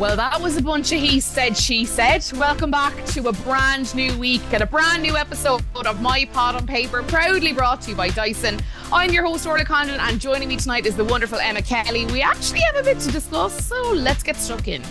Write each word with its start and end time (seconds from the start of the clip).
Well, 0.00 0.16
that 0.16 0.40
was 0.40 0.56
a 0.56 0.62
bunch 0.62 0.92
of 0.92 0.98
he 0.98 1.20
said, 1.20 1.54
she 1.54 1.84
said. 1.84 2.24
Welcome 2.38 2.70
back 2.70 3.04
to 3.08 3.28
a 3.28 3.34
brand 3.34 3.94
new 3.94 4.16
week 4.16 4.40
and 4.50 4.62
a 4.62 4.66
brand 4.66 5.02
new 5.02 5.14
episode 5.14 5.62
of 5.74 6.00
My 6.00 6.24
Pod 6.32 6.54
on 6.54 6.66
Paper, 6.66 7.02
proudly 7.02 7.52
brought 7.52 7.82
to 7.82 7.90
you 7.90 7.96
by 7.96 8.08
Dyson. 8.08 8.58
I'm 8.90 9.10
your 9.10 9.26
host, 9.26 9.46
Orla 9.46 9.66
Condon, 9.66 10.00
and 10.00 10.18
joining 10.18 10.48
me 10.48 10.56
tonight 10.56 10.86
is 10.86 10.96
the 10.96 11.04
wonderful 11.04 11.38
Emma 11.38 11.60
Kelly. 11.60 12.06
We 12.06 12.22
actually 12.22 12.60
have 12.60 12.76
a 12.76 12.82
bit 12.82 12.98
to 13.00 13.12
discuss, 13.12 13.62
so 13.62 13.92
let's 13.92 14.22
get 14.22 14.36
stuck 14.36 14.68
in. 14.68 14.82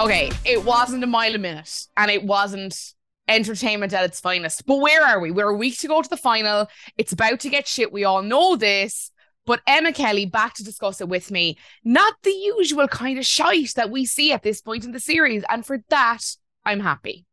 Okay, 0.00 0.32
it 0.44 0.64
wasn't 0.64 1.04
a 1.04 1.06
mile 1.06 1.36
a 1.36 1.38
minute, 1.38 1.86
and 1.96 2.10
it 2.10 2.24
wasn't 2.24 2.94
entertainment 3.28 3.92
at 3.92 4.04
its 4.04 4.18
finest. 4.18 4.66
But 4.66 4.80
where 4.80 5.06
are 5.06 5.20
we? 5.20 5.30
We're 5.30 5.50
a 5.50 5.56
week 5.56 5.78
to 5.78 5.86
go 5.86 6.02
to 6.02 6.10
the 6.10 6.16
final. 6.16 6.66
It's 6.98 7.12
about 7.12 7.38
to 7.40 7.48
get 7.48 7.68
shit. 7.68 7.92
We 7.92 8.02
all 8.02 8.22
know 8.22 8.56
this. 8.56 9.12
But 9.44 9.60
Emma 9.66 9.92
Kelly 9.92 10.26
back 10.26 10.54
to 10.54 10.64
discuss 10.64 11.00
it 11.00 11.08
with 11.08 11.30
me. 11.30 11.58
Not 11.84 12.14
the 12.22 12.30
usual 12.30 12.86
kind 12.88 13.18
of 13.18 13.26
shite 13.26 13.74
that 13.76 13.90
we 13.90 14.04
see 14.06 14.32
at 14.32 14.42
this 14.42 14.60
point 14.60 14.84
in 14.84 14.92
the 14.92 15.00
series. 15.00 15.44
And 15.48 15.66
for 15.66 15.82
that, 15.88 16.20
I'm 16.64 16.80
happy. 16.80 17.26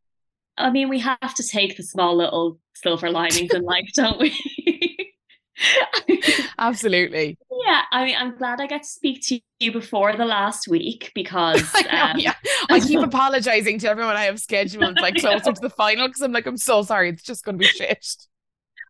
I 0.58 0.72
mean, 0.72 0.90
we 0.90 1.00
have 1.00 1.34
to 1.36 1.48
take 1.48 1.78
the 1.78 1.84
small 1.84 2.18
little 2.18 2.60
silver 2.74 3.10
linings 3.10 3.54
in 3.54 3.62
life, 3.62 3.90
don't 3.94 4.20
we? 4.20 4.38
Absolutely. 6.58 7.38
Yeah, 7.66 7.82
I 7.92 8.06
mean, 8.06 8.16
I'm 8.18 8.36
glad 8.38 8.62
I 8.62 8.68
get 8.68 8.84
to 8.84 8.88
speak 8.88 9.22
to 9.28 9.40
you 9.60 9.72
before 9.72 10.16
the 10.16 10.26
last 10.26 10.68
week 10.68 11.12
because 11.16 11.64
I, 11.74 11.82
know, 11.82 12.12
um, 12.12 12.20
yeah. 12.20 12.34
I 12.70 12.80
keep 12.80 13.00
apologizing 13.04 13.80
to 13.80 13.90
everyone 13.90 14.16
I 14.16 14.24
have 14.24 14.40
scheduled 14.40 15.00
like 15.00 15.16
closer 15.16 15.52
to 15.52 15.62
the 15.62 15.70
final 15.70 16.08
because 16.08 16.22
I'm 16.22 16.32
like, 16.32 16.46
I'm 16.46 16.58
so 16.58 16.82
sorry, 16.84 17.10
it's 17.10 17.24
just 17.24 17.46
going 17.46 17.58
to 17.58 17.60
be 17.60 17.66
shit. 17.66 18.06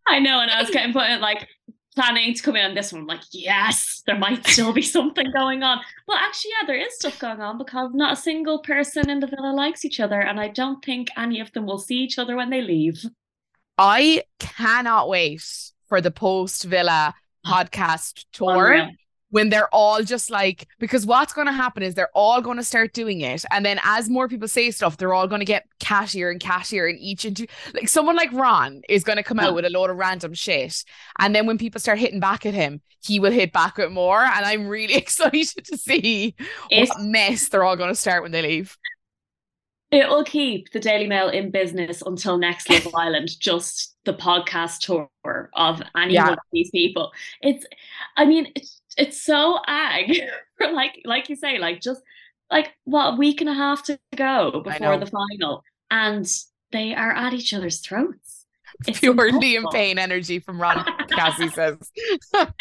I 0.08 0.20
know, 0.20 0.40
and 0.40 0.50
I 0.50 0.62
was 0.62 0.72
getting 0.72 0.94
put 0.94 1.09
in 1.09 1.22
like 1.22 1.48
planning 1.96 2.34
to 2.34 2.42
come 2.42 2.56
in 2.56 2.66
on 2.66 2.76
this 2.76 2.94
one. 2.94 3.02
I'm 3.02 3.08
like, 3.08 3.22
yes, 3.32 4.04
there 4.06 4.18
might 4.18 4.45
still 4.48 4.73
be 4.73 4.82
something 4.98 5.32
going 5.32 5.64
on. 5.64 5.80
Well, 6.08 6.18
actually, 6.18 6.52
yeah, 6.59 6.68
there 6.68 6.80
is 6.80 6.96
stuff 6.96 7.20
going 7.20 7.42
on 7.42 7.58
because 7.58 7.92
not 7.94 8.14
a 8.14 8.22
single 8.22 8.59
person 8.59 9.09
in 9.09 9.20
the 9.20 9.28
villa 9.28 9.54
likes 9.54 9.86
each 9.86 10.00
other, 10.00 10.20
and 10.20 10.40
I 10.40 10.50
don't 10.50 10.84
think 10.84 11.09
any 11.18 11.40
of 11.40 11.52
them 11.54 11.66
will 11.66 11.80
see 11.80 11.98
each 11.98 12.18
other 12.18 12.36
when 12.36 12.50
they 12.50 12.62
leave. 12.62 13.04
I 13.78 14.23
cannot 14.40 15.09
wait 15.09 15.44
for 15.88 16.02
the 16.02 16.12
post 16.12 16.64
villa 16.64 17.14
oh, 17.46 17.50
podcast 17.50 18.26
tour. 18.31 18.72
Unreal 18.72 18.90
when 19.31 19.49
they're 19.49 19.73
all 19.73 20.02
just 20.03 20.30
like 20.30 20.67
because 20.80 21.05
what's 21.05 21.33
going 21.33 21.47
to 21.47 21.53
happen 21.53 21.83
is 21.83 21.95
they're 21.95 22.09
all 22.13 22.41
going 22.41 22.58
to 22.58 22.63
start 22.63 22.94
doing 22.94 23.22
it. 23.22 23.45
And 23.52 23.66
then 23.66 23.80
as 23.83 24.09
more 24.09 24.27
people 24.27 24.47
say 24.47 24.72
stuff 24.72 24.97
they're 24.97 25.13
all 25.13 25.27
going 25.27 25.39
to 25.39 25.45
get 25.45 25.67
cattier 25.80 26.31
and 26.31 26.39
cattier 26.39 26.89
and 26.89 26.99
each 26.99 27.25
into 27.25 27.47
like 27.73 27.89
someone 27.89 28.16
like 28.16 28.31
ron 28.33 28.81
is 28.89 29.03
going 29.03 29.17
to 29.17 29.23
come 29.23 29.39
out 29.39 29.55
with 29.55 29.66
a 29.66 29.69
load 29.69 29.89
of 29.89 29.97
random 29.97 30.33
shit. 30.33 30.83
And 31.19 31.35
then 31.35 31.45
when 31.45 31.57
people 31.57 31.80
start 31.80 32.00
hitting 32.00 32.19
back 32.19 32.45
at 32.45 32.53
him 32.53 32.81
he 33.02 33.19
will 33.19 33.31
hit 33.31 33.53
back 33.53 33.80
at 33.80 33.91
more. 33.91 34.22
And 34.22 34.45
i'm 34.45 34.67
really 34.67 34.95
excited 34.95 35.66
to 35.66 35.77
see 35.77 36.35
it's, 36.69 36.89
what 36.89 37.02
mess 37.02 37.50
they're 37.50 37.63
all 37.63 37.77
going 37.77 37.89
to 37.89 37.95
start 37.95 38.23
when 38.23 38.31
they 38.31 38.41
leave. 38.41 38.77
It 39.91 40.07
will 40.07 40.23
keep 40.23 40.72
the 40.72 40.80
Daily 40.80 41.07
Mail 41.07 41.30
in 41.30 41.50
business 41.50 42.03
until 42.05 42.38
next 42.38 42.69
Love 42.69 42.89
Island, 42.95 43.30
just 43.39 43.95
the 44.05 44.13
podcast 44.13 44.81
tour 44.81 45.09
of 45.55 45.81
any 45.97 46.13
yeah. 46.13 46.25
one 46.25 46.33
of 46.33 46.39
these 46.52 46.69
people. 46.69 47.11
It's, 47.41 47.66
I 48.16 48.25
mean, 48.25 48.52
it's 48.55 48.81
it's 49.00 49.22
so 49.23 49.59
ag. 49.66 50.22
For 50.58 50.72
like 50.72 51.02
like 51.05 51.30
you 51.30 51.36
say 51.36 51.58
like 51.58 51.80
just 51.80 52.02
like 52.52 52.73
what 52.83 53.14
a 53.14 53.16
week 53.16 53.39
and 53.39 53.50
a 53.50 53.53
half 53.53 53.83
to 53.86 53.97
go 54.16 54.61
before 54.61 54.97
the 54.97 55.06
final 55.06 55.64
and 55.89 56.30
they 56.72 56.94
are 56.94 57.11
at 57.11 57.33
each 57.33 57.53
other's 57.53 57.80
throats. 57.80 58.45
It's 58.88 59.00
pure 59.00 59.14
Liam 59.14 59.72
Payne 59.72 59.97
energy 59.97 60.39
from 60.39 60.61
Ron 60.61 60.86
Cassie 61.09 61.47
says. 61.56 61.78
Not, 62.33 62.53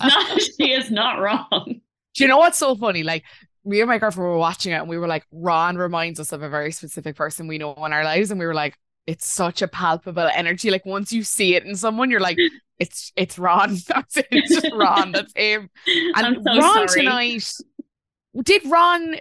she 0.40 0.72
is 0.72 0.90
not 0.90 1.20
wrong. 1.20 1.80
Do 2.14 2.24
you 2.24 2.28
know 2.28 2.38
what's 2.38 2.58
so 2.58 2.74
funny? 2.74 3.02
Like 3.02 3.24
me 3.64 3.80
and 3.80 3.88
my 3.88 3.98
girlfriend 3.98 4.30
were 4.30 4.38
watching 4.38 4.72
it 4.72 4.76
and 4.76 4.88
we 4.88 4.96
were 4.96 5.06
like 5.06 5.26
Ron 5.30 5.76
reminds 5.76 6.18
us 6.18 6.32
of 6.32 6.42
a 6.42 6.48
very 6.48 6.72
specific 6.72 7.14
person 7.14 7.46
we 7.46 7.58
know 7.58 7.74
in 7.84 7.92
our 7.92 8.04
lives 8.04 8.30
and 8.30 8.40
we 8.40 8.46
were 8.46 8.54
like 8.54 8.78
it's 9.06 9.26
such 9.26 9.62
a 9.62 9.68
palpable 9.68 10.28
energy 10.34 10.70
like 10.70 10.84
once 10.84 11.12
you 11.12 11.22
see 11.22 11.54
it 11.54 11.64
in 11.64 11.76
someone 11.76 12.10
you're 12.10 12.20
like 12.20 12.38
it's 12.78 13.12
it's 13.16 13.38
Ron. 13.38 13.76
That's 13.88 14.16
it. 14.16 14.28
It's 14.30 14.54
just 14.54 14.74
Ron. 14.74 15.12
That's 15.12 15.32
him. 15.34 15.70
And 16.14 16.36
so 16.44 16.58
Ron 16.58 16.88
sorry. 16.88 17.02
tonight. 17.02 17.52
Did 18.42 18.62
Ron? 18.66 19.16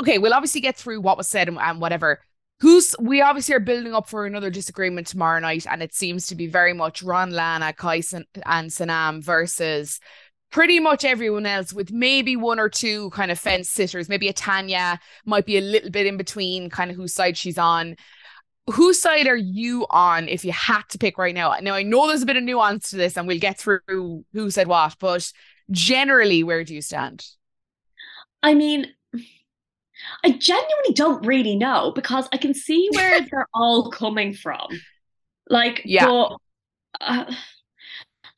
Okay, 0.00 0.18
we'll 0.18 0.34
obviously 0.34 0.60
get 0.60 0.76
through 0.76 1.00
what 1.00 1.16
was 1.16 1.28
said 1.28 1.48
and, 1.48 1.58
and 1.58 1.80
whatever. 1.80 2.20
Who's 2.60 2.94
we 2.98 3.20
obviously 3.20 3.54
are 3.54 3.60
building 3.60 3.94
up 3.94 4.08
for 4.08 4.24
another 4.24 4.50
disagreement 4.50 5.06
tomorrow 5.06 5.40
night, 5.40 5.66
and 5.68 5.82
it 5.82 5.94
seems 5.94 6.26
to 6.28 6.34
be 6.34 6.46
very 6.46 6.72
much 6.72 7.02
Ron 7.02 7.30
Lana, 7.30 7.72
Kai 7.72 8.02
and 8.46 8.70
Sanam 8.70 9.22
versus 9.22 10.00
pretty 10.50 10.80
much 10.80 11.04
everyone 11.04 11.44
else, 11.44 11.72
with 11.74 11.92
maybe 11.92 12.34
one 12.34 12.58
or 12.58 12.70
two 12.70 13.10
kind 13.10 13.30
of 13.30 13.38
fence 13.38 13.68
sitters. 13.68 14.08
Maybe 14.08 14.28
a 14.28 14.32
Tanya 14.32 14.98
might 15.26 15.44
be 15.44 15.58
a 15.58 15.60
little 15.60 15.90
bit 15.90 16.06
in 16.06 16.16
between, 16.16 16.70
kind 16.70 16.90
of 16.90 16.96
whose 16.96 17.12
side 17.12 17.36
she's 17.36 17.58
on 17.58 17.96
whose 18.72 19.00
side 19.00 19.26
are 19.26 19.36
you 19.36 19.86
on 19.90 20.28
if 20.28 20.44
you 20.44 20.52
had 20.52 20.82
to 20.90 20.98
pick 20.98 21.18
right 21.18 21.34
now? 21.34 21.54
Now 21.60 21.74
I 21.74 21.82
know 21.82 22.08
there's 22.08 22.22
a 22.22 22.26
bit 22.26 22.36
of 22.36 22.42
nuance 22.42 22.90
to 22.90 22.96
this, 22.96 23.16
and 23.16 23.26
we'll 23.26 23.38
get 23.38 23.58
through 23.58 24.24
who 24.32 24.50
said 24.50 24.66
what, 24.66 24.96
but 24.98 25.30
generally, 25.70 26.42
where 26.42 26.64
do 26.64 26.74
you 26.74 26.82
stand? 26.82 27.24
I 28.42 28.54
mean, 28.54 28.86
I 30.24 30.30
genuinely 30.30 30.94
don't 30.94 31.24
really 31.26 31.56
know 31.56 31.92
because 31.94 32.28
I 32.32 32.36
can 32.36 32.54
see 32.54 32.88
where 32.94 33.20
they're 33.20 33.48
all 33.54 33.90
coming 33.90 34.34
from. 34.34 34.68
Like, 35.48 35.82
yeah. 35.84 36.06
But, 36.06 36.36
uh, 37.00 37.34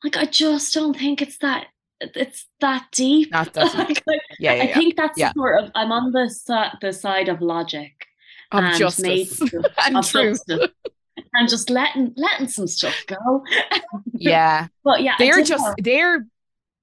like 0.03 0.15
I 0.15 0.25
just 0.25 0.73
don't 0.73 0.97
think 0.97 1.21
it's 1.21 1.39
that 1.39 1.67
it's 1.99 2.47
that 2.61 2.87
deep. 2.91 3.31
Not 3.31 3.53
that 3.53 3.87
deep. 3.87 3.97
like, 4.07 4.21
yeah, 4.39 4.53
yeah, 4.53 4.63
I 4.63 4.65
yeah. 4.67 4.73
think 4.73 4.95
that's 4.95 5.19
yeah. 5.19 5.33
sort 5.33 5.61
of 5.61 5.71
I'm 5.75 5.91
on 5.91 6.11
the 6.11 6.71
the 6.81 6.93
side 6.93 7.27
of 7.27 7.41
logic 7.41 8.05
of 8.51 8.63
and 8.63 8.77
justice 8.77 9.41
and 9.85 9.97
of 9.97 10.07
truth. 10.07 10.41
Justice. 10.47 10.71
and 11.33 11.49
just 11.49 11.69
letting 11.69 12.13
letting 12.17 12.47
some 12.47 12.67
stuff 12.67 13.03
go. 13.07 13.43
yeah. 14.13 14.67
But 14.83 15.03
yeah, 15.03 15.15
they're 15.19 15.43
just 15.43 15.63
know. 15.63 15.75
they're 15.79 16.25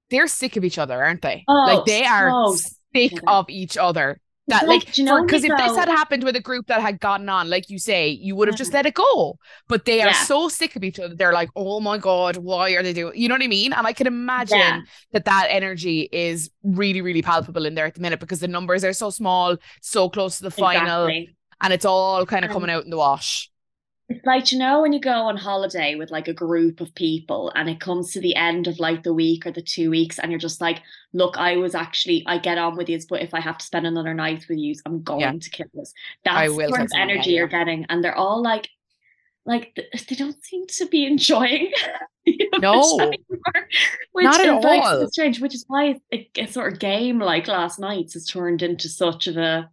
they're 0.09 0.27
sick 0.27 0.55
of 0.55 0.63
each 0.63 0.77
other, 0.77 1.03
aren't 1.03 1.21
they? 1.21 1.43
Oh, 1.47 1.53
like 1.53 1.85
they 1.85 2.05
are 2.05 2.29
so 2.29 2.55
sick 2.95 3.13
yeah. 3.13 3.19
of 3.27 3.49
each 3.49 3.77
other. 3.77 4.19
That 4.49 4.65
like 4.65 4.85
because 4.85 4.97
you 4.97 5.03
know 5.03 5.25
if 5.25 5.27
this 5.29 5.75
had 5.75 5.89
happened 5.89 6.23
with 6.23 6.37
a 6.37 6.39
group 6.39 6.67
that 6.67 6.79
had 6.79 7.01
gotten 7.01 7.27
on, 7.27 7.49
like 7.49 7.69
you 7.69 7.77
say, 7.77 8.07
you 8.07 8.33
would 8.37 8.47
have 8.47 8.55
just 8.55 8.71
mm. 8.71 8.75
let 8.75 8.85
it 8.85 8.93
go. 8.93 9.37
But 9.67 9.83
they 9.83 10.01
are 10.01 10.07
yeah. 10.07 10.23
so 10.23 10.47
sick 10.47 10.77
of 10.77 10.85
each 10.85 11.01
other. 11.01 11.13
They're 11.15 11.33
like, 11.33 11.49
oh 11.57 11.81
my 11.81 11.97
god, 11.97 12.37
why 12.37 12.71
are 12.71 12.81
they 12.81 12.93
doing? 12.93 13.19
You 13.19 13.27
know 13.27 13.35
what 13.35 13.43
I 13.43 13.47
mean? 13.47 13.73
And 13.73 13.85
I 13.85 13.91
can 13.91 14.07
imagine 14.07 14.59
yeah. 14.59 14.81
that 15.11 15.25
that 15.25 15.47
energy 15.49 16.07
is 16.13 16.49
really, 16.63 17.01
really 17.01 17.21
palpable 17.21 17.65
in 17.65 17.75
there 17.75 17.87
at 17.87 17.95
the 17.95 17.99
minute 17.99 18.21
because 18.21 18.39
the 18.39 18.47
numbers 18.47 18.85
are 18.85 18.93
so 18.93 19.09
small, 19.09 19.57
so 19.81 20.07
close 20.07 20.37
to 20.37 20.43
the 20.43 20.51
final. 20.51 21.07
Exactly 21.07 21.36
and 21.61 21.73
it's 21.73 21.85
all 21.85 22.25
kind 22.25 22.45
of 22.45 22.51
coming 22.51 22.69
out 22.69 22.83
in 22.83 22.89
the 22.89 22.97
wash. 22.97 23.49
It's 24.09 24.25
like, 24.25 24.53
you 24.53 24.57
know, 24.57 24.81
when 24.81 24.93
you 24.93 25.01
go 25.01 25.11
on 25.11 25.35
holiday 25.35 25.95
with 25.95 26.11
like 26.11 26.29
a 26.29 26.33
group 26.33 26.79
of 26.79 26.95
people 26.95 27.51
and 27.55 27.69
it 27.69 27.81
comes 27.81 28.13
to 28.13 28.21
the 28.21 28.35
end 28.35 28.67
of 28.67 28.79
like 28.79 29.03
the 29.03 29.13
week 29.13 29.45
or 29.45 29.51
the 29.51 29.61
two 29.61 29.89
weeks, 29.89 30.17
and 30.17 30.31
you're 30.31 30.39
just 30.39 30.61
like, 30.61 30.81
look, 31.11 31.37
I 31.37 31.57
was 31.57 31.75
actually, 31.75 32.23
I 32.25 32.37
get 32.37 32.57
on 32.57 32.77
with 32.77 32.87
you, 32.87 32.99
but 33.09 33.21
if 33.21 33.33
I 33.33 33.41
have 33.41 33.57
to 33.57 33.65
spend 33.65 33.85
another 33.85 34.13
night 34.13 34.45
with 34.47 34.59
you, 34.59 34.75
I'm 34.85 35.03
going 35.03 35.19
yeah. 35.19 35.33
to 35.33 35.49
kill 35.49 35.67
this. 35.73 35.93
That's 36.23 36.55
the 36.55 36.67
sort 36.69 36.81
of 36.81 36.91
energy 36.95 37.31
you're 37.31 37.47
getting. 37.47 37.85
And 37.89 38.01
they're 38.01 38.15
all 38.15 38.41
like, 38.41 38.69
like 39.45 39.73
they 39.75 40.15
don't 40.15 40.43
seem 40.43 40.67
to 40.67 40.85
be 40.87 41.05
enjoying 41.05 41.71
no 42.59 43.11
which 44.11 44.25
not 44.25 44.41
at 44.41 44.49
all 44.49 45.07
strange 45.07 45.39
which 45.39 45.55
is 45.55 45.63
why 45.69 45.95
a, 46.13 46.29
a 46.37 46.45
sort 46.47 46.73
of 46.73 46.79
game 46.79 47.17
like 47.17 47.47
last 47.47 47.79
night's 47.79 48.13
has 48.13 48.25
turned 48.25 48.61
into 48.61 48.89
such 48.89 49.25
of 49.25 49.37
a 49.37 49.69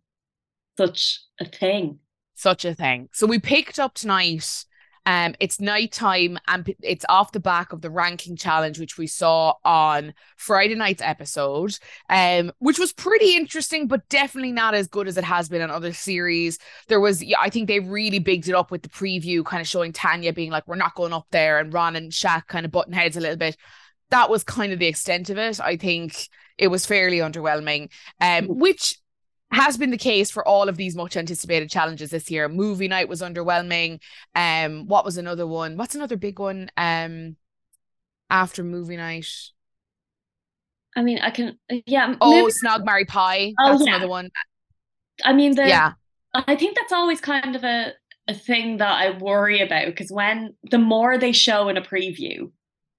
such 0.76 1.20
a 1.40 1.44
thing. 1.44 1.98
Such 2.34 2.64
a 2.64 2.74
thing. 2.74 3.08
So 3.12 3.26
we 3.26 3.38
picked 3.38 3.78
up 3.78 3.94
tonight. 3.94 4.64
Um, 5.06 5.34
it's 5.38 5.60
nighttime 5.60 6.38
and 6.48 6.74
it's 6.82 7.04
off 7.10 7.32
the 7.32 7.40
back 7.40 7.74
of 7.74 7.82
the 7.82 7.90
ranking 7.90 8.36
challenge, 8.36 8.80
which 8.80 8.96
we 8.96 9.06
saw 9.06 9.52
on 9.62 10.14
Friday 10.38 10.74
night's 10.74 11.02
episode, 11.02 11.78
um, 12.08 12.50
which 12.58 12.78
was 12.78 12.94
pretty 12.94 13.36
interesting, 13.36 13.86
but 13.86 14.08
definitely 14.08 14.52
not 14.52 14.74
as 14.74 14.88
good 14.88 15.06
as 15.06 15.18
it 15.18 15.24
has 15.24 15.50
been 15.50 15.60
on 15.60 15.70
other 15.70 15.92
series. 15.92 16.58
There 16.88 17.00
was, 17.00 17.22
yeah, 17.22 17.36
I 17.38 17.50
think 17.50 17.68
they 17.68 17.80
really 17.80 18.18
bigged 18.18 18.48
it 18.48 18.54
up 18.54 18.70
with 18.70 18.80
the 18.80 18.88
preview, 18.88 19.44
kind 19.44 19.60
of 19.60 19.68
showing 19.68 19.92
Tanya 19.92 20.32
being 20.32 20.50
like, 20.50 20.66
"We're 20.66 20.76
not 20.76 20.94
going 20.94 21.12
up 21.12 21.26
there," 21.30 21.58
and 21.58 21.72
Ron 21.72 21.96
and 21.96 22.10
Shaq 22.10 22.46
kind 22.46 22.64
of 22.64 22.72
button 22.72 22.94
heads 22.94 23.18
a 23.18 23.20
little 23.20 23.36
bit. 23.36 23.58
That 24.08 24.30
was 24.30 24.42
kind 24.42 24.72
of 24.72 24.78
the 24.78 24.86
extent 24.86 25.28
of 25.28 25.36
it. 25.36 25.60
I 25.60 25.76
think 25.76 26.28
it 26.56 26.68
was 26.68 26.86
fairly 26.86 27.18
underwhelming, 27.18 27.90
um, 28.22 28.46
mm. 28.46 28.56
which 28.56 28.96
has 29.54 29.76
been 29.76 29.90
the 29.90 29.98
case 29.98 30.30
for 30.30 30.46
all 30.46 30.68
of 30.68 30.76
these 30.76 30.96
much 30.96 31.16
anticipated 31.16 31.70
challenges 31.70 32.10
this 32.10 32.30
year. 32.30 32.48
Movie 32.48 32.88
night 32.88 33.08
was 33.08 33.22
underwhelming. 33.22 34.00
Um, 34.34 34.86
what 34.86 35.04
was 35.04 35.16
another 35.16 35.46
one? 35.46 35.76
What's 35.76 35.94
another 35.94 36.16
big 36.16 36.38
one? 36.38 36.70
Um, 36.76 37.36
after 38.30 38.64
movie 38.64 38.96
night. 38.96 39.28
I 40.96 41.02
mean, 41.02 41.18
I 41.18 41.30
can, 41.30 41.58
yeah. 41.86 42.14
Oh, 42.20 42.42
maybe... 42.42 42.52
Snog 42.52 42.84
Marry 42.84 43.04
Pie. 43.04 43.52
Oh, 43.58 43.72
that's 43.72 43.86
yeah. 43.86 43.96
another 43.96 44.08
one. 44.08 44.30
I 45.24 45.32
mean, 45.32 45.54
the, 45.54 45.66
yeah. 45.66 45.92
I 46.34 46.56
think 46.56 46.76
that's 46.76 46.92
always 46.92 47.20
kind 47.20 47.54
of 47.54 47.64
a, 47.64 47.92
a 48.28 48.34
thing 48.34 48.78
that 48.78 48.92
I 48.92 49.16
worry 49.18 49.60
about 49.60 49.86
because 49.86 50.10
when 50.10 50.54
the 50.70 50.78
more 50.78 51.18
they 51.18 51.32
show 51.32 51.68
in 51.68 51.76
a 51.76 51.82
preview, 51.82 52.50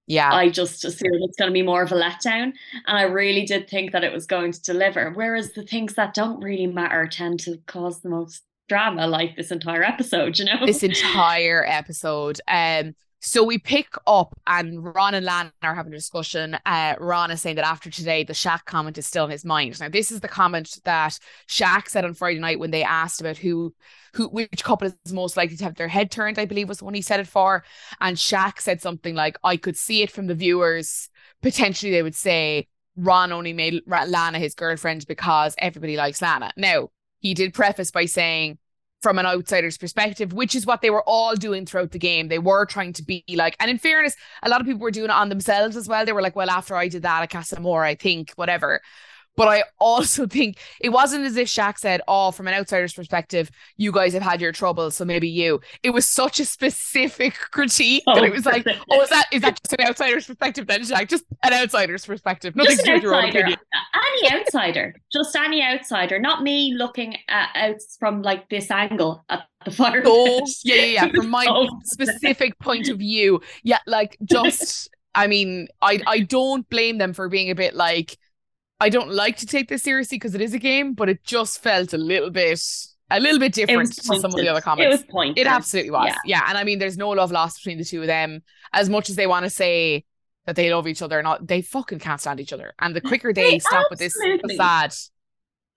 Yeah. 0.06 0.32
I 0.32 0.48
just 0.48 0.84
assumed 0.84 1.22
it's 1.22 1.36
going 1.36 1.50
to 1.50 1.52
be 1.52 1.62
more 1.62 1.82
of 1.82 1.92
a 1.92 1.96
letdown. 1.96 2.52
And 2.86 2.98
I 2.98 3.02
really 3.02 3.44
did 3.44 3.68
think 3.68 3.92
that 3.92 4.04
it 4.04 4.12
was 4.12 4.26
going 4.26 4.52
to 4.52 4.62
deliver. 4.62 5.10
Whereas 5.10 5.52
the 5.52 5.64
things 5.64 5.94
that 5.94 6.14
don't 6.14 6.40
really 6.40 6.66
matter 6.66 7.06
tend 7.06 7.40
to 7.40 7.58
cause 7.66 8.00
the 8.00 8.08
most 8.08 8.42
drama, 8.68 9.06
like 9.06 9.36
this 9.36 9.50
entire 9.50 9.82
episode, 9.82 10.38
you 10.38 10.44
know? 10.44 10.64
This 10.64 10.82
entire 10.82 11.64
episode. 11.66 12.40
Um, 12.48 12.94
so 13.20 13.42
we 13.42 13.58
pick 13.58 13.88
up, 14.06 14.38
and 14.46 14.94
Ron 14.94 15.14
and 15.14 15.24
Lan 15.24 15.50
are 15.62 15.74
having 15.74 15.92
a 15.92 15.96
discussion. 15.96 16.56
Uh, 16.66 16.94
Ron 17.00 17.30
is 17.30 17.40
saying 17.40 17.56
that 17.56 17.66
after 17.66 17.90
today, 17.90 18.24
the 18.24 18.34
Shaq 18.34 18.64
comment 18.66 18.98
is 18.98 19.06
still 19.06 19.24
in 19.24 19.30
his 19.30 19.44
mind. 19.44 19.80
Now, 19.80 19.88
this 19.88 20.12
is 20.12 20.20
the 20.20 20.28
comment 20.28 20.78
that 20.84 21.18
Shaq 21.48 21.88
said 21.88 22.04
on 22.04 22.14
Friday 22.14 22.38
night 22.38 22.58
when 22.58 22.70
they 22.70 22.84
asked 22.84 23.20
about 23.20 23.38
who, 23.38 23.74
who, 24.12 24.28
which 24.28 24.62
couple 24.62 24.88
is 24.88 25.12
most 25.12 25.36
likely 25.36 25.56
to 25.56 25.64
have 25.64 25.76
their 25.76 25.88
head 25.88 26.10
turned. 26.10 26.38
I 26.38 26.44
believe 26.44 26.68
was 26.68 26.78
the 26.78 26.84
one 26.84 26.94
he 26.94 27.02
said 27.02 27.20
it 27.20 27.26
for, 27.26 27.64
and 28.00 28.16
Shaq 28.16 28.60
said 28.60 28.82
something 28.82 29.14
like, 29.14 29.38
"I 29.42 29.56
could 29.56 29.76
see 29.76 30.02
it 30.02 30.10
from 30.10 30.26
the 30.26 30.34
viewers. 30.34 31.08
Potentially, 31.42 31.92
they 31.92 32.02
would 32.02 32.14
say 32.14 32.68
Ron 32.96 33.32
only 33.32 33.54
made 33.54 33.82
Lana 33.86 34.38
his 34.38 34.54
girlfriend 34.54 35.06
because 35.06 35.54
everybody 35.58 35.96
likes 35.96 36.20
Lana." 36.20 36.52
Now, 36.56 36.90
he 37.18 37.34
did 37.34 37.54
preface 37.54 37.90
by 37.90 38.04
saying 38.04 38.58
from 39.02 39.18
an 39.18 39.26
outsider's 39.26 39.78
perspective, 39.78 40.32
which 40.32 40.54
is 40.54 40.66
what 40.66 40.80
they 40.80 40.90
were 40.90 41.02
all 41.02 41.34
doing 41.34 41.66
throughout 41.66 41.92
the 41.92 41.98
game. 41.98 42.28
They 42.28 42.38
were 42.38 42.66
trying 42.66 42.92
to 42.94 43.02
be 43.02 43.24
like, 43.34 43.56
and 43.60 43.70
in 43.70 43.78
fairness, 43.78 44.16
a 44.42 44.48
lot 44.48 44.60
of 44.60 44.66
people 44.66 44.80
were 44.80 44.90
doing 44.90 45.10
it 45.10 45.10
on 45.10 45.28
themselves 45.28 45.76
as 45.76 45.86
well. 45.86 46.04
They 46.04 46.12
were 46.12 46.22
like, 46.22 46.36
well, 46.36 46.50
after 46.50 46.74
I 46.74 46.88
did 46.88 47.02
that 47.02 47.22
at 47.22 47.30
Casa 47.30 47.56
Amor, 47.56 47.84
I 47.84 47.94
think, 47.94 48.32
whatever. 48.32 48.80
But 49.36 49.48
I 49.48 49.64
also 49.78 50.26
think 50.36 50.58
it 50.80 50.90
wasn't 50.90 51.24
as 51.24 51.36
if 51.36 51.48
Shaq 51.48 51.78
said, 51.78 52.00
Oh, 52.08 52.30
from 52.30 52.48
an 52.48 52.54
outsider's 52.54 52.94
perspective, 52.94 53.50
you 53.76 53.92
guys 53.92 54.12
have 54.14 54.22
had 54.22 54.40
your 54.40 54.52
troubles, 54.52 54.96
so 54.96 55.04
maybe 55.04 55.28
you. 55.28 55.60
It 55.82 55.90
was 55.90 56.06
such 56.06 56.40
a 56.40 56.44
specific 56.44 57.34
critique 57.50 58.02
oh, 58.06 58.14
that 58.14 58.24
it 58.24 58.30
oh. 58.30 58.34
was 58.34 58.46
like, 58.46 58.66
Oh, 58.90 59.02
is 59.02 59.10
that 59.10 59.26
is 59.32 59.42
that 59.42 59.62
just 59.62 59.72
an 59.78 59.86
outsider's 59.86 60.26
perspective 60.26 60.66
then, 60.66 60.80
Shaq? 60.82 61.08
Just 61.08 61.24
an 61.42 61.52
outsider's 61.52 62.04
perspective. 62.04 62.56
Nothing 62.56 62.78
to 62.78 62.82
do 62.82 62.92
with 62.94 63.02
your 63.02 63.14
own 63.14 63.28
opinion. 63.28 63.58
Any 63.94 64.40
outsider. 64.40 64.94
just 65.12 65.36
any 65.36 65.62
outsider. 65.62 66.18
Not 66.18 66.42
me 66.42 66.74
looking 66.76 67.16
at, 67.28 67.50
out 67.54 67.76
from 67.98 68.22
like 68.22 68.48
this 68.48 68.70
angle 68.70 69.24
at 69.28 69.44
the 69.64 69.70
fire. 69.70 70.02
Oh, 70.04 70.46
yeah, 70.64 70.74
yeah, 70.74 70.84
yeah. 70.84 71.08
From 71.14 71.28
my 71.28 71.46
oh. 71.48 71.68
specific 71.84 72.58
point 72.58 72.88
of 72.88 72.98
view. 72.98 73.40
Yeah, 73.62 73.78
like 73.86 74.16
just 74.24 74.90
I 75.14 75.26
mean, 75.26 75.68
I 75.82 76.00
I 76.06 76.20
don't 76.20 76.68
blame 76.68 76.98
them 76.98 77.12
for 77.12 77.28
being 77.28 77.50
a 77.50 77.54
bit 77.54 77.74
like 77.74 78.18
I 78.80 78.88
don't 78.88 79.10
like 79.10 79.36
to 79.38 79.46
take 79.46 79.68
this 79.68 79.82
seriously 79.82 80.16
because 80.16 80.34
it 80.34 80.40
is 80.40 80.52
a 80.52 80.58
game, 80.58 80.92
but 80.92 81.08
it 81.08 81.24
just 81.24 81.62
felt 81.62 81.94
a 81.94 81.98
little 81.98 82.30
bit 82.30 82.60
a 83.10 83.20
little 83.20 83.38
bit 83.38 83.54
different 83.54 83.94
to 83.94 84.02
some 84.02 84.24
of 84.24 84.34
the 84.34 84.48
other 84.48 84.60
comments. 84.60 84.94
It 84.94 84.98
was 84.98 85.04
pointed. 85.10 85.38
It 85.38 85.46
absolutely 85.46 85.92
was. 85.92 86.08
Yeah. 86.08 86.40
yeah. 86.40 86.44
And 86.48 86.58
I 86.58 86.64
mean, 86.64 86.78
there's 86.78 86.98
no 86.98 87.10
love 87.10 87.30
lost 87.30 87.58
between 87.58 87.78
the 87.78 87.84
two 87.84 88.00
of 88.00 88.06
them. 88.06 88.42
As 88.72 88.88
much 88.88 89.08
as 89.08 89.16
they 89.16 89.26
want 89.26 89.44
to 89.44 89.50
say 89.50 90.04
that 90.44 90.56
they 90.56 90.72
love 90.72 90.86
each 90.86 91.02
other, 91.02 91.18
or 91.18 91.22
not 91.22 91.46
they 91.46 91.62
fucking 91.62 92.00
can't 92.00 92.20
stand 92.20 92.40
each 92.40 92.52
other. 92.52 92.74
And 92.78 92.94
the 92.94 93.00
quicker 93.00 93.32
they, 93.32 93.52
they 93.52 93.58
stop 93.60 93.86
with 93.90 93.98
this 93.98 94.14
facade. 94.42 94.92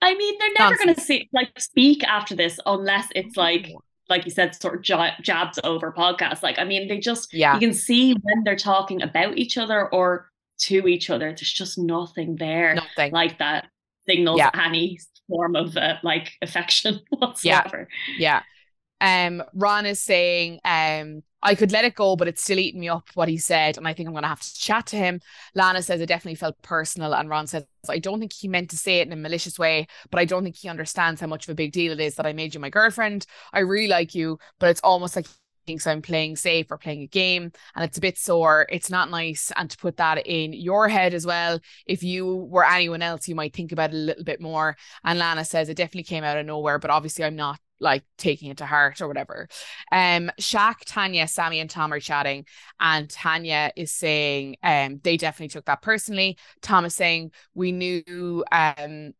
I 0.01 0.16
mean, 0.16 0.36
they're 0.40 0.54
never 0.57 0.78
going 0.78 0.96
to 0.96 1.01
say 1.01 1.30
like 1.34 1.60
speak 1.60 2.04
after 2.04 2.36
this 2.36 2.60
unless 2.66 3.07
it's 3.16 3.38
like 3.38 3.69
like 4.10 4.25
you 4.25 4.31
said, 4.31 4.56
sort 4.56 4.75
of 4.75 4.81
jabs 5.22 5.60
over 5.63 5.92
podcasts. 5.92 6.42
Like, 6.42 6.57
I 6.57 6.63
mean, 6.63 6.88
they 6.88 6.98
just 6.98 7.34
yeah. 7.34 7.54
you 7.54 7.60
can 7.60 7.74
see 7.74 8.13
when 8.13 8.44
they're 8.44 8.56
talking 8.56 9.01
about 9.01 9.38
each 9.38 9.57
other 9.57 9.88
or 9.88 10.29
to 10.60 10.88
each 10.88 11.10
other. 11.10 11.28
There's 11.30 11.52
just 11.52 11.78
nothing 11.78 12.36
there 12.36 12.76
nothing. 12.76 13.12
like 13.12 13.40
that 13.40 13.68
signals 14.08 14.40
yeah. 14.40 14.52
any 14.54 15.00
form 15.28 15.56
of 15.56 15.78
uh, 15.78 15.96
like 16.04 16.32
affection 16.42 17.00
whatsoever. 17.10 17.88
Yeah. 18.18 18.42
yeah. 18.42 19.28
Um, 19.28 19.44
Ron 19.54 19.86
is 19.86 20.02
saying, 20.02 20.60
um, 20.66 21.24
I 21.42 21.56
could 21.56 21.72
let 21.72 21.86
it 21.86 21.96
go, 21.96 22.18
but 22.18 22.28
it's 22.28 22.44
still 22.44 22.60
eating 22.60 22.82
me 22.82 22.90
up 22.90 23.08
what 23.14 23.30
he 23.30 23.38
said, 23.38 23.78
and 23.78 23.88
I 23.88 23.94
think 23.94 24.08
I'm 24.08 24.14
gonna 24.14 24.28
have 24.28 24.42
to 24.42 24.60
chat 24.60 24.88
to 24.88 24.98
him. 24.98 25.22
Lana 25.56 25.82
says 25.82 26.02
it 26.02 26.08
definitely 26.08 26.36
felt 26.36 26.62
personal, 26.62 27.16
and 27.16 27.30
Ron 27.30 27.48
says 27.48 27.64
I 27.88 28.00
don't 28.00 28.20
think 28.20 28.34
he 28.34 28.50
meant 28.50 28.70
to 28.72 28.78
say 28.78 29.00
it 29.00 29.08
in 29.08 29.14
a 29.14 29.16
malicious 29.16 29.58
way, 29.58 29.88
but 30.12 30.20
I 30.20 30.26
don't 30.26 30.44
think 30.44 30.58
he 30.58 30.68
understands 30.68 31.22
how 31.22 31.28
much 31.28 31.48
of 31.48 31.52
a 31.52 31.56
big 31.56 31.72
deal 31.72 31.94
it 31.94 32.02
is 32.02 32.16
that 32.16 32.26
I 32.26 32.34
made 32.34 32.54
you 32.54 32.60
my 32.60 32.70
girlfriend. 32.70 33.26
I 33.54 33.60
really 33.60 33.88
like 33.88 34.14
you, 34.14 34.38
but 34.60 34.70
it's 34.70 34.82
almost 34.82 35.16
like 35.16 35.28
thinks 35.69 35.86
I'm 35.86 36.01
playing 36.01 36.36
safe 36.36 36.71
or 36.71 36.80
playing 36.80 37.04
a 37.04 37.07
game 37.07 37.51
and 37.75 37.86
it's 37.86 38.00
a 38.00 38.01
bit 38.01 38.18
sore. 38.18 38.66
It's 38.71 38.89
not 38.89 39.12
nice. 39.12 39.51
And 39.56 39.69
to 39.69 39.77
put 39.77 39.98
that 39.98 40.25
in 40.25 40.51
your 40.51 40.89
head 40.89 41.13
as 41.13 41.27
well, 41.27 41.60
if 41.86 42.01
you 42.01 42.25
were 42.25 42.66
anyone 42.66 43.04
else, 43.04 43.27
you 43.27 43.36
might 43.36 43.56
think 43.56 43.71
about 43.71 43.92
it 43.92 43.95
a 43.95 43.98
little 43.98 44.24
bit 44.24 44.42
more. 44.42 44.75
And 45.04 45.19
Lana 45.19 45.45
says 45.45 45.69
it 45.69 45.77
definitely 45.77 46.06
came 46.06 46.24
out 46.24 46.39
of 46.39 46.48
nowhere, 46.48 46.80
but 46.80 46.89
obviously 46.89 47.24
I'm 47.24 47.36
not 47.36 47.60
like 47.80 48.04
taking 48.18 48.50
it 48.50 48.57
to 48.57 48.66
heart 48.66 49.00
or 49.00 49.07
whatever. 49.07 49.48
Um 49.92 50.31
Shaq, 50.42 50.77
Tanya, 50.88 51.25
Samie, 51.25 51.62
and 51.62 51.69
Tom 51.69 51.94
are 51.94 52.00
chatting, 52.00 52.45
and 52.80 53.07
Tanya 53.07 53.72
is 53.75 53.92
saying 53.94 54.57
um 54.63 55.00
they 55.04 55.18
definitely 55.18 55.50
took 55.50 55.65
that 55.65 55.83
personally. 55.83 56.39
Tom 56.63 56.83
is 56.83 56.95
saying 56.95 57.31
we 57.54 57.72
knew 57.72 58.44
um 58.51 59.13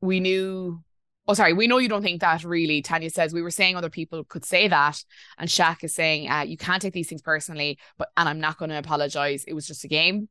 we 0.00 0.18
knew 0.18 0.82
Oh, 1.26 1.32
sorry. 1.32 1.54
We 1.54 1.66
know 1.66 1.78
you 1.78 1.88
don't 1.88 2.02
think 2.02 2.20
that 2.20 2.44
really. 2.44 2.82
Tanya 2.82 3.08
says 3.08 3.32
we 3.32 3.40
were 3.40 3.50
saying 3.50 3.76
other 3.76 3.88
people 3.88 4.24
could 4.24 4.44
say 4.44 4.68
that, 4.68 5.02
and 5.38 5.48
Shaq 5.48 5.82
is 5.82 5.94
saying 5.94 6.30
uh, 6.30 6.42
you 6.42 6.58
can't 6.58 6.82
take 6.82 6.92
these 6.92 7.08
things 7.08 7.22
personally. 7.22 7.78
But 7.96 8.10
and 8.16 8.28
I'm 8.28 8.40
not 8.40 8.58
going 8.58 8.70
to 8.70 8.78
apologize. 8.78 9.44
It 9.44 9.54
was 9.54 9.66
just 9.66 9.84
a 9.84 9.88
game. 9.88 10.28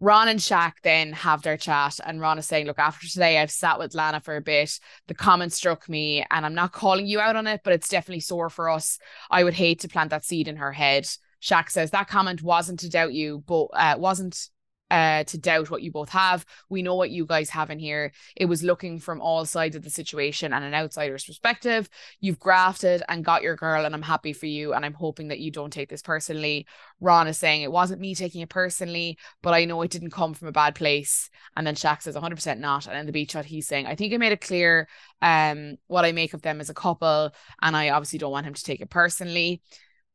Ron 0.00 0.26
and 0.26 0.40
Shaq 0.40 0.72
then 0.82 1.12
have 1.12 1.42
their 1.42 1.56
chat, 1.56 2.00
and 2.04 2.20
Ron 2.20 2.38
is 2.38 2.46
saying, 2.46 2.66
"Look, 2.66 2.80
after 2.80 3.06
today, 3.06 3.38
I've 3.38 3.52
sat 3.52 3.78
with 3.78 3.94
Lana 3.94 4.18
for 4.18 4.34
a 4.34 4.40
bit. 4.40 4.80
The 5.06 5.14
comment 5.14 5.52
struck 5.52 5.88
me, 5.88 6.26
and 6.28 6.44
I'm 6.44 6.54
not 6.54 6.72
calling 6.72 7.06
you 7.06 7.20
out 7.20 7.36
on 7.36 7.46
it, 7.46 7.60
but 7.62 7.72
it's 7.72 7.88
definitely 7.88 8.20
sore 8.20 8.50
for 8.50 8.68
us. 8.68 8.98
I 9.30 9.44
would 9.44 9.54
hate 9.54 9.80
to 9.80 9.88
plant 9.88 10.10
that 10.10 10.24
seed 10.24 10.48
in 10.48 10.56
her 10.56 10.72
head." 10.72 11.06
Shaq 11.40 11.70
says 11.70 11.90
that 11.90 12.08
comment 12.08 12.42
wasn't 12.42 12.80
to 12.80 12.88
doubt 12.88 13.12
you, 13.12 13.42
but 13.46 13.66
uh, 13.74 13.96
wasn't 13.98 14.48
uh, 14.92 15.24
to 15.24 15.38
doubt 15.38 15.70
what 15.70 15.82
you 15.82 15.90
both 15.90 16.10
have. 16.10 16.44
We 16.68 16.82
know 16.82 16.94
what 16.94 17.10
you 17.10 17.24
guys 17.24 17.48
have 17.48 17.70
in 17.70 17.78
here. 17.78 18.12
It 18.36 18.44
was 18.44 18.62
looking 18.62 18.98
from 18.98 19.22
all 19.22 19.46
sides 19.46 19.74
of 19.74 19.82
the 19.82 19.88
situation 19.88 20.52
and 20.52 20.62
an 20.62 20.74
outsider's 20.74 21.24
perspective. 21.24 21.88
You've 22.20 22.38
grafted 22.38 23.02
and 23.08 23.24
got 23.24 23.42
your 23.42 23.56
girl, 23.56 23.86
and 23.86 23.94
I'm 23.94 24.02
happy 24.02 24.34
for 24.34 24.44
you. 24.44 24.74
And 24.74 24.84
I'm 24.84 24.92
hoping 24.92 25.28
that 25.28 25.38
you 25.38 25.50
don't 25.50 25.72
take 25.72 25.88
this 25.88 26.02
personally. 26.02 26.66
Ron 27.00 27.26
is 27.26 27.38
saying 27.38 27.62
it 27.62 27.72
wasn't 27.72 28.02
me 28.02 28.14
taking 28.14 28.42
it 28.42 28.50
personally, 28.50 29.16
but 29.40 29.54
I 29.54 29.64
know 29.64 29.80
it 29.80 29.90
didn't 29.90 30.10
come 30.10 30.34
from 30.34 30.48
a 30.48 30.52
bad 30.52 30.74
place. 30.74 31.30
And 31.56 31.66
then 31.66 31.74
Shaq 31.74 32.02
says 32.02 32.14
100% 32.14 32.58
not. 32.58 32.86
And 32.86 32.98
in 32.98 33.06
the 33.06 33.12
beach 33.12 33.32
shot, 33.32 33.46
he's 33.46 33.66
saying, 33.66 33.86
I 33.86 33.94
think 33.94 34.12
I 34.12 34.18
made 34.18 34.32
it 34.32 34.42
clear 34.42 34.88
um, 35.22 35.78
what 35.86 36.04
I 36.04 36.12
make 36.12 36.34
of 36.34 36.42
them 36.42 36.60
as 36.60 36.68
a 36.68 36.74
couple. 36.74 37.32
And 37.62 37.74
I 37.74 37.88
obviously 37.88 38.18
don't 38.18 38.30
want 38.30 38.44
him 38.44 38.54
to 38.54 38.62
take 38.62 38.82
it 38.82 38.90
personally. 38.90 39.62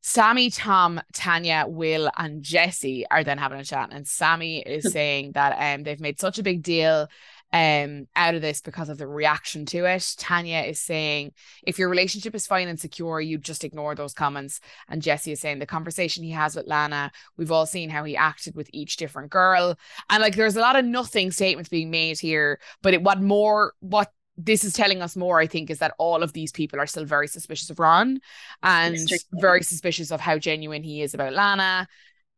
Samie, 0.02 0.54
Tom, 0.54 1.00
Tanya, 1.12 1.66
Will, 1.68 2.10
and 2.16 2.42
Jessie 2.42 3.04
are 3.10 3.24
then 3.24 3.38
having 3.38 3.58
a 3.58 3.64
chat, 3.64 3.90
and 3.92 4.06
Samie 4.06 4.62
is 4.64 4.84
saying 4.92 5.32
that 5.32 5.56
um 5.58 5.82
they've 5.82 6.00
made 6.00 6.20
such 6.20 6.38
a 6.38 6.42
big 6.42 6.62
deal 6.62 7.08
um 7.52 8.06
out 8.14 8.34
of 8.34 8.42
this 8.42 8.60
because 8.60 8.90
of 8.90 8.98
the 8.98 9.06
reaction 9.06 9.64
to 9.66 9.86
it. 9.86 10.14
Tanya 10.18 10.60
is 10.60 10.80
saying 10.80 11.32
if 11.66 11.78
your 11.78 11.88
relationship 11.88 12.34
is 12.34 12.46
fine 12.46 12.68
and 12.68 12.78
secure, 12.78 13.20
you 13.20 13.38
just 13.38 13.64
ignore 13.64 13.94
those 13.94 14.12
comments. 14.12 14.60
And 14.88 15.02
Jessie 15.02 15.32
is 15.32 15.40
saying 15.40 15.58
the 15.58 15.66
conversation 15.66 16.24
he 16.24 16.30
has 16.30 16.54
with 16.54 16.66
Lana, 16.66 17.10
we've 17.36 17.52
all 17.52 17.66
seen 17.66 17.90
how 17.90 18.04
he 18.04 18.16
acted 18.16 18.54
with 18.54 18.68
each 18.72 18.96
different 18.98 19.30
girl. 19.30 19.78
And 20.10 20.22
like 20.22 20.36
there's 20.36 20.56
a 20.56 20.60
lot 20.60 20.76
of 20.76 20.84
nothing 20.84 21.30
statements 21.30 21.70
being 21.70 21.90
made 21.90 22.20
here, 22.20 22.60
but 22.82 22.94
it 22.94 23.02
what 23.02 23.20
more 23.20 23.72
what 23.80 24.12
this 24.38 24.62
is 24.62 24.72
telling 24.72 25.02
us 25.02 25.16
more, 25.16 25.40
I 25.40 25.46
think, 25.46 25.68
is 25.68 25.80
that 25.80 25.94
all 25.98 26.22
of 26.22 26.32
these 26.32 26.52
people 26.52 26.78
are 26.78 26.86
still 26.86 27.04
very 27.04 27.26
suspicious 27.26 27.70
of 27.70 27.80
Ron 27.80 28.20
and 28.62 28.96
very 29.32 29.62
suspicious 29.64 30.12
of 30.12 30.20
how 30.20 30.38
genuine 30.38 30.84
he 30.84 31.02
is 31.02 31.12
about 31.12 31.32
Lana. 31.32 31.88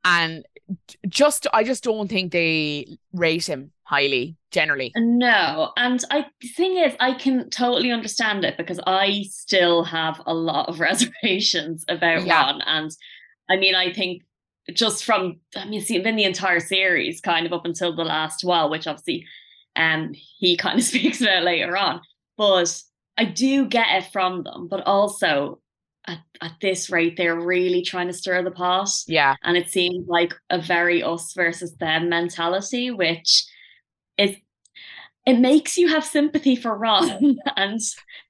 And 0.03 0.47
just, 1.07 1.47
I 1.53 1.63
just 1.63 1.85
don't 1.85 2.09
think 2.09 2.33
they 2.33 2.99
rate 3.13 3.47
him 3.47 3.73
highly 3.83 4.37
generally. 4.51 4.93
No. 4.97 5.73
And 5.77 6.03
I, 6.11 6.25
the 6.41 6.49
thing 6.49 6.79
is, 6.79 6.95
I 7.01 7.13
can 7.13 7.51
totally 7.51 7.93
understand 7.93 8.45
it 8.45 8.57
because 8.57 8.81
I 8.87 9.25
still 9.29 9.85
have 9.85 10.23
a 10.25 10.33
lot 10.33 10.71
of 10.71 10.81
reservations 10.81 11.85
about 11.87 12.25
yeah. 12.25 12.45
Ron. 12.45 12.63
And 12.63 12.91
I 13.51 13.57
mean, 13.57 13.75
I 13.75 13.93
think 13.93 14.23
just 14.73 15.05
from, 15.05 15.41
I 15.55 15.67
mean, 15.67 15.83
see, 15.83 15.99
been 15.99 16.17
the 16.17 16.25
entire 16.25 16.61
series 16.61 17.21
kind 17.21 17.45
of 17.45 17.53
up 17.53 17.67
until 17.67 17.95
the 17.95 18.05
last 18.05 18.43
while, 18.43 18.71
which 18.71 18.87
obviously 18.87 19.27
um, 19.77 20.13
he 20.15 20.57
kind 20.57 20.79
of 20.79 20.85
speaks 20.93 21.21
about 21.21 21.45
later 21.45 21.77
on. 21.77 22.01
But 22.37 22.83
I 23.17 23.25
do 23.25 23.67
get 23.67 24.03
it 24.03 24.13
from 24.13 24.43
them, 24.43 24.69
but 24.69 24.87
also 24.87 25.61
at, 26.07 26.19
at 26.41 26.53
this 26.61 26.91
rate, 26.91 27.17
they're 27.17 27.39
really 27.39 27.83
trying 27.83 28.07
to 28.07 28.13
stir 28.13 28.43
the 28.43 28.51
pot. 28.51 28.91
Yeah. 29.07 29.35
And 29.43 29.57
it 29.57 29.69
seems 29.69 30.09
like 30.09 30.35
a 30.49 30.61
very 30.61 31.03
us 31.03 31.33
versus 31.35 31.77
them 31.77 32.09
mentality, 32.09 32.91
which 32.91 33.45
is 34.17 34.37
it 35.27 35.39
makes 35.39 35.77
you 35.77 35.89
have 35.89 36.05
sympathy 36.05 36.57
for 36.57 36.75
Ron. 36.75 37.37
and 37.57 37.81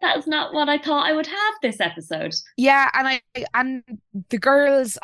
that's 0.01 0.27
not 0.27 0.53
what 0.53 0.69
I 0.69 0.79
thought 0.79 1.07
I 1.07 1.13
would 1.13 1.29
have 1.29 1.55
this 1.63 1.81
episode. 1.81 2.35
Yeah, 2.57 2.91
and 2.93 3.07
I 3.07 3.23
and 3.55 3.83
the 4.29 4.39
girls 4.39 4.99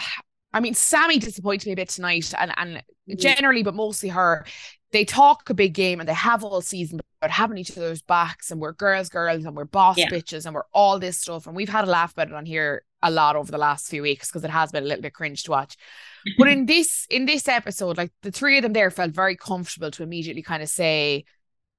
I 0.56 0.60
mean, 0.60 0.72
Samie 0.72 1.20
disappointed 1.20 1.66
me 1.66 1.72
a 1.72 1.76
bit 1.76 1.90
tonight, 1.90 2.32
and 2.38 2.50
and 2.56 2.82
mm. 3.08 3.18
generally, 3.18 3.62
but 3.62 3.74
mostly 3.74 4.08
her 4.08 4.46
they 4.96 5.04
talk 5.04 5.50
a 5.50 5.54
big 5.54 5.74
game 5.74 6.00
and 6.00 6.08
they 6.08 6.14
have 6.14 6.42
all 6.42 6.62
season 6.62 7.00
about 7.20 7.30
having 7.30 7.58
each 7.58 7.76
other's 7.76 8.00
backs 8.00 8.50
and 8.50 8.58
we're 8.58 8.72
girls, 8.72 9.10
girls, 9.10 9.44
and 9.44 9.54
we're 9.54 9.66
boss 9.66 9.98
yeah. 9.98 10.08
bitches 10.08 10.46
and 10.46 10.54
we're 10.54 10.64
all 10.72 10.98
this 10.98 11.20
stuff. 11.20 11.46
And 11.46 11.54
we've 11.54 11.68
had 11.68 11.84
a 11.84 11.90
laugh 11.90 12.12
about 12.12 12.28
it 12.28 12.32
on 12.32 12.46
here 12.46 12.82
a 13.02 13.10
lot 13.10 13.36
over 13.36 13.52
the 13.52 13.58
last 13.58 13.88
few 13.88 14.00
weeks 14.00 14.28
because 14.28 14.42
it 14.42 14.48
has 14.48 14.72
been 14.72 14.84
a 14.84 14.86
little 14.86 15.02
bit 15.02 15.12
cringe 15.12 15.42
to 15.42 15.50
watch. 15.50 15.76
But 16.38 16.48
in 16.48 16.64
this 16.64 17.06
in 17.10 17.26
this 17.26 17.46
episode, 17.46 17.98
like 17.98 18.10
the 18.22 18.32
three 18.32 18.56
of 18.56 18.62
them 18.62 18.72
there 18.72 18.90
felt 18.90 19.12
very 19.12 19.36
comfortable 19.36 19.90
to 19.90 20.02
immediately 20.02 20.42
kind 20.42 20.62
of 20.62 20.70
say, 20.70 21.24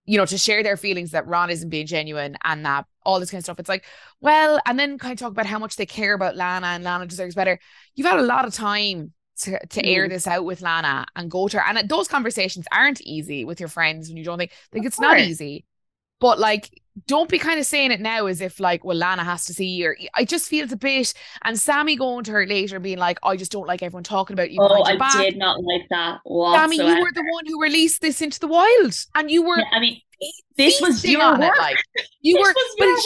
you 0.05 0.19
know, 0.19 0.25
to 0.25 0.37
share 0.37 0.61
their 0.61 0.77
feelings 0.77 1.11
that 1.11 1.25
Ron 1.25 1.49
isn't 1.49 1.69
being 1.69 1.87
genuine 1.87 2.37
and 2.43 2.65
that 2.67 2.85
all 3.03 3.19
this 3.19 3.31
kind 3.31 3.39
of 3.39 3.45
stuff. 3.45 3.59
It's 3.59 3.67
like, 3.67 3.83
well, 4.21 4.61
and 4.67 4.79
then 4.79 4.99
kind 4.99 5.13
of 5.13 5.17
talk 5.17 5.31
about 5.31 5.47
how 5.47 5.57
much 5.57 5.75
they 5.75 5.87
care 5.87 6.13
about 6.13 6.35
Lana 6.35 6.67
and 6.67 6.83
Lana 6.83 7.07
deserves 7.07 7.33
better. 7.33 7.59
You've 7.95 8.07
had 8.07 8.19
a 8.19 8.23
lot 8.23 8.45
of 8.45 8.53
time 8.53 9.11
to, 9.41 9.65
to 9.67 9.81
mm. 9.81 9.87
air 9.87 10.09
this 10.09 10.27
out 10.27 10.45
with 10.45 10.61
Lana 10.61 11.05
and 11.15 11.31
go 11.31 11.47
to 11.47 11.59
her. 11.59 11.65
And 11.67 11.89
those 11.89 12.07
conversations 12.07 12.65
aren't 12.71 13.01
easy 13.01 13.45
with 13.45 13.59
your 13.59 13.69
friends 13.69 14.09
when 14.09 14.17
you 14.17 14.23
don't 14.23 14.37
think, 14.37 14.51
like, 14.73 14.85
it's 14.85 14.99
not 14.99 15.19
easy. 15.19 15.65
But 16.19 16.39
like, 16.39 16.81
don't 17.05 17.29
be 17.29 17.37
kind 17.37 17.59
of 17.59 17.65
saying 17.65 17.91
it 17.91 18.01
now 18.01 18.25
as 18.25 18.41
if 18.41 18.59
like, 18.59 18.83
well, 18.83 18.97
Lana 18.97 19.23
has 19.23 19.45
to 19.45 19.53
see 19.53 19.85
or 19.85 19.95
I 20.15 20.25
just 20.25 20.49
feels 20.49 20.71
a 20.71 20.77
bit. 20.77 21.13
And 21.43 21.55
Samie 21.55 21.97
going 21.97 22.23
to 22.23 22.31
her 22.31 22.45
later 22.45 22.77
and 22.77 22.83
being 22.83 22.97
like, 22.97 23.19
I 23.21 23.35
just 23.35 23.51
don't 23.51 23.67
like 23.67 23.83
everyone 23.83 24.03
talking 24.03 24.33
about 24.33 24.49
you. 24.49 24.57
Oh, 24.59 24.83
I 24.83 24.97
back. 24.97 25.13
did 25.13 25.37
not 25.37 25.63
like 25.63 25.83
that. 25.91 26.19
Whatsoever. 26.23 26.73
Samie, 26.73 26.95
you 26.95 27.01
were 27.03 27.11
the 27.13 27.25
one 27.31 27.45
who 27.45 27.61
released 27.61 28.01
this 28.01 28.21
into 28.21 28.39
the 28.39 28.47
wild, 28.47 28.95
and 29.13 29.29
you 29.29 29.43
were. 29.43 29.59
Yeah, 29.59 29.65
I 29.71 29.79
mean, 29.79 30.01
this 30.57 30.81
was 30.81 31.05
your 31.05 31.37
work. 31.37 31.55
It, 31.55 31.59
like 31.59 31.77
you 32.21 32.39
were, 32.39 32.53
but 32.79 32.87
it, 32.87 33.03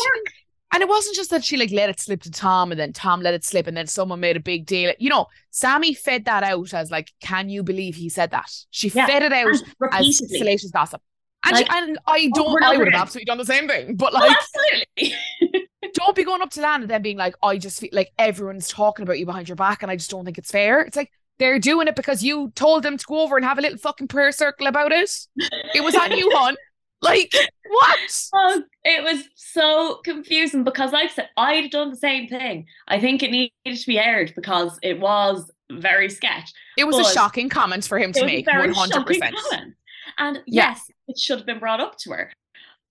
and 0.74 0.82
it 0.82 0.88
wasn't 0.88 1.16
just 1.16 1.30
that 1.32 1.44
she 1.44 1.58
like 1.58 1.72
let 1.72 1.90
it 1.90 2.00
slip 2.00 2.22
to 2.24 2.32
Tom 2.32 2.72
and 2.72 2.80
then 2.80 2.94
Tom 2.94 3.22
let 3.22 3.34
it 3.34 3.44
slip 3.44 3.68
and 3.68 3.76
then 3.76 3.88
someone 3.88 4.20
made 4.20 4.38
a 4.38 4.42
big 4.42 4.66
deal. 4.66 4.94
You 5.00 5.10
know, 5.10 5.28
Samie 5.52 5.98
fed 5.98 6.26
that 6.26 6.44
out 6.44 6.74
as 6.74 6.90
like, 6.90 7.12
can 7.22 7.50
you 7.50 7.62
believe 7.62 7.96
he 7.96 8.10
said 8.10 8.32
that? 8.32 8.50
She 8.70 8.90
yeah. 8.90 9.06
fed 9.06 9.24
it 9.24 9.34
out 9.34 9.56
as 9.92 10.18
salacious 10.18 10.72
gossip. 10.72 11.02
And, 11.44 11.56
like, 11.56 11.66
she, 11.66 11.78
and 11.78 11.98
I 12.06 12.30
don't, 12.34 12.64
I 12.64 12.78
would 12.78 12.94
have 12.94 13.02
absolutely 13.02 13.26
done 13.26 13.38
the 13.38 13.46
same 13.46 13.68
thing. 13.68 13.96
But 13.96 14.14
like, 14.14 14.38
absolutely. 14.38 15.68
don't 15.94 16.16
be 16.16 16.24
going 16.24 16.42
up 16.42 16.52
to 16.52 16.62
Lana 16.62 16.84
and 16.84 16.92
then 16.92 17.02
being 17.02 17.18
like, 17.18 17.36
I 17.42 17.58
just 17.58 17.80
feel 17.80 17.90
like 17.92 18.12
everyone's 18.18 18.68
talking 18.68 19.04
about 19.04 19.20
you 19.20 19.26
behind 19.26 19.50
your 19.50 19.56
back, 19.56 19.82
and 19.82 19.92
I 19.92 19.96
just 19.96 20.12
don't 20.12 20.24
think 20.24 20.38
it's 20.38 20.52
fair. 20.52 20.82
It's 20.82 20.96
like 20.96 21.12
they're 21.40 21.60
doing 21.60 21.88
it 21.88 21.96
because 21.96 22.24
you 22.24 22.52
told 22.56 22.84
them 22.84 22.98
to 22.98 23.06
go 23.06 23.22
over 23.22 23.36
and 23.36 23.46
have 23.46 23.58
a 23.58 23.62
little 23.62 23.78
fucking 23.78 24.08
prayer 24.08 24.32
circle 24.32 24.68
about 24.68 24.92
it. 24.92 25.10
It 25.74 25.84
was 25.84 25.96
on 25.96 26.12
you, 26.12 26.30
hon. 26.34 26.56
Like 27.02 27.34
what? 27.68 28.00
Oh, 28.34 28.64
it 28.84 29.04
was 29.04 29.24
so 29.36 30.02
confusing 30.04 30.64
because, 30.64 30.92
like 30.92 31.12
I 31.12 31.14
said, 31.14 31.30
I'd 31.36 31.72
done 31.72 31.90
the 31.90 31.96
same 31.96 32.28
thing. 32.28 32.68
I 32.88 33.00
think 33.00 33.24
it 33.24 33.32
needed 33.32 33.52
to 33.66 33.88
be 33.88 33.98
aired 33.98 34.34
because 34.36 34.78
it 34.84 35.00
was 35.00 35.50
very 35.72 36.10
sketch. 36.10 36.52
It 36.78 36.86
was 36.86 36.98
a 37.00 37.14
shocking 37.14 37.50
comment 37.50 37.86
for 37.86 37.98
him 37.98 38.12
to 38.14 38.26
make. 38.26 38.46
One 38.46 38.74
hundred 38.74 39.06
percent. 39.06 39.36
And 40.18 40.42
yes, 40.46 40.92
it 41.08 41.18
should 41.18 41.40
have 41.40 41.48
been 41.48 41.60
brought 41.60 41.80
up 41.80 41.98
to 42.00 42.12
her. 42.12 42.32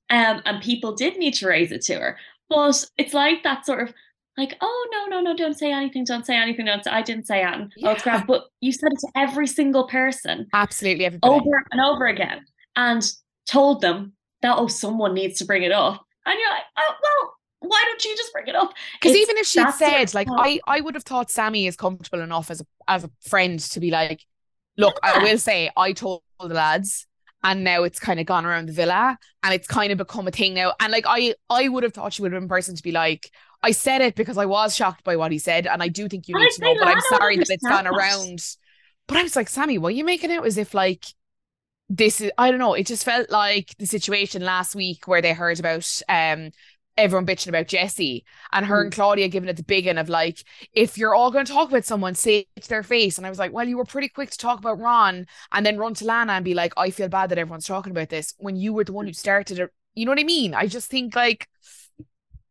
Um, 0.09 0.43
and 0.45 0.61
people 0.61 0.95
did 0.95 1.17
need 1.19 1.35
to 1.35 1.47
raise 1.47 1.71
it 1.71 1.83
to 1.83 1.95
her. 1.95 2.19
But 2.49 2.85
it's 2.99 3.15
like 3.15 3.45
that 3.45 3.65
sort 3.65 3.89
of 3.89 3.95
like, 4.37 4.57
oh 4.61 4.89
no, 4.91 5.07
no, 5.07 5.21
no, 5.21 5.37
don't 5.37 5.57
say 5.57 5.71
anything, 5.71 6.03
don't 6.05 6.27
say 6.27 6.37
anything, 6.37 6.67
don't 6.67 6.83
say 6.83 6.91
I 6.91 7.03
didn't 7.03 7.27
say 7.29 7.43
anything. 7.43 7.71
Yeah. 7.77 7.91
Oh, 7.91 7.93
it's 7.93 8.03
crap. 8.03 8.27
But 8.27 8.47
you 8.61 8.73
said 8.73 8.91
it 8.93 8.99
to 9.01 9.09
every 9.15 9.47
single 9.47 9.87
person. 9.87 10.49
Absolutely 10.53 11.05
everybody. 11.05 11.33
Over 11.33 11.65
and 11.71 11.81
over 11.81 12.07
again. 12.07 12.45
And 12.75 13.09
told 13.51 13.81
them 13.81 14.13
that 14.43 14.57
oh, 14.57 14.69
someone 14.69 15.15
needs 15.15 15.39
to 15.39 15.45
bring 15.45 15.63
it 15.63 15.73
up. 15.73 16.05
And 16.25 16.39
you're 16.39 16.51
like, 16.51 16.63
oh 16.79 16.95
well, 17.03 17.35
why 17.71 17.83
don't 17.87 18.05
you 18.05 18.17
just 18.17 18.33
bring 18.33 18.47
it 18.47 18.55
up? 18.55 18.73
Because 19.01 19.17
even 19.17 19.37
if 19.37 19.47
she'd 19.47 19.71
said, 19.75 20.15
like, 20.15 20.29
I, 20.31 20.61
I 20.67 20.81
would 20.81 20.95
have 20.95 21.05
thought 21.05 21.29
Samie 21.29 21.69
is 21.69 21.77
comfortable 21.77 22.23
enough 22.23 22.51
as 22.51 22.61
a 22.61 22.67
as 22.89 23.05
a 23.05 23.11
friend 23.29 23.59
to 23.59 23.81
be 23.81 23.91
like, 23.91 24.25
look, 24.77 24.99
yeah. 25.03 25.15
I 25.15 25.25
will 25.25 25.39
say 25.39 25.71
I 25.77 25.93
told 25.93 26.23
the 26.39 26.49
lads 26.49 27.07
and 27.43 27.65
now 27.65 27.83
it's 27.83 27.99
kind 27.99 28.21
of 28.21 28.27
gone 28.27 28.45
around 28.45 28.67
the 28.67 28.73
villa 28.73 29.19
and 29.43 29.55
it's 29.55 29.67
kind 29.67 29.93
of 29.93 29.99
become 29.99 30.27
a 30.29 30.31
thing 30.31 30.55
now 30.55 30.73
and 30.81 30.93
like 30.93 31.05
i 31.07 31.35
i 31.49 31.69
would 31.69 31.83
have 31.83 31.93
thought 31.93 32.13
she 32.13 32.23
would 32.23 32.33
have 32.33 32.41
been 32.41 32.49
person 32.49 32.75
to 32.75 32.83
be 32.83 32.93
like 32.93 33.31
i 33.63 33.71
said 33.71 34.01
it 34.01 34.15
because 34.15 34.39
i 34.39 34.47
was 34.47 34.75
shocked 34.75 35.05
by 35.05 35.17
what 35.17 35.33
he 35.33 35.39
said 35.39 35.67
and 35.67 35.83
i 35.83 35.89
do 35.89 36.09
think 36.09 36.29
you 36.29 36.39
need 36.39 36.51
to 36.51 36.63
know 36.63 36.75
but 36.79 36.89
i'm 36.89 37.01
sorry 37.09 37.37
that 37.37 37.49
it's 37.49 37.67
gone 37.67 37.87
around 37.87 38.43
but 39.07 39.17
i 39.17 39.23
was 39.23 39.37
like 39.37 39.49
sammy 39.49 39.79
why 39.79 39.89
are 39.89 39.93
you 39.93 40.05
making 40.05 40.31
out 40.31 40.47
as 40.47 40.59
if 40.59 40.75
like 40.75 41.07
this 41.91 42.21
is 42.21 42.31
i 42.39 42.51
don't 42.51 42.61
know 42.61 42.73
it 42.75 42.87
just 42.87 43.05
felt 43.05 43.29
like 43.31 43.75
the 43.79 43.87
situation 43.87 44.43
last 44.43 44.75
week 44.75 45.07
where 45.07 45.21
they 45.21 45.35
heard 45.35 45.59
about 45.59 46.01
um 46.09 46.51
everyone 46.97 47.27
bitching 47.27 47.49
about 47.49 47.67
Jessie 47.67 48.25
and 48.53 48.67
her 48.67 48.81
mm. 48.81 48.83
and 48.85 48.93
Claudia 48.93 49.29
giving 49.29 49.49
it 49.49 49.57
the 49.57 49.63
big 49.63 49.87
end 49.87 49.99
of 49.99 50.09
like, 50.09 50.45
if 50.73 50.99
you're 50.99 51.15
all 51.15 51.31
going 51.31 51.47
to 51.47 51.53
talk 51.53 51.71
about 51.71 51.85
someone, 51.85 52.15
say 52.15 52.47
it 52.57 52.63
to 52.63 52.69
their 52.69 52.83
face. 52.83 53.17
And 53.17 53.27
I 53.27 53.31
was 53.31 53.39
like, 53.39 53.53
well, 53.53 53.67
you 53.67 53.79
were 53.79 53.85
pretty 53.85 54.09
quick 54.09 54.31
to 54.31 54.39
talk 54.39 54.59
about 54.59 54.79
Ron 54.79 55.27
and 55.53 55.65
then 55.65 55.79
run 55.79 55.95
to 55.95 56.05
Lana 56.05 56.35
and 56.35 56.45
be 56.45 56.55
like, 56.55 56.75
I 56.77 56.91
feel 56.91 57.09
bad 57.09 57.31
that 57.31 57.39
everyone's 57.39 57.67
talking 57.67 57.93
about 57.93 58.11
this 58.11 58.35
when 58.39 58.57
you 58.57 58.73
were 58.73 58.85
the 58.85 58.93
one 58.93 59.07
who 59.07 59.13
started 59.13 59.59
it. 59.59 59.71
You 59.95 60.05
know 60.05 60.13
what 60.13 60.21
I 60.21 60.25
mean? 60.25 60.55
I 60.55 60.67
just 60.67 60.91
think 60.91 61.17
like, 61.17 61.49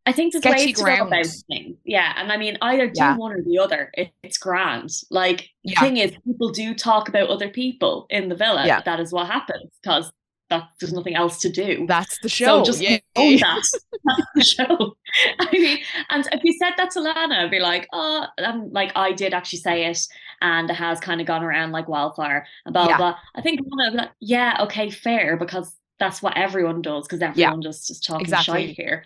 I 0.06 0.12
think 0.12 0.34
there's 0.34 0.46
ways 0.46 0.78
to 0.78 0.84
go 0.84 1.08
about 1.08 1.28
things. 1.48 1.78
Yeah. 1.84 2.14
And 2.18 2.32
I 2.32 2.38
mean, 2.38 2.58
either 2.62 2.88
do 2.88 2.94
yeah. 2.96 3.16
one 3.16 3.32
or 3.32 3.42
the 3.42 3.60
other. 3.60 3.92
It, 3.94 4.12
it's 4.24 4.38
grand. 4.38 4.92
Like, 5.12 5.50
the 5.64 5.72
yeah. 5.72 5.80
thing 5.82 5.98
is, 5.98 6.12
people 6.26 6.50
do 6.50 6.74
talk 6.74 7.10
about 7.10 7.30
other 7.30 7.50
people 7.50 8.08
in 8.10 8.30
the 8.30 8.36
villa. 8.36 8.66
Yeah. 8.66 8.82
That 8.82 9.00
is 9.00 9.12
what 9.12 9.28
happens 9.28 9.72
because 9.84 10.12
that 10.50 10.70
there's 10.80 10.94
nothing 10.94 11.16
else 11.16 11.40
to 11.40 11.50
do. 11.50 11.86
That's 11.88 12.18
the 12.22 12.30
show. 12.30 12.60
So 12.60 12.64
just 12.64 12.82
yeah. 12.82 12.98
that. 13.16 13.80
That's 14.06 14.28
the 14.36 14.44
show. 14.44 14.96
I 15.40 15.48
mean, 15.52 15.80
and 16.10 16.28
if 16.32 16.44
you 16.44 16.54
said 16.54 16.74
that 16.78 16.92
to 16.92 17.02
Lana, 17.02 17.36
I'd 17.36 17.52
be 17.52 17.60
like, 17.60 17.88
oh, 17.94 18.26
and 18.38 18.72
like 18.72 18.92
I 18.96 19.12
did 19.12 19.34
actually 19.34 19.60
say 19.60 19.86
it, 19.86 20.00
and 20.42 20.70
it 20.70 20.76
has 20.76 21.00
kind 21.00 21.22
of 21.22 21.28
gone 21.28 21.44
around 21.44 21.72
like 21.72 21.88
wildfire 21.88 22.46
and 22.66 22.74
blah 22.74 22.88
yeah. 22.88 22.98
blah. 22.98 23.16
I 23.36 23.42
think 23.42 23.62
Lana 23.62 23.92
would 23.92 23.98
be 23.98 24.02
like, 24.04 24.12
yeah, 24.20 24.58
okay, 24.62 24.90
fair, 24.90 25.38
because 25.38 25.76
that's 26.00 26.22
what 26.22 26.38
everyone 26.38 26.82
does, 26.82 27.08
because 27.08 27.22
everyone 27.22 27.62
yeah. 27.62 27.70
just 27.70 27.88
just 27.88 28.06
talking 28.06 28.22
exactly. 28.22 28.68
shit 28.68 28.76
here. 28.76 29.06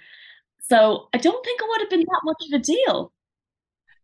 So 0.69 1.09
I 1.13 1.17
don't 1.17 1.43
think 1.43 1.61
it 1.61 1.67
would 1.69 1.81
have 1.81 1.89
been 1.89 2.01
that 2.01 2.21
much 2.23 2.43
of 2.47 2.59
a 2.59 2.63
deal. 2.63 3.11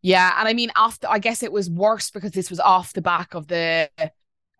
Yeah, 0.01 0.33
and 0.37 0.47
I 0.47 0.53
mean, 0.53 0.71
after 0.77 1.07
I 1.09 1.19
guess 1.19 1.43
it 1.43 1.51
was 1.51 1.69
worse 1.69 2.09
because 2.09 2.31
this 2.31 2.49
was 2.49 2.59
off 2.59 2.93
the 2.93 3.01
back 3.01 3.33
of 3.33 3.47
the 3.47 3.89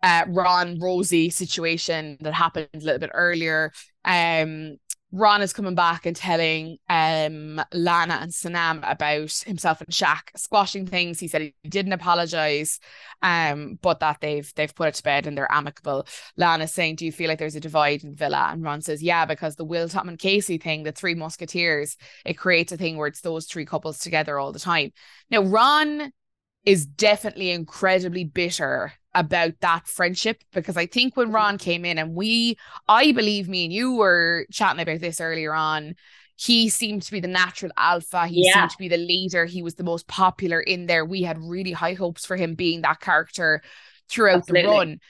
uh, 0.02 0.24
Ron 0.28 0.78
Rosie 0.78 1.30
situation 1.30 2.18
that 2.20 2.34
happened 2.34 2.68
a 2.74 2.78
little 2.78 2.98
bit 2.98 3.10
earlier. 3.12 3.72
Um, 4.04 4.76
Ron 5.12 5.42
is 5.42 5.52
coming 5.52 5.74
back 5.74 6.06
and 6.06 6.14
telling 6.14 6.78
um, 6.88 7.60
Lana 7.72 8.18
and 8.20 8.30
Sanam 8.30 8.80
about 8.88 9.32
himself 9.44 9.80
and 9.80 9.90
Shaq 9.90 10.28
squashing 10.36 10.86
things. 10.86 11.18
He 11.18 11.26
said 11.26 11.42
he 11.42 11.68
didn't 11.68 11.92
apologize, 11.92 12.78
um, 13.20 13.78
but 13.82 14.00
that 14.00 14.20
they've 14.20 14.52
they've 14.54 14.74
put 14.74 14.88
it 14.88 14.94
to 14.94 15.02
bed 15.02 15.26
and 15.26 15.36
they're 15.36 15.50
amicable. 15.50 16.06
Lana's 16.36 16.72
saying, 16.72 16.96
"Do 16.96 17.04
you 17.04 17.12
feel 17.12 17.28
like 17.28 17.38
there's 17.38 17.56
a 17.56 17.60
divide 17.60 18.04
in 18.04 18.14
Villa?" 18.14 18.50
And 18.52 18.62
Ron 18.62 18.82
says, 18.82 19.02
"Yeah, 19.02 19.24
because 19.24 19.56
the 19.56 19.64
Will 19.64 19.88
Tom 19.88 20.08
and 20.08 20.18
Casey 20.18 20.58
thing, 20.58 20.84
the 20.84 20.92
Three 20.92 21.14
Musketeers, 21.14 21.96
it 22.24 22.34
creates 22.34 22.70
a 22.70 22.76
thing 22.76 22.96
where 22.96 23.08
it's 23.08 23.20
those 23.20 23.46
three 23.46 23.64
couples 23.64 23.98
together 23.98 24.38
all 24.38 24.52
the 24.52 24.60
time." 24.60 24.92
Now, 25.28 25.42
Ron 25.42 26.12
is 26.64 26.86
definitely 26.86 27.50
incredibly 27.50 28.24
bitter 28.24 28.92
about 29.14 29.54
that 29.60 29.88
friendship 29.88 30.42
because 30.52 30.76
I 30.76 30.86
think 30.86 31.16
when 31.16 31.32
Ron 31.32 31.54
mm-hmm. 31.54 31.64
came 31.64 31.84
in 31.84 31.98
and 31.98 32.14
we, 32.14 32.56
I 32.88 33.12
believe 33.12 33.48
me 33.48 33.64
and 33.64 33.72
you 33.72 33.96
were 33.96 34.46
chatting 34.52 34.80
about 34.80 35.00
this 35.00 35.20
earlier 35.20 35.52
on, 35.52 35.94
he 36.36 36.68
seemed 36.68 37.02
to 37.02 37.12
be 37.12 37.20
the 37.20 37.28
natural 37.28 37.72
alpha. 37.76 38.26
He 38.26 38.46
yeah. 38.46 38.54
seemed 38.54 38.70
to 38.70 38.78
be 38.78 38.88
the 38.88 38.96
leader. 38.96 39.44
He 39.44 39.62
was 39.62 39.74
the 39.74 39.84
most 39.84 40.06
popular 40.06 40.60
in 40.60 40.86
there. 40.86 41.04
We 41.04 41.22
had 41.22 41.38
really 41.38 41.72
high 41.72 41.94
hopes 41.94 42.24
for 42.24 42.36
him 42.36 42.54
being 42.54 42.82
that 42.82 43.00
character 43.00 43.62
throughout 44.08 44.38
Absolutely. 44.38 44.62
the 44.62 44.68
run. 44.68 45.00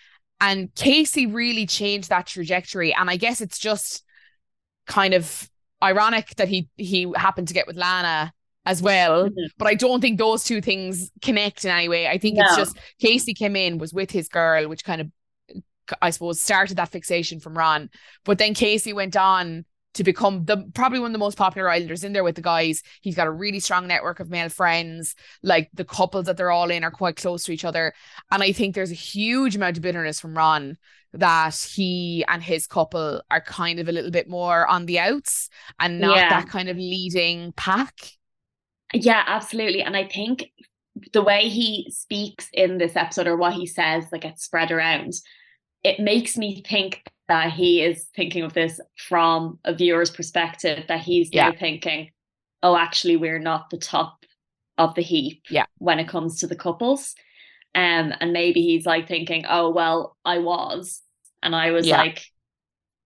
And 0.41 0.75
Casey 0.75 1.27
really 1.27 1.67
changed 1.67 2.09
that 2.09 2.27
trajectory. 2.27 2.93
And 2.95 3.09
I 3.09 3.17
guess 3.17 3.41
it's 3.41 3.59
just 3.59 4.03
kind 4.87 5.15
of 5.15 5.49
ironic 5.83 6.35
that 6.37 6.49
he 6.49 6.69
he 6.77 7.13
happened 7.15 7.49
to 7.49 7.55
get 7.55 7.67
with 7.67 7.77
Lana 7.77 8.33
as 8.67 8.83
well. 8.83 9.25
Mm-hmm. 9.25 9.47
But 9.59 9.69
I 9.69 9.75
don't 9.75 10.01
think 10.01 10.19
those 10.19 10.45
two 10.45 10.61
things 10.61 11.11
connect 11.23 11.65
in 11.65 11.71
any 11.71 11.89
way. 11.89 12.07
I 12.07 12.19
think 12.19 12.37
no. 12.37 12.45
it's 12.45 12.57
just 12.57 12.79
Casey 13.01 13.35
came 13.35 13.57
in, 13.57 13.79
was 13.79 13.93
with 13.93 14.11
his 14.11 14.29
girl, 14.29 14.69
which 14.69 14.85
kind 14.85 15.01
of, 15.01 15.11
I 16.01 16.11
suppose, 16.11 16.41
started 16.41 16.77
that 16.77 16.91
fixation 16.91 17.41
from 17.41 17.57
Ron. 17.57 17.91
But 18.25 18.39
then 18.39 18.55
Casey 18.55 18.93
went 18.93 19.17
on 19.17 19.65
to 19.95 20.05
become 20.05 20.45
the 20.45 20.71
probably 20.73 21.01
one 21.01 21.11
of 21.11 21.13
the 21.13 21.19
most 21.19 21.37
popular 21.37 21.69
islanders 21.69 22.05
in 22.05 22.13
there 22.13 22.23
with 22.23 22.37
the 22.37 22.43
guys. 22.43 22.83
He's 23.01 23.17
got 23.17 23.27
a 23.27 23.33
really 23.33 23.59
strong 23.59 23.89
network 23.89 24.21
of 24.21 24.31
male 24.31 24.49
friends. 24.49 25.17
Like 25.43 25.69
the 25.75 25.85
couples 25.85 26.27
that 26.27 26.37
they're 26.37 26.53
all 26.53 26.71
in 26.71 26.85
are 26.85 26.93
quite 26.93 27.17
close 27.17 27.45
to 27.45 27.53
each 27.53 27.65
other. 27.65 27.93
And 28.31 28.43
I 28.43 28.53
think 28.53 28.75
there's 28.75 28.93
a 28.93 28.95
huge 28.95 29.57
amount 29.57 29.79
of 29.79 29.83
bitterness 29.83 30.21
from 30.21 30.37
Ron 30.37 30.79
that 31.13 31.57
he 31.57 32.25
and 32.29 32.41
his 32.41 32.69
couple 32.69 33.21
are 33.33 33.41
kind 33.41 33.81
of 33.81 33.89
a 33.89 33.93
little 33.93 34.13
bit 34.13 34.29
more 34.29 34.65
on 34.69 34.87
the 34.87 35.01
outs 35.01 35.49
and 35.81 36.01
not 36.01 36.17
yeah. 36.17 36.29
that 36.29 36.49
kind 36.49 36.69
of 36.69 36.77
leading 36.77 37.53
pack. 37.57 38.13
Yeah, 38.93 39.23
absolutely. 39.27 39.83
And 39.83 39.97
I 39.97 40.07
think 40.07 40.51
the 41.13 41.23
way 41.23 41.49
he 41.49 41.91
speaks 41.91 42.49
in 42.53 42.79
this 42.79 42.97
episode 42.97 43.27
or 43.27 43.37
what 43.37 43.55
he 43.55 43.67
says 43.67 44.11
that 44.11 44.23
gets 44.23 44.45
spread 44.45 44.71
around, 44.71 45.15
it 45.83 46.01
makes 46.01 46.37
me 46.37 46.63
think 46.63 47.03
that 47.29 47.53
he 47.53 47.83
is 47.83 48.09
thinking 48.17 48.43
of 48.43 48.53
this 48.53 48.81
from 48.97 49.59
a 49.65 49.73
viewer's 49.73 50.11
perspective, 50.11 50.85
that 50.89 51.01
he's 51.01 51.31
yeah. 51.33 51.53
thinking, 51.53 52.11
oh, 52.63 52.77
actually, 52.77 53.17
we're 53.17 53.39
not 53.39 53.71
the 53.71 53.79
top 53.79 54.25
of 54.79 54.95
the 54.95 55.03
heap 55.03 55.43
yeah. 55.49 55.67
when 55.79 56.01
it 56.01 56.09
comes 56.09 56.41
to 56.41 56.47
the 56.47 56.57
couples. 56.57 57.15
Um, 57.75 58.13
and 58.21 58.33
maybe 58.33 58.63
he's 58.63 58.85
like 58.85 59.07
thinking, 59.07 59.45
oh, 59.49 59.71
well, 59.71 60.17
I 60.25 60.39
was. 60.39 61.03
And 61.43 61.55
I 61.55 61.71
was 61.71 61.87
yeah. 61.87 61.99
like 61.99 62.25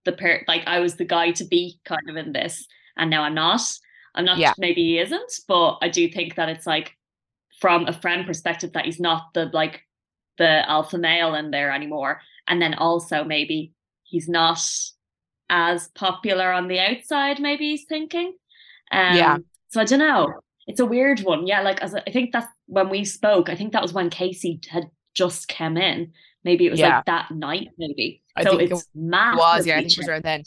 the 0.05 0.13
per 0.13 0.43
like 0.49 0.63
I 0.67 0.81
was 0.81 0.97
the 0.97 1.05
guy 1.05 1.33
to 1.33 1.45
be 1.45 1.79
kind 1.85 2.09
of 2.09 2.17
in 2.17 2.33
this, 2.33 2.67
and 2.97 3.11
now 3.11 3.23
I'm 3.23 3.35
not. 3.35 3.61
I'm 4.15 4.25
not 4.25 4.39
Yeah. 4.39 4.53
maybe 4.59 4.83
he 4.83 4.99
isn't, 4.99 5.41
but 5.49 5.79
I 5.83 5.89
do 5.89 6.09
think 6.09 6.37
that 6.37 6.49
it's 6.49 6.67
like 6.67 6.97
from 7.61 7.87
a 7.87 7.93
friend 7.93 8.27
perspective 8.27 8.73
that 8.73 8.85
he's 8.85 9.01
not 9.01 9.33
the 9.35 9.47
like 9.53 9.83
the 10.39 10.69
alpha 10.69 10.99
male 10.99 11.35
in 11.35 11.51
there 11.51 11.73
anymore. 11.73 12.21
And 12.49 12.61
then 12.61 12.75
also 12.75 13.25
maybe 13.25 13.73
he's 14.05 14.29
not 14.29 14.61
as 15.51 15.89
popular 15.89 16.53
on 16.53 16.69
the 16.69 16.81
outside, 16.81 17.41
maybe 17.41 17.71
he's 17.71 17.85
thinking. 17.85 18.35
Um, 18.93 19.17
Yeah. 19.17 19.39
So 19.69 19.81
I 19.81 19.85
don't 19.85 19.99
know. 19.99 20.41
It's 20.67 20.81
a 20.81 20.87
weird 20.87 21.21
one. 21.21 21.47
Yeah, 21.47 21.61
like 21.63 21.83
as 21.83 21.95
I 21.95 22.03
I 22.07 22.11
think 22.11 22.33
that's 22.33 22.47
when 22.67 22.89
we 22.89 23.05
spoke, 23.05 23.49
I 23.51 23.57
think 23.57 23.73
that 23.73 23.83
was 23.83 23.93
when 23.93 24.09
Casey 24.11 24.61
had 24.69 24.85
just 25.15 25.49
come 25.49 25.77
in. 25.77 26.13
Maybe 26.45 26.67
it 26.67 26.71
was 26.71 26.81
Yeah. 26.81 26.97
like 26.97 27.05
that 27.07 27.31
night, 27.31 27.69
maybe. 27.79 28.23
I 28.37 28.45
so 28.45 28.51
think 28.51 28.63
it 28.63 28.71
it's. 28.73 28.89
It 29.31 29.37
was, 29.37 29.67
yeah, 29.67 29.77
I 29.77 29.81
think 29.81 29.93
it 29.93 29.99
was 29.99 30.09
around 30.09 30.23
then. 30.25 30.45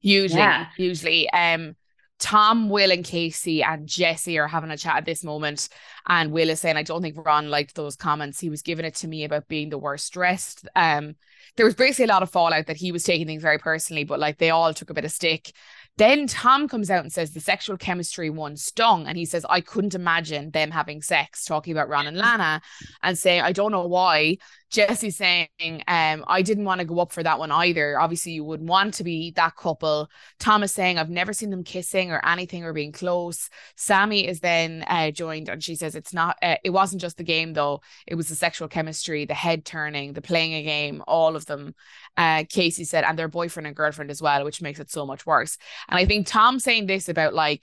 Hugely, 0.00 0.38
Yeah. 0.38 0.66
hugely. 0.76 1.28
Um, 1.30 1.76
Tom, 2.18 2.68
Will, 2.70 2.90
and 2.90 3.04
Casey 3.04 3.62
and 3.62 3.86
Jessie 3.86 4.38
are 4.38 4.48
having 4.48 4.70
a 4.70 4.76
chat 4.76 4.96
at 4.96 5.04
this 5.04 5.22
moment. 5.22 5.68
And 6.08 6.32
Will 6.32 6.50
is 6.50 6.60
saying, 6.60 6.76
I 6.76 6.82
don't 6.82 7.02
think 7.02 7.24
Ron 7.24 7.50
liked 7.50 7.74
those 7.74 7.96
comments. 7.96 8.40
He 8.40 8.50
was 8.50 8.62
giving 8.62 8.84
it 8.84 8.94
to 8.96 9.08
me 9.08 9.24
about 9.24 9.48
being 9.48 9.68
the 9.68 9.78
worst 9.78 10.12
dressed. 10.12 10.66
Um, 10.74 11.16
there 11.56 11.66
was 11.66 11.74
basically 11.74 12.06
a 12.06 12.08
lot 12.08 12.22
of 12.22 12.30
fallout 12.30 12.66
that 12.66 12.76
he 12.76 12.92
was 12.92 13.04
taking 13.04 13.26
things 13.26 13.42
very 13.42 13.58
personally, 13.58 14.04
but 14.04 14.18
like 14.20 14.38
they 14.38 14.50
all 14.50 14.72
took 14.74 14.90
a 14.90 14.94
bit 14.94 15.04
of 15.04 15.12
stick. 15.12 15.52
Then 15.98 16.26
Tom 16.26 16.68
comes 16.68 16.90
out 16.90 17.02
and 17.02 17.12
says 17.12 17.32
the 17.32 17.40
sexual 17.40 17.78
chemistry 17.78 18.28
one 18.28 18.56
stung. 18.56 19.06
And 19.06 19.16
he 19.16 19.24
says, 19.24 19.46
I 19.48 19.62
couldn't 19.62 19.94
imagine 19.94 20.50
them 20.50 20.70
having 20.70 21.00
sex, 21.00 21.44
talking 21.44 21.72
about 21.72 21.88
Ron 21.88 22.06
and 22.06 22.18
Lana, 22.18 22.60
and 23.02 23.16
saying, 23.16 23.40
I 23.40 23.52
don't 23.52 23.72
know 23.72 23.86
why. 23.86 24.36
Jessie 24.70 25.10
saying, 25.10 25.48
um, 25.86 26.24
I 26.26 26.42
didn't 26.42 26.64
want 26.64 26.80
to 26.80 26.84
go 26.84 26.98
up 26.98 27.12
for 27.12 27.22
that 27.22 27.38
one 27.38 27.52
either. 27.52 27.98
Obviously, 28.00 28.32
you 28.32 28.44
wouldn't 28.44 28.68
want 28.68 28.94
to 28.94 29.04
be 29.04 29.30
that 29.32 29.56
couple. 29.56 30.10
Thomas 30.38 30.72
saying, 30.72 30.98
I've 30.98 31.10
never 31.10 31.32
seen 31.32 31.50
them 31.50 31.62
kissing 31.62 32.10
or 32.10 32.20
anything 32.26 32.64
or 32.64 32.72
being 32.72 32.92
close. 32.92 33.48
Samie 33.76 34.26
is 34.26 34.40
then 34.40 34.84
uh, 34.88 35.12
joined 35.12 35.48
and 35.48 35.62
she 35.62 35.76
says, 35.76 35.94
It's 35.94 36.12
not, 36.12 36.36
uh, 36.42 36.56
it 36.64 36.70
wasn't 36.70 37.00
just 37.00 37.16
the 37.16 37.24
game 37.24 37.52
though. 37.52 37.80
It 38.06 38.16
was 38.16 38.28
the 38.28 38.34
sexual 38.34 38.68
chemistry, 38.68 39.24
the 39.24 39.34
head 39.34 39.64
turning, 39.64 40.12
the 40.12 40.22
playing 40.22 40.54
a 40.54 40.62
game, 40.62 41.02
all 41.06 41.36
of 41.36 41.46
them. 41.46 41.74
Uh, 42.16 42.44
Casey 42.48 42.84
said, 42.84 43.04
and 43.04 43.18
their 43.18 43.28
boyfriend 43.28 43.66
and 43.66 43.76
girlfriend 43.76 44.10
as 44.10 44.20
well, 44.20 44.44
which 44.44 44.62
makes 44.62 44.80
it 44.80 44.90
so 44.90 45.06
much 45.06 45.26
worse. 45.26 45.58
And 45.88 45.98
I 45.98 46.06
think 46.06 46.26
Tom 46.26 46.58
saying 46.58 46.86
this 46.86 47.08
about 47.08 47.34
like, 47.34 47.62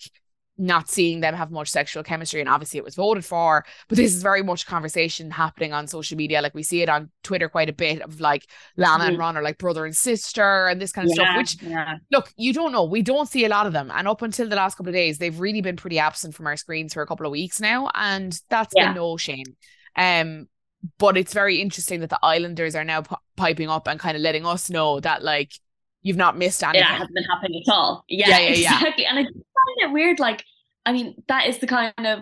not 0.57 0.87
seeing 0.87 1.19
them 1.19 1.33
have 1.33 1.49
much 1.49 1.69
sexual 1.69 2.03
chemistry, 2.03 2.39
and 2.39 2.47
obviously 2.47 2.77
it 2.77 2.83
was 2.83 2.93
voted 2.95 3.25
for, 3.25 3.65
but 3.87 3.97
this 3.97 4.13
is 4.13 4.21
very 4.21 4.43
much 4.43 4.67
conversation 4.67 5.31
happening 5.31 5.73
on 5.73 5.87
social 5.87 6.15
media. 6.15 6.41
Like 6.41 6.53
we 6.53 6.61
see 6.61 6.81
it 6.83 6.89
on 6.89 7.09
Twitter 7.23 7.49
quite 7.49 7.69
a 7.69 7.73
bit 7.73 8.01
of 8.01 8.21
like 8.21 8.45
Lana 8.77 9.05
and 9.05 9.15
Mhm. 9.17 9.19
Ron 9.19 9.37
are 9.37 9.41
like 9.41 9.57
brother 9.57 9.83
and 9.85 9.95
sister 9.95 10.67
and 10.67 10.79
this 10.79 10.91
kind 10.91 11.07
of 11.07 11.13
stuff, 11.15 11.35
which 11.37 11.61
yeah. 11.63 11.95
look, 12.11 12.31
you 12.37 12.53
don't 12.53 12.71
know. 12.71 12.83
We 12.83 13.01
don't 13.01 13.27
see 13.27 13.45
a 13.45 13.49
lot 13.49 13.65
of 13.65 13.73
them. 13.73 13.91
And 13.93 14.07
up 14.07 14.21
until 14.21 14.47
the 14.47 14.55
last 14.55 14.75
couple 14.75 14.89
of 14.89 14.93
days, 14.93 15.17
they've 15.17 15.39
really 15.39 15.61
been 15.61 15.75
pretty 15.75 15.97
absent 15.97 16.35
from 16.35 16.45
our 16.45 16.55
screens 16.55 16.93
for 16.93 17.01
a 17.01 17.07
couple 17.07 17.25
of 17.25 17.31
weeks 17.31 17.59
now. 17.59 17.89
And 17.95 18.39
that's 18.49 18.73
Yeah. 18.75 18.89
been 18.89 18.95
no 18.95 19.17
shame. 19.17 19.45
Um, 19.95 20.47
but 20.99 21.17
it's 21.17 21.33
very 21.33 21.61
interesting 21.61 22.01
that 22.01 22.09
the 22.09 22.19
Islanders 22.21 22.75
are 22.75 22.83
now 22.83 23.01
p- 23.01 23.15
piping 23.37 23.69
up 23.69 23.87
and 23.87 23.99
kind 23.99 24.15
of 24.17 24.21
letting 24.21 24.45
us 24.45 24.69
know 24.69 24.99
that 24.99 25.23
like 25.23 25.53
you've 26.03 26.17
not 26.17 26.37
missed 26.37 26.63
anything. 26.63 26.81
Yeah, 26.81 26.93
it 26.93 26.97
hasn't 26.97 27.15
been 27.15 27.23
happening 27.23 27.63
at 27.67 27.73
all. 27.73 28.05
Yeah, 28.07 28.29
Yeah, 28.29 28.39
yeah, 28.39 28.47
yeah. 28.55 28.75
exactly. 28.77 29.05
And 29.05 29.19
I 29.19 29.23
find 29.23 29.33
it 29.79 29.91
weird. 29.91 30.19
Like, 30.19 30.43
I 30.85 30.91
mean, 30.93 31.15
that 31.27 31.47
is 31.47 31.57
the 31.59 31.67
kind 31.67 31.93
of 32.05 32.19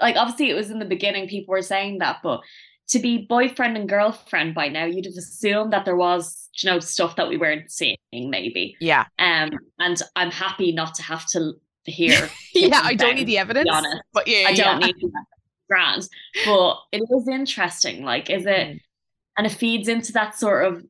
like 0.00 0.16
obviously 0.16 0.50
it 0.50 0.54
was 0.54 0.70
in 0.70 0.78
the 0.80 0.84
beginning, 0.84 1.28
people 1.28 1.52
were 1.52 1.62
saying 1.62 1.98
that, 1.98 2.16
but 2.22 2.40
to 2.88 2.98
be 2.98 3.26
boyfriend 3.28 3.76
and 3.76 3.88
girlfriend 3.88 4.54
by 4.54 4.68
now, 4.68 4.84
you'd 4.86 5.04
have 5.04 5.14
assumed 5.14 5.72
that 5.74 5.84
there 5.84 5.94
was, 5.94 6.48
you 6.56 6.70
know, 6.70 6.80
stuff 6.80 7.16
that 7.16 7.28
we 7.28 7.36
weren't 7.36 7.70
seeing, 7.70 7.96
maybe. 8.12 8.76
yeah. 8.80 9.04
Um, 9.18 9.50
and 9.78 10.00
I'm 10.16 10.30
happy 10.30 10.72
not 10.72 10.94
to 10.94 11.02
have 11.02 11.26
to 11.32 11.52
hear. 11.84 12.28
Yeah, 12.54 12.80
I 12.82 12.94
don't 12.94 13.14
need 13.14 13.26
the 13.28 13.38
evidence. 13.38 13.68
But 14.12 14.26
yeah, 14.26 14.44
I 14.48 14.54
don't 14.54 14.80
need 14.80 14.96
that 15.00 15.24
grand. 15.68 16.08
But 16.46 16.78
it 16.92 17.02
is 17.02 17.28
interesting. 17.28 18.04
Like, 18.04 18.30
is 18.30 18.46
it 18.46 18.68
Mm. 18.68 18.80
and 19.36 19.46
it 19.46 19.50
feeds 19.52 19.86
into 19.86 20.12
that 20.14 20.34
sort 20.36 20.64
of 20.64 20.84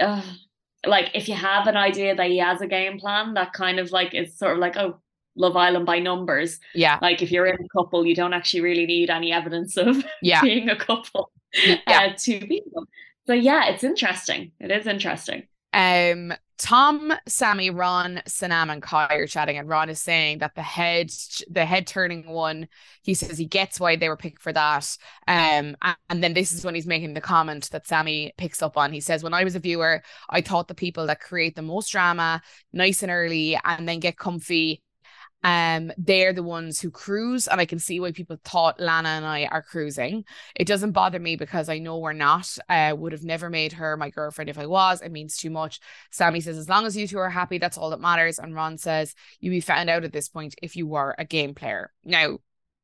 uh, 0.00 0.22
like 0.86 1.10
if 1.14 1.28
you 1.28 1.34
have 1.34 1.66
an 1.66 1.76
idea 1.76 2.14
that 2.14 2.28
he 2.30 2.38
has 2.38 2.60
a 2.60 2.66
game 2.66 2.98
plan, 2.98 3.34
that 3.34 3.52
kind 3.52 3.78
of 3.78 3.90
like 3.92 4.14
is 4.14 4.36
sort 4.38 4.52
of 4.54 4.58
like, 4.58 4.76
oh, 4.76 5.00
Love 5.36 5.56
Island 5.56 5.86
by 5.86 5.98
numbers. 6.00 6.58
Yeah. 6.74 6.98
Like 7.00 7.22
if 7.22 7.30
you're 7.30 7.46
in 7.46 7.54
a 7.54 7.68
couple, 7.78 8.04
you 8.04 8.14
don't 8.14 8.32
actually 8.32 8.62
really 8.62 8.86
need 8.86 9.10
any 9.10 9.32
evidence 9.32 9.76
of 9.76 10.04
Yeah. 10.22 10.42
being 10.42 10.68
a 10.68 10.76
couple 10.76 11.30
Yeah. 11.54 11.78
uh, 11.86 12.08
to 12.18 12.46
be 12.46 12.62
them. 12.74 12.84
So 13.26 13.32
yeah, 13.34 13.68
it's 13.70 13.84
interesting. 13.84 14.52
It 14.58 14.70
is 14.70 14.86
interesting. 14.86 15.46
Um, 15.72 16.32
Tom, 16.58 17.10
Samie, 17.26 17.74
Ron, 17.74 18.20
Sanam, 18.28 18.70
and 18.70 18.82
Kai 18.82 19.14
are 19.14 19.26
chatting, 19.26 19.56
and 19.56 19.66
Ron 19.66 19.88
is 19.88 20.00
saying 20.00 20.38
that 20.38 20.54
the 20.54 20.62
head, 20.62 21.10
the 21.48 21.64
head 21.64 21.86
turning 21.86 22.28
one, 22.28 22.68
he 23.02 23.14
says 23.14 23.38
he 23.38 23.46
gets 23.46 23.80
why 23.80 23.96
they 23.96 24.10
were 24.10 24.16
picked 24.16 24.42
for 24.42 24.52
that. 24.52 24.96
Um, 25.26 25.74
and 26.10 26.22
then 26.22 26.34
this 26.34 26.52
is 26.52 26.62
when 26.62 26.74
he's 26.74 26.86
making 26.86 27.14
the 27.14 27.20
comment 27.22 27.70
that 27.70 27.86
Samie 27.86 28.32
picks 28.36 28.60
up 28.60 28.76
on. 28.76 28.92
He 28.92 29.00
says, 29.00 29.22
"When 29.22 29.32
I 29.32 29.42
was 29.44 29.54
a 29.54 29.60
viewer, 29.60 30.02
I 30.28 30.42
thought 30.42 30.68
the 30.68 30.74
people 30.74 31.06
that 31.06 31.20
create 31.20 31.56
the 31.56 31.62
most 31.62 31.90
drama, 31.92 32.42
nice 32.74 33.02
and 33.02 33.10
early, 33.10 33.58
and 33.64 33.88
then 33.88 34.00
get 34.00 34.18
comfy." 34.18 34.82
Um, 35.42 35.90
they're 35.96 36.32
the 36.32 36.42
ones 36.42 36.80
who 36.80 36.90
cruise, 36.90 37.48
and 37.48 37.60
I 37.60 37.64
can 37.64 37.78
see 37.78 37.98
why 37.98 38.12
people 38.12 38.38
thought 38.44 38.78
Lana 38.78 39.08
and 39.10 39.24
I 39.24 39.46
are 39.46 39.62
cruising. 39.62 40.24
It 40.54 40.66
doesn't 40.66 40.92
bother 40.92 41.18
me 41.18 41.36
because 41.36 41.68
I 41.68 41.78
know 41.78 41.98
we're 41.98 42.12
not. 42.12 42.58
Uh, 42.68 42.94
would 42.96 43.12
have 43.12 43.24
never 43.24 43.48
made 43.48 43.72
her 43.72 43.96
my 43.96 44.10
girlfriend 44.10 44.50
if 44.50 44.58
I 44.58 44.66
was. 44.66 45.00
It 45.00 45.12
means 45.12 45.36
too 45.36 45.50
much. 45.50 45.80
Samie 46.12 46.42
says, 46.42 46.58
as 46.58 46.68
long 46.68 46.84
as 46.84 46.96
you 46.96 47.06
two 47.06 47.18
are 47.18 47.30
happy, 47.30 47.58
that's 47.58 47.78
all 47.78 47.90
that 47.90 48.00
matters. 48.00 48.38
And 48.38 48.54
Ron 48.54 48.76
says, 48.76 49.14
you'd 49.40 49.50
be 49.50 49.60
found 49.60 49.88
out 49.88 50.04
at 50.04 50.12
this 50.12 50.28
point 50.28 50.54
if 50.62 50.76
you 50.76 50.86
were 50.86 51.14
a 51.18 51.24
game 51.24 51.54
player. 51.54 51.92
Now, 52.04 52.38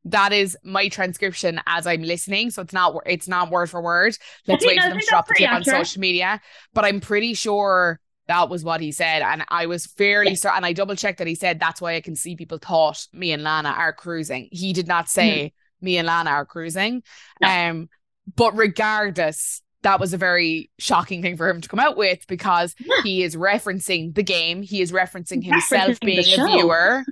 that 0.06 0.32
is 0.32 0.56
my 0.62 0.88
transcription 0.88 1.60
as 1.66 1.86
I'm 1.86 2.02
listening, 2.02 2.50
so 2.50 2.62
it's 2.62 2.72
not 2.72 2.96
it's 3.06 3.26
not 3.26 3.50
word 3.50 3.68
for 3.68 3.82
word. 3.82 4.16
Let's 4.46 4.64
wait 4.64 4.80
for 4.80 4.88
them 4.88 5.00
to 5.00 5.06
drop 5.06 5.26
the 5.26 5.34
clip 5.34 5.50
on 5.50 5.64
social 5.64 6.00
media. 6.00 6.40
But 6.72 6.84
I'm 6.84 7.00
pretty 7.00 7.34
sure 7.34 8.00
that 8.28 8.48
was 8.48 8.64
what 8.64 8.80
he 8.80 8.90
said, 8.92 9.22
and 9.22 9.44
I 9.48 9.66
was 9.66 9.86
fairly 9.86 10.30
Yeah. 10.32 10.36
certain. 10.36 10.56
And 10.58 10.66
I 10.66 10.72
double 10.72 10.96
checked 10.96 11.18
that 11.18 11.26
he 11.26 11.34
said 11.34 11.60
that's 11.60 11.80
why 11.80 11.94
I 11.94 12.00
can 12.00 12.16
see 12.16 12.34
people 12.36 12.58
thought 12.58 13.06
me 13.12 13.32
and 13.32 13.42
Lana 13.42 13.70
are 13.70 13.92
cruising. 13.92 14.48
He 14.50 14.72
did 14.72 14.88
not 14.88 15.08
say 15.08 15.52
me 15.80 15.96
and 15.98 16.06
Lana 16.06 16.30
are 16.30 16.44
cruising. 16.46 17.02
No. 17.40 17.48
Um, 17.48 17.88
but 18.34 18.56
regardless, 18.56 19.62
that 19.82 20.00
was 20.00 20.12
a 20.12 20.16
very 20.18 20.70
shocking 20.78 21.22
thing 21.22 21.36
for 21.36 21.48
him 21.48 21.60
to 21.60 21.68
come 21.68 21.78
out 21.78 21.96
with 21.96 22.26
because 22.26 22.74
Yeah. 22.80 23.02
he 23.04 23.22
is 23.22 23.36
referencing 23.36 24.14
the 24.14 24.22
game. 24.24 24.62
He 24.62 24.80
is 24.82 24.90
referencing 24.90 25.44
himself 25.44 26.00
referencing 26.00 26.00
being 26.00 26.40
a 26.40 26.46
viewer. 26.46 27.04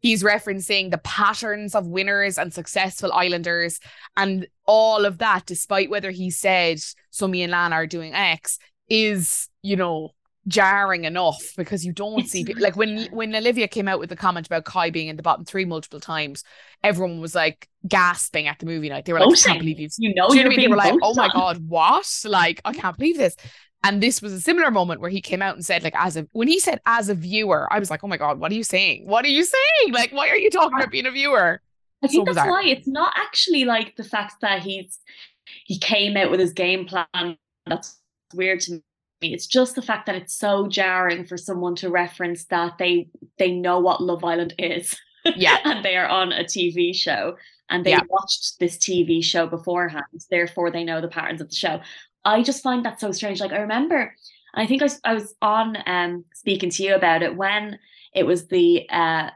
He's 0.00 0.22
referencing 0.22 0.90
the 0.90 0.98
patterns 0.98 1.74
of 1.74 1.86
winners 1.86 2.38
and 2.38 2.52
successful 2.52 3.10
Islanders 3.12 3.80
and 4.16 4.46
all 4.66 5.06
of 5.06 5.18
that, 5.18 5.46
despite 5.46 5.88
whether 5.90 6.10
he 6.10 6.30
said, 6.30 6.78
so 7.10 7.26
me 7.26 7.42
and 7.42 7.50
Lana 7.50 7.74
are 7.76 7.86
doing 7.86 8.12
X, 8.14 8.58
is, 8.88 9.48
you 9.62 9.76
know, 9.76 10.10
jarring 10.46 11.04
enough 11.04 11.52
because 11.56 11.84
you 11.84 11.92
don't 11.92 12.20
It's 12.20 12.30
see 12.30 12.44
pe- 12.44 12.52
really 12.52 12.62
like 12.62 12.76
when 12.76 13.06
when 13.10 13.34
Olivia 13.34 13.68
came 13.68 13.88
out 13.88 13.98
with 13.98 14.10
the 14.10 14.16
comment 14.16 14.46
about 14.46 14.64
Kai 14.64 14.90
being 14.90 15.08
in 15.08 15.16
the 15.16 15.22
bottom 15.22 15.44
three 15.44 15.64
multiple 15.64 16.00
times, 16.00 16.44
everyone 16.82 17.20
was 17.20 17.34
like 17.34 17.68
gasping 17.88 18.46
at 18.46 18.58
the 18.58 18.66
movie 18.66 18.88
night. 18.88 19.04
They 19.04 19.12
were 19.12 19.20
like, 19.20 19.32
I 19.32 19.40
can't 19.40 19.58
believe 19.58 19.80
you've 19.80 19.92
You 19.98 20.14
know, 20.14 20.28
you 20.32 20.42
know 20.42 20.46
I 20.46 20.48
mean? 20.50 20.60
They 20.60 20.68
were 20.68 20.76
like, 20.76 20.94
oh 21.02 21.14
my 21.14 21.24
on. 21.26 21.30
God, 21.30 21.68
what? 21.68 22.22
Like, 22.24 22.60
I 22.64 22.72
can't 22.72 22.96
believe 22.96 23.16
this. 23.16 23.36
And 23.82 24.02
this 24.02 24.22
was 24.22 24.32
a 24.32 24.40
similar 24.40 24.70
moment 24.70 25.00
where 25.02 25.10
he 25.10 25.20
came 25.20 25.42
out 25.42 25.56
and 25.56 25.64
said, 25.64 25.82
like, 25.82 25.94
as 25.96 26.16
a 26.16 26.26
when 26.32 26.48
he 26.48 26.58
said 26.58 26.80
as 26.86 27.08
a 27.08 27.14
viewer, 27.14 27.70
I 27.70 27.78
was 27.78 27.90
like, 27.90 28.02
oh 28.02 28.08
my 28.08 28.16
God, 28.16 28.38
what 28.38 28.50
are 28.50 28.54
you 28.54 28.64
saying? 28.64 29.06
What 29.06 29.24
are 29.24 29.28
you 29.28 29.44
saying? 29.44 29.92
Like, 29.92 30.12
why 30.12 30.28
are 30.28 30.36
you 30.36 30.50
talking 30.50 30.76
about 30.78 30.90
being 30.90 31.06
a 31.06 31.10
viewer? 31.10 31.60
I 32.02 32.08
think 32.08 32.24
So 32.26 32.32
that's 32.32 32.44
bizarre. 32.44 32.50
why 32.50 32.64
it's 32.64 32.86
not 32.88 33.12
actually 33.16 33.64
like 33.64 33.96
the 33.96 34.04
fact 34.04 34.34
that 34.40 34.62
he's 34.62 34.98
he 35.66 35.78
came 35.78 36.16
out 36.16 36.30
with 36.30 36.40
his 36.40 36.52
game 36.52 36.86
plan. 36.86 37.36
That's 37.66 37.98
weird 38.34 38.60
to 38.60 38.72
me. 38.72 38.82
It's 39.32 39.46
just 39.46 39.74
the 39.74 39.82
fact 39.82 40.06
that 40.06 40.14
it's 40.16 40.36
so 40.36 40.66
jarring 40.68 41.24
for 41.26 41.36
someone 41.36 41.74
to 41.76 41.90
reference 41.90 42.44
that 42.46 42.78
they 42.78 43.08
they 43.38 43.52
know 43.52 43.78
what 43.80 44.02
Love 44.02 44.24
Island 44.24 44.54
is. 44.58 44.96
Yeah. 45.34 45.58
and 45.64 45.84
they 45.84 45.96
are 45.96 46.06
on 46.08 46.32
a 46.32 46.44
TV 46.44 46.92
show 46.92 47.36
and 47.70 47.84
they 47.84 47.92
Yeah. 47.92 48.00
watched 48.08 48.58
this 48.60 48.76
TV 48.78 49.22
show 49.22 49.46
beforehand. 49.46 50.04
Therefore, 50.30 50.70
they 50.70 50.84
know 50.84 51.00
the 51.00 51.08
patterns 51.08 51.40
of 51.40 51.48
the 51.48 51.56
show. 51.56 51.80
I 52.24 52.42
just 52.42 52.62
find 52.62 52.84
that 52.84 53.00
so 53.00 53.12
strange. 53.12 53.40
Like 53.40 53.52
I 53.52 53.58
remember, 53.58 54.14
I 54.54 54.66
think 54.66 54.82
I 54.82 54.84
was, 54.86 55.00
I 55.04 55.14
was 55.14 55.34
on 55.42 55.76
um 55.86 56.24
speaking 56.34 56.70
to 56.70 56.82
you 56.82 56.94
about 56.94 57.22
it 57.22 57.36
when 57.36 57.78
it 58.14 58.24
was 58.24 58.48
the 58.48 58.88
uh 58.90 59.30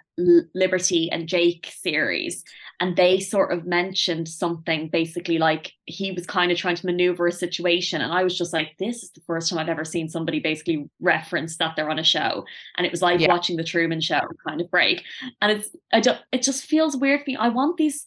Liberty 0.55 1.11
and 1.13 1.29
Jake 1.29 1.73
series, 1.81 2.43
and 2.81 2.95
they 2.95 3.19
sort 3.19 3.53
of 3.53 3.67
mentioned 3.67 4.29
something 4.29 4.89
basically 4.89 5.39
like 5.39 5.73
he 5.87 6.13
was 6.13 6.27
kind 6.27 6.53
of 6.53 6.59
trying 6.59 6.77
to 6.77 6.87
maneuver 6.87 7.27
a 7.27 7.33
situation, 7.33 8.01
and 8.01 8.13
I 8.13 8.23
was 8.23 8.39
just 8.39 8.53
like, 8.53 8.77
this 8.79 9.03
is 9.03 9.11
the 9.11 9.21
first 9.23 9.51
time 9.51 9.59
I've 9.59 9.69
ever 9.69 9.85
seen 9.85 10.09
somebody 10.09 10.39
basically 10.41 10.89
reference 11.01 11.57
that 11.57 11.75
they're 11.75 11.91
on 11.91 11.99
a 11.99 12.05
show, 12.05 12.45
and 12.77 12.87
it 12.87 12.93
was 12.93 13.03
like 13.03 13.21
Yeah. 13.21 13.29
watching 13.29 13.57
the 13.57 13.65
Truman 13.65 14.01
Show 14.01 14.21
kind 14.47 14.61
of 14.61 14.71
break, 14.71 15.03
and 15.43 15.51
it's 15.53 15.69
I 15.93 16.01
don't 16.01 16.21
it 16.33 16.43
just 16.43 16.65
feels 16.67 16.97
weird 16.97 17.21
for 17.25 17.31
me. 17.31 17.37
I 17.37 17.49
want 17.49 17.77
these 17.79 18.05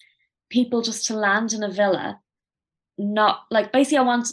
people 0.49 0.81
just 0.81 1.05
to 1.07 1.15
land 1.15 1.53
in 1.53 1.63
a 1.63 1.69
villa, 1.69 2.19
not 2.97 3.41
like 3.51 3.71
basically 3.71 3.97
I 3.99 4.01
want 4.03 4.29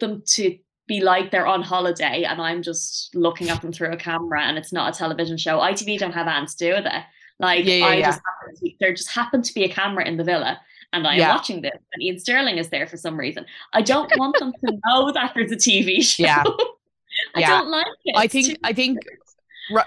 them 0.00 0.22
to 0.26 0.58
be 0.88 1.00
like 1.00 1.30
they're 1.30 1.46
on 1.46 1.62
holiday 1.62 2.24
and 2.24 2.40
I'm 2.42 2.60
just 2.62 3.14
looking 3.14 3.48
at 3.50 3.62
them 3.62 3.72
through 3.72 3.92
a 3.92 3.96
camera 3.96 4.42
and 4.42 4.58
it's 4.58 4.72
not 4.72 4.94
a 4.94 4.98
television 4.98 5.36
show. 5.38 5.58
ITV 5.60 5.98
don't 5.98 6.12
have 6.12 6.26
ants, 6.26 6.54
do 6.56 6.72
they? 6.82 7.04
Like 7.42 7.64
Yeah, 7.66 7.74
yeah, 7.74 7.86
I 7.86 7.94
yeah. 7.96 8.06
just 8.06 8.20
there 8.80 8.92
just 8.94 9.10
happened 9.10 9.44
to 9.44 9.54
be 9.54 9.64
a 9.64 9.68
camera 9.68 10.06
in 10.06 10.16
the 10.16 10.24
villa 10.24 10.60
and 10.92 11.06
I'm 11.06 11.18
Yeah. 11.18 11.34
watching 11.34 11.60
this 11.62 11.72
and 11.92 12.02
Iain 12.02 12.18
Stirling 12.18 12.58
is 12.58 12.68
there 12.70 12.86
for 12.86 12.96
some 12.96 13.18
reason. 13.18 13.44
I 13.72 13.82
don't 13.82 14.10
want 14.18 14.38
them 14.38 14.52
to 14.64 14.78
know 14.86 15.12
that 15.12 15.32
there's 15.34 15.52
a 15.52 15.56
TV 15.56 16.02
show. 16.14 16.22
Yeah. 16.24 16.44
I 17.34 17.40
don't 17.42 17.68
like 17.70 17.86
it. 18.04 18.14
I 18.16 18.26
think 18.26 18.58
I 18.64 18.72
think 18.72 18.98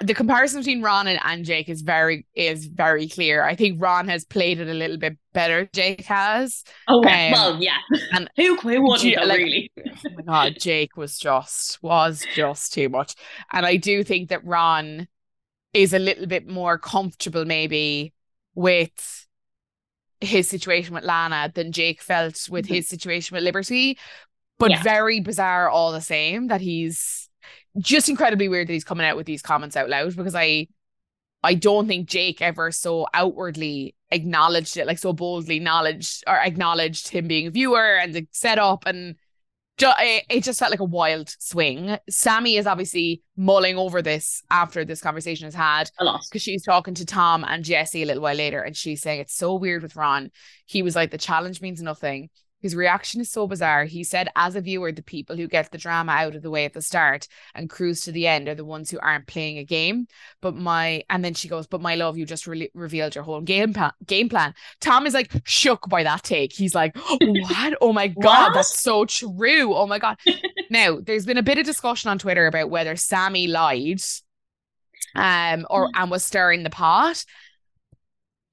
the 0.01 0.13
comparison 0.13 0.61
between 0.61 0.81
Ron 0.81 1.05
and, 1.07 1.19
and 1.23 1.43
Jake 1.45 1.69
is 1.69 1.81
very 1.81 2.25
is 2.33 2.65
very 2.65 3.07
clear. 3.09 3.43
I 3.43 3.55
think 3.55 3.81
Ron 3.81 4.07
has 4.07 4.23
played 4.25 4.59
it 4.59 4.67
a 4.69 4.73
little 4.73 4.97
bit 4.97 5.17
better. 5.33 5.69
Jake 5.73 6.05
has. 6.05 6.63
Oh 6.87 6.99
um, 6.99 7.03
well, 7.31 7.61
yeah. 7.61 7.77
and- 8.13 8.29
who 8.37 8.55
who 8.55 8.81
wouldn't 8.83 9.27
like- 9.27 9.37
really? 9.37 9.71
Oh 10.07 10.09
my 10.15 10.23
god, 10.23 10.55
Jake 10.59 10.95
was 10.97 11.17
just 11.19 11.81
was 11.83 12.23
just 12.35 12.73
too 12.73 12.89
much. 12.89 13.15
And 13.51 13.65
I 13.65 13.75
do 13.77 14.03
think 14.03 14.29
that 14.29 14.45
Ron 14.45 15.07
is 15.75 15.93
a 15.93 15.99
little 15.99 16.25
bit 16.25 16.47
more 16.47 16.77
comfortable 16.77 17.45
maybe 17.45 18.13
with 18.55 19.27
his 20.21 20.47
situation 20.47 20.93
with 20.93 21.03
Lana 21.03 21.51
than 21.53 21.71
Jake 21.71 22.01
felt 22.01 22.47
with 22.49 22.65
Mhm. 22.65 22.75
his 22.75 22.87
situation 22.87 23.35
with 23.35 23.43
Liberty. 23.43 23.97
But 24.57 24.71
Yeah. 24.71 24.83
very 24.83 25.19
bizarre 25.19 25.69
all 25.69 25.91
the 25.91 26.01
same 26.01 26.47
that 26.47 26.61
he's 26.61 27.29
just 27.77 28.07
incredibly 28.07 28.47
weird 28.47 28.67
that 28.69 28.73
he's 28.73 28.85
coming 28.85 29.05
out 29.05 29.17
with 29.17 29.25
these 29.25 29.41
comments 29.41 29.75
out 29.75 29.89
loud 29.89 30.15
because 30.15 30.35
I 30.35 30.67
I 31.43 31.53
don't 31.53 31.87
think 31.87 32.09
Jake 32.09 32.41
ever 32.41 32.71
so 32.71 33.05
outwardly 33.13 33.93
acknowledged 34.09 34.77
it, 34.77 34.87
like 34.87 34.97
so 34.97 35.13
boldly 35.13 35.57
acknowledged 35.57 36.23
or 36.25 36.37
acknowledged 36.37 37.09
him 37.09 37.27
being 37.27 37.45
a 37.45 37.51
viewer 37.51 37.97
and 37.97 38.15
the 38.15 38.27
setup 38.31 38.87
and 38.87 39.15
it, 39.77 39.95
eh, 39.99 40.21
it 40.29 40.43
just 40.43 40.59
felt 40.59 40.71
like 40.71 40.79
a 40.79 40.85
wild 40.85 41.29
swing. 41.39 41.97
Samie 42.09 42.57
is 42.57 42.67
obviously 42.67 43.21
mulling 43.35 43.77
over 43.77 44.01
this 44.01 44.41
after 44.49 44.85
this 44.85 45.01
conversation 45.01 45.47
is 45.47 45.55
had 45.55 45.89
A 45.99 46.05
lot. 46.05 46.21
because 46.29 46.41
she's 46.41 46.63
talking 46.63 46.93
to 46.95 47.05
Tom 47.05 47.43
and 47.47 47.63
Jessie 47.63 48.03
a 48.03 48.05
little 48.05 48.23
while 48.23 48.35
later, 48.35 48.61
and 48.61 48.75
she's 48.75 49.01
saying 49.01 49.19
it's 49.21 49.35
so 49.35 49.55
weird 49.55 49.83
with 49.83 49.95
Ron. 49.95 50.31
He 50.65 50.81
was 50.81 50.95
like, 50.95 51.11
the 51.11 51.17
challenge 51.17 51.61
means 51.61 51.81
nothing. 51.81 52.29
His 52.65 52.75
reaction 52.75 53.21
is 53.21 53.29
so 53.29 53.45
bizarre. 53.45 53.85
He 53.85 54.03
said, 54.03 54.27
as 54.35 54.55
a 54.55 54.59
viewer, 54.59 54.91
the 54.91 55.03
people 55.03 55.35
who 55.35 55.47
get 55.47 55.71
the 55.71 55.77
drama 55.77 56.13
out 56.13 56.33
of 56.33 56.41
the 56.41 56.49
way 56.49 56.65
at 56.65 56.73
the 56.73 56.81
start 56.81 57.27
and 57.53 57.69
cruise 57.69 58.01
to 58.01 58.11
the 58.11 58.25
end 58.25 58.47
are 58.47 58.55
the 58.55 58.65
ones 58.65 58.89
who 58.89 58.97
aren't 58.97 59.27
playing 59.27 59.59
a 59.59 59.63
game. 59.63 60.07
But 60.41 60.55
my, 60.55 61.03
and 61.07 61.23
then 61.23 61.35
she 61.35 61.47
goes, 61.47 61.67
but 61.67 61.79
my 61.79 61.93
love, 61.93 62.17
you 62.17 62.25
just 62.25 62.47
re- 62.47 62.71
revealed 62.73 63.13
your 63.13 63.23
whole 63.23 63.41
game, 63.41 63.73
pa- 63.73 63.93
game 64.07 64.29
plan. 64.29 64.55
Tom 64.81 65.05
is 65.05 65.13
like 65.13 65.31
shook 65.43 65.87
by 65.87 66.01
that 66.01 66.23
take. 66.23 66.53
He's 66.53 66.73
like, 66.73 66.97
what? 67.21 67.77
Oh 67.81 67.93
my 67.93 68.07
God, 68.19 68.53
that's 68.53 68.81
so 68.81 69.05
true. 69.05 69.75
Oh 69.75 69.85
my 69.85 69.99
God. 69.99 70.17
now, 70.71 70.97
there's 70.99 71.27
been 71.27 71.37
a 71.37 71.43
bit 71.43 71.59
of 71.59 71.65
discussion 71.65 72.09
on 72.09 72.17
Twitter 72.17 72.47
about 72.47 72.71
whether 72.71 72.95
Samie 72.95 73.47
lied 73.47 74.01
um 75.13 75.67
or 75.69 75.87
and 75.93 76.09
was 76.09 76.25
stirring 76.25 76.63
the 76.63 76.69
pot 76.71 77.23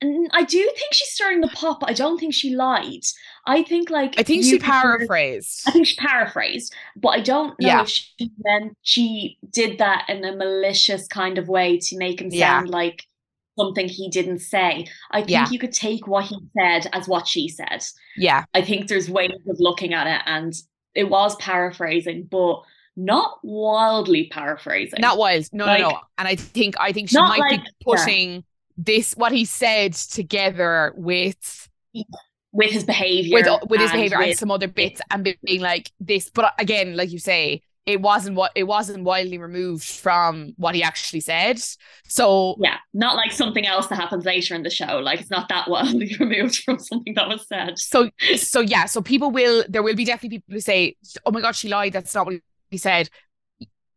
And 0.02 0.28
I 0.32 0.42
do 0.44 0.58
think 0.58 0.92
she's 0.92 1.10
stirring 1.10 1.40
the 1.40 1.48
pot, 1.48 1.78
but 1.80 1.88
I 1.88 1.92
don't 1.92 2.18
think 2.18 2.34
she 2.34 2.54
lied. 2.56 3.04
I 3.46 3.62
think 3.62 3.88
like 3.90 4.14
i 4.18 4.22
think 4.22 4.44
she 4.44 4.58
paraphrased 4.58 5.62
I 5.66 5.70
think 5.70 5.86
she 5.86 5.96
paraphrased, 5.96 6.74
but 6.96 7.08
I 7.10 7.20
don't 7.20 7.50
know 7.60 7.68
Yeah. 7.68 7.82
if 7.82 7.88
she 7.88 8.30
meant 8.44 8.76
she 8.82 9.38
did 9.50 9.78
that 9.78 10.06
in 10.08 10.24
a 10.24 10.34
malicious 10.36 11.06
kind 11.08 11.38
of 11.38 11.48
way 11.48 11.78
to 11.78 11.96
make 11.98 12.20
him 12.20 12.28
Yeah. 12.30 12.58
sound 12.58 12.70
like 12.70 13.04
something 13.58 13.88
he 13.88 14.08
didn't 14.08 14.38
say. 14.40 14.86
I 15.10 15.18
think 15.20 15.30
Yeah. 15.30 15.48
you 15.50 15.58
could 15.58 15.72
take 15.72 16.06
what 16.06 16.24
he 16.24 16.36
said 16.58 16.88
as 16.92 17.06
what 17.08 17.26
she 17.28 17.48
said. 17.48 17.82
yeah 18.16 18.44
I 18.54 18.62
think 18.62 18.88
there's 18.88 19.08
ways 19.10 19.30
of 19.48 19.56
looking 19.58 19.92
at 19.94 20.06
it, 20.06 20.22
and 20.26 20.52
it 20.94 21.08
was 21.08 21.34
paraphrasing, 21.36 22.28
but 22.30 22.62
not 22.96 23.38
wildly 23.42 24.28
paraphrasing. 24.30 25.00
not 25.00 25.16
wild 25.16 25.44
no 25.52 25.64
no 25.66 25.76
no 25.78 26.00
and 26.18 26.28
i 26.28 26.34
think 26.36 26.74
i 26.78 26.92
think 26.92 27.08
she 27.08 27.18
might 27.18 27.38
like- 27.40 27.64
be 27.64 27.70
putting 27.84 28.44
this 28.76 29.14
what 29.14 29.32
he 29.32 29.44
said 29.44 29.94
together 29.94 30.92
with 30.96 31.68
with 32.52 32.70
his 32.70 32.84
behavior. 32.84 33.34
with 33.34 33.46
with 33.68 33.80
his 33.80 33.90
behavior 33.90 34.20
and 34.20 34.36
some 34.36 34.50
other 34.50 34.68
bits 34.68 35.00
and 35.10 35.24
being 35.44 35.60
like 35.60 35.90
this 36.00 36.30
but 36.30 36.52
again 36.58 36.96
like 36.96 37.10
you 37.10 37.18
say 37.18 37.62
it 37.84 38.00
wasn't 38.00 38.36
what 38.36 38.52
it 38.54 38.64
wasn't 38.64 39.02
wildly 39.02 39.38
removed 39.38 39.84
from 39.84 40.54
what 40.56 40.74
he 40.74 40.82
actually 40.82 41.20
said 41.20 41.60
so 42.06 42.56
Yeah, 42.60 42.76
not 42.92 43.16
like 43.16 43.32
something 43.32 43.66
else 43.66 43.86
that 43.88 43.96
happens 43.96 44.24
later 44.24 44.54
in 44.54 44.62
the 44.62 44.70
show. 44.70 44.98
Like 44.98 45.20
it's 45.20 45.30
not 45.30 45.48
that 45.48 45.68
wildly 45.68 46.14
removed 46.20 46.56
from 46.62 46.78
something 46.78 47.14
that 47.14 47.26
was 47.28 47.46
said. 47.48 47.78
So 47.78 48.10
so 48.36 48.60
yeah, 48.60 48.84
so 48.84 49.00
people 49.00 49.30
will 49.30 49.64
there 49.68 49.82
will 49.82 49.96
be 49.96 50.04
definitely 50.04 50.38
people 50.38 50.54
who 50.54 50.60
say, 50.60 50.96
Oh 51.24 51.30
my 51.30 51.40
god, 51.40 51.56
she 51.56 51.68
lied, 51.68 51.92
that's 51.94 52.14
not 52.14 52.26
what 52.26 52.36
he 52.70 52.76
said. 52.76 53.08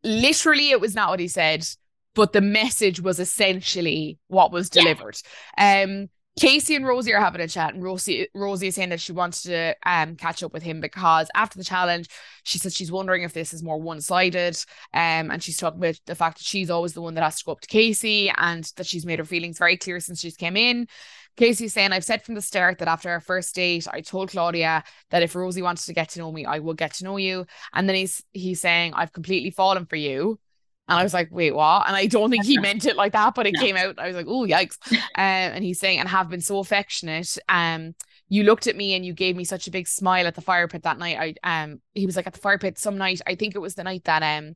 Literally 0.04 0.70
it 0.70 0.80
was 0.80 0.96
not 0.96 1.10
what 1.10 1.20
he 1.20 1.28
said, 1.28 1.68
but 2.16 2.34
the 2.34 2.42
message 2.42 3.00
was 3.02 3.20
essentially 3.20 4.18
what 4.28 4.52
was 4.52 4.70
Yeah. 4.74 4.82
delivered. 4.84 5.18
Um 5.58 6.10
Casey 6.38 6.76
and 6.76 6.86
Rosie 6.86 7.14
are 7.14 7.22
having 7.22 7.40
a 7.40 7.48
chat, 7.48 7.74
and 7.74 7.82
Rosie 7.82 8.28
Rosie 8.36 8.68
is 8.68 8.76
saying 8.76 8.90
that 8.90 9.00
she 9.00 9.14
wants 9.14 9.44
to 9.44 9.74
um 9.86 10.18
catch 10.18 10.44
up 10.44 10.52
with 10.52 10.64
him 10.64 10.82
because 10.82 11.30
after 11.34 11.58
the 11.58 11.64
challenge, 11.64 12.10
she 12.44 12.58
says 12.60 12.76
she's 12.76 12.92
wondering 12.92 13.24
if 13.24 13.32
this 13.32 13.54
is 13.54 13.64
more 13.64 13.80
one-sided. 13.80 14.58
Um, 14.94 15.32
and 15.32 15.42
she's 15.42 15.56
talking 15.56 15.80
about 15.80 15.98
the 16.06 16.14
fact 16.16 16.40
that 16.40 16.44
she's 16.46 16.70
always 16.70 16.92
the 16.94 17.02
one 17.02 17.14
that 17.14 17.24
has 17.24 17.38
to 17.40 17.46
go 17.46 17.54
up 17.54 17.62
to 17.62 17.68
Casey 17.70 18.30
and 18.38 18.70
that 18.76 18.86
she's 18.86 19.06
made 19.06 19.20
her 19.20 19.26
feelings 19.26 19.58
very 19.58 19.78
clear 19.78 20.02
since 20.02 20.20
she's 20.20 20.36
came 20.36 20.58
in. 20.58 20.90
Casey's 21.38 21.74
saying, 21.74 21.92
I've 21.94 22.04
said 22.04 22.24
from 22.24 22.36
the 22.36 22.42
start 22.42 22.80
that 22.80 22.88
after 22.90 23.10
our 23.10 23.22
first 23.22 23.56
date, 23.56 23.88
I 23.92 24.02
told 24.02 24.30
Claudia 24.32 24.84
that 25.12 25.24
if 25.24 25.36
Rosie 25.36 25.62
wanted 25.62 25.86
to 25.86 25.94
get 25.94 26.10
to 26.10 26.20
know 26.20 26.32
me, 26.34 26.46
I 26.46 26.60
would 26.60 26.78
get 26.78 26.96
to 26.96 27.06
know 27.06 27.16
you. 27.16 27.46
And 27.74 27.88
then 27.88 27.96
he's 27.96 28.22
he's 28.34 28.60
saying, 28.60 28.94
I've 28.94 29.14
completely 29.14 29.52
fallen 29.52 29.86
for 29.86 29.96
you. 29.96 30.38
And 30.88 31.00
I 31.00 31.04
was 31.04 31.14
like, 31.14 31.30
wait, 31.32 31.56
what? 31.56 31.88
And 31.88 31.96
I 31.96 32.06
don't 32.06 32.30
think 32.30 32.46
he 32.46 32.58
meant 32.60 32.86
it 32.86 32.96
like 32.96 33.14
that, 33.14 33.34
but 33.34 33.48
it 33.48 33.54
No. 33.54 33.58
came 33.58 33.76
out. 33.76 33.98
I 33.98 34.08
was 34.08 34.16
like, 34.16 34.28
oh, 34.30 34.46
yikes. 34.46 34.78
Um, 35.16 35.24
and 35.56 35.64
he's 35.64 35.80
saying, 35.80 36.00
and 36.00 36.08
have 36.10 36.30
been 36.30 36.42
so 36.42 36.60
affectionate. 36.60 37.38
Um, 37.50 37.96
you 38.30 38.44
looked 38.44 38.68
at 38.68 38.76
me 38.76 38.94
and 38.94 39.04
you 39.06 39.14
gave 39.14 39.36
me 39.36 39.44
such 39.46 39.68
a 39.68 39.72
big 39.72 39.88
smile 39.88 40.28
at 40.28 40.36
the 40.36 40.42
fire 40.42 40.68
pit 40.68 40.84
that 40.84 41.00
night. 41.00 41.38
I 41.44 41.62
um 41.64 41.80
he 41.94 42.06
was 42.06 42.16
like 42.16 42.28
at 42.28 42.34
the 42.34 42.40
fire 42.40 42.58
pit 42.58 42.78
some 42.78 42.98
night. 42.98 43.22
I 43.28 43.36
think 43.36 43.56
it 43.56 43.60
was 43.60 43.76
the 43.76 43.84
night 43.84 44.04
that 44.06 44.24
um 44.24 44.56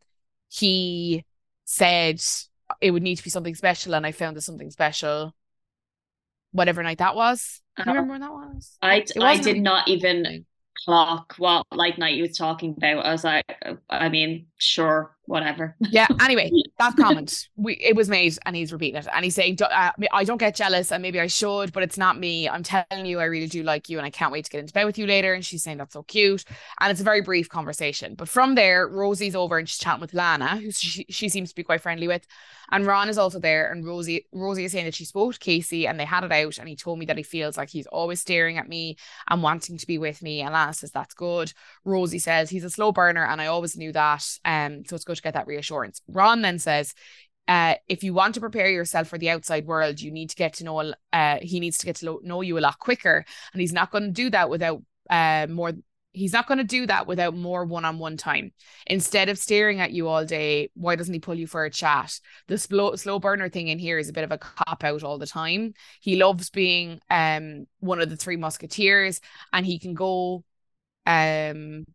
he 0.50 1.24
said 1.66 2.20
it 2.82 2.92
would 2.92 3.04
need 3.04 3.18
to 3.18 3.24
be 3.24 3.30
something 3.30 3.56
special, 3.56 3.94
and 3.96 4.06
I 4.06 4.12
found 4.12 4.38
it 4.38 4.42
something 4.42 4.72
special. 4.72 5.36
Whatever 6.52 6.82
night 6.84 6.98
that 6.98 7.16
was. 7.16 7.62
Do 7.84 7.90
you 7.90 7.94
Uh, 7.96 7.96
remember 7.96 8.14
when 8.14 8.22
that 8.22 8.32
was? 8.32 8.80
I, 8.82 9.06
I 9.20 9.38
did 9.38 9.58
not 9.58 9.88
even 9.88 10.46
clock 10.86 11.36
what 11.38 11.66
like 11.72 11.98
night 11.98 12.16
you 12.16 12.24
was 12.24 12.38
talking 12.38 12.76
about. 12.78 13.06
I 13.06 13.12
was 13.12 13.24
like, 13.24 13.46
I 13.90 14.10
mean, 14.10 14.48
sure, 14.58 15.16
whatever. 15.30 15.76
Yeah. 15.80 16.08
Anyway, 16.20 16.52
that 16.80 16.96
comment 16.98 17.48
we 17.56 17.76
it 17.76 17.96
was 17.96 18.10
made, 18.10 18.38
and 18.46 18.56
he's 18.56 18.74
repeating 18.74 19.00
it, 19.00 19.08
and 19.14 19.24
he's 19.24 19.36
saying, 19.36 19.60
uh, 19.62 19.92
"I 20.12 20.24
don't 20.24 20.40
get 20.40 20.56
jealous, 20.56 20.92
and 20.92 21.02
maybe 21.02 21.20
I 21.20 21.28
should, 21.28 21.72
but 21.72 21.84
it's 21.84 21.98
not 21.98 22.20
me. 22.20 22.50
I'm 22.50 22.64
telling 22.64 23.06
you, 23.06 23.20
I 23.20 23.26
really 23.26 23.48
do 23.48 23.62
like 23.64 23.90
you, 23.90 23.98
and 24.00 24.06
I 24.06 24.10
can't 24.10 24.32
wait 24.32 24.46
to 24.46 24.52
get 24.52 24.60
into 24.60 24.74
bed 24.74 24.86
with 24.86 24.98
you 24.98 25.06
later." 25.06 25.34
And 25.34 25.46
she's 25.46 25.64
saying 25.64 25.78
that's 25.78 25.94
so 25.94 26.04
cute, 26.04 26.44
and 26.82 26.92
it's 26.92 27.00
a 27.00 27.04
very 27.04 27.22
brief 27.22 27.48
conversation. 27.48 28.16
But 28.16 28.28
from 28.28 28.56
there, 28.56 28.88
Rosie's 28.88 29.36
over 29.36 29.60
and 29.60 29.70
she's 29.70 29.78
chatting 29.78 30.02
with 30.02 30.16
Lana, 30.16 30.58
who 30.58 30.72
she, 30.72 31.06
she 31.10 31.30
seems 31.30 31.50
to 31.50 31.56
be 31.56 31.64
quite 31.64 31.82
friendly 31.82 32.08
with, 32.08 32.26
and 32.72 32.88
Ron 32.88 33.08
is 33.08 33.20
also 33.20 33.40
there. 33.40 33.72
And 33.72 33.86
Rosie 33.86 34.26
Rosie 34.34 34.66
is 34.66 34.72
saying 34.72 34.86
that 34.86 34.96
she 34.96 35.06
spoke 35.06 35.34
to 35.34 35.40
Casey, 35.40 35.86
and 35.86 36.00
they 36.00 36.06
had 36.06 36.24
it 36.24 36.32
out, 36.32 36.58
and 36.58 36.68
he 36.68 36.76
told 36.76 36.98
me 36.98 37.06
that 37.06 37.18
he 37.18 37.24
feels 37.24 37.56
like 37.56 37.70
he's 37.70 37.88
always 37.88 38.20
staring 38.20 38.58
at 38.58 38.68
me 38.68 38.98
and 39.30 39.44
wanting 39.44 39.78
to 39.78 39.88
be 39.88 40.00
with 40.00 40.24
me. 40.24 40.42
And 40.42 40.54
Lana 40.54 40.74
says 40.74 40.92
that's 40.92 41.14
good. 41.14 41.54
Rosie 41.86 42.20
says 42.20 42.50
he's 42.50 42.64
a 42.64 42.70
slow 42.72 42.92
burner, 42.92 43.24
and 43.24 43.40
I 43.40 43.46
always 43.46 43.78
knew 43.78 43.92
that. 43.92 44.26
Um, 44.44 44.84
so 44.86 44.96
it's 44.96 45.06
good 45.06 45.19
to 45.20 45.24
get 45.24 45.36
that 45.36 45.48
reassurance. 45.48 46.02
Ron 46.08 46.42
then 46.42 46.60
says, 46.60 46.94
uh, 47.48 47.76
if 47.88 48.04
you 48.04 48.14
want 48.14 48.36
to 48.36 48.40
prepare 48.40 48.70
yourself 48.70 49.08
for 49.08 49.18
the 49.18 49.30
outside 49.32 49.66
world, 49.66 50.00
you 50.00 50.12
need 50.12 50.30
to 50.30 50.36
get 50.36 50.54
to 50.54 50.64
know. 50.64 50.94
Uh, 51.12 51.38
he 51.42 51.60
needs 51.60 51.80
to 51.80 51.86
get 51.88 51.96
to 51.96 52.20
know 52.24 52.42
you 52.42 52.58
a 52.58 52.60
lot 52.60 52.78
quicker, 52.78 53.26
and 53.54 53.62
he's 53.62 53.74
not 53.74 53.90
going 53.92 54.04
to 54.04 54.12
do 54.12 54.30
that 54.30 54.50
without 54.50 54.84
uh 55.10 55.48
more. 55.50 55.74
He's 56.12 56.34
not 56.34 56.48
going 56.48 56.58
to 56.58 56.64
do 56.64 56.86
that 56.88 57.08
without 57.08 57.36
more 57.36 57.66
one-on-one 57.66 58.18
time. 58.18 58.52
Instead 58.88 59.30
of 59.30 59.38
staring 59.38 59.80
at 59.80 59.92
you 59.92 60.08
all 60.08 60.26
day, 60.26 60.70
why 60.74 60.96
doesn't 60.96 61.14
he 61.14 61.20
pull 61.20 61.36
you 61.36 61.48
for 61.48 61.66
a 61.66 61.72
chat? 61.72 62.20
The 62.48 62.58
slow 62.58 62.96
slow 62.96 63.20
burner 63.20 63.50
thing 63.50 63.68
in 63.68 63.80
here 63.80 63.98
is 63.98 64.10
a 64.10 64.14
bit 64.14 64.24
of 64.24 64.32
a 64.32 64.38
cop 64.38 64.84
out 64.84 65.04
all 65.04 65.18
the 65.18 65.26
time. 65.26 65.74
He 66.02 66.18
loves 66.18 66.52
being 66.52 67.00
um 67.10 67.66
one 67.80 68.00
of 68.00 68.12
the 68.12 68.16
three 68.16 68.38
musketeers, 68.38 69.22
and 69.52 69.66
he 69.66 69.80
can 69.80 69.96
go 69.96 70.44
um 71.08 71.86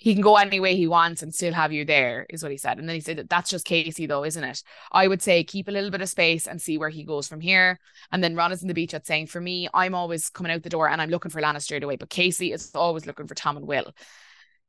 he 0.00 0.14
can 0.14 0.22
go 0.22 0.36
any 0.36 0.60
way 0.60 0.76
he 0.76 0.86
wants 0.86 1.22
and 1.22 1.34
still 1.34 1.52
have 1.52 1.72
you 1.72 1.84
there, 1.84 2.24
is 2.30 2.42
what 2.42 2.50
he 2.50 2.56
said. 2.56 2.78
And 2.78 2.88
then 2.88 2.94
he 2.96 3.00
said 3.00 3.18
that 3.18 3.28
that's 3.28 3.50
just 3.50 3.66
Casey, 3.66 4.06
though, 4.06 4.24
isn't 4.24 4.42
it? 4.42 4.62
I 4.90 5.06
would 5.06 5.20
say 5.20 5.44
keep 5.44 5.68
a 5.68 5.70
little 5.70 5.90
bit 5.90 6.00
of 6.00 6.08
space 6.08 6.46
and 6.46 6.60
see 6.60 6.78
where 6.78 6.88
he 6.88 7.04
goes 7.04 7.28
from 7.28 7.40
here. 7.40 7.78
And 8.10 8.24
then 8.24 8.34
Ron 8.34 8.50
is 8.50 8.62
in 8.62 8.68
the 8.68 8.74
beach 8.74 8.94
at 8.94 9.06
saying, 9.06 9.26
for 9.26 9.42
me, 9.42 9.68
I'm 9.74 9.94
always 9.94 10.30
coming 10.30 10.52
out 10.52 10.62
the 10.62 10.70
door 10.70 10.88
and 10.88 11.02
I'm 11.02 11.10
looking 11.10 11.30
for 11.30 11.42
Lana 11.42 11.60
straight 11.60 11.84
away, 11.84 11.96
but 11.96 12.08
Casey 12.08 12.50
is 12.50 12.74
always 12.74 13.04
looking 13.04 13.26
for 13.26 13.34
Tom 13.34 13.58
and 13.58 13.66
Will. 13.66 13.92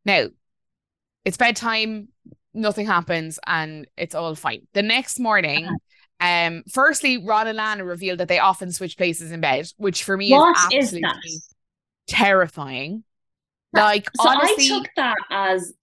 Now, 0.04 0.28
it's 1.24 1.38
bedtime, 1.38 2.10
nothing 2.54 2.86
happens, 2.86 3.40
and 3.48 3.88
it's 3.96 4.16
all 4.16 4.36
fine. 4.36 4.68
The 4.74 4.84
next 4.84 5.18
morning, 5.18 5.66
um, 6.20 6.64
firstly, 6.70 7.26
Ron 7.26 7.48
and 7.48 7.56
Lana 7.56 7.86
revealed 7.86 8.20
that 8.20 8.28
they 8.28 8.40
often 8.40 8.74
switch 8.74 8.98
places 8.98 9.32
in 9.32 9.40
bed, 9.40 9.72
which 9.78 10.04
for 10.04 10.18
me 10.18 10.32
What 10.32 10.58
is 10.74 10.90
is 10.90 10.94
absolutely 10.94 11.02
that? 11.02 11.18
terrifying. 12.08 13.06
Like 13.74 14.10
So 14.16 14.30
honestly, 14.30 14.66
I 14.66 14.68
took 14.68 14.90
that 14.96 15.18
as 15.30 15.74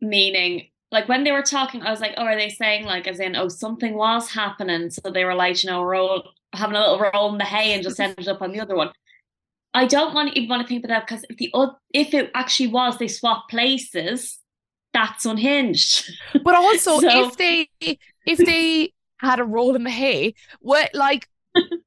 meaning 0.00 0.70
like 0.92 1.08
when 1.08 1.24
they 1.24 1.32
were 1.32 1.42
talking, 1.42 1.82
I 1.82 1.90
was 1.90 2.00
like, 2.00 2.14
oh, 2.16 2.24
are 2.24 2.36
they 2.36 2.48
saying 2.48 2.84
like 2.84 3.06
as 3.06 3.20
in, 3.20 3.36
oh, 3.36 3.48
something 3.48 3.94
was 3.94 4.30
happening? 4.30 4.90
So 4.90 5.10
they 5.10 5.24
were 5.24 5.34
like, 5.34 5.62
you 5.62 5.70
know, 5.70 5.82
roll 5.84 6.24
having 6.52 6.76
a 6.76 6.80
little 6.80 7.10
roll 7.14 7.32
in 7.32 7.38
the 7.38 7.44
hay 7.44 7.72
and 7.72 7.82
just 7.82 8.00
ended 8.00 8.26
up 8.28 8.42
on 8.42 8.52
the 8.52 8.60
other 8.60 8.74
one. 8.74 8.90
I 9.72 9.86
don't 9.86 10.14
want 10.14 10.32
to 10.32 10.38
even 10.38 10.48
want 10.48 10.62
to 10.62 10.68
think 10.68 10.84
about 10.84 11.06
that 11.06 11.06
because 11.06 11.24
if 11.30 11.36
the 11.36 11.52
if 11.94 12.12
it 12.12 12.30
actually 12.34 12.68
was 12.68 12.98
they 12.98 13.06
swapped 13.06 13.50
places, 13.50 14.38
that's 14.92 15.24
unhinged. 15.24 16.10
But 16.44 16.56
also 16.56 16.98
so, 17.00 17.28
if 17.28 17.36
they 17.36 17.68
if 18.26 18.38
they 18.38 18.92
had 19.18 19.38
a 19.38 19.44
roll 19.44 19.76
in 19.76 19.84
the 19.84 19.90
hay, 19.90 20.34
what 20.60 20.90
like 20.92 21.28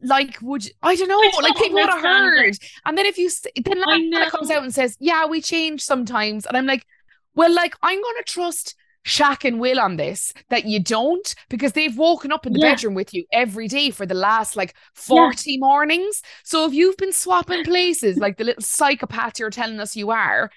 like 0.00 0.38
would 0.42 0.66
I 0.82 0.96
don't 0.96 1.08
know, 1.08 1.20
I 1.20 1.40
like 1.42 1.56
people 1.56 1.74
would 1.74 1.88
have 1.88 2.02
heard. 2.02 2.48
It. 2.48 2.58
And 2.84 2.96
then 2.96 3.06
if 3.06 3.18
you 3.18 3.30
then 3.64 3.80
Lana 3.86 4.30
comes 4.30 4.50
out 4.50 4.62
and 4.62 4.74
says, 4.74 4.96
"Yeah, 5.00 5.26
we 5.26 5.40
change 5.40 5.82
sometimes," 5.82 6.46
and 6.46 6.56
I'm 6.56 6.66
like, 6.66 6.86
"Well, 7.34 7.52
like 7.52 7.74
I'm 7.82 8.00
gonna 8.00 8.22
trust." 8.26 8.74
Shaq 9.04 9.44
and 9.44 9.58
Will 9.58 9.80
on 9.80 9.96
this 9.96 10.32
that 10.48 10.64
you 10.64 10.78
don't 10.78 11.34
because 11.48 11.72
they've 11.72 11.98
woken 11.98 12.30
up 12.30 12.46
in 12.46 12.52
the 12.52 12.60
yeah. 12.60 12.70
bedroom 12.70 12.94
with 12.94 13.12
you 13.12 13.24
every 13.32 13.66
day 13.66 13.90
for 13.90 14.06
the 14.06 14.14
last 14.14 14.54
like 14.54 14.76
40 14.94 15.52
yeah. 15.52 15.58
mornings. 15.58 16.22
So 16.44 16.66
if 16.66 16.72
you've 16.72 16.96
been 16.96 17.12
swapping 17.12 17.64
places 17.64 18.18
like 18.18 18.36
the 18.36 18.44
little 18.44 18.62
psychopath 18.62 19.40
you're 19.40 19.50
telling 19.50 19.80
us 19.80 19.96
you 19.96 20.12
are, 20.12 20.52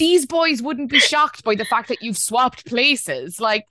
these 0.00 0.24
boys 0.24 0.62
wouldn't 0.62 0.90
be 0.90 0.98
shocked 0.98 1.44
by 1.44 1.54
the 1.54 1.64
fact 1.66 1.88
that 1.88 2.02
you've 2.02 2.16
swapped 2.16 2.64
places. 2.66 3.38
Like, 3.38 3.66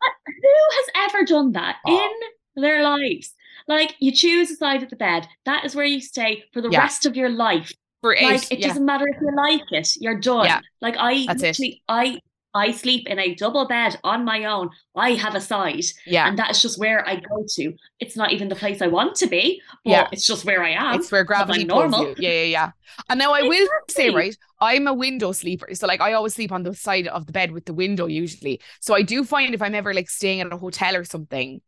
who 0.00 0.48
has 0.72 1.10
ever 1.10 1.24
done 1.24 1.52
that 1.52 1.76
oh. 1.86 2.10
in 2.56 2.62
their 2.62 2.82
lives? 2.82 3.34
Like, 3.68 3.94
you 4.00 4.10
choose 4.10 4.50
a 4.50 4.56
side 4.56 4.82
of 4.82 4.90
the 4.90 4.96
bed, 4.96 5.28
that 5.44 5.64
is 5.64 5.76
where 5.76 5.84
you 5.84 6.00
stay 6.00 6.42
for 6.52 6.60
the 6.60 6.70
yeah. 6.70 6.80
rest 6.80 7.06
of 7.06 7.14
your 7.14 7.28
life. 7.28 7.72
For 8.00 8.14
eight, 8.14 8.22
like, 8.22 8.52
it 8.52 8.60
yeah. 8.60 8.68
doesn't 8.68 8.84
matter 8.84 9.06
if 9.08 9.20
you 9.20 9.34
like 9.36 9.72
it, 9.72 9.88
you're 10.00 10.18
done. 10.18 10.46
Yeah. 10.46 10.60
Like, 10.80 10.96
I 10.98 11.26
That's 11.26 11.60
it. 11.60 11.74
I 11.88 12.20
I 12.54 12.72
sleep 12.72 13.06
in 13.06 13.18
a 13.18 13.34
double 13.34 13.68
bed 13.68 13.98
on 14.02 14.24
my 14.24 14.44
own. 14.44 14.70
I 14.96 15.12
have 15.12 15.34
a 15.34 15.40
side. 15.40 15.84
Yeah. 16.06 16.26
And 16.26 16.38
that's 16.38 16.62
just 16.62 16.78
where 16.78 17.06
I 17.06 17.16
go 17.16 17.44
to. 17.46 17.72
It's 18.00 18.16
not 18.16 18.32
even 18.32 18.48
the 18.48 18.56
place 18.56 18.80
I 18.80 18.86
want 18.86 19.16
to 19.16 19.26
be, 19.26 19.60
but 19.84 19.90
yeah. 19.90 20.08
it's 20.12 20.26
just 20.26 20.44
where 20.44 20.62
I 20.62 20.70
am. 20.70 20.98
It's 20.98 21.12
where 21.12 21.24
gravity 21.24 21.64
normal. 21.64 22.08
you. 22.08 22.14
Yeah, 22.18 22.30
yeah, 22.30 22.42
yeah. 22.42 22.70
And 23.10 23.18
now 23.18 23.32
I 23.32 23.40
exactly. 23.40 23.60
will 23.60 23.68
say, 23.90 24.10
right, 24.10 24.36
I'm 24.60 24.86
a 24.88 24.94
window 24.94 25.32
sleeper. 25.32 25.68
So 25.74 25.86
like 25.86 26.00
I 26.00 26.14
always 26.14 26.34
sleep 26.34 26.50
on 26.50 26.62
the 26.62 26.74
side 26.74 27.06
of 27.06 27.26
the 27.26 27.32
bed 27.32 27.52
with 27.52 27.66
the 27.66 27.74
window 27.74 28.06
usually. 28.06 28.60
So 28.80 28.94
I 28.94 29.02
do 29.02 29.24
find 29.24 29.54
if 29.54 29.60
I'm 29.60 29.74
ever 29.74 29.92
like 29.92 30.08
staying 30.08 30.40
at 30.40 30.52
a 30.52 30.56
hotel 30.56 30.96
or 30.96 31.04
something, 31.04 31.60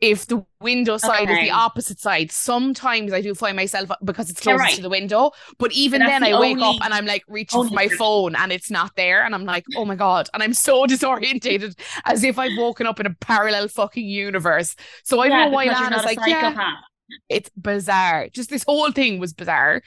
if 0.00 0.26
the 0.26 0.44
window 0.60 0.96
side 0.96 1.24
okay. 1.28 1.32
is 1.32 1.48
the 1.48 1.50
opposite 1.50 1.98
side, 1.98 2.30
sometimes 2.30 3.12
I 3.12 3.20
do 3.20 3.34
find 3.34 3.56
myself 3.56 3.90
because 4.04 4.30
it's 4.30 4.40
closest 4.40 4.60
right. 4.60 4.74
to 4.76 4.82
the 4.82 4.88
window. 4.88 5.32
But 5.58 5.72
even 5.72 6.00
then, 6.00 6.22
the 6.22 6.30
I 6.30 6.40
wake 6.40 6.58
up 6.58 6.76
and 6.82 6.94
I'm 6.94 7.06
like 7.06 7.24
reaching 7.28 7.66
for 7.66 7.74
my 7.74 7.88
phone 7.88 8.36
and 8.36 8.52
it's 8.52 8.70
not 8.70 8.94
there, 8.96 9.24
and 9.24 9.34
I'm 9.34 9.44
like, 9.44 9.64
oh 9.76 9.84
my 9.84 9.96
god, 9.96 10.28
and 10.34 10.42
I'm 10.42 10.54
so 10.54 10.86
disorientated 10.86 11.78
as 12.04 12.22
if 12.22 12.38
I've 12.38 12.56
woken 12.56 12.86
up 12.86 13.00
in 13.00 13.06
a 13.06 13.14
parallel 13.14 13.68
fucking 13.68 14.06
universe. 14.06 14.76
So 15.04 15.20
I 15.20 15.26
yeah, 15.26 15.30
don't 15.30 15.50
know 15.50 15.54
why 15.56 15.64
Lana's 15.64 16.04
like, 16.04 16.18
yeah, 16.26 16.74
it's 17.28 17.50
bizarre. 17.56 18.28
Just 18.32 18.50
this 18.50 18.64
whole 18.64 18.92
thing 18.92 19.18
was 19.18 19.32
bizarre 19.32 19.82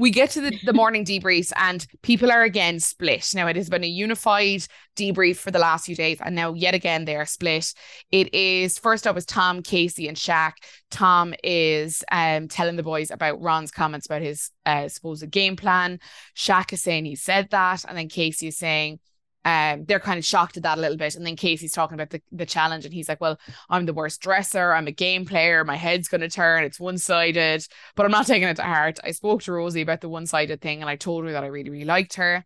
we 0.00 0.10
get 0.10 0.30
to 0.30 0.40
the, 0.40 0.58
the 0.64 0.72
morning 0.72 1.04
debrief 1.04 1.52
and 1.56 1.86
people 2.00 2.32
are 2.32 2.42
again 2.42 2.80
split. 2.80 3.32
Now, 3.34 3.48
it 3.48 3.56
has 3.56 3.68
been 3.68 3.84
a 3.84 3.86
unified 3.86 4.64
debrief 4.96 5.36
for 5.36 5.50
the 5.50 5.58
last 5.58 5.84
few 5.84 5.94
days, 5.94 6.18
and 6.24 6.34
now 6.34 6.54
yet 6.54 6.74
again 6.74 7.04
they 7.04 7.16
are 7.16 7.26
split. 7.26 7.74
It 8.10 8.34
is 8.34 8.78
first 8.78 9.06
up 9.06 9.14
was 9.14 9.26
Tom, 9.26 9.62
Casey, 9.62 10.08
and 10.08 10.16
Shaq. 10.16 10.52
Tom 10.90 11.34
is 11.44 12.02
um, 12.10 12.48
telling 12.48 12.76
the 12.76 12.82
boys 12.82 13.10
about 13.10 13.42
Ron's 13.42 13.70
comments 13.70 14.06
about 14.06 14.22
his 14.22 14.50
uh, 14.64 14.88
supposed 14.88 15.30
game 15.30 15.54
plan. 15.54 16.00
Shaq 16.34 16.72
is 16.72 16.82
saying 16.82 17.04
he 17.04 17.14
said 17.14 17.50
that, 17.50 17.84
and 17.86 17.98
then 17.98 18.08
Casey 18.08 18.46
is 18.46 18.56
saying, 18.56 19.00
um, 19.44 19.84
they're 19.86 20.00
kind 20.00 20.18
of 20.18 20.24
shocked 20.24 20.56
at 20.56 20.64
that 20.64 20.78
a 20.78 20.80
little 20.80 20.96
bit. 20.96 21.14
And 21.14 21.26
then 21.26 21.36
Casey's 21.36 21.72
talking 21.72 21.94
about 21.94 22.10
the, 22.10 22.20
the 22.30 22.46
challenge, 22.46 22.84
and 22.84 22.92
he's 22.92 23.08
like, 23.08 23.20
Well, 23.20 23.38
I'm 23.68 23.86
the 23.86 23.94
worst 23.94 24.20
dresser. 24.20 24.72
I'm 24.72 24.86
a 24.86 24.92
game 24.92 25.24
player. 25.24 25.64
My 25.64 25.76
head's 25.76 26.08
going 26.08 26.20
to 26.20 26.28
turn. 26.28 26.64
It's 26.64 26.80
one 26.80 26.98
sided, 26.98 27.66
but 27.96 28.04
I'm 28.04 28.12
not 28.12 28.26
taking 28.26 28.48
it 28.48 28.56
to 28.56 28.62
heart. 28.62 28.98
I 29.02 29.12
spoke 29.12 29.42
to 29.42 29.52
Rosie 29.52 29.80
about 29.80 30.00
the 30.00 30.08
one 30.08 30.26
sided 30.26 30.60
thing, 30.60 30.80
and 30.82 30.90
I 30.90 30.96
told 30.96 31.24
her 31.24 31.32
that 31.32 31.44
I 31.44 31.48
really, 31.48 31.70
really 31.70 31.84
liked 31.84 32.14
her. 32.14 32.44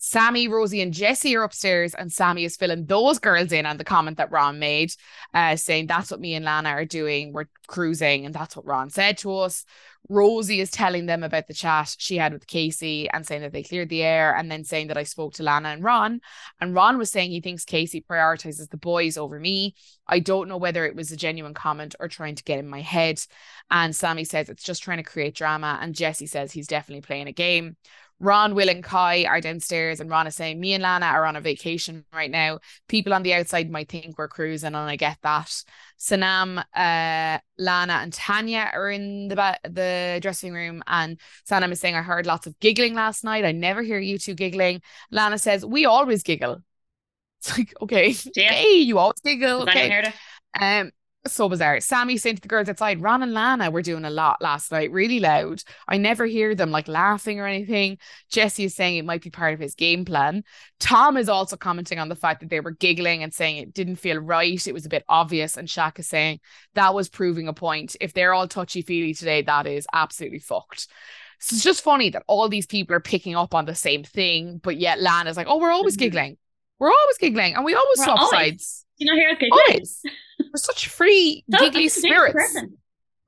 Samie, 0.00 0.50
Rosie, 0.50 0.82
and 0.82 0.92
Jessie 0.92 1.36
are 1.36 1.42
upstairs, 1.42 1.94
and 1.94 2.10
Samie 2.10 2.44
is 2.44 2.56
filling 2.56 2.86
those 2.86 3.18
girls 3.18 3.52
in 3.52 3.66
on 3.66 3.78
the 3.78 3.84
comment 3.84 4.18
that 4.18 4.30
Ron 4.30 4.58
made, 4.58 4.92
uh, 5.32 5.56
saying 5.56 5.86
that's 5.86 6.10
what 6.10 6.20
me 6.20 6.34
and 6.34 6.44
Lana 6.44 6.70
are 6.70 6.84
doing. 6.84 7.32
We're 7.32 7.48
cruising, 7.66 8.26
and 8.26 8.34
that's 8.34 8.56
what 8.56 8.66
Ron 8.66 8.90
said 8.90 9.18
to 9.18 9.34
us. 9.36 9.64
Rosie 10.08 10.60
is 10.60 10.70
telling 10.70 11.06
them 11.06 11.24
about 11.24 11.48
the 11.48 11.54
chat 11.54 11.96
she 11.98 12.16
had 12.16 12.32
with 12.32 12.46
Casey 12.46 13.10
and 13.10 13.26
saying 13.26 13.40
that 13.40 13.52
they 13.52 13.64
cleared 13.64 13.88
the 13.88 14.02
air, 14.02 14.36
and 14.36 14.50
then 14.50 14.64
saying 14.64 14.88
that 14.88 14.98
I 14.98 15.02
spoke 15.02 15.34
to 15.34 15.42
Lana 15.42 15.70
and 15.70 15.82
Ron. 15.82 16.20
And 16.60 16.74
Ron 16.74 16.98
was 16.98 17.10
saying 17.10 17.30
he 17.30 17.40
thinks 17.40 17.64
Casey 17.64 18.04
prioritizes 18.08 18.68
the 18.68 18.76
boys 18.76 19.16
over 19.16 19.40
me. 19.40 19.74
I 20.06 20.20
don't 20.20 20.48
know 20.48 20.58
whether 20.58 20.84
it 20.84 20.94
was 20.94 21.10
a 21.10 21.16
genuine 21.16 21.54
comment 21.54 21.96
or 21.98 22.06
trying 22.06 22.36
to 22.36 22.44
get 22.44 22.58
in 22.60 22.68
my 22.68 22.82
head. 22.82 23.20
And 23.70 23.92
Samie 23.92 24.26
says 24.26 24.48
it's 24.48 24.62
just 24.62 24.82
trying 24.82 24.98
to 24.98 25.02
create 25.02 25.34
drama, 25.34 25.78
and 25.80 25.94
Jessie 25.94 26.26
says 26.26 26.52
he's 26.52 26.68
definitely 26.68 27.02
playing 27.02 27.26
a 27.26 27.32
game. 27.32 27.76
Ron, 28.18 28.54
Will, 28.54 28.70
and 28.70 28.82
Kai 28.82 29.24
are 29.24 29.40
downstairs, 29.40 30.00
and 30.00 30.08
Ron 30.08 30.26
is 30.26 30.34
saying, 30.34 30.58
Me 30.58 30.72
and 30.72 30.82
Lana 30.82 31.06
are 31.06 31.26
on 31.26 31.36
a 31.36 31.40
vacation 31.40 32.04
right 32.12 32.30
now. 32.30 32.60
People 32.88 33.12
on 33.12 33.22
the 33.22 33.34
outside 33.34 33.70
might 33.70 33.90
think 33.90 34.16
we're 34.16 34.28
cruising, 34.28 34.68
and 34.68 34.76
I 34.76 34.96
get 34.96 35.18
that. 35.22 35.62
Sanam, 35.98 36.58
uh, 36.58 37.38
Lana, 37.58 37.92
and 37.92 38.12
Tanya 38.12 38.70
are 38.72 38.90
in 38.90 39.28
the 39.28 39.36
ba- 39.36 39.58
the 39.64 40.18
dressing 40.22 40.54
room, 40.54 40.82
and 40.86 41.20
Sanam 41.48 41.72
is 41.72 41.80
saying, 41.80 41.94
I 41.94 42.02
heard 42.02 42.26
lots 42.26 42.46
of 42.46 42.58
giggling 42.58 42.94
last 42.94 43.22
night. 43.22 43.44
I 43.44 43.52
never 43.52 43.82
hear 43.82 43.98
you 43.98 44.18
two 44.18 44.34
giggling. 44.34 44.80
Lana 45.10 45.38
says, 45.38 45.64
We 45.64 45.84
always 45.84 46.22
giggle. 46.22 46.62
It's 47.40 47.58
like, 47.58 47.74
okay, 47.82 48.14
yeah. 48.34 48.48
okay, 48.48 48.76
you 48.76 48.98
always 48.98 49.20
giggle. 49.22 49.62
Okay. 49.62 50.10
Um, 50.58 50.90
so 51.34 51.48
bizarre. 51.48 51.76
Samie 51.76 52.20
saying 52.20 52.36
to 52.36 52.42
the 52.42 52.48
girls 52.48 52.68
outside, 52.68 53.00
Ron 53.00 53.22
and 53.22 53.34
Lana 53.34 53.70
were 53.70 53.82
doing 53.82 54.04
a 54.04 54.10
lot 54.10 54.40
last 54.40 54.72
night, 54.72 54.90
really 54.92 55.20
loud. 55.20 55.62
I 55.88 55.96
never 55.96 56.26
hear 56.26 56.54
them 56.54 56.70
like 56.70 56.88
laughing 56.88 57.40
or 57.40 57.46
anything. 57.46 57.98
Jessie 58.30 58.64
is 58.64 58.74
saying 58.74 58.96
it 58.96 59.04
might 59.04 59.22
be 59.22 59.30
part 59.30 59.54
of 59.54 59.60
his 59.60 59.74
game 59.74 60.04
plan. 60.04 60.44
Tom 60.80 61.16
is 61.16 61.28
also 61.28 61.56
commenting 61.56 61.98
on 61.98 62.08
the 62.08 62.14
fact 62.14 62.40
that 62.40 62.50
they 62.50 62.60
were 62.60 62.72
giggling 62.72 63.22
and 63.22 63.32
saying 63.32 63.56
it 63.56 63.74
didn't 63.74 63.96
feel 63.96 64.18
right. 64.18 64.66
It 64.66 64.74
was 64.74 64.86
a 64.86 64.90
bit 64.90 65.04
obvious. 65.08 65.56
And 65.56 65.68
Shaq 65.68 65.98
is 65.98 66.08
saying 66.08 66.40
that 66.74 66.94
was 66.94 67.08
proving 67.08 67.48
a 67.48 67.52
point. 67.52 67.96
If 68.00 68.12
they're 68.12 68.34
all 68.34 68.48
touchy 68.48 68.82
feely 68.82 69.14
today, 69.14 69.42
that 69.42 69.66
is 69.66 69.86
absolutely 69.92 70.40
fucked. 70.40 70.88
So 71.38 71.54
it's 71.54 71.64
just 71.64 71.82
funny 71.82 72.10
that 72.10 72.24
all 72.26 72.48
these 72.48 72.66
people 72.66 72.96
are 72.96 73.00
picking 73.00 73.36
up 73.36 73.54
on 73.54 73.66
the 73.66 73.74
same 73.74 74.04
thing, 74.04 74.58
but 74.62 74.76
yet 74.76 75.00
Lana's 75.00 75.36
like, 75.36 75.48
oh, 75.48 75.58
we're 75.58 75.70
always 75.70 75.94
mm-hmm. 75.94 76.04
giggling. 76.04 76.38
We're 76.78 76.90
always 76.90 77.18
giggling 77.18 77.54
and 77.54 77.64
we 77.64 77.74
always 77.74 77.98
we're 77.98 78.04
swap 78.04 78.30
sides. 78.30 78.84
You 78.98 79.06
know, 79.06 79.16
here 79.16 79.34
giggling. 79.34 79.60
Always. 79.68 80.02
We're 80.38 80.56
such 80.56 80.88
free, 80.88 81.44
giggly 81.58 81.88
spirits. 81.88 82.58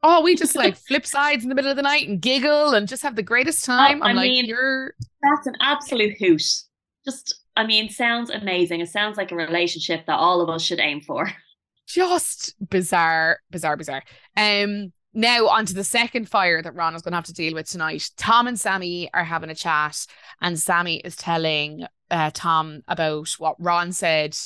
Oh, 0.03 0.23
we 0.23 0.37
just 0.37 0.55
like 0.55 0.77
flip 0.89 1.07
sides 1.07 1.43
in 1.43 1.49
the 1.49 1.55
middle 1.55 1.71
of 1.71 1.77
the 1.77 1.83
night 1.83 2.09
and 2.09 2.21
giggle 2.21 2.75
and 2.75 2.87
just 2.87 3.03
have 3.03 3.17
the 3.17 3.23
greatest 3.23 3.69
oh, 3.69 3.73
time. 3.73 4.03
Oh, 4.03 4.07
I'm 4.07 4.17
I 4.17 4.21
like, 4.21 4.29
mean, 4.29 4.45
you're 4.47 4.95
that's 5.23 5.47
an 5.47 5.55
absolute 5.61 6.17
hoot. 6.19 6.43
Just, 7.05 7.43
I 7.57 7.67
mean, 7.67 7.89
sounds 7.89 8.31
amazing. 8.31 8.81
It 8.81 8.89
sounds 8.89 9.17
like 9.17 9.33
a 9.33 9.37
relationship 9.37 10.07
that 10.07 10.17
all 10.17 10.41
of 10.41 10.49
us 10.49 10.63
should 10.63 10.81
aim 10.81 11.01
for. 11.01 11.31
Just 11.89 12.55
bizarre, 12.69 13.41
bizarre, 13.51 13.77
bizarre. 13.77 14.03
Um, 14.37 14.93
now 15.15 15.49
on 15.49 15.65
to 15.67 15.75
the 15.75 15.85
second 15.85 16.29
fire 16.29 16.61
that 16.61 16.75
Ron 16.75 16.95
is 16.95 17.01
going 17.01 17.13
to 17.13 17.17
have 17.17 17.25
to 17.25 17.33
deal 17.33 17.55
with 17.55 17.67
tonight. 17.67 18.11
Tom 18.19 18.47
and 18.47 18.59
Samie 18.59 19.09
are 19.15 19.25
having 19.25 19.49
a 19.49 19.55
chat, 19.55 20.07
and 20.43 20.57
Samie 20.57 21.01
is 21.03 21.17
telling 21.17 21.87
uh, 22.11 22.31
Tom 22.33 22.83
about 22.88 23.31
what 23.38 23.57
Ron 23.59 23.92
said 23.92 24.37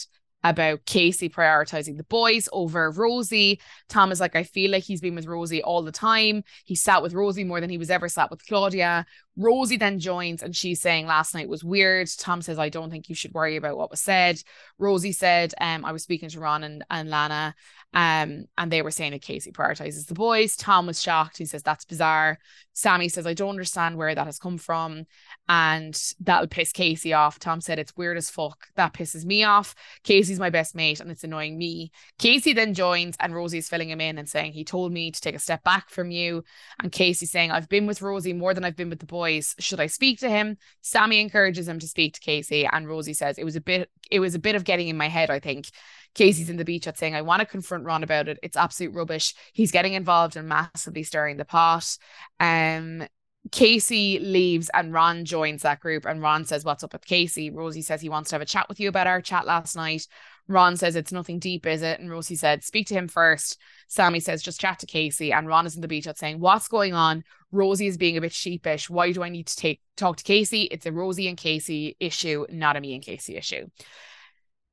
about 0.44 0.84
Casey 0.86 1.28
prioritizing 1.28 1.96
the 1.96 2.04
boys 2.04 2.48
over 2.52 2.90
Rosie. 2.90 3.60
Tom 3.88 4.10
is 4.10 4.20
like, 4.20 4.34
I 4.34 4.42
feel 4.42 4.70
like 4.70 4.82
he's 4.82 5.00
been 5.00 5.14
with 5.14 5.26
Rosie 5.26 5.62
all 5.62 5.82
the 5.82 5.92
time. 5.92 6.42
He 6.64 6.74
sat 6.74 7.02
with 7.02 7.14
Rosie 7.14 7.44
more 7.44 7.60
than 7.60 7.70
he 7.70 7.78
was 7.78 7.90
ever 7.90 8.08
sat 8.08 8.30
with 8.30 8.44
Claudia. 8.46 9.06
Rosie 9.36 9.76
then 9.76 9.98
joins 9.98 10.42
and 10.42 10.54
she's 10.54 10.80
saying 10.80 11.06
last 11.06 11.34
night 11.34 11.48
was 11.48 11.64
weird. 11.64 12.08
Tom 12.18 12.42
says, 12.42 12.58
I 12.58 12.68
don't 12.68 12.90
think 12.90 13.08
you 13.08 13.14
should 13.14 13.34
worry 13.34 13.56
about 13.56 13.76
what 13.76 13.90
was 13.90 14.00
said. 14.00 14.42
Rosie 14.78 15.12
said, 15.12 15.54
um, 15.60 15.84
I 15.84 15.92
was 15.92 16.02
speaking 16.02 16.28
to 16.30 16.40
Ron 16.40 16.64
and, 16.64 16.84
and 16.90 17.08
Lana, 17.08 17.54
um, 17.94 18.46
and 18.56 18.70
they 18.70 18.80
were 18.80 18.90
saying 18.90 19.12
that 19.12 19.22
Casey 19.22 19.52
prioritizes 19.52 20.06
the 20.06 20.14
boys. 20.14 20.56
Tom 20.56 20.86
was 20.86 21.02
shocked. 21.02 21.36
He 21.36 21.44
says, 21.44 21.62
That's 21.62 21.84
bizarre. 21.84 22.38
Samie 22.74 23.10
says, 23.10 23.26
I 23.26 23.34
don't 23.34 23.50
understand 23.50 23.98
where 23.98 24.14
that 24.14 24.24
has 24.24 24.38
come 24.38 24.56
from. 24.56 25.04
And 25.46 26.00
that'll 26.20 26.46
piss 26.46 26.72
Casey 26.72 27.12
off. 27.12 27.38
Tom 27.38 27.60
said, 27.60 27.78
It's 27.78 27.96
weird 27.96 28.16
as 28.16 28.30
fuck. 28.30 28.68
That 28.76 28.94
pisses 28.94 29.26
me 29.26 29.44
off. 29.44 29.74
Casey's 30.04 30.40
my 30.40 30.48
best 30.48 30.74
mate 30.74 31.00
and 31.00 31.10
it's 31.10 31.24
annoying 31.24 31.58
me. 31.58 31.92
Casey 32.18 32.54
then 32.54 32.72
joins 32.72 33.14
and 33.20 33.34
Rosie's 33.34 33.68
filling 33.68 33.90
him 33.90 34.00
in 34.00 34.16
and 34.16 34.28
saying, 34.28 34.52
He 34.52 34.64
told 34.64 34.90
me 34.90 35.10
to 35.10 35.20
take 35.20 35.34
a 35.34 35.40
step 35.40 35.62
back 35.62 35.90
from 35.90 36.10
you. 36.10 36.44
And 36.82 36.90
Casey 36.90 37.26
saying, 37.26 37.50
I've 37.50 37.68
been 37.68 37.86
with 37.86 38.00
Rosie 38.00 38.32
more 38.32 38.54
than 38.54 38.64
I've 38.64 38.76
been 38.76 38.90
with 38.90 39.00
the 39.00 39.06
boys. 39.06 39.21
Should 39.30 39.80
I 39.80 39.86
speak 39.86 40.20
to 40.20 40.28
him? 40.28 40.56
Samie 40.82 41.20
encourages 41.20 41.68
him 41.68 41.78
to 41.78 41.88
speak 41.88 42.14
to 42.14 42.20
Casey. 42.20 42.66
And 42.66 42.88
Rosie 42.88 43.14
says, 43.14 43.38
It 43.38 43.44
was 43.44 43.56
a 43.56 43.60
bit, 43.60 43.90
it 44.10 44.20
was 44.20 44.34
a 44.34 44.38
bit 44.38 44.54
of 44.54 44.64
getting 44.64 44.88
in 44.88 44.96
my 44.96 45.08
head, 45.08 45.30
I 45.30 45.38
think. 45.38 45.70
Casey's 46.14 46.50
in 46.50 46.56
the 46.56 46.64
beach 46.64 46.86
at 46.86 46.98
saying, 46.98 47.14
I 47.14 47.22
want 47.22 47.40
to 47.40 47.46
confront 47.46 47.84
Ron 47.84 48.02
about 48.02 48.28
it. 48.28 48.38
It's 48.42 48.56
absolute 48.56 48.94
rubbish. 48.94 49.34
He's 49.52 49.72
getting 49.72 49.94
involved 49.94 50.36
and 50.36 50.48
massively 50.48 51.02
stirring 51.02 51.38
the 51.38 51.44
pot. 51.44 51.96
Um, 52.38 53.06
Casey 53.50 54.18
leaves 54.20 54.70
and 54.72 54.92
Ron 54.92 55.24
joins 55.24 55.62
that 55.62 55.80
group 55.80 56.04
and 56.04 56.22
Ron 56.22 56.44
says, 56.44 56.64
What's 56.64 56.84
up 56.84 56.92
with 56.92 57.04
Casey? 57.04 57.50
Rosie 57.50 57.82
says 57.82 58.00
he 58.00 58.08
wants 58.08 58.30
to 58.30 58.36
have 58.36 58.42
a 58.42 58.46
chat 58.46 58.68
with 58.68 58.78
you 58.78 58.88
about 58.88 59.06
our 59.06 59.20
chat 59.20 59.46
last 59.46 59.74
night. 59.74 60.06
Ron 60.48 60.76
says 60.76 60.96
it's 60.96 61.12
nothing 61.12 61.38
deep, 61.38 61.66
is 61.66 61.82
it? 61.82 62.00
And 62.00 62.10
Rosie 62.10 62.36
said, 62.36 62.64
Speak 62.64 62.86
to 62.88 62.94
him 62.94 63.08
first. 63.08 63.58
Samie 63.88 64.22
says, 64.22 64.42
Just 64.42 64.60
chat 64.60 64.78
to 64.80 64.86
Casey. 64.86 65.32
And 65.32 65.46
Ron 65.46 65.66
is 65.66 65.74
in 65.74 65.80
the 65.80 65.88
beach 65.88 66.06
out 66.06 66.18
saying, 66.18 66.40
What's 66.40 66.68
going 66.68 66.94
on? 66.94 67.24
Rosie 67.52 67.86
is 67.86 67.96
being 67.96 68.16
a 68.16 68.20
bit 68.20 68.32
sheepish. 68.32 68.90
Why 68.90 69.12
do 69.12 69.22
I 69.22 69.28
need 69.28 69.46
to 69.46 69.56
take 69.56 69.80
talk 69.96 70.16
to 70.16 70.24
Casey? 70.24 70.62
It's 70.62 70.86
a 70.86 70.92
Rosie 70.92 71.28
and 71.28 71.36
Casey 71.36 71.96
issue, 72.00 72.46
not 72.50 72.76
a 72.76 72.80
me 72.80 72.94
and 72.94 73.04
Casey 73.04 73.36
issue. 73.36 73.66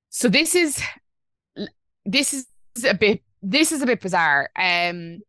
So 0.10 0.30
this 0.30 0.56
is 0.56 0.82
this 2.06 2.34
is 2.34 2.48
a 2.84 2.94
bit 2.94 3.22
this 3.42 3.72
is 3.72 3.82
a 3.82 3.86
bit 3.86 4.02
bizarre. 4.02 4.50
Um 4.56 5.20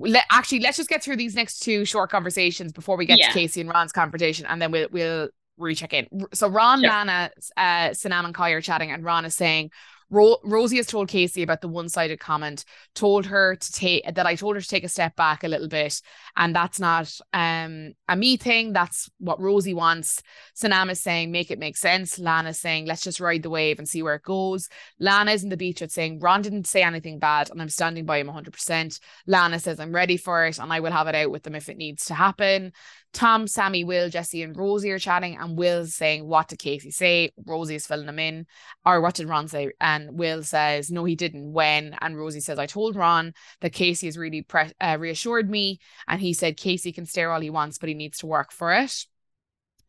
let, 0.00 0.24
actually 0.30 0.60
let's 0.60 0.76
just 0.76 0.88
get 0.88 1.02
through 1.02 1.16
these 1.16 1.34
next 1.34 1.58
two 1.58 1.84
short 1.84 2.08
conversations 2.08 2.72
before 2.72 2.96
we 2.96 3.04
get 3.04 3.18
yeah. 3.18 3.28
to 3.28 3.32
Casey 3.32 3.60
and 3.60 3.68
Ron's 3.68 3.90
confrontation 3.90 4.46
and 4.46 4.62
then 4.62 4.70
we'll 4.70 4.88
we'll 4.92 5.28
recheck 5.58 5.92
in. 5.92 6.06
So 6.32 6.48
Ron, 6.48 6.80
sure. 6.80 6.88
Lana, 6.88 7.30
uh, 7.56 7.90
Sanam 7.90 8.24
and 8.24 8.34
Kai 8.34 8.50
are 8.50 8.60
chatting 8.60 8.90
and 8.90 9.04
Ron 9.04 9.24
is 9.24 9.34
saying, 9.34 9.70
Ro- 10.10 10.38
Rosie 10.42 10.78
has 10.78 10.86
told 10.86 11.08
Casey 11.08 11.42
about 11.42 11.60
the 11.60 11.68
one-sided 11.68 12.18
comment, 12.18 12.64
told 12.94 13.26
her 13.26 13.56
to 13.56 13.72
take 13.72 14.14
that 14.14 14.26
I 14.26 14.34
told 14.36 14.56
her 14.56 14.60
to 14.60 14.68
take 14.68 14.84
a 14.84 14.88
step 14.88 15.16
back 15.16 15.44
a 15.44 15.48
little 15.48 15.68
bit, 15.68 16.00
and 16.36 16.54
that's 16.54 16.80
not 16.80 17.12
um 17.32 17.92
a 18.08 18.16
me 18.16 18.36
thing. 18.36 18.72
That's 18.72 19.10
what 19.18 19.40
Rosie 19.40 19.74
wants. 19.74 20.22
Sanam 20.56 20.90
is 20.90 21.00
saying 21.00 21.30
make 21.30 21.50
it 21.50 21.58
make 21.58 21.76
sense. 21.76 22.18
Lana's 22.18 22.58
saying 22.58 22.86
let's 22.86 23.02
just 23.02 23.20
ride 23.20 23.42
the 23.42 23.50
wave 23.50 23.78
and 23.78 23.88
see 23.88 24.02
where 24.02 24.14
it 24.14 24.22
goes. 24.22 24.68
Lana 24.98 25.32
is 25.32 25.42
in 25.42 25.50
the 25.50 25.56
beach 25.56 25.82
at 25.82 25.92
saying 25.92 26.20
Ron 26.20 26.42
didn't 26.42 26.66
say 26.66 26.82
anything 26.82 27.18
bad, 27.18 27.50
and 27.50 27.60
I'm 27.60 27.68
standing 27.68 28.06
by 28.06 28.18
him 28.18 28.28
100%. 28.28 29.00
Lana 29.26 29.58
says 29.58 29.78
I'm 29.78 29.94
ready 29.94 30.16
for 30.16 30.46
it, 30.46 30.58
and 30.58 30.72
I 30.72 30.80
will 30.80 30.92
have 30.92 31.08
it 31.08 31.14
out 31.14 31.30
with 31.30 31.42
them 31.42 31.54
if 31.54 31.68
it 31.68 31.76
needs 31.76 32.06
to 32.06 32.14
happen. 32.14 32.72
Tom, 33.14 33.46
Samie, 33.46 33.86
Will, 33.86 34.10
Jessie, 34.10 34.42
and 34.42 34.56
Rosie 34.56 34.90
are 34.90 34.98
chatting, 34.98 35.36
and 35.36 35.56
Will's 35.56 35.94
saying, 35.94 36.26
What 36.26 36.48
did 36.48 36.58
Casey 36.58 36.90
say? 36.90 37.32
Rosie 37.46 37.76
is 37.76 37.86
filling 37.86 38.08
him 38.08 38.18
in. 38.18 38.46
Or 38.84 39.00
what 39.00 39.14
did 39.14 39.28
Ron 39.28 39.48
say? 39.48 39.70
And 39.80 40.18
Will 40.18 40.42
says, 40.42 40.90
No, 40.90 41.04
he 41.04 41.16
didn't. 41.16 41.52
When? 41.52 41.96
And 42.00 42.18
Rosie 42.18 42.40
says, 42.40 42.58
I 42.58 42.66
told 42.66 42.96
Ron 42.96 43.32
that 43.60 43.72
Casey 43.72 44.06
has 44.06 44.18
really 44.18 44.42
pre- 44.42 44.72
uh, 44.80 44.98
reassured 45.00 45.48
me. 45.48 45.78
And 46.06 46.20
he 46.20 46.34
said, 46.34 46.56
Casey 46.56 46.92
can 46.92 47.06
stare 47.06 47.32
all 47.32 47.40
he 47.40 47.50
wants, 47.50 47.78
but 47.78 47.88
he 47.88 47.94
needs 47.94 48.18
to 48.18 48.26
work 48.26 48.52
for 48.52 48.74
it. 48.74 49.06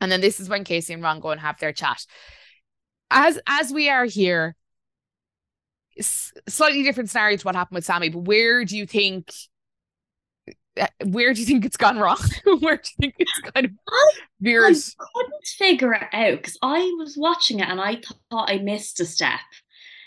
And 0.02 0.12
then 0.12 0.22
this 0.22 0.40
is 0.40 0.48
when 0.48 0.64
Casey 0.64 0.94
and 0.94 1.04
Ron 1.04 1.20
go 1.20 1.32
and 1.32 1.42
have 1.42 1.60
their 1.60 1.74
chat. 1.74 2.06
As 3.12 3.40
as 3.48 3.72
we 3.72 3.90
are 3.90 4.06
here, 4.06 4.56
slightly 6.02 6.84
different 6.84 7.10
scenario 7.10 7.38
to 7.38 7.44
what 7.44 7.56
happened 7.56 7.76
with 7.76 7.88
Samie, 7.88 8.14
but 8.14 8.20
where 8.20 8.64
do 8.64 8.78
you 8.78 8.86
think 8.86 9.32
Uh, 10.80 10.88
where 11.06 11.34
do 11.34 11.40
you 11.40 11.46
think 11.46 11.66
it's 11.66 11.78
gone 11.78 11.98
wrong? 11.98 12.18
where 12.60 12.78
do 12.78 12.84
you 12.84 12.96
think 13.00 13.16
it's 13.20 13.40
kind 13.52 13.66
of 13.66 13.72
veered? 14.40 14.76
I 14.76 15.06
couldn't 15.14 15.48
figure 15.58 15.94
it 15.94 16.08
out 16.14 16.38
because 16.38 16.58
I 16.62 16.80
was 16.98 17.16
watching 17.18 17.60
it 17.60 17.68
and 17.68 17.82
I 17.82 18.02
thought 18.30 18.50
I 18.50 18.58
missed 18.58 19.00
a 19.00 19.06
step 19.06 19.40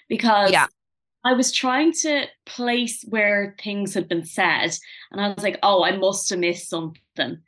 because 0.09 0.51
yeah. 0.53 0.67
I 1.25 1.35
was 1.35 1.53
trying 1.53 1.93
to 2.03 2.27
place 2.47 3.05
where 3.09 3.55
things 3.63 3.95
had 3.95 4.09
been 4.09 4.25
said 4.25 4.77
and 5.11 5.21
I 5.21 5.29
was 5.29 5.43
like, 5.43 5.59
oh, 5.63 5.85
I 5.85 5.97
must 5.97 6.31
have 6.31 6.39
missed 6.39 6.69
something. 6.69 7.39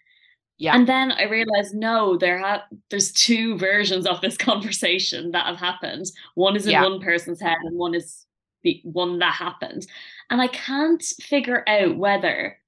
Yeah. 0.56 0.76
And 0.76 0.86
then 0.86 1.10
I 1.12 1.24
realized 1.24 1.74
no, 1.74 2.16
there 2.16 2.38
ha- 2.38 2.64
there's 2.90 3.12
two 3.12 3.58
versions 3.58 4.06
of 4.06 4.20
this 4.20 4.36
conversation 4.38 5.32
that 5.32 5.46
have 5.46 5.56
happened. 5.56 6.06
One 6.34 6.56
is 6.56 6.66
in 6.66 6.72
yeah. 6.72 6.82
one 6.82 7.00
person's 7.00 7.40
head 7.40 7.58
and 7.64 7.76
one 7.76 7.94
is 7.94 8.26
the 8.62 8.80
one 8.84 9.18
that 9.18 9.34
happened. 9.34 9.86
And 10.30 10.40
I 10.40 10.46
can't 10.48 11.02
figure 11.02 11.64
out 11.68 11.96
whether 11.96 12.58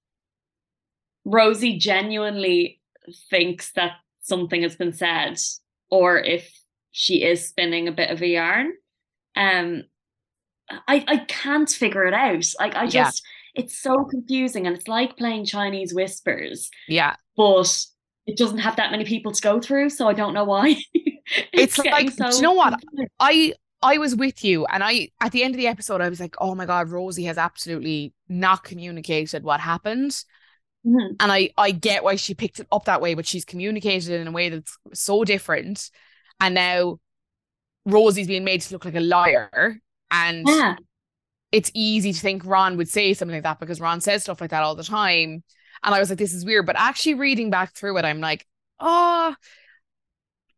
Rosie 1.27 1.77
genuinely 1.77 2.81
thinks 3.29 3.73
that 3.73 3.97
something 4.23 4.63
has 4.63 4.77
been 4.77 4.93
said, 4.93 5.39
or 5.91 6.19
if 6.19 6.51
she 6.93 7.23
is 7.23 7.47
spinning 7.47 7.89
a 7.89 7.93
bit 7.93 8.11
of 8.11 8.23
a 8.23 8.27
yarn. 8.27 8.73
Um, 9.35 9.83
I 10.71 11.05
I 11.07 11.17
can't 11.29 11.69
figure 11.69 12.05
it 12.05 12.15
out. 12.15 12.47
Like 12.59 12.75
I 12.75 12.87
just, 12.87 13.23
yeah. 13.55 13.63
it's 13.63 13.79
so 13.79 14.05
confusing, 14.05 14.67
and 14.67 14.77
it's 14.77 14.89
like 14.89 15.19
playing 15.19 15.45
Chinese 15.45 15.93
whispers. 15.93 16.71
Yeah, 16.89 17.17
but 17.37 17.85
it 18.27 18.39
doesn't 18.39 18.59
have 18.59 18.77
that 18.77 18.93
many 18.93 19.05
people 19.05 19.33
to 19.33 19.43
go 19.43 19.61
through, 19.61 19.91
so 19.91 20.09
I 20.09 20.15
don't 20.15 20.33
know 20.33 20.45
why. 20.45 20.77
it's, 20.95 21.79
it's 21.79 21.79
like, 21.79 22.11
so 22.11 22.31
do 22.31 22.37
you 22.37 22.43
know 22.43 22.53
what? 22.53 22.81
I 23.19 23.53
I 23.83 23.99
was 23.99 24.15
with 24.15 24.45
you, 24.45 24.65
and 24.67 24.83
I 24.83 25.11
at 25.21 25.33
the 25.33 25.43
end 25.43 25.55
of 25.55 25.59
the 25.59 25.67
episode, 25.67 26.01
I 26.01 26.09
was 26.09 26.21
like, 26.21 26.37
oh 26.39 26.55
my 26.55 26.67
god, 26.67 26.89
Rosie 26.89 27.25
has 27.25 27.37
absolutely 27.37 28.15
not 28.29 28.63
communicated 28.63 29.43
what 29.43 29.61
happened. 29.61 30.25
Mm-hmm. 30.87 31.15
And 31.19 31.33
I 31.33 31.51
I 31.57 31.73
get 31.73 32.05
why 32.05 32.17
she 32.17 32.35
picked 32.35 32.61
it 32.61 32.69
up 32.71 32.85
that 32.85 33.01
way, 33.01 33.15
but 33.15 33.27
she's 33.27 33.45
communicated 33.45 34.21
in 34.21 34.29
a 34.29 34.33
way 34.33 34.51
that's 34.51 34.79
so 34.95 35.25
different. 35.25 35.91
And 36.41 36.55
now 36.55 37.01
Rosie's 37.85 38.29
being 38.29 38.45
made 38.45 38.61
to 38.63 38.75
look 38.75 38.85
like 38.85 38.95
a 38.95 39.01
liar. 39.01 39.81
And 40.11 40.47
yeah. 40.47 40.77
it's 41.51 41.71
easy 41.75 42.13
to 42.13 42.21
think 42.21 42.45
Ron 42.45 42.77
would 42.77 42.89
say 42.89 43.15
something 43.15 43.37
like 43.37 43.43
that 43.43 43.59
because 43.59 43.81
Ron 43.81 44.01
says 44.01 44.23
stuff 44.23 44.41
like 44.41 44.51
that 44.51 44.63
all 44.63 44.75
the 44.75 44.85
time. 44.85 45.43
And 45.83 45.95
I 45.95 45.99
was 45.99 46.11
like, 46.11 46.19
this 46.19 46.35
is 46.35 46.45
weird. 46.45 46.67
But 46.67 46.77
actually 46.79 47.15
reading 47.15 47.51
back 47.51 47.75
through 47.75 47.99
it, 47.99 48.05
I'm 48.05 48.21
like, 48.21 48.47
oh, 48.79 49.35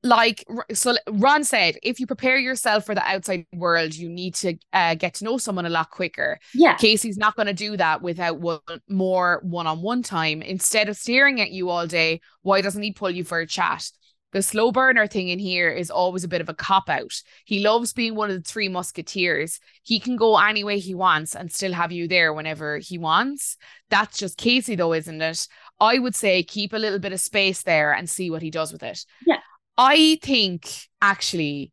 like 0.02 0.44
so 0.72 0.94
ron 1.10 1.42
said 1.42 1.76
if 1.82 1.98
you 1.98 2.06
prepare 2.06 2.38
yourself 2.38 2.86
for 2.86 2.94
the 2.94 3.04
outside 3.04 3.44
world 3.52 3.94
you 3.94 4.08
need 4.08 4.34
to 4.34 4.54
uh, 4.72 4.94
get 4.94 5.14
to 5.14 5.24
know 5.24 5.38
someone 5.38 5.66
a 5.66 5.70
lot 5.70 5.90
quicker 5.90 6.38
yeah 6.54 6.76
casey's 6.76 7.16
not 7.16 7.34
going 7.34 7.46
to 7.46 7.52
do 7.52 7.76
that 7.76 8.00
without 8.00 8.38
one, 8.38 8.60
more 8.88 9.40
one-on-one 9.42 10.02
time 10.02 10.40
instead 10.40 10.88
of 10.88 10.96
staring 10.96 11.40
at 11.40 11.50
you 11.50 11.68
all 11.68 11.86
day 11.86 12.20
why 12.42 12.60
doesn't 12.60 12.82
he 12.82 12.92
pull 12.92 13.10
you 13.10 13.24
for 13.24 13.40
a 13.40 13.46
chat 13.46 13.90
the 14.32 14.42
slow 14.42 14.72
burner 14.72 15.06
thing 15.06 15.28
in 15.28 15.38
here 15.38 15.70
is 15.70 15.90
always 15.90 16.22
a 16.22 16.28
bit 16.28 16.42
of 16.42 16.50
a 16.50 16.54
cop 16.54 16.90
out. 16.90 17.14
He 17.46 17.60
loves 17.60 17.94
being 17.94 18.14
one 18.14 18.30
of 18.30 18.36
the 18.36 18.42
three 18.42 18.68
musketeers. 18.68 19.58
He 19.82 19.98
can 19.98 20.16
go 20.16 20.38
any 20.38 20.62
way 20.64 20.78
he 20.78 20.94
wants 20.94 21.34
and 21.34 21.50
still 21.50 21.72
have 21.72 21.92
you 21.92 22.06
there 22.08 22.34
whenever 22.34 22.76
he 22.76 22.98
wants. 22.98 23.56
That's 23.88 24.18
just 24.18 24.36
Casey, 24.36 24.74
though, 24.74 24.92
isn't 24.92 25.22
it? 25.22 25.48
I 25.80 25.98
would 25.98 26.14
say 26.14 26.42
keep 26.42 26.74
a 26.74 26.78
little 26.78 26.98
bit 26.98 27.14
of 27.14 27.20
space 27.20 27.62
there 27.62 27.92
and 27.92 28.08
see 28.08 28.30
what 28.30 28.42
he 28.42 28.50
does 28.50 28.70
with 28.70 28.82
it. 28.82 29.06
Yeah. 29.26 29.38
I 29.78 30.18
think 30.22 30.68
actually 31.00 31.72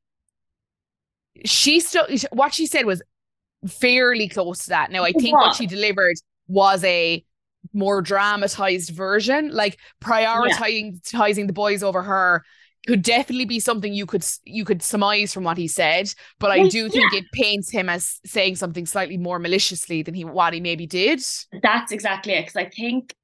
she 1.43 1.79
still 1.79 2.05
what 2.31 2.53
she 2.53 2.67
said 2.67 2.85
was 2.85 3.01
fairly 3.67 4.29
close 4.29 4.65
to 4.65 4.69
that. 4.69 4.91
Now 4.91 5.03
I 5.03 5.11
think 5.11 5.33
what 5.33 5.55
she 5.55 5.65
delivered 5.65 6.15
was 6.47 6.83
a 6.83 7.25
more 7.73 8.01
dramatized 8.01 8.91
version, 8.91 9.49
like 9.49 9.79
prioritizing 10.01 11.01
yeah. 11.11 11.45
the 11.45 11.53
boys 11.53 11.81
over 11.81 12.03
her 12.03 12.45
could 12.85 13.01
definitely 13.01 13.45
be 13.45 13.59
something 13.59 13.93
you 13.93 14.05
could 14.05 14.23
you 14.43 14.63
could 14.63 14.83
surmise 14.83 15.33
from 15.33 15.43
what 15.43 15.57
he 15.57 15.67
said, 15.67 16.13
but 16.39 16.51
I 16.51 16.67
do 16.67 16.87
think 16.89 17.11
yeah. 17.11 17.19
it 17.19 17.25
paints 17.33 17.71
him 17.71 17.89
as 17.89 18.19
saying 18.25 18.57
something 18.57 18.85
slightly 18.85 19.17
more 19.17 19.39
maliciously 19.39 20.03
than 20.03 20.13
he 20.13 20.23
what 20.23 20.53
he 20.53 20.61
maybe 20.61 20.85
did. 20.85 21.21
That's 21.63 21.91
exactly 21.91 22.33
it. 22.33 22.43
Because 22.43 22.55
I 22.55 22.69
think 22.69 23.15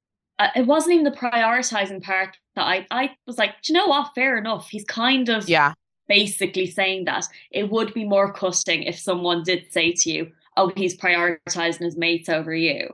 it 0.54 0.66
wasn't 0.66 0.94
even 0.94 1.04
the 1.04 1.10
prioritizing 1.10 2.02
part 2.02 2.36
that 2.56 2.64
I 2.64 2.86
I 2.90 3.10
was 3.26 3.38
like, 3.38 3.54
you 3.66 3.74
know 3.74 3.86
what? 3.86 4.12
Fair 4.14 4.38
enough. 4.38 4.68
He's 4.68 4.84
kind 4.84 5.28
of 5.28 5.48
yeah 5.48 5.74
basically 6.08 6.66
saying 6.66 7.04
that 7.06 7.24
it 7.50 7.70
would 7.70 7.94
be 7.94 8.04
more 8.04 8.32
cutting 8.32 8.82
if 8.82 8.98
someone 8.98 9.42
did 9.42 9.72
say 9.72 9.92
to 9.92 10.10
you, 10.10 10.32
"Oh, 10.56 10.72
he's 10.76 10.96
prioritizing 10.96 11.80
his 11.80 11.96
mates 11.96 12.28
over 12.28 12.54
you." 12.54 12.90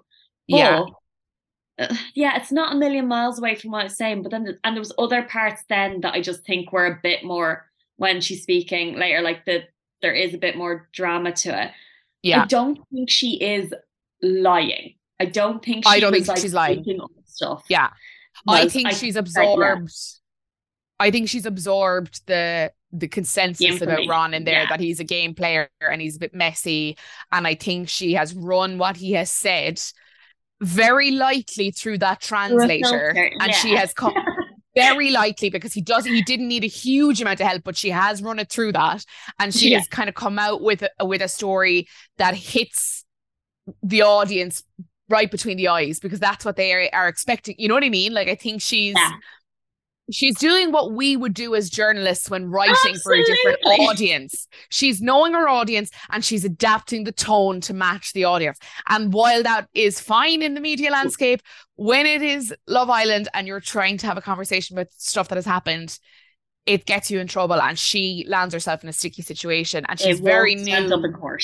Yeah. 0.46 0.84
uh, 1.78 1.94
yeah, 2.14 2.36
it's 2.36 2.52
not 2.52 2.72
a 2.72 2.78
million 2.78 3.06
miles 3.06 3.38
away 3.38 3.54
from 3.54 3.70
what 3.70 3.80
I 3.80 3.84
was 3.84 3.96
saying, 3.96 4.22
but 4.22 4.30
then 4.30 4.58
and 4.64 4.76
there 4.76 4.80
was 4.80 4.92
other 4.98 5.22
parts 5.22 5.62
then 5.68 6.00
that 6.02 6.14
I 6.14 6.20
just 6.20 6.44
think 6.44 6.72
were 6.72 6.86
a 6.86 7.00
bit 7.02 7.24
more 7.24 7.66
when 7.96 8.20
she's 8.20 8.42
speaking 8.42 8.96
later, 8.96 9.20
like 9.20 9.44
the 9.44 9.64
there 10.00 10.14
is 10.14 10.32
a 10.34 10.38
bit 10.38 10.56
more 10.56 10.88
drama 10.92 11.32
to 11.32 11.62
it. 11.64 11.72
Yeah, 12.22 12.42
I 12.42 12.46
don't 12.46 12.78
think 12.92 13.10
she 13.10 13.34
is 13.42 13.74
lying. 14.22 14.94
I 15.20 15.26
don't 15.26 15.64
think 15.64 15.86
I 15.86 16.00
don't 16.00 16.12
think 16.12 16.28
like 16.28 16.38
she's 16.38 16.54
lying. 16.54 16.84
Stuff. 17.38 17.64
Yeah, 17.68 17.90
I 18.48 18.68
think 18.68 18.88
I 18.88 18.92
she's 18.92 19.14
absorbed. 19.14 19.92
I 20.98 21.12
think 21.12 21.28
she's 21.28 21.46
absorbed 21.46 22.26
the 22.26 22.72
the 22.90 23.06
consensus 23.06 23.80
about 23.80 24.08
Ron 24.08 24.34
in 24.34 24.42
there 24.42 24.62
yeah. 24.62 24.68
that 24.70 24.80
he's 24.80 24.98
a 24.98 25.04
game 25.04 25.34
player 25.34 25.68
and 25.80 26.00
he's 26.00 26.16
a 26.16 26.18
bit 26.18 26.34
messy, 26.34 26.98
and 27.30 27.46
I 27.46 27.54
think 27.54 27.88
she 27.88 28.14
has 28.14 28.34
run 28.34 28.76
what 28.76 28.96
he 28.96 29.12
has 29.12 29.30
said 29.30 29.80
very 30.60 31.12
lightly 31.12 31.70
through 31.70 31.98
that 31.98 32.20
translator, 32.20 33.14
and 33.40 33.54
she 33.54 33.76
has 33.76 33.92
come. 33.94 34.14
very 34.76 35.10
lightly 35.10 35.50
because 35.50 35.72
he 35.72 35.80
doesn't 35.80 36.12
he 36.12 36.22
didn't 36.22 36.46
need 36.46 36.62
a 36.62 36.68
huge 36.68 37.20
amount 37.20 37.40
of 37.40 37.46
help 37.48 37.64
but 37.64 37.76
she 37.76 37.90
has 37.90 38.22
run 38.22 38.38
it 38.38 38.48
through 38.48 38.70
that 38.70 39.04
and 39.40 39.52
she 39.52 39.70
yeah. 39.70 39.78
has 39.78 39.88
kind 39.88 40.08
of 40.08 40.14
come 40.14 40.38
out 40.38 40.62
with 40.62 40.84
a, 41.00 41.06
with 41.06 41.20
a 41.20 41.26
story 41.26 41.88
that 42.18 42.32
hits 42.34 43.04
the 43.82 44.02
audience 44.02 44.62
right 45.08 45.30
between 45.30 45.56
the 45.56 45.68
eyes 45.68 46.00
because 46.00 46.20
that's 46.20 46.44
what 46.44 46.56
they 46.56 46.72
are, 46.72 46.88
are 46.92 47.08
expecting. 47.08 47.54
You 47.58 47.68
know 47.68 47.74
what 47.74 47.84
I 47.84 47.88
mean? 47.88 48.12
Like 48.12 48.28
I 48.28 48.34
think 48.34 48.60
she's 48.62 48.94
yeah. 48.96 49.12
she's 50.10 50.38
doing 50.38 50.72
what 50.72 50.92
we 50.92 51.16
would 51.16 51.34
do 51.34 51.54
as 51.54 51.70
journalists 51.70 52.30
when 52.30 52.50
writing 52.50 52.74
Absolutely. 52.94 53.00
for 53.02 53.14
a 53.14 53.24
different 53.24 53.58
audience. 53.80 54.48
She's 54.68 55.00
knowing 55.00 55.32
her 55.32 55.48
audience 55.48 55.90
and 56.10 56.24
she's 56.24 56.44
adapting 56.44 57.04
the 57.04 57.12
tone 57.12 57.60
to 57.62 57.74
match 57.74 58.12
the 58.12 58.24
audience. 58.24 58.58
And 58.88 59.12
while 59.12 59.42
that 59.42 59.68
is 59.74 60.00
fine 60.00 60.42
in 60.42 60.54
the 60.54 60.60
media 60.60 60.90
landscape, 60.90 61.40
when 61.76 62.06
it 62.06 62.22
is 62.22 62.54
Love 62.66 62.90
Island 62.90 63.28
and 63.34 63.46
you're 63.46 63.60
trying 63.60 63.98
to 63.98 64.06
have 64.06 64.18
a 64.18 64.22
conversation 64.22 64.76
about 64.76 64.92
stuff 64.92 65.28
that 65.28 65.36
has 65.36 65.46
happened, 65.46 65.98
it 66.68 66.84
gets 66.84 67.10
you 67.10 67.18
in 67.18 67.26
trouble 67.26 67.60
and 67.60 67.78
she 67.78 68.26
lands 68.28 68.52
herself 68.52 68.82
in 68.82 68.90
a 68.90 68.92
sticky 68.92 69.22
situation 69.22 69.86
and 69.88 69.98
she's 69.98 70.20
very 70.20 70.54
new 70.54 70.74
up 70.74 71.02
in 71.02 71.12
court. 71.14 71.42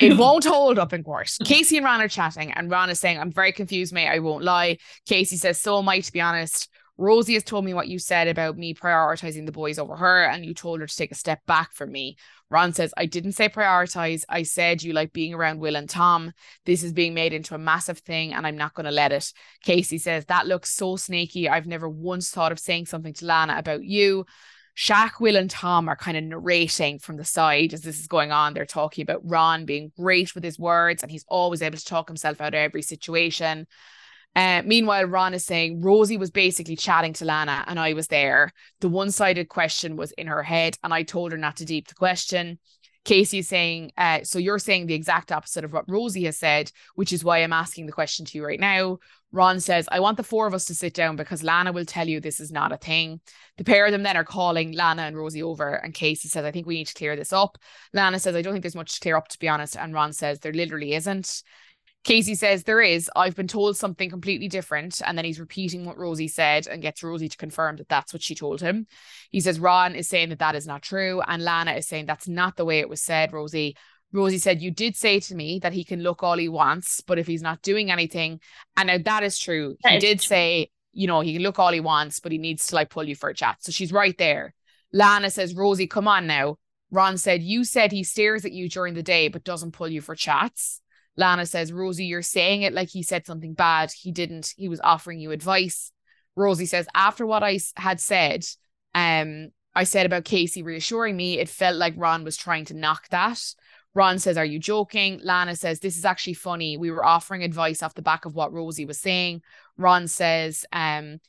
It 0.00 0.16
won't 0.18 0.44
hold 0.44 0.80
up 0.80 0.92
in 0.92 1.04
court. 1.04 1.30
Casey 1.44 1.76
and 1.76 1.84
ron 1.84 2.02
are 2.02 2.08
chatting 2.08 2.52
and 2.52 2.68
ron 2.68 2.90
is 2.90 2.98
saying 2.98 3.18
i'm 3.18 3.30
very 3.30 3.52
confused 3.52 3.92
mate. 3.92 4.08
I 4.08 4.18
won't 4.18 4.42
lie. 4.42 4.78
Casey 5.06 5.36
says 5.36 5.60
so 5.60 5.78
am 5.78 5.88
i 5.88 6.00
to 6.00 6.12
be 6.12 6.20
honest. 6.20 6.68
Rosie 6.96 7.34
has 7.34 7.44
told 7.44 7.64
me 7.64 7.74
what 7.74 7.88
you 7.88 7.98
said 7.98 8.28
about 8.28 8.56
me 8.56 8.72
prioritizing 8.74 9.46
the 9.46 9.52
boys 9.52 9.80
over 9.80 9.96
her 9.96 10.24
and 10.24 10.44
you 10.44 10.54
told 10.54 10.80
her 10.80 10.86
to 10.86 10.96
take 10.96 11.10
a 11.10 11.16
step 11.16 11.44
back 11.46 11.72
from 11.72 11.92
me. 11.92 12.16
Ron 12.50 12.72
says 12.72 12.92
i 12.96 13.06
didn't 13.06 13.32
say 13.32 13.48
prioritize. 13.48 14.24
I 14.28 14.42
said 14.42 14.82
you 14.82 14.92
like 14.92 15.12
being 15.12 15.34
around 15.34 15.60
will 15.60 15.76
and 15.76 15.88
tom. 15.88 16.32
This 16.66 16.82
is 16.82 16.92
being 16.92 17.14
made 17.14 17.32
into 17.32 17.54
a 17.54 17.58
massive 17.58 17.98
thing 17.98 18.34
and 18.34 18.44
i'm 18.44 18.56
not 18.56 18.74
going 18.74 18.86
to 18.86 18.90
let 18.90 19.12
it. 19.12 19.32
Casey 19.62 19.98
says 19.98 20.24
that 20.24 20.48
looks 20.48 20.74
so 20.74 20.96
snaky 20.96 21.48
i've 21.48 21.68
never 21.68 21.88
once 21.88 22.32
thought 22.32 22.50
of 22.50 22.58
saying 22.58 22.86
something 22.86 23.12
to 23.14 23.24
lana 23.24 23.54
about 23.56 23.84
you 23.84 24.26
Shaq, 24.76 25.20
Will, 25.20 25.36
and 25.36 25.48
Tom 25.48 25.88
are 25.88 25.96
kind 25.96 26.16
of 26.16 26.24
narrating 26.24 26.98
from 26.98 27.16
the 27.16 27.24
side 27.24 27.72
as 27.72 27.82
this 27.82 28.00
is 28.00 28.08
going 28.08 28.32
on. 28.32 28.54
They're 28.54 28.66
talking 28.66 29.02
about 29.02 29.20
Ron 29.22 29.64
being 29.64 29.92
great 29.96 30.34
with 30.34 30.42
his 30.42 30.58
words 30.58 31.02
and 31.02 31.12
he's 31.12 31.24
always 31.28 31.62
able 31.62 31.78
to 31.78 31.84
talk 31.84 32.08
himself 32.08 32.40
out 32.40 32.54
of 32.54 32.58
every 32.58 32.82
situation. 32.82 33.66
Uh, 34.34 34.62
meanwhile, 34.64 35.04
Ron 35.04 35.32
is 35.32 35.44
saying 35.44 35.80
Rosie 35.80 36.16
was 36.16 36.32
basically 36.32 36.74
chatting 36.74 37.12
to 37.14 37.24
Lana 37.24 37.64
and 37.68 37.78
I 37.78 37.92
was 37.92 38.08
there. 38.08 38.52
The 38.80 38.88
one 38.88 39.12
sided 39.12 39.48
question 39.48 39.94
was 39.94 40.10
in 40.12 40.26
her 40.26 40.42
head 40.42 40.76
and 40.82 40.92
I 40.92 41.04
told 41.04 41.30
her 41.30 41.38
not 41.38 41.58
to 41.58 41.64
deep 41.64 41.86
the 41.86 41.94
question. 41.94 42.58
Casey 43.04 43.38
is 43.38 43.48
saying, 43.48 43.92
uh, 43.96 44.20
so 44.24 44.38
you're 44.38 44.58
saying 44.58 44.86
the 44.86 44.94
exact 44.94 45.30
opposite 45.30 45.64
of 45.64 45.72
what 45.72 45.88
Rosie 45.90 46.24
has 46.24 46.38
said, 46.38 46.72
which 46.94 47.12
is 47.12 47.24
why 47.24 47.38
I'm 47.38 47.52
asking 47.52 47.86
the 47.86 47.92
question 47.92 48.24
to 48.24 48.38
you 48.38 48.44
right 48.44 48.60
now. 48.60 48.98
Ron 49.30 49.58
says, 49.58 49.88
I 49.90 49.98
want 50.00 50.16
the 50.16 50.22
four 50.22 50.46
of 50.46 50.54
us 50.54 50.64
to 50.66 50.74
sit 50.74 50.94
down 50.94 51.16
because 51.16 51.42
Lana 51.42 51.72
will 51.72 51.84
tell 51.84 52.08
you 52.08 52.20
this 52.20 52.38
is 52.38 52.52
not 52.52 52.72
a 52.72 52.76
thing. 52.76 53.20
The 53.58 53.64
pair 53.64 53.84
of 53.84 53.92
them 53.92 54.04
then 54.04 54.16
are 54.16 54.24
calling 54.24 54.72
Lana 54.72 55.02
and 55.02 55.16
Rosie 55.16 55.42
over, 55.42 55.74
and 55.74 55.92
Casey 55.92 56.28
says, 56.28 56.44
I 56.44 56.52
think 56.52 56.66
we 56.66 56.76
need 56.76 56.86
to 56.86 56.94
clear 56.94 57.16
this 57.16 57.32
up. 57.32 57.58
Lana 57.92 58.20
says, 58.20 58.36
I 58.36 58.42
don't 58.42 58.52
think 58.52 58.62
there's 58.62 58.76
much 58.76 58.94
to 58.94 59.00
clear 59.00 59.16
up, 59.16 59.28
to 59.28 59.38
be 59.38 59.48
honest. 59.48 59.76
And 59.76 59.92
Ron 59.92 60.12
says, 60.12 60.38
there 60.38 60.52
literally 60.52 60.94
isn't. 60.94 61.42
Casey 62.04 62.34
says, 62.34 62.62
There 62.62 62.82
is. 62.82 63.10
I've 63.16 63.34
been 63.34 63.48
told 63.48 63.76
something 63.76 64.10
completely 64.10 64.48
different. 64.48 65.00
And 65.04 65.16
then 65.16 65.24
he's 65.24 65.40
repeating 65.40 65.84
what 65.84 65.98
Rosie 65.98 66.28
said 66.28 66.66
and 66.66 66.82
gets 66.82 67.02
Rosie 67.02 67.28
to 67.28 67.36
confirm 67.36 67.76
that 67.76 67.88
that's 67.88 68.12
what 68.12 68.22
she 68.22 68.34
told 68.34 68.60
him. 68.60 68.86
He 69.30 69.40
says, 69.40 69.58
Ron 69.58 69.94
is 69.94 70.08
saying 70.08 70.28
that 70.28 70.38
that 70.38 70.54
is 70.54 70.66
not 70.66 70.82
true. 70.82 71.22
And 71.26 71.42
Lana 71.42 71.72
is 71.72 71.88
saying, 71.88 72.06
That's 72.06 72.28
not 72.28 72.56
the 72.56 72.64
way 72.64 72.80
it 72.80 72.88
was 72.88 73.02
said, 73.02 73.32
Rosie. 73.32 73.76
Rosie 74.12 74.38
said, 74.38 74.62
You 74.62 74.70
did 74.70 74.96
say 74.96 75.18
to 75.20 75.34
me 75.34 75.58
that 75.60 75.72
he 75.72 75.82
can 75.82 76.02
look 76.02 76.22
all 76.22 76.36
he 76.36 76.48
wants, 76.48 77.00
but 77.00 77.18
if 77.18 77.26
he's 77.26 77.42
not 77.42 77.62
doing 77.62 77.90
anything, 77.90 78.40
and 78.76 78.86
now 78.86 78.98
that 79.04 79.24
is 79.24 79.38
true. 79.38 79.76
That 79.82 79.92
he 79.92 79.96
is 79.96 80.02
did 80.02 80.20
true. 80.20 80.28
say, 80.28 80.70
you 80.92 81.06
know, 81.06 81.20
he 81.20 81.32
can 81.32 81.42
look 81.42 81.58
all 81.58 81.72
he 81.72 81.80
wants, 81.80 82.20
but 82.20 82.30
he 82.32 82.38
needs 82.38 82.68
to 82.68 82.76
like 82.76 82.90
pull 82.90 83.08
you 83.08 83.16
for 83.16 83.30
a 83.30 83.34
chat. 83.34 83.56
So 83.60 83.72
she's 83.72 83.92
right 83.92 84.16
there. 84.16 84.54
Lana 84.92 85.30
says, 85.30 85.54
Rosie, 85.54 85.88
come 85.88 86.06
on 86.06 86.26
now. 86.26 86.58
Ron 86.90 87.16
said, 87.16 87.42
You 87.42 87.64
said 87.64 87.90
he 87.90 88.04
stares 88.04 88.44
at 88.44 88.52
you 88.52 88.68
during 88.68 88.94
the 88.94 89.02
day, 89.02 89.28
but 89.28 89.42
doesn't 89.42 89.72
pull 89.72 89.88
you 89.88 90.00
for 90.00 90.14
chats. 90.14 90.80
Lana 91.16 91.46
says, 91.46 91.72
Rosie, 91.72 92.06
you're 92.06 92.22
saying 92.22 92.62
it 92.62 92.72
like 92.72 92.88
he 92.88 93.02
said 93.02 93.26
something 93.26 93.54
bad. 93.54 93.92
He 93.92 94.12
didn't. 94.12 94.52
He 94.56 94.68
was 94.68 94.80
offering 94.82 95.20
you 95.20 95.30
advice. 95.30 95.92
Rosie 96.36 96.66
says, 96.66 96.86
After 96.94 97.24
what 97.24 97.42
I 97.42 97.60
had 97.76 98.00
said, 98.00 98.44
um, 98.94 99.50
I 99.74 99.84
said 99.84 100.06
about 100.06 100.24
Casey 100.24 100.62
reassuring 100.62 101.16
me, 101.16 101.38
it 101.38 101.48
felt 101.48 101.76
like 101.76 101.94
Ron 101.96 102.24
was 102.24 102.36
trying 102.36 102.64
to 102.66 102.74
knock 102.74 103.08
that. 103.10 103.40
Ron 103.94 104.18
says, 104.18 104.36
Are 104.36 104.44
you 104.44 104.58
joking? 104.58 105.20
Lana 105.22 105.54
says, 105.54 105.80
This 105.80 105.96
is 105.96 106.04
actually 106.04 106.34
funny. 106.34 106.76
We 106.76 106.90
were 106.90 107.04
offering 107.04 107.44
advice 107.44 107.82
off 107.82 107.94
the 107.94 108.02
back 108.02 108.24
of 108.24 108.34
what 108.34 108.52
Rosie 108.52 108.86
was 108.86 108.98
saying. 108.98 109.42
Ron 109.76 110.08
says, 110.08 110.64
um, 110.72 111.20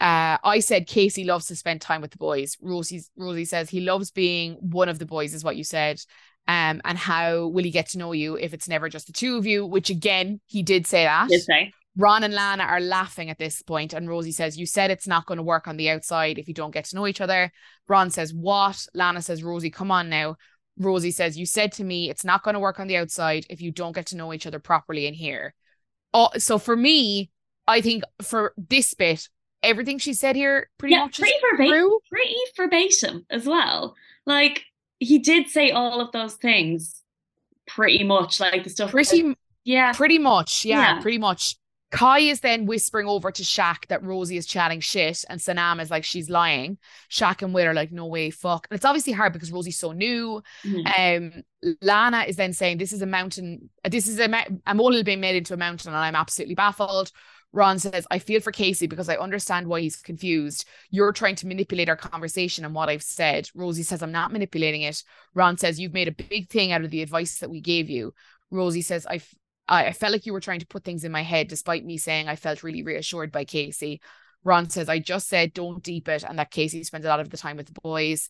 uh, 0.00 0.36
I 0.44 0.60
said 0.60 0.86
Casey 0.86 1.24
loves 1.24 1.46
to 1.46 1.56
spend 1.56 1.80
time 1.80 2.00
with 2.02 2.10
the 2.10 2.18
boys. 2.18 2.56
Rosie 2.60 3.02
Rosie 3.16 3.44
says 3.44 3.70
he 3.70 3.80
loves 3.80 4.10
being 4.10 4.54
one 4.60 4.88
of 4.88 4.98
the 4.98 5.06
boys, 5.06 5.32
is 5.32 5.44
what 5.44 5.56
you 5.56 5.64
said. 5.64 6.00
Um, 6.48 6.80
and 6.84 6.96
how 6.96 7.48
will 7.48 7.64
he 7.64 7.70
get 7.70 7.88
to 7.90 7.98
know 7.98 8.12
you 8.12 8.36
if 8.36 8.54
it's 8.54 8.68
never 8.68 8.88
just 8.88 9.06
the 9.06 9.12
two 9.12 9.36
of 9.36 9.46
you? 9.46 9.66
Which 9.66 9.90
again, 9.90 10.40
he 10.46 10.62
did 10.62 10.86
say 10.86 11.04
that. 11.04 11.28
Did 11.28 11.42
say. 11.42 11.72
Ron 11.96 12.24
and 12.24 12.34
Lana 12.34 12.64
are 12.64 12.80
laughing 12.80 13.30
at 13.30 13.38
this 13.38 13.62
point, 13.62 13.94
and 13.94 14.08
Rosie 14.08 14.32
says, 14.32 14.58
You 14.58 14.66
said 14.66 14.90
it's 14.90 15.08
not 15.08 15.24
going 15.24 15.38
to 15.38 15.42
work 15.42 15.66
on 15.66 15.78
the 15.78 15.88
outside 15.88 16.38
if 16.38 16.46
you 16.46 16.52
don't 16.52 16.72
get 16.74 16.84
to 16.86 16.96
know 16.96 17.06
each 17.06 17.22
other. 17.22 17.50
Ron 17.88 18.10
says, 18.10 18.34
What? 18.34 18.86
Lana 18.92 19.22
says, 19.22 19.42
Rosie, 19.42 19.70
come 19.70 19.90
on 19.90 20.10
now. 20.10 20.36
Rosie 20.78 21.10
says, 21.10 21.38
You 21.38 21.46
said 21.46 21.72
to 21.72 21.84
me 21.84 22.10
it's 22.10 22.24
not 22.24 22.42
going 22.42 22.52
to 22.52 22.60
work 22.60 22.78
on 22.78 22.86
the 22.86 22.98
outside 22.98 23.46
if 23.48 23.62
you 23.62 23.72
don't 23.72 23.94
get 23.94 24.06
to 24.06 24.16
know 24.16 24.34
each 24.34 24.46
other 24.46 24.58
properly 24.58 25.06
in 25.06 25.14
here. 25.14 25.54
Oh, 26.12 26.28
so 26.36 26.58
for 26.58 26.76
me, 26.76 27.30
I 27.66 27.80
think 27.80 28.04
for 28.22 28.52
this 28.58 28.92
bit, 28.92 29.28
everything 29.62 29.98
she 29.98 30.12
said 30.12 30.36
here 30.36 30.68
pretty 30.78 30.94
yeah, 30.94 31.04
much 31.04 31.18
pretty 31.18 31.34
verbatim, 31.50 31.90
pretty 32.08 32.36
verbatim 32.56 33.26
as 33.30 33.46
well. 33.46 33.94
Like 34.26 34.64
he 34.98 35.18
did 35.18 35.48
say 35.48 35.70
all 35.70 36.00
of 36.00 36.12
those 36.12 36.34
things 36.34 37.02
pretty 37.66 38.04
much, 38.04 38.40
like 38.40 38.64
the 38.64 38.70
stuff. 38.70 38.90
Pretty, 38.90 39.22
that, 39.22 39.36
yeah, 39.64 39.92
pretty 39.92 40.18
much, 40.18 40.64
yeah, 40.64 40.96
yeah, 40.96 41.00
pretty 41.02 41.18
much. 41.18 41.56
Kai 41.92 42.18
is 42.18 42.40
then 42.40 42.66
whispering 42.66 43.06
over 43.06 43.30
to 43.30 43.42
Shaq 43.44 43.86
that 43.88 44.02
Rosie 44.02 44.36
is 44.36 44.44
chatting 44.44 44.80
shit, 44.80 45.24
and 45.28 45.40
Sanam 45.40 45.80
is 45.80 45.90
like, 45.90 46.04
she's 46.04 46.28
lying. 46.28 46.78
Shaq 47.10 47.42
and 47.42 47.54
Will 47.54 47.66
are 47.66 47.74
like, 47.74 47.92
no 47.92 48.06
way, 48.06 48.30
fuck. 48.30 48.66
And 48.68 48.76
it's 48.76 48.84
obviously 48.84 49.12
hard 49.12 49.32
because 49.32 49.52
Rosie's 49.52 49.78
so 49.78 49.92
new. 49.92 50.42
Mm-hmm. 50.64 51.36
Um, 51.36 51.76
Lana 51.80 52.24
is 52.26 52.36
then 52.36 52.52
saying, 52.52 52.78
this 52.78 52.92
is 52.92 53.02
a 53.02 53.06
mountain, 53.06 53.70
this 53.88 54.08
is 54.08 54.18
a, 54.18 54.28
a 54.66 54.74
molehill 54.74 55.04
being 55.04 55.20
made 55.20 55.36
into 55.36 55.54
a 55.54 55.56
mountain, 55.56 55.90
and 55.90 55.96
I'm 55.96 56.16
absolutely 56.16 56.56
baffled. 56.56 57.12
Ron 57.56 57.78
says, 57.78 58.06
I 58.10 58.18
feel 58.18 58.42
for 58.42 58.52
Casey 58.52 58.86
because 58.86 59.08
I 59.08 59.16
understand 59.16 59.66
why 59.66 59.80
he's 59.80 59.96
confused. 59.96 60.66
You're 60.90 61.10
trying 61.10 61.36
to 61.36 61.46
manipulate 61.46 61.88
our 61.88 61.96
conversation 61.96 62.66
and 62.66 62.74
what 62.74 62.90
I've 62.90 63.02
said. 63.02 63.48
Rosie 63.54 63.82
says, 63.82 64.02
I'm 64.02 64.12
not 64.12 64.30
manipulating 64.30 64.82
it. 64.82 65.02
Ron 65.32 65.56
says, 65.56 65.80
You've 65.80 65.94
made 65.94 66.06
a 66.06 66.12
big 66.12 66.50
thing 66.50 66.72
out 66.72 66.84
of 66.84 66.90
the 66.90 67.00
advice 67.00 67.38
that 67.38 67.48
we 67.48 67.62
gave 67.62 67.88
you. 67.88 68.12
Rosie 68.50 68.82
says, 68.82 69.06
I, 69.06 69.22
I, 69.66 69.86
I 69.86 69.92
felt 69.92 70.12
like 70.12 70.26
you 70.26 70.34
were 70.34 70.40
trying 70.40 70.60
to 70.60 70.66
put 70.66 70.84
things 70.84 71.02
in 71.02 71.10
my 71.10 71.22
head, 71.22 71.48
despite 71.48 71.82
me 71.82 71.96
saying 71.96 72.28
I 72.28 72.36
felt 72.36 72.62
really 72.62 72.82
reassured 72.82 73.32
by 73.32 73.46
Casey. 73.46 74.02
Ron 74.44 74.68
says, 74.68 74.90
I 74.90 74.98
just 74.98 75.26
said 75.26 75.54
don't 75.54 75.82
deep 75.82 76.10
it, 76.10 76.24
and 76.24 76.38
that 76.38 76.50
Casey 76.50 76.84
spends 76.84 77.06
a 77.06 77.08
lot 77.08 77.20
of 77.20 77.30
the 77.30 77.38
time 77.38 77.56
with 77.56 77.68
the 77.68 77.80
boys. 77.80 78.28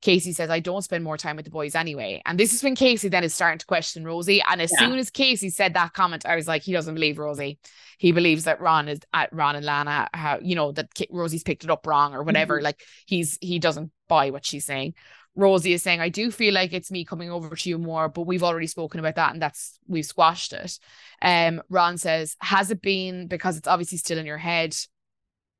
Casey 0.00 0.32
says, 0.32 0.48
I 0.48 0.60
don't 0.60 0.82
spend 0.82 1.02
more 1.02 1.16
time 1.16 1.36
with 1.36 1.44
the 1.44 1.50
boys 1.50 1.74
anyway. 1.74 2.22
And 2.24 2.38
this 2.38 2.52
is 2.52 2.62
when 2.62 2.76
Casey 2.76 3.08
then 3.08 3.24
is 3.24 3.34
starting 3.34 3.58
to 3.58 3.66
question 3.66 4.04
Rosie. 4.04 4.42
And 4.48 4.62
as 4.62 4.70
yeah. 4.72 4.86
soon 4.86 4.98
as 4.98 5.10
Casey 5.10 5.50
said 5.50 5.74
that 5.74 5.92
comment, 5.92 6.24
I 6.24 6.36
was 6.36 6.46
like, 6.46 6.62
he 6.62 6.72
doesn't 6.72 6.94
believe 6.94 7.18
Rosie. 7.18 7.58
He 7.98 8.12
believes 8.12 8.44
that 8.44 8.60
Ron 8.60 8.88
is 8.88 9.00
at 9.12 9.32
Ron 9.32 9.56
and 9.56 9.66
Lana, 9.66 10.08
how, 10.14 10.38
you 10.40 10.54
know, 10.54 10.70
that 10.72 10.88
Rosie's 11.10 11.42
picked 11.42 11.64
it 11.64 11.70
up 11.70 11.86
wrong 11.86 12.14
or 12.14 12.22
whatever. 12.22 12.56
Mm-hmm. 12.56 12.64
Like 12.64 12.82
he's, 13.06 13.38
he 13.40 13.58
doesn't 13.58 13.90
buy 14.08 14.30
what 14.30 14.46
she's 14.46 14.64
saying. 14.64 14.94
Rosie 15.34 15.72
is 15.72 15.82
saying, 15.82 16.00
I 16.00 16.08
do 16.08 16.30
feel 16.30 16.54
like 16.54 16.72
it's 16.72 16.90
me 16.90 17.04
coming 17.04 17.30
over 17.30 17.54
to 17.54 17.68
you 17.68 17.78
more, 17.78 18.08
but 18.08 18.22
we've 18.26 18.42
already 18.42 18.66
spoken 18.66 19.00
about 19.00 19.16
that 19.16 19.32
and 19.32 19.42
that's 19.42 19.78
we've 19.86 20.06
squashed 20.06 20.52
it. 20.52 20.78
Um, 21.22 21.62
Ron 21.68 21.98
says, 21.98 22.36
Has 22.40 22.70
it 22.70 22.82
been 22.82 23.26
because 23.26 23.56
it's 23.56 23.68
obviously 23.68 23.98
still 23.98 24.18
in 24.18 24.26
your 24.26 24.38
head? 24.38 24.76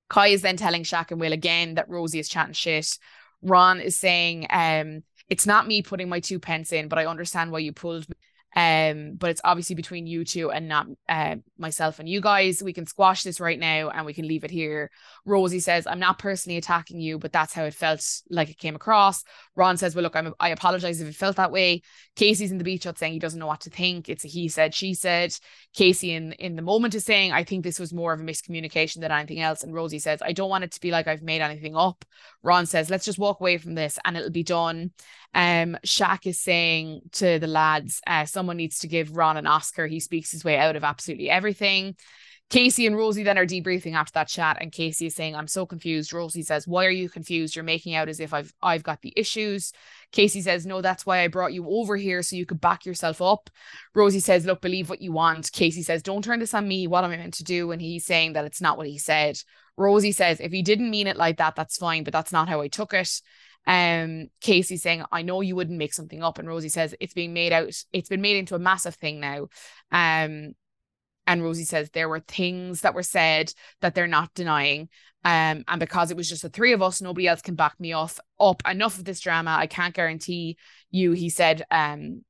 Kai 0.09 0.28
is 0.28 0.43
then 0.43 0.57
telling 0.57 0.84
Shaq 0.84 1.11
and 1.11 1.20
Will 1.20 1.32
again 1.32 1.74
that 1.74 1.89
Rosie 1.89 2.18
is 2.18 2.28
chatting 2.28 2.55
shit. 2.55 2.99
Ron 3.43 3.80
is 3.80 3.99
saying, 3.99 4.47
um, 4.51 5.03
it's 5.28 5.47
not 5.47 5.66
me 5.66 5.82
putting 5.82 6.09
my 6.09 6.20
two 6.20 6.39
pence 6.39 6.72
in, 6.72 6.89
but 6.89 6.99
I 6.99 7.07
understand 7.07 7.53
why 7.53 7.61
you 7.61 7.72
pulled 7.72 8.09
me. 8.09 8.14
Um, 8.59 9.15
but 9.15 9.31
it's 9.31 9.41
obviously 9.45 9.77
between 9.77 10.09
you 10.09 10.25
two 10.25 10.51
and 10.51 10.67
not 10.67 10.89
uh, 11.09 11.37
myself 11.59 12.01
and 12.01 12.09
you 12.09 12.21
guys. 12.21 12.61
We 12.61 12.73
can 12.73 12.87
squash 12.87 13.23
this 13.23 13.39
right 13.39 13.59
now 13.59 13.91
and 13.91 14.05
we 14.05 14.13
can 14.13 14.27
leave 14.27 14.43
it 14.43 14.51
here. 14.51 14.91
Rosie 15.25 15.61
says, 15.61 15.87
I'm 15.87 16.01
not 16.01 16.19
personally 16.19 16.57
attacking 16.57 17.01
you, 17.01 17.21
but 17.21 17.33
that's 17.33 17.53
how 17.53 17.67
it 17.67 17.75
felt 17.75 18.05
like 18.29 18.51
it 18.51 18.59
came 18.59 18.75
across. 18.75 19.23
Ron 19.55 19.77
says, 19.77 19.95
Well, 19.95 20.03
look, 20.03 20.17
I'm, 20.17 20.35
I 20.41 20.49
apologize 20.49 21.01
if 21.01 21.07
it 21.07 21.15
felt 21.15 21.37
that 21.37 21.53
way. 21.53 21.83
Casey's 22.17 22.51
in 22.51 22.59
the 22.59 22.65
beach 22.65 22.83
hut 22.83 22.99
saying 22.99 23.13
he 23.13 23.21
doesn't 23.21 23.39
know 23.39 23.47
what 23.47 23.61
to 23.61 23.71
think. 23.71 24.09
It's 24.09 24.25
a 24.25 24.29
he 24.29 24.49
said, 24.49 24.75
she 24.75 24.93
said. 24.93 25.33
Casey 25.73 26.11
in, 26.11 26.33
in 26.33 26.57
the 26.57 26.63
moment 26.63 26.97
is 26.97 27.05
saying, 27.05 27.31
I 27.31 27.45
think 27.45 27.63
this 27.63 27.79
was 27.79 27.93
more 27.93 28.13
of 28.13 28.19
a 28.19 28.25
miscommunication 28.25 29.03
than 29.03 29.13
anything 29.13 29.39
else. 29.39 29.63
And 29.63 29.73
Rosie 29.73 30.01
says, 30.01 30.21
I 30.21 30.33
don't 30.33 30.51
want 30.51 30.65
it 30.65 30.73
to 30.73 30.81
be 30.81 30.91
like 30.91 31.07
I've 31.07 31.23
made 31.23 31.43
anything 31.43 31.77
up. 31.77 32.05
Ron 32.43 32.67
says, 32.67 32.91
Let's 32.91 33.05
just 33.05 33.21
walk 33.21 33.39
away 33.39 33.59
from 33.59 33.77
this 33.77 34.01
and 34.05 34.17
it'll 34.17 34.31
be 34.31 34.43
done. 34.43 34.91
Um, 35.35 35.76
Shaq 35.85 36.26
is 36.26 36.41
saying 36.41 37.03
to 37.12 37.39
the 37.39 37.47
lads, 37.47 38.01
uh, 38.07 38.24
someone 38.24 38.57
needs 38.57 38.81
to 38.81 38.89
give 38.89 39.16
Ron 39.16 39.37
an 39.37 39.47
Oscar. 39.47 39.87
He 39.87 40.01
speaks 40.01 40.31
his 40.31 40.45
way 40.45 40.57
out 40.59 40.76
of 40.76 40.85
absolutely 40.85 41.31
everything. 41.31 41.97
Casey 42.51 42.87
and 42.87 42.97
Rosie 42.97 43.24
then 43.24 43.37
are 43.37 43.45
debriefing 43.45 43.93
after 43.93 44.12
that 44.14 44.29
chat, 44.29 44.57
and 44.61 44.72
Casey 44.72 45.05
is 45.07 45.14
saying, 45.14 45.37
"I'm 45.37 45.49
so 45.49 45.66
confused." 45.66 46.14
Rosie 46.14 46.43
says, 46.43 46.66
"Why 46.66 46.87
are 46.87 46.91
you 46.91 47.11
confused? 47.11 47.55
You're 47.55 47.62
making 47.62 47.95
out 47.95 48.09
as 48.09 48.20
if 48.20 48.33
I've 48.33 48.55
I've 48.62 48.83
got 48.83 49.03
the 49.03 49.12
issues." 49.16 49.72
Casey 50.12 50.41
says, 50.41 50.64
"No, 50.64 50.81
that's 50.81 51.05
why 51.05 51.18
I 51.22 51.29
brought 51.29 51.53
you 51.53 51.68
over 51.68 51.95
here 51.97 52.22
so 52.22 52.37
you 52.37 52.47
could 52.47 52.61
back 52.61 52.87
yourself 52.87 53.20
up." 53.20 53.51
Rosie 53.95 54.20
says, 54.20 54.47
"Look, 54.47 54.62
believe 54.62 54.89
what 54.89 55.03
you 55.03 55.12
want." 55.12 55.53
Casey 55.53 55.83
says, 55.83 56.03
"Don't 56.03 56.24
turn 56.24 56.39
this 56.39 56.55
on 56.55 56.66
me. 56.66 56.87
What 56.87 57.05
am 57.05 57.11
I 57.11 57.18
meant 57.18 57.35
to 57.35 57.45
do?" 57.45 57.70
And 57.70 57.83
he's 57.83 58.07
saying 58.07 58.33
that 58.33 58.47
it's 58.47 58.62
not 58.62 58.79
what 58.79 58.87
he 58.87 58.97
said. 58.97 59.39
Rosie 59.76 60.12
says, 60.12 60.41
"If 60.41 60.51
he 60.51 60.62
didn't 60.62 60.91
mean 60.91 61.07
it 61.07 61.18
like 61.18 61.37
that, 61.37 61.55
that's 61.55 61.76
fine, 61.76 62.03
but 62.03 62.14
that's 62.14 62.33
not 62.33 62.49
how 62.49 62.62
I 62.62 62.68
took 62.68 62.95
it." 62.95 63.20
Um, 63.69 64.31
Casey 64.41 64.79
saying, 64.79 65.05
"I 65.12 65.23
know 65.23 65.43
you 65.43 65.55
wouldn't 65.55 65.79
make 65.79 65.95
something 65.95 66.23
up," 66.23 66.39
and 66.39 66.49
Rosie 66.49 66.71
says, 66.71 66.97
"It's 66.99 67.14
being 67.14 67.33
made 67.33 67.53
out. 67.53 67.69
It's 67.93 68.09
been 68.09 68.23
made 68.23 68.39
into 68.39 68.57
a 68.57 68.59
massive 68.59 68.97
thing 68.97 69.21
now." 69.21 69.49
Um, 69.93 70.55
and 71.29 71.43
Rosie 71.43 71.64
says 71.64 71.91
there 71.91 72.09
were 72.09 72.21
things 72.21 72.81
that 72.81 72.95
were 72.95 73.03
said 73.03 73.53
that 73.83 73.95
they're 73.95 74.07
not 74.07 74.33
denying. 74.35 74.89
Um, 75.25 75.64
and 75.69 75.79
because 75.79 76.11
it 76.11 76.16
was 76.16 76.29
just 76.29 76.43
the 76.43 76.49
three 76.49 76.73
of 76.73 76.81
us, 76.81 77.03
nobody 77.03 77.29
else 77.29 77.43
can 77.43 77.55
back 77.55 77.79
me 77.79 77.93
off 77.93 78.19
up. 78.41 78.62
Enough 78.66 78.99
of 78.99 79.05
this 79.05 79.21
drama. 79.21 79.51
I 79.51 79.66
can't 79.66 79.95
guarantee 79.95 80.57
you, 80.91 81.12
he 81.12 81.29
said. 81.29 81.64
Um, 81.71 82.25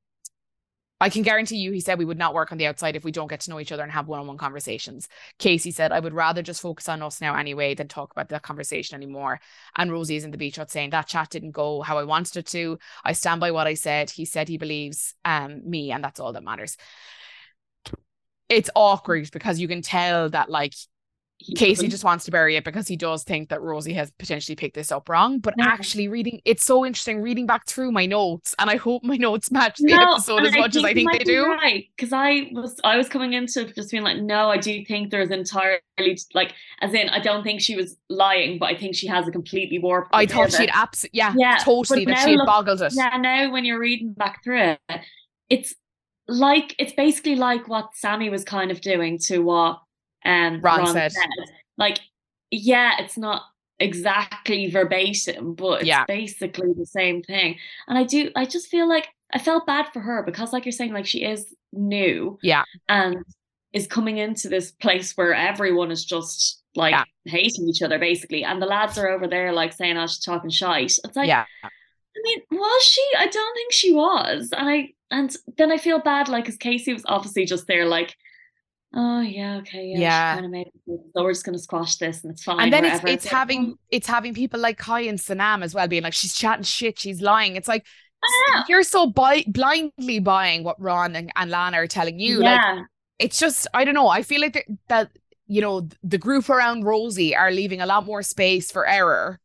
I 1.00 1.10
can 1.10 1.22
guarantee 1.22 1.58
you, 1.58 1.72
he 1.72 1.80
said, 1.80 1.98
we 1.98 2.04
would 2.04 2.18
not 2.18 2.34
work 2.34 2.50
on 2.50 2.58
the 2.58 2.66
outside 2.66 2.96
if 2.96 3.04
we 3.04 3.12
don't 3.12 3.28
get 3.28 3.40
to 3.40 3.50
know 3.50 3.60
each 3.60 3.72
other 3.72 3.82
and 3.82 3.92
have 3.92 4.08
one 4.08 4.20
on 4.20 4.26
one 4.26 4.36
conversations. 4.36 5.08
Casey 5.38 5.70
said, 5.70 5.92
I 5.92 6.00
would 6.00 6.14
rather 6.14 6.42
just 6.42 6.60
focus 6.60 6.88
on 6.88 7.02
us 7.02 7.20
now 7.20 7.34
anyway 7.36 7.74
than 7.74 7.88
talk 7.88 8.10
about 8.10 8.28
that 8.30 8.42
conversation 8.42 8.96
anymore. 8.96 9.40
And 9.76 9.92
Rosie 9.92 10.16
is 10.16 10.24
in 10.24 10.30
the 10.32 10.38
beach 10.38 10.56
hut 10.56 10.70
saying 10.70 10.90
that 10.90 11.06
chat 11.06 11.30
didn't 11.30 11.52
go 11.52 11.82
how 11.82 11.98
I 11.98 12.04
wanted 12.04 12.36
it 12.36 12.46
to. 12.48 12.78
I 13.04 13.12
stand 13.12 13.40
by 13.40 13.52
what 13.52 13.66
I 13.66 13.74
said. 13.74 14.10
He 14.10 14.24
said 14.24 14.48
he 14.48 14.58
believes 14.58 15.14
um, 15.24 15.68
me, 15.68 15.92
and 15.92 16.02
that's 16.02 16.20
all 16.20 16.32
that 16.32 16.42
matters 16.44 16.76
it's 18.48 18.70
awkward 18.74 19.30
because 19.30 19.60
you 19.60 19.68
can 19.68 19.82
tell 19.82 20.30
that 20.30 20.50
like 20.50 20.74
Casey 21.56 21.86
just 21.86 22.02
wants 22.02 22.24
to 22.24 22.30
bury 22.30 22.56
it 22.56 22.64
because 22.64 22.88
he 22.88 22.96
does 22.96 23.22
think 23.22 23.48
that 23.48 23.62
Rosie 23.62 23.92
has 23.92 24.10
potentially 24.18 24.56
picked 24.56 24.74
this 24.74 24.90
up 24.90 25.08
wrong. 25.08 25.38
But 25.38 25.54
yeah. 25.56 25.66
actually, 25.66 26.08
reading 26.08 26.40
it's 26.44 26.64
so 26.64 26.84
interesting 26.84 27.22
reading 27.22 27.46
back 27.46 27.66
through 27.66 27.92
my 27.92 28.06
notes, 28.06 28.54
and 28.58 28.68
I 28.68 28.76
hope 28.76 29.04
my 29.04 29.16
notes 29.16 29.50
match 29.50 29.78
the 29.78 29.94
no, 29.94 30.14
episode 30.14 30.44
as 30.44 30.56
much 30.56 30.74
as 30.74 30.84
I 30.84 30.94
think 30.94 31.12
they 31.12 31.18
do. 31.18 31.44
Right, 31.46 31.86
because 31.96 32.12
I 32.12 32.50
was 32.52 32.80
I 32.82 32.96
was 32.96 33.08
coming 33.08 33.34
into 33.34 33.64
just 33.72 33.90
being 33.90 34.02
like, 34.02 34.18
no, 34.18 34.50
I 34.50 34.58
do 34.58 34.84
think 34.84 35.10
there's 35.10 35.30
entirely 35.30 35.80
like, 36.34 36.54
as 36.80 36.92
in, 36.92 37.08
I 37.08 37.20
don't 37.20 37.44
think 37.44 37.60
she 37.60 37.76
was 37.76 37.96
lying, 38.08 38.58
but 38.58 38.66
I 38.66 38.76
think 38.76 38.96
she 38.96 39.06
has 39.06 39.28
a 39.28 39.30
completely 39.30 39.78
warped. 39.78 40.10
I 40.12 40.26
thought 40.26 40.52
she'd 40.52 40.70
absolutely, 40.72 41.18
yeah, 41.18 41.34
yeah, 41.36 41.58
totally 41.58 42.04
that 42.04 42.24
she 42.24 42.32
had 42.32 42.46
boggled 42.46 42.82
it. 42.82 42.92
Yeah, 42.94 43.16
now 43.16 43.52
when 43.52 43.64
you're 43.64 43.78
reading 43.78 44.12
back 44.12 44.42
through 44.42 44.76
it, 44.88 45.00
it's 45.48 45.74
like 46.26 46.74
it's 46.78 46.92
basically 46.92 47.36
like 47.36 47.68
what 47.68 47.90
Samie 48.02 48.30
was 48.30 48.44
kind 48.44 48.70
of 48.70 48.80
doing 48.80 49.18
to 49.18 49.38
what 49.38 49.80
um 50.24 50.60
Ron, 50.60 50.80
Ron 50.80 50.92
said. 50.92 51.12
said. 51.12 51.28
Like, 51.76 52.00
yeah, 52.50 52.96
it's 53.00 53.16
not 53.16 53.42
exactly 53.78 54.70
verbatim, 54.70 55.54
but 55.54 55.80
it's 55.80 55.88
yeah. 55.88 56.04
basically 56.06 56.72
the 56.76 56.86
same 56.86 57.22
thing. 57.22 57.58
And 57.86 57.96
I 57.98 58.04
do 58.04 58.30
I 58.34 58.44
just 58.44 58.68
feel 58.68 58.88
like 58.88 59.08
I 59.32 59.38
felt 59.38 59.66
bad 59.66 59.86
for 59.92 60.00
her 60.00 60.22
because 60.22 60.52
like 60.52 60.64
you're 60.64 60.72
saying, 60.72 60.92
like 60.92 61.06
she 61.06 61.24
is 61.24 61.54
new. 61.72 62.38
Yeah. 62.42 62.64
And 62.88 63.18
is 63.72 63.86
coming 63.86 64.16
into 64.16 64.48
this 64.48 64.70
place 64.72 65.12
where 65.12 65.34
everyone 65.34 65.90
is 65.90 66.04
just 66.04 66.62
like 66.74 66.92
yeah. 66.92 67.04
hating 67.26 67.68
each 67.68 67.82
other 67.82 67.98
basically. 67.98 68.42
And 68.42 68.60
the 68.62 68.66
lads 68.66 68.96
are 68.98 69.08
over 69.08 69.28
there 69.28 69.52
like 69.52 69.72
saying, 69.72 69.96
I 69.96 70.04
oh, 70.04 70.06
she's 70.06 70.24
talking 70.24 70.50
shite. 70.50 70.98
It's 71.04 71.16
like 71.16 71.28
yeah. 71.28 71.44
I 71.62 72.20
mean, 72.24 72.40
was 72.50 72.82
she? 72.82 73.06
I 73.16 73.28
don't 73.28 73.54
think 73.54 73.72
she 73.72 73.92
was. 73.92 74.50
And 74.56 74.68
I 74.68 74.88
and 75.10 75.34
then 75.56 75.72
I 75.72 75.78
feel 75.78 76.00
bad, 76.00 76.28
like, 76.28 76.44
because 76.44 76.58
Casey 76.58 76.92
was 76.92 77.04
obviously 77.06 77.46
just 77.46 77.66
there, 77.66 77.86
like, 77.86 78.14
oh 78.94 79.20
yeah, 79.20 79.58
okay, 79.58 79.86
yeah, 79.86 79.98
yeah. 79.98 80.34
kind 80.34 80.46
of 80.46 80.50
made 80.50 80.66
it. 80.66 81.00
So 81.14 81.22
we're 81.22 81.32
just 81.32 81.44
gonna 81.44 81.58
squash 81.58 81.96
this, 81.96 82.22
and 82.22 82.32
it's 82.32 82.44
fine. 82.44 82.60
And 82.60 82.72
then 82.72 82.84
it's 82.84 83.02
it's 83.04 83.26
having 83.26 83.76
it's 83.90 84.06
having 84.06 84.34
people 84.34 84.60
like 84.60 84.78
Kai 84.78 85.00
and 85.00 85.18
Sanam 85.18 85.62
as 85.62 85.74
well, 85.74 85.88
being 85.88 86.02
like, 86.02 86.14
she's 86.14 86.34
chatting 86.34 86.64
shit, 86.64 86.98
she's 86.98 87.20
lying. 87.20 87.56
It's 87.56 87.68
like 87.68 87.86
you're 88.68 88.82
so 88.82 89.06
buy- 89.06 89.44
blindly 89.46 90.18
buying 90.18 90.64
what 90.64 90.80
Ron 90.80 91.14
and, 91.14 91.32
and 91.36 91.50
Lana 91.50 91.78
are 91.78 91.86
telling 91.86 92.18
you. 92.18 92.42
Yeah. 92.42 92.74
Like, 92.74 92.84
it's 93.18 93.38
just 93.38 93.66
I 93.74 93.84
don't 93.84 93.94
know. 93.94 94.08
I 94.08 94.22
feel 94.22 94.40
like 94.40 94.66
that 94.88 95.10
you 95.46 95.60
know 95.60 95.88
the 96.02 96.18
group 96.18 96.48
around 96.48 96.84
Rosie 96.84 97.34
are 97.34 97.50
leaving 97.50 97.80
a 97.80 97.86
lot 97.86 98.06
more 98.06 98.22
space 98.22 98.70
for 98.70 98.86
error. 98.86 99.40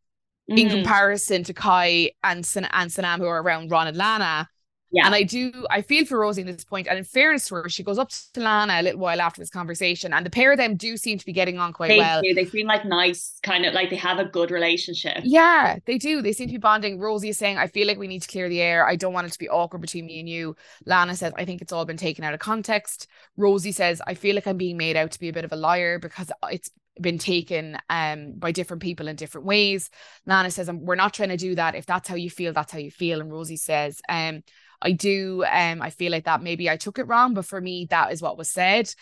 Mm-hmm. 0.51 0.57
In 0.57 0.69
comparison 0.69 1.45
to 1.45 1.53
Kai 1.53 2.11
and, 2.21 2.45
San- 2.45 2.67
and 2.73 2.91
Sanam, 2.91 3.19
who 3.19 3.27
are 3.27 3.41
around 3.41 3.71
Ron 3.71 3.87
and 3.87 3.95
Lana, 3.95 4.49
yeah. 4.93 5.07
And 5.07 5.15
I 5.15 5.23
do, 5.23 5.51
I 5.71 5.81
feel 5.81 6.05
for 6.05 6.19
Rosie 6.19 6.43
at 6.43 6.47
this 6.47 6.63
point. 6.63 6.87
And 6.87 6.99
in 6.99 7.03
fairness 7.03 7.47
to 7.47 7.55
her, 7.55 7.67
she 7.67 7.83
goes 7.83 7.97
up 7.97 8.11
to 8.33 8.39
Lana 8.39 8.79
a 8.79 8.83
little 8.83 8.99
while 8.99 9.19
after 9.19 9.41
this 9.41 9.49
conversation, 9.49 10.13
and 10.13 10.23
the 10.23 10.29
pair 10.29 10.51
of 10.51 10.59
them 10.59 10.75
do 10.75 10.97
seem 10.97 11.17
to 11.17 11.25
be 11.25 11.33
getting 11.33 11.57
on 11.57 11.73
quite 11.73 11.87
they 11.87 11.97
well. 11.97 12.21
Do. 12.21 12.33
They 12.35 12.45
seem 12.45 12.67
like 12.67 12.85
nice, 12.85 13.39
kind 13.41 13.65
of 13.65 13.73
like 13.73 13.89
they 13.89 13.95
have 13.95 14.19
a 14.19 14.25
good 14.25 14.51
relationship. 14.51 15.17
Yeah, 15.23 15.79
they 15.85 15.97
do. 15.97 16.21
They 16.21 16.31
seem 16.31 16.47
to 16.47 16.53
be 16.53 16.59
bonding. 16.59 16.99
Rosie 16.99 17.29
is 17.29 17.39
saying, 17.39 17.57
I 17.57 17.65
feel 17.65 17.87
like 17.87 17.97
we 17.97 18.07
need 18.07 18.21
to 18.21 18.27
clear 18.27 18.47
the 18.47 18.61
air. 18.61 18.87
I 18.87 18.95
don't 18.95 19.13
want 19.13 19.25
it 19.25 19.33
to 19.33 19.39
be 19.39 19.49
awkward 19.49 19.81
between 19.81 20.05
me 20.05 20.19
and 20.19 20.29
you. 20.29 20.55
Lana 20.85 21.15
says, 21.15 21.33
I 21.37 21.45
think 21.45 21.63
it's 21.63 21.73
all 21.73 21.85
been 21.85 21.97
taken 21.97 22.23
out 22.23 22.35
of 22.35 22.39
context. 22.39 23.07
Rosie 23.35 23.71
says, 23.71 23.99
I 24.05 24.13
feel 24.13 24.35
like 24.35 24.45
I'm 24.45 24.57
being 24.57 24.77
made 24.77 24.95
out 24.95 25.11
to 25.11 25.19
be 25.19 25.29
a 25.29 25.33
bit 25.33 25.45
of 25.45 25.51
a 25.51 25.57
liar 25.57 25.97
because 25.97 26.31
it's 26.51 26.69
been 27.01 27.17
taken 27.17 27.75
um 27.89 28.33
by 28.37 28.51
different 28.51 28.83
people 28.83 29.07
in 29.07 29.15
different 29.15 29.47
ways. 29.47 29.89
Lana 30.27 30.51
says, 30.51 30.69
we're 30.71 30.93
not 30.93 31.11
trying 31.11 31.29
to 31.29 31.37
do 31.37 31.55
that. 31.55 31.73
If 31.73 31.87
that's 31.87 32.07
how 32.07 32.13
you 32.13 32.29
feel, 32.29 32.53
that's 32.53 32.71
how 32.71 32.77
you 32.77 32.91
feel. 32.91 33.19
And 33.19 33.31
Rosie 33.31 33.57
says, 33.57 33.99
um, 34.07 34.43
I 34.83 34.91
do 34.91 35.43
um 35.49 35.81
I 35.81 35.89
feel 35.89 36.11
like 36.11 36.25
that 36.25 36.43
maybe 36.43 36.69
I 36.69 36.77
took 36.77 36.99
it 36.99 37.07
wrong, 37.07 37.33
but 37.33 37.45
for 37.45 37.59
me 37.59 37.87
that 37.89 38.11
is 38.11 38.21
what 38.21 38.37
was 38.37 38.49
said. 38.49 38.93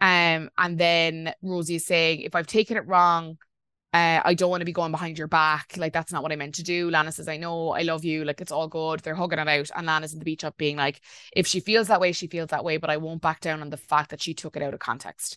Um 0.00 0.50
and 0.58 0.78
then 0.78 1.34
Rosie 1.42 1.76
is 1.76 1.86
saying 1.86 2.20
if 2.20 2.34
I've 2.34 2.46
taken 2.46 2.76
it 2.76 2.86
wrong, 2.86 3.38
uh, 3.94 4.20
I 4.24 4.34
don't 4.34 4.50
want 4.50 4.62
to 4.62 4.66
be 4.66 4.72
going 4.72 4.90
behind 4.90 5.18
your 5.18 5.28
back. 5.28 5.74
Like 5.76 5.92
that's 5.92 6.12
not 6.12 6.22
what 6.22 6.32
I 6.32 6.36
meant 6.36 6.54
to 6.56 6.62
do. 6.62 6.90
Lana 6.90 7.12
says, 7.12 7.28
I 7.28 7.36
know, 7.36 7.70
I 7.70 7.82
love 7.82 8.04
you. 8.04 8.24
Like 8.24 8.40
it's 8.40 8.52
all 8.52 8.68
good. 8.68 9.00
They're 9.00 9.14
hugging 9.14 9.38
it 9.38 9.48
out. 9.48 9.70
And 9.76 9.86
Lana's 9.86 10.14
in 10.14 10.18
the 10.18 10.24
beach 10.24 10.44
up 10.44 10.56
being 10.56 10.76
like, 10.78 11.02
if 11.34 11.46
she 11.46 11.60
feels 11.60 11.88
that 11.88 12.00
way, 12.00 12.12
she 12.12 12.26
feels 12.26 12.48
that 12.50 12.64
way, 12.64 12.78
but 12.78 12.88
I 12.88 12.96
won't 12.96 13.20
back 13.20 13.40
down 13.40 13.60
on 13.60 13.70
the 13.70 13.76
fact 13.76 14.10
that 14.10 14.22
she 14.22 14.32
took 14.32 14.56
it 14.56 14.62
out 14.62 14.72
of 14.74 14.80
context 14.80 15.36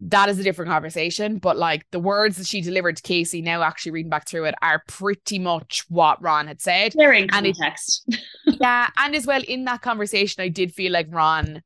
that 0.00 0.28
is 0.28 0.38
a 0.38 0.42
different 0.42 0.70
conversation. 0.70 1.38
But 1.38 1.56
like 1.56 1.86
the 1.90 2.00
words 2.00 2.36
that 2.38 2.46
she 2.46 2.60
delivered 2.60 2.96
to 2.96 3.02
Casey, 3.02 3.42
now 3.42 3.62
actually 3.62 3.92
reading 3.92 4.10
back 4.10 4.28
through 4.28 4.46
it, 4.46 4.54
are 4.62 4.82
pretty 4.86 5.38
much 5.38 5.84
what 5.88 6.22
Ron 6.22 6.46
had 6.46 6.60
said. 6.60 6.94
They're 6.96 7.12
in 7.12 7.28
context. 7.28 8.04
It, 8.08 8.20
yeah. 8.60 8.88
And 8.96 9.14
as 9.14 9.26
well, 9.26 9.42
in 9.46 9.64
that 9.64 9.82
conversation, 9.82 10.42
I 10.42 10.48
did 10.48 10.72
feel 10.72 10.92
like 10.92 11.06
Ron, 11.10 11.62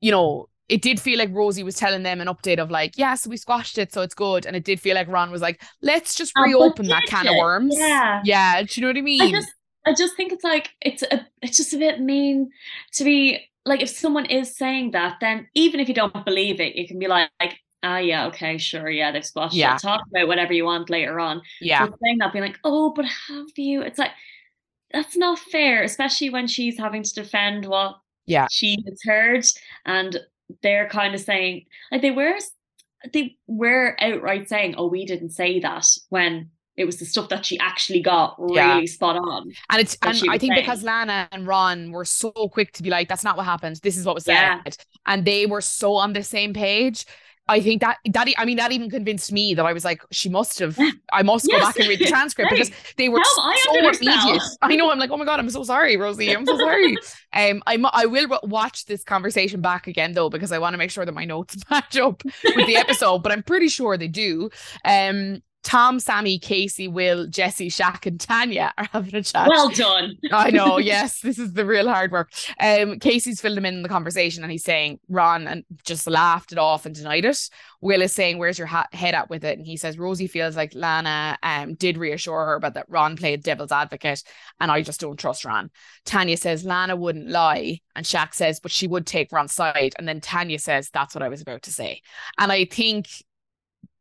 you 0.00 0.10
know, 0.10 0.48
it 0.68 0.82
did 0.82 1.00
feel 1.00 1.18
like 1.18 1.30
Rosie 1.32 1.64
was 1.64 1.76
telling 1.76 2.04
them 2.04 2.20
an 2.20 2.28
update 2.28 2.58
of 2.58 2.70
like, 2.70 2.96
yeah, 2.96 3.14
so 3.14 3.28
we 3.28 3.36
squashed 3.36 3.76
it, 3.76 3.92
so 3.92 4.02
it's 4.02 4.14
good. 4.14 4.46
And 4.46 4.54
it 4.54 4.64
did 4.64 4.80
feel 4.80 4.94
like 4.94 5.08
Ron 5.08 5.30
was 5.30 5.42
like, 5.42 5.62
let's 5.82 6.14
just 6.14 6.32
reopen 6.36 6.86
that 6.88 7.02
can 7.06 7.26
it? 7.26 7.30
of 7.30 7.36
worms. 7.36 7.74
Yeah. 7.76 8.20
Yeah. 8.24 8.62
Do 8.62 8.68
you 8.72 8.82
know 8.82 8.88
what 8.88 8.96
I 8.96 9.02
mean? 9.02 9.22
I 9.22 9.30
just 9.30 9.50
I 9.86 9.94
just 9.94 10.16
think 10.16 10.32
it's 10.32 10.44
like 10.44 10.70
it's 10.80 11.02
a 11.02 11.26
it's 11.42 11.56
just 11.56 11.72
a 11.72 11.78
bit 11.78 12.00
mean 12.00 12.50
to 12.92 13.04
be 13.04 13.49
like 13.64 13.82
if 13.82 13.90
someone 13.90 14.26
is 14.26 14.56
saying 14.56 14.92
that, 14.92 15.18
then 15.20 15.48
even 15.54 15.80
if 15.80 15.88
you 15.88 15.94
don't 15.94 16.24
believe 16.24 16.60
it, 16.60 16.76
you 16.76 16.86
can 16.86 16.98
be 16.98 17.08
like, 17.08 17.30
like 17.40 17.58
ah, 17.82 17.98
yeah, 17.98 18.26
okay, 18.26 18.58
sure, 18.58 18.88
yeah, 18.90 19.12
they've 19.12 19.24
squashed 19.24 19.54
yeah. 19.54 19.76
it. 19.76 19.80
Talk 19.80 20.02
about 20.10 20.28
whatever 20.28 20.52
you 20.52 20.64
want 20.64 20.90
later 20.90 21.18
on. 21.20 21.42
Yeah, 21.60 21.86
but 21.86 21.98
saying 22.02 22.18
that, 22.18 22.32
being 22.32 22.44
like, 22.44 22.58
oh, 22.64 22.92
but 22.92 23.04
have 23.04 23.46
you? 23.56 23.82
It's 23.82 23.98
like 23.98 24.12
that's 24.92 25.16
not 25.16 25.38
fair, 25.38 25.82
especially 25.82 26.30
when 26.30 26.46
she's 26.46 26.78
having 26.78 27.02
to 27.02 27.14
defend 27.14 27.66
what 27.66 27.96
yeah 28.26 28.46
she 28.50 28.82
has 28.88 29.00
heard, 29.04 29.44
and 29.84 30.18
they're 30.62 30.88
kind 30.88 31.14
of 31.14 31.20
saying 31.20 31.64
like 31.92 32.02
they 32.02 32.10
were 32.10 32.38
they 33.12 33.38
were 33.46 33.96
outright 34.00 34.48
saying, 34.48 34.74
oh, 34.76 34.86
we 34.86 35.04
didn't 35.06 35.30
say 35.30 35.60
that 35.60 35.86
when 36.08 36.50
it 36.76 36.84
was 36.84 36.98
the 36.98 37.04
stuff 37.04 37.28
that 37.28 37.44
she 37.44 37.58
actually 37.58 38.00
got 38.00 38.36
really 38.38 38.56
yeah. 38.56 38.84
spot 38.86 39.16
on. 39.16 39.52
And 39.70 39.80
it's 39.80 39.96
and 40.02 40.16
I 40.30 40.38
think 40.38 40.54
saying. 40.54 40.62
because 40.62 40.82
Lana 40.82 41.28
and 41.32 41.46
Ron 41.46 41.90
were 41.90 42.04
so 42.04 42.30
quick 42.30 42.72
to 42.72 42.82
be 42.82 42.90
like, 42.90 43.08
that's 43.08 43.24
not 43.24 43.36
what 43.36 43.44
happened. 43.44 43.80
This 43.82 43.96
is 43.96 44.06
what 44.06 44.14
was 44.14 44.24
said. 44.24 44.34
Yeah. 44.34 44.62
And 45.06 45.24
they 45.24 45.46
were 45.46 45.60
so 45.60 45.94
on 45.94 46.12
the 46.12 46.22
same 46.22 46.54
page. 46.54 47.04
I 47.50 47.60
think 47.60 47.80
that 47.80 47.98
that 48.12 48.28
I 48.38 48.44
mean 48.44 48.58
that 48.58 48.70
even 48.70 48.88
convinced 48.88 49.32
me 49.32 49.54
that 49.54 49.66
I 49.66 49.72
was 49.72 49.84
like 49.84 50.02
she 50.12 50.28
must 50.28 50.60
have 50.60 50.78
I 51.12 51.22
must 51.22 51.48
yes. 51.50 51.60
go 51.60 51.66
back 51.66 51.78
and 51.80 51.88
read 51.88 51.98
the 51.98 52.04
transcript 52.06 52.50
because 52.50 52.70
they 52.96 53.08
were 53.08 53.20
so 53.24 53.52
immediate. 53.76 54.42
I 54.62 54.76
know 54.76 54.90
I'm 54.90 55.00
like 55.00 55.10
oh 55.10 55.16
my 55.16 55.24
god 55.24 55.40
I'm 55.40 55.50
so 55.50 55.64
sorry 55.64 55.96
Rosie 55.96 56.32
I'm 56.34 56.46
so 56.46 56.56
sorry. 56.56 56.96
um 57.32 57.60
I 57.66 57.76
I 57.92 58.06
will 58.06 58.38
watch 58.44 58.84
this 58.86 59.02
conversation 59.02 59.60
back 59.60 59.88
again 59.88 60.12
though 60.12 60.30
because 60.30 60.52
I 60.52 60.58
want 60.58 60.74
to 60.74 60.78
make 60.78 60.92
sure 60.92 61.04
that 61.04 61.12
my 61.12 61.24
notes 61.24 61.56
match 61.70 61.96
up 61.96 62.22
with 62.24 62.66
the 62.68 62.76
episode 62.76 63.18
but 63.24 63.32
I'm 63.32 63.42
pretty 63.42 63.68
sure 63.68 63.96
they 63.96 64.08
do. 64.08 64.50
Um 64.84 65.42
Tom, 65.62 65.98
Samie, 65.98 66.40
Casey, 66.40 66.88
Will, 66.88 67.26
Jessie, 67.26 67.68
Shaq, 67.68 68.06
and 68.06 68.18
Tanya 68.18 68.72
are 68.78 68.88
having 68.92 69.14
a 69.14 69.22
chat. 69.22 69.48
Well 69.48 69.68
done. 69.68 70.16
I 70.32 70.50
know. 70.50 70.78
Yes, 70.90 71.20
this 71.20 71.38
is 71.38 71.52
the 71.52 71.66
real 71.66 71.88
hard 71.88 72.10
work. 72.10 72.32
Um, 72.58 72.98
Casey's 72.98 73.40
filled 73.40 73.58
him 73.58 73.66
in 73.66 73.82
the 73.82 73.88
conversation, 73.88 74.42
and 74.42 74.50
he's 74.50 74.64
saying 74.64 74.98
Ron 75.08 75.46
and 75.46 75.64
just 75.84 76.06
laughed 76.08 76.52
it 76.52 76.58
off 76.58 76.86
and 76.86 76.94
denied 76.94 77.24
it. 77.24 77.48
Will 77.80 78.02
is 78.02 78.12
saying, 78.14 78.38
"Where's 78.38 78.58
your 78.58 78.66
ha- 78.66 78.86
head 78.92 79.14
at 79.14 79.30
with 79.30 79.44
it?" 79.44 79.58
And 79.58 79.66
he 79.66 79.76
says, 79.76 79.98
"Rosie 79.98 80.26
feels 80.26 80.56
like 80.56 80.74
Lana 80.74 81.38
um 81.42 81.74
did 81.74 81.98
reassure 81.98 82.46
her, 82.46 82.58
but 82.58 82.74
that 82.74 82.88
Ron 82.88 83.16
played 83.16 83.42
devil's 83.42 83.72
advocate, 83.72 84.22
and 84.58 84.70
I 84.70 84.82
just 84.82 85.00
don't 85.00 85.18
trust 85.18 85.44
Ron." 85.44 85.70
Tanya 86.04 86.36
says 86.36 86.64
Lana 86.64 86.96
wouldn't 86.96 87.28
lie, 87.28 87.80
and 87.94 88.04
Shaq 88.06 88.34
says, 88.34 88.58
"But 88.58 88.72
she 88.72 88.88
would 88.88 89.06
take 89.06 89.32
Ron's 89.32 89.52
side." 89.52 89.94
And 89.98 90.08
then 90.08 90.20
Tanya 90.20 90.58
says, 90.58 90.90
"That's 90.90 91.14
what 91.14 91.22
I 91.22 91.28
was 91.28 91.42
about 91.42 91.62
to 91.62 91.72
say." 91.72 92.00
And 92.38 92.50
I 92.50 92.64
think 92.64 93.06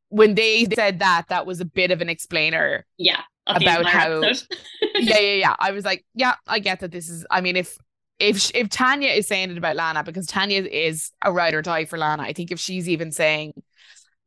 when 0.09 0.35
they 0.35 0.65
said 0.75 0.99
that, 0.99 1.25
that 1.29 1.45
was 1.45 1.59
a 1.59 1.65
bit 1.65 1.91
of 1.91 2.01
an 2.01 2.09
explainer. 2.09 2.85
Yeah. 2.97 3.21
About 3.47 3.85
how, 3.85 4.21
yeah, 4.21 5.19
yeah, 5.19 5.33
yeah. 5.33 5.55
I 5.57 5.71
was 5.71 5.83
like, 5.83 6.05
yeah, 6.13 6.35
I 6.45 6.59
get 6.59 6.81
that 6.81 6.91
this 6.91 7.09
is. 7.09 7.25
I 7.31 7.41
mean, 7.41 7.55
if 7.55 7.77
if 8.19 8.51
if 8.53 8.69
Tanya 8.69 9.09
is 9.09 9.27
saying 9.27 9.49
it 9.49 9.57
about 9.57 9.75
Lana, 9.75 10.03
because 10.03 10.27
Tanya 10.27 10.61
is 10.61 11.11
a 11.23 11.31
ride 11.31 11.55
or 11.55 11.63
die 11.63 11.85
for 11.85 11.97
Lana, 11.97 12.23
I 12.23 12.33
think 12.33 12.51
if 12.51 12.59
she's 12.59 12.87
even 12.87 13.11
saying 13.11 13.53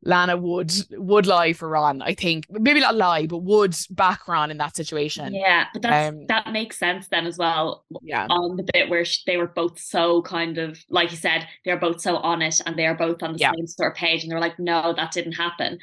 Lana 0.05 0.35
would 0.35 0.73
would 0.91 1.25
lie 1.25 1.53
for 1.53 1.69
Ron. 1.69 2.01
I 2.01 2.13
think 2.13 2.45
maybe 2.49 2.79
not 2.81 2.95
lie, 2.95 3.25
but 3.25 3.39
would 3.39 3.75
back 3.89 4.27
Ron 4.27 4.51
in 4.51 4.57
that 4.57 4.75
situation. 4.75 5.33
Yeah, 5.33 5.65
but 5.71 5.81
that's, 5.81 6.13
um, 6.13 6.25
that 6.27 6.51
makes 6.51 6.77
sense 6.77 7.07
then 7.07 7.25
as 7.25 7.37
well. 7.37 7.85
Yeah, 8.01 8.27
on 8.29 8.57
the 8.57 8.67
bit 8.73 8.89
where 8.89 9.05
they 9.25 9.37
were 9.37 9.47
both 9.47 9.79
so 9.79 10.21
kind 10.23 10.57
of 10.57 10.83
like 10.89 11.11
you 11.11 11.17
said, 11.17 11.47
they're 11.63 11.79
both 11.79 12.01
so 12.01 12.17
honest 12.17 12.61
and 12.65 12.77
they 12.77 12.85
are 12.85 12.95
both 12.95 13.23
on 13.23 13.33
the 13.33 13.39
yeah. 13.39 13.51
same 13.55 13.67
sort 13.67 13.93
of 13.93 13.97
page, 13.97 14.23
and 14.23 14.31
they're 14.31 14.39
like, 14.39 14.59
no, 14.59 14.93
that 14.93 15.11
didn't 15.11 15.33
happen. 15.33 15.79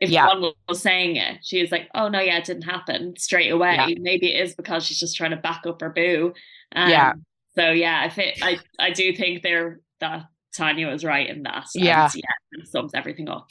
If 0.00 0.10
yeah. 0.10 0.28
one 0.28 0.52
was 0.68 0.80
saying 0.80 1.16
it, 1.16 1.40
she 1.42 1.60
was 1.60 1.72
like, 1.72 1.88
oh 1.94 2.08
no, 2.08 2.20
yeah, 2.20 2.38
it 2.38 2.44
didn't 2.44 2.62
happen 2.62 3.14
straight 3.18 3.50
away. 3.50 3.74
Yeah. 3.74 3.94
Maybe 3.98 4.32
it 4.32 4.44
is 4.44 4.54
because 4.54 4.84
she's 4.84 5.00
just 5.00 5.16
trying 5.16 5.32
to 5.32 5.36
back 5.36 5.62
up 5.66 5.80
her 5.80 5.90
boo. 5.90 6.32
Um, 6.76 6.90
yeah. 6.90 7.14
So 7.56 7.72
yeah, 7.72 8.00
I 8.04 8.08
think 8.08 8.38
I 8.40 8.60
I 8.78 8.92
do 8.92 9.12
think 9.12 9.42
they're 9.42 9.80
that 9.98 10.26
Tanya 10.56 10.88
was 10.88 11.04
right 11.04 11.28
in 11.28 11.42
that. 11.44 11.66
Yeah. 11.74 12.04
And, 12.04 12.14
yeah, 12.14 12.64
sums 12.64 12.92
everything 12.94 13.28
up. 13.28 13.50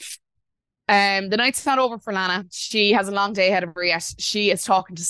Um, 0.88 1.28
the 1.28 1.36
night's 1.36 1.66
not 1.66 1.78
over 1.78 1.98
for 1.98 2.12
Lana. 2.12 2.46
She 2.50 2.92
has 2.92 3.08
a 3.08 3.12
long 3.12 3.34
day 3.34 3.48
ahead 3.48 3.62
of 3.62 3.74
her 3.74 3.84
yet. 3.84 4.14
She 4.18 4.50
is 4.50 4.64
talking 4.64 4.96
to 4.96 5.02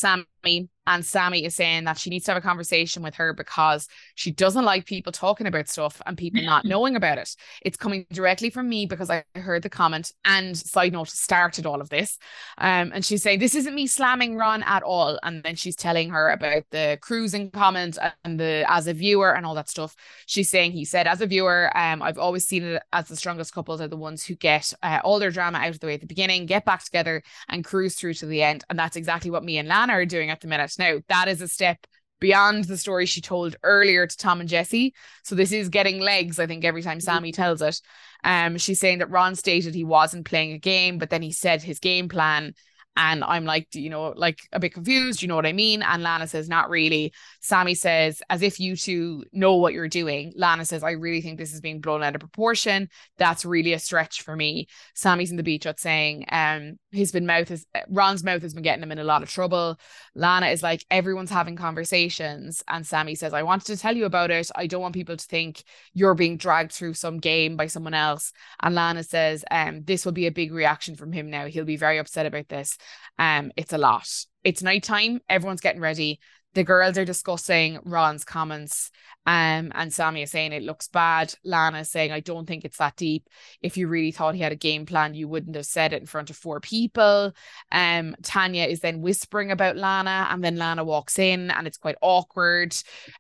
Samie 0.45 0.69
and 0.89 1.05
Samie 1.05 1.45
is 1.45 1.55
saying 1.55 1.85
that 1.85 1.99
she 1.99 2.09
needs 2.09 2.25
to 2.25 2.31
have 2.33 2.43
a 2.43 2.47
conversation 2.47 3.03
with 3.03 3.15
her 3.17 3.35
because 3.35 3.89
she 4.15 4.31
doesn't 4.31 4.65
like 4.65 4.87
people 4.87 5.13
talking 5.13 5.47
about 5.47 5.69
stuff 5.69 6.01
and 6.07 6.17
people 6.17 6.43
not 6.43 6.65
knowing 6.65 6.97
about 6.97 7.19
it. 7.19 7.37
It's 7.61 7.77
coming 7.77 8.07
directly 8.11 8.49
from 8.49 8.71
me 8.71 8.87
because 8.87 9.11
I 9.11 9.25
heard 9.35 9.63
the 9.63 9.69
comment 9.69 10.13
and 10.25 10.57
side 10.57 10.95
note 10.95 11.09
started 11.09 11.67
all 11.67 11.83
of 11.83 11.91
this. 11.91 12.19
Um, 12.57 12.91
and 12.95 13.05
she's 13.05 13.23
saying, 13.23 13.39
This 13.39 13.55
isn't 13.55 13.75
me 13.75 13.87
slamming 13.87 14.37
Ron 14.37 14.63
at 14.63 14.83
all. 14.83 15.19
And 15.23 15.43
then 15.43 15.57
she's 15.57 15.77
telling 15.77 16.09
her 16.09 16.31
about 16.31 16.65
the 16.71 16.99
cruising 17.03 17.51
comment 17.51 17.99
and 18.25 18.41
the 18.41 18.65
as 18.67 18.87
a 18.87 18.95
viewer 18.95 19.35
and 19.35 19.45
all 19.45 19.55
that 19.57 19.69
stuff. 19.69 19.95
She's 20.25 20.49
saying, 20.49 20.73
He 20.73 20.87
said, 20.87 21.07
as 21.07 21.21
a 21.21 21.27
viewer, 21.27 21.71
um, 21.77 22.01
I've 22.01 22.19
always 22.19 22.47
seen 22.47 22.65
it 22.65 22.83
as 22.95 23.09
the 23.09 23.17
strongest 23.17 23.53
couples 23.53 23.83
are 23.83 23.89
the 23.89 23.97
ones 23.97 24.25
who 24.25 24.37
get 24.37 24.73
uh, 24.83 25.01
all 25.05 25.19
their 25.19 25.31
drama 25.31 25.59
out 25.59 25.71
of 25.71 25.81
the 25.81 25.87
way 25.87 25.95
at 25.95 26.01
the 26.01 26.07
beginning, 26.07 26.47
get 26.47 26.65
back 26.65 26.83
together 26.83 27.23
and 27.51 27.63
cruise 27.63 27.95
through 27.95 28.15
to 28.15 28.27
the 28.27 28.43
end. 28.43 28.65
And 28.71 28.79
that's 28.79 28.97
exactly 28.97 29.31
what 29.31 29.45
me 29.45 29.59
and 29.59 29.69
Lana 29.69 29.93
are 29.93 30.07
doing 30.07 30.31
at 30.39 30.43
the 30.43 30.49
minute. 30.49 30.73
Now, 30.79 30.99
that 31.09 31.27
is 31.27 31.43
a 31.43 31.49
step 31.49 31.85
beyond 32.21 32.65
the 32.65 32.77
story 32.77 33.07
she 33.07 33.21
told 33.21 33.57
earlier 33.63 34.07
to 34.07 34.17
Tom 34.17 34.41
and 34.41 34.49
Jessie. 34.49 34.95
So 35.25 35.35
this 35.35 35.53
is 35.53 35.69
getting 35.69 36.01
legs, 36.01 36.39
I 36.39 36.47
think, 36.47 36.65
every 36.65 36.83
time 36.83 36.99
mm-hmm. 36.99 37.25
Samie 37.25 37.33
tells 37.33 37.61
it. 37.61 37.81
Um, 38.25 38.57
she's 38.59 38.81
saying 38.81 38.99
that 38.99 39.11
Ron 39.11 39.35
stated 39.35 39.75
he 39.75 39.85
wasn't 39.85 40.27
playing 40.27 40.53
a 40.53 40.59
game, 40.59 40.99
but 40.99 41.11
then 41.11 41.23
he 41.23 41.33
said 41.33 41.63
his 41.63 41.79
game 41.79 42.09
plan 42.09 42.55
and 42.99 43.23
I'm 43.23 43.45
like, 43.45 43.69
you 43.75 43.91
know, 43.91 44.13
like 44.17 44.41
a 44.53 44.59
bit 44.59 44.75
confused. 44.75 45.23
You 45.23 45.29
know 45.29 45.37
what 45.37 45.47
I 45.47 45.53
mean? 45.53 45.83
And 45.83 46.03
Lana 46.03 46.27
says, 46.27 46.49
not 46.49 46.69
really. 46.69 47.15
Samie 47.43 47.77
says, 47.77 48.21
as 48.29 48.43
if 48.43 48.59
you 48.59 48.75
two 48.75 49.25
know 49.33 49.55
what 49.55 49.73
you're 49.73 49.89
doing. 49.89 50.33
Lana 50.35 50.65
says, 50.65 50.83
I 50.83 50.91
really 50.91 51.21
think 51.21 51.39
this 51.39 51.55
is 51.55 51.61
being 51.61 51.81
blown 51.81 52.03
out 52.03 52.17
of 52.17 52.21
proportion. 52.21 52.89
That's 53.17 53.45
really 53.45 53.73
a 53.73 53.79
stretch 53.79 54.23
for 54.23 54.35
me. 54.35 54.67
Samie's 54.97 55.31
in 55.31 55.37
the 55.37 55.45
beach 55.45 55.65
out 55.65 55.79
saying, 55.79 56.27
um, 56.33 56.79
his 56.91 57.13
been 57.13 57.25
mouth 57.25 57.51
is 57.53 57.67
Ron's 57.89 58.25
mouth 58.25 58.43
has 58.43 58.53
been 58.53 58.65
getting 58.65 58.83
him 58.83 58.91
in 58.91 58.99
a 58.99 59.05
lot 59.05 59.23
of 59.23 59.31
trouble. 59.31 59.79
Lana 60.17 60.49
is 60.49 60.65
like, 60.65 60.85
everyone's 60.91 61.31
having 61.31 61.55
conversations. 61.55 62.65
And 62.67 62.85
Samie 62.85 63.17
says, 63.17 63.33
I 63.33 63.45
wanted 63.45 63.67
to 63.67 63.77
tell 63.77 63.97
you 63.97 64.07
about 64.07 64.33
it. 64.33 64.51
I 64.57 64.67
don't 64.67 64.83
want 64.83 64.95
people 64.95 65.17
to 65.17 65.27
think 65.27 65.63
you're 65.95 66.15
being 66.15 66.37
dragged 66.37 66.73
through 66.73 66.95
some 66.95 67.19
game 67.19 67.57
by 67.57 67.69
someone 67.69 67.95
else. 67.95 68.33
And 68.61 68.75
Lana 68.75 69.05
says, 69.05 69.45
um, 69.53 69.85
this 69.85 70.05
will 70.05 70.13
be 70.13 70.27
a 70.27 70.33
big 70.33 70.53
reaction 70.53 70.97
from 70.97 71.13
him 71.13 71.31
now. 71.31 71.47
He'll 71.47 71.65
be 71.65 71.77
very 71.77 71.99
upset 71.99 72.27
about 72.27 72.49
this. 72.49 72.77
Um, 73.19 73.53
it's 73.57 73.73
a 73.73 73.79
lot. 73.79 74.09
It's 74.45 74.63
nighttime. 74.63 75.21
Everyone's 75.29 75.61
getting 75.61 75.81
ready. 75.81 76.21
The 76.55 76.65
girls 76.65 76.97
are 76.97 77.05
discussing 77.05 77.79
Ron's 77.85 78.25
comments. 78.25 78.91
Um, 79.27 79.71
and 79.75 79.91
Samie 79.91 80.23
is 80.23 80.31
saying 80.31 80.53
it 80.53 80.63
looks 80.63 80.89
bad. 80.89 81.35
Lana 81.45 81.81
is 81.81 81.91
saying, 81.91 82.13
I 82.13 82.21
don't 82.21 82.47
think 82.47 82.65
it's 82.65 82.79
that 82.79 82.97
deep. 82.97 83.29
If 83.61 83.77
you 83.77 83.87
really 83.87 84.11
thought 84.11 84.35
he 84.35 84.41
had 84.41 84.53
a 84.53 84.57
game 84.57 84.87
plan, 84.87 85.13
you 85.13 85.29
wouldn't 85.29 85.57
have 85.57 85.67
said 85.67 85.93
it 85.93 86.01
in 86.01 86.07
front 86.07 86.31
of 86.31 86.37
four 86.37 86.61
people. 86.61 87.35
Um, 87.71 88.17
Tanya 88.23 88.65
is 88.65 88.81
then 88.81 89.03
whispering 89.03 89.51
about 89.51 89.77
Lana, 89.77 90.29
and 90.31 90.43
then 90.43 90.57
Lana 90.57 90.83
walks 90.83 91.19
in, 91.19 91.51
and 91.51 91.67
it's 91.67 91.77
quite 91.77 91.97
awkward. 92.01 92.75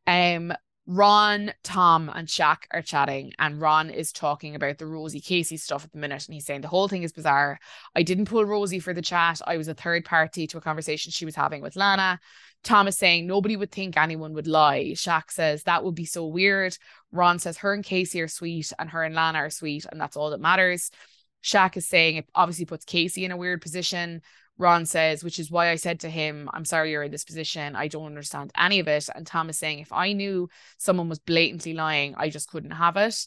Um, 0.07 0.55
Ron, 0.91 1.53
Tom, 1.63 2.11
and 2.15 2.27
Shaq 2.27 2.61
are 2.71 2.81
chatting, 2.81 3.35
and 3.39 3.61
Ron 3.61 3.91
is 3.91 4.11
talking 4.11 4.55
about 4.55 4.79
the 4.79 4.87
Rosie 4.87 5.21
Casey 5.21 5.59
stuff 5.59 5.85
at 5.85 5.93
the 5.93 5.99
minute. 5.99 6.27
And 6.27 6.33
he's 6.33 6.47
saying 6.47 6.63
the 6.63 6.69
whole 6.69 6.89
thing 6.89 7.03
is 7.03 7.13
bizarre. 7.13 7.59
I 7.95 8.03
didn't 8.03 8.25
pull 8.25 8.43
Rosie 8.47 8.79
for 8.79 8.95
the 8.95 9.03
chat. 9.03 9.43
I 9.47 9.59
was 9.59 9.69
a 9.69 9.75
third 9.75 10.07
party 10.07 10.47
to 10.47 10.57
a 10.57 10.63
conversation 10.63 11.13
she 11.13 11.27
was 11.27 11.37
having 11.37 11.61
with 11.61 11.77
Lana. 11.77 12.19
Tom 12.65 12.89
is 12.89 12.97
saying 12.97 13.27
nobody 13.27 13.55
would 13.55 13.71
think 13.71 13.99
anyone 13.99 14.33
would 14.33 14.47
lie. 14.47 14.93
Shaq 14.95 15.31
says 15.31 15.65
that 15.65 15.85
would 15.85 15.95
be 15.95 16.07
so 16.07 16.27
weird. 16.27 16.75
Ron 17.13 17.39
says 17.39 17.59
her 17.59 17.75
and 17.75 17.85
Casey 17.85 18.23
are 18.23 18.29
sweet, 18.29 18.73
and 18.79 18.89
her 18.89 19.05
and 19.05 19.15
Lana 19.15 19.41
are 19.41 19.51
sweet, 19.51 19.85
and 19.93 20.01
that's 20.01 20.17
all 20.17 20.31
that 20.31 20.41
matters. 20.41 20.91
Shaq 21.45 21.77
is 21.77 21.87
saying 21.87 22.17
it 22.17 22.31
obviously 22.35 22.65
puts 22.65 22.87
Casey 22.87 23.27
in 23.27 23.31
a 23.31 23.37
weird 23.37 23.61
position. 23.61 24.23
Ron 24.59 24.87
says, 24.87 25.23
which 25.23 25.39
is 25.39 25.51
why 25.51 25.71
I 25.71 25.77
said 25.77 26.01
to 26.01 26.11
him, 26.11 26.51
I'm 26.53 26.65
sorry 26.65 26.91
you're 26.91 27.05
in 27.05 27.13
this 27.13 27.25
position. 27.25 27.77
I 27.77 27.89
don't 27.89 28.07
understand 28.07 28.51
any 28.57 28.81
of 28.81 28.89
it. 28.89 29.09
And 29.15 29.27
Tom 29.27 29.49
is 29.49 29.59
saying, 29.59 29.79
if 29.79 29.93
I 29.93 30.13
knew 30.13 30.49
someone 30.77 31.09
was 31.09 31.21
blatantly 31.21 31.75
lying, 31.75 32.15
I 32.17 32.29
just 32.29 32.51
couldn't 32.51 32.73
have 32.73 32.97
it. 32.97 33.27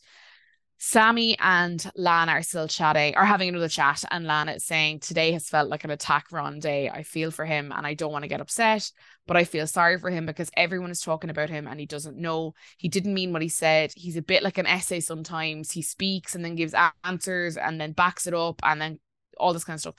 Samie 0.78 1.36
and 1.40 1.92
Lana 1.96 2.32
are 2.34 2.42
still 2.42 2.68
chatting 2.68 3.16
or 3.16 3.24
having 3.24 3.48
another 3.48 3.70
chat. 3.70 4.04
And 4.10 4.26
Lana 4.26 4.54
is 4.54 4.66
saying, 4.66 5.02
Today 5.02 5.32
has 5.32 5.48
felt 5.48 5.70
like 5.70 5.84
an 5.84 5.92
attack 5.92 6.32
Ron 6.32 6.60
day. 6.60 6.90
I 6.90 7.04
feel 7.04 7.30
for 7.30 7.46
him 7.46 7.72
and 7.74 7.86
I 7.86 7.94
don't 7.94 8.12
want 8.12 8.24
to 8.24 8.28
get 8.30 8.42
upset, 8.42 8.92
but 9.28 9.38
I 9.38 9.44
feel 9.44 9.68
sorry 9.68 10.00
for 10.00 10.10
him 10.10 10.26
because 10.26 10.50
everyone 10.58 10.90
is 10.90 11.02
talking 11.02 11.30
about 11.30 11.52
him 11.52 11.68
and 11.68 11.80
he 11.80 11.86
doesn't 11.86 12.18
know. 12.18 12.56
He 12.78 12.90
didn't 12.90 13.14
mean 13.14 13.32
what 13.32 13.44
he 13.44 13.48
said. 13.48 13.94
He's 13.96 14.18
a 14.18 14.24
bit 14.24 14.42
like 14.42 14.58
an 14.58 14.66
essay 14.66 15.02
sometimes. 15.02 15.72
He 15.72 15.84
speaks 15.84 16.34
and 16.34 16.44
then 16.44 16.56
gives 16.56 16.74
answers 17.04 17.58
and 17.58 17.80
then 17.80 17.92
backs 17.92 18.26
it 18.26 18.34
up 18.34 18.60
and 18.64 18.82
then 18.82 19.00
all 19.38 19.54
this 19.54 19.64
kind 19.64 19.76
of 19.76 19.82
stuff 19.82 19.96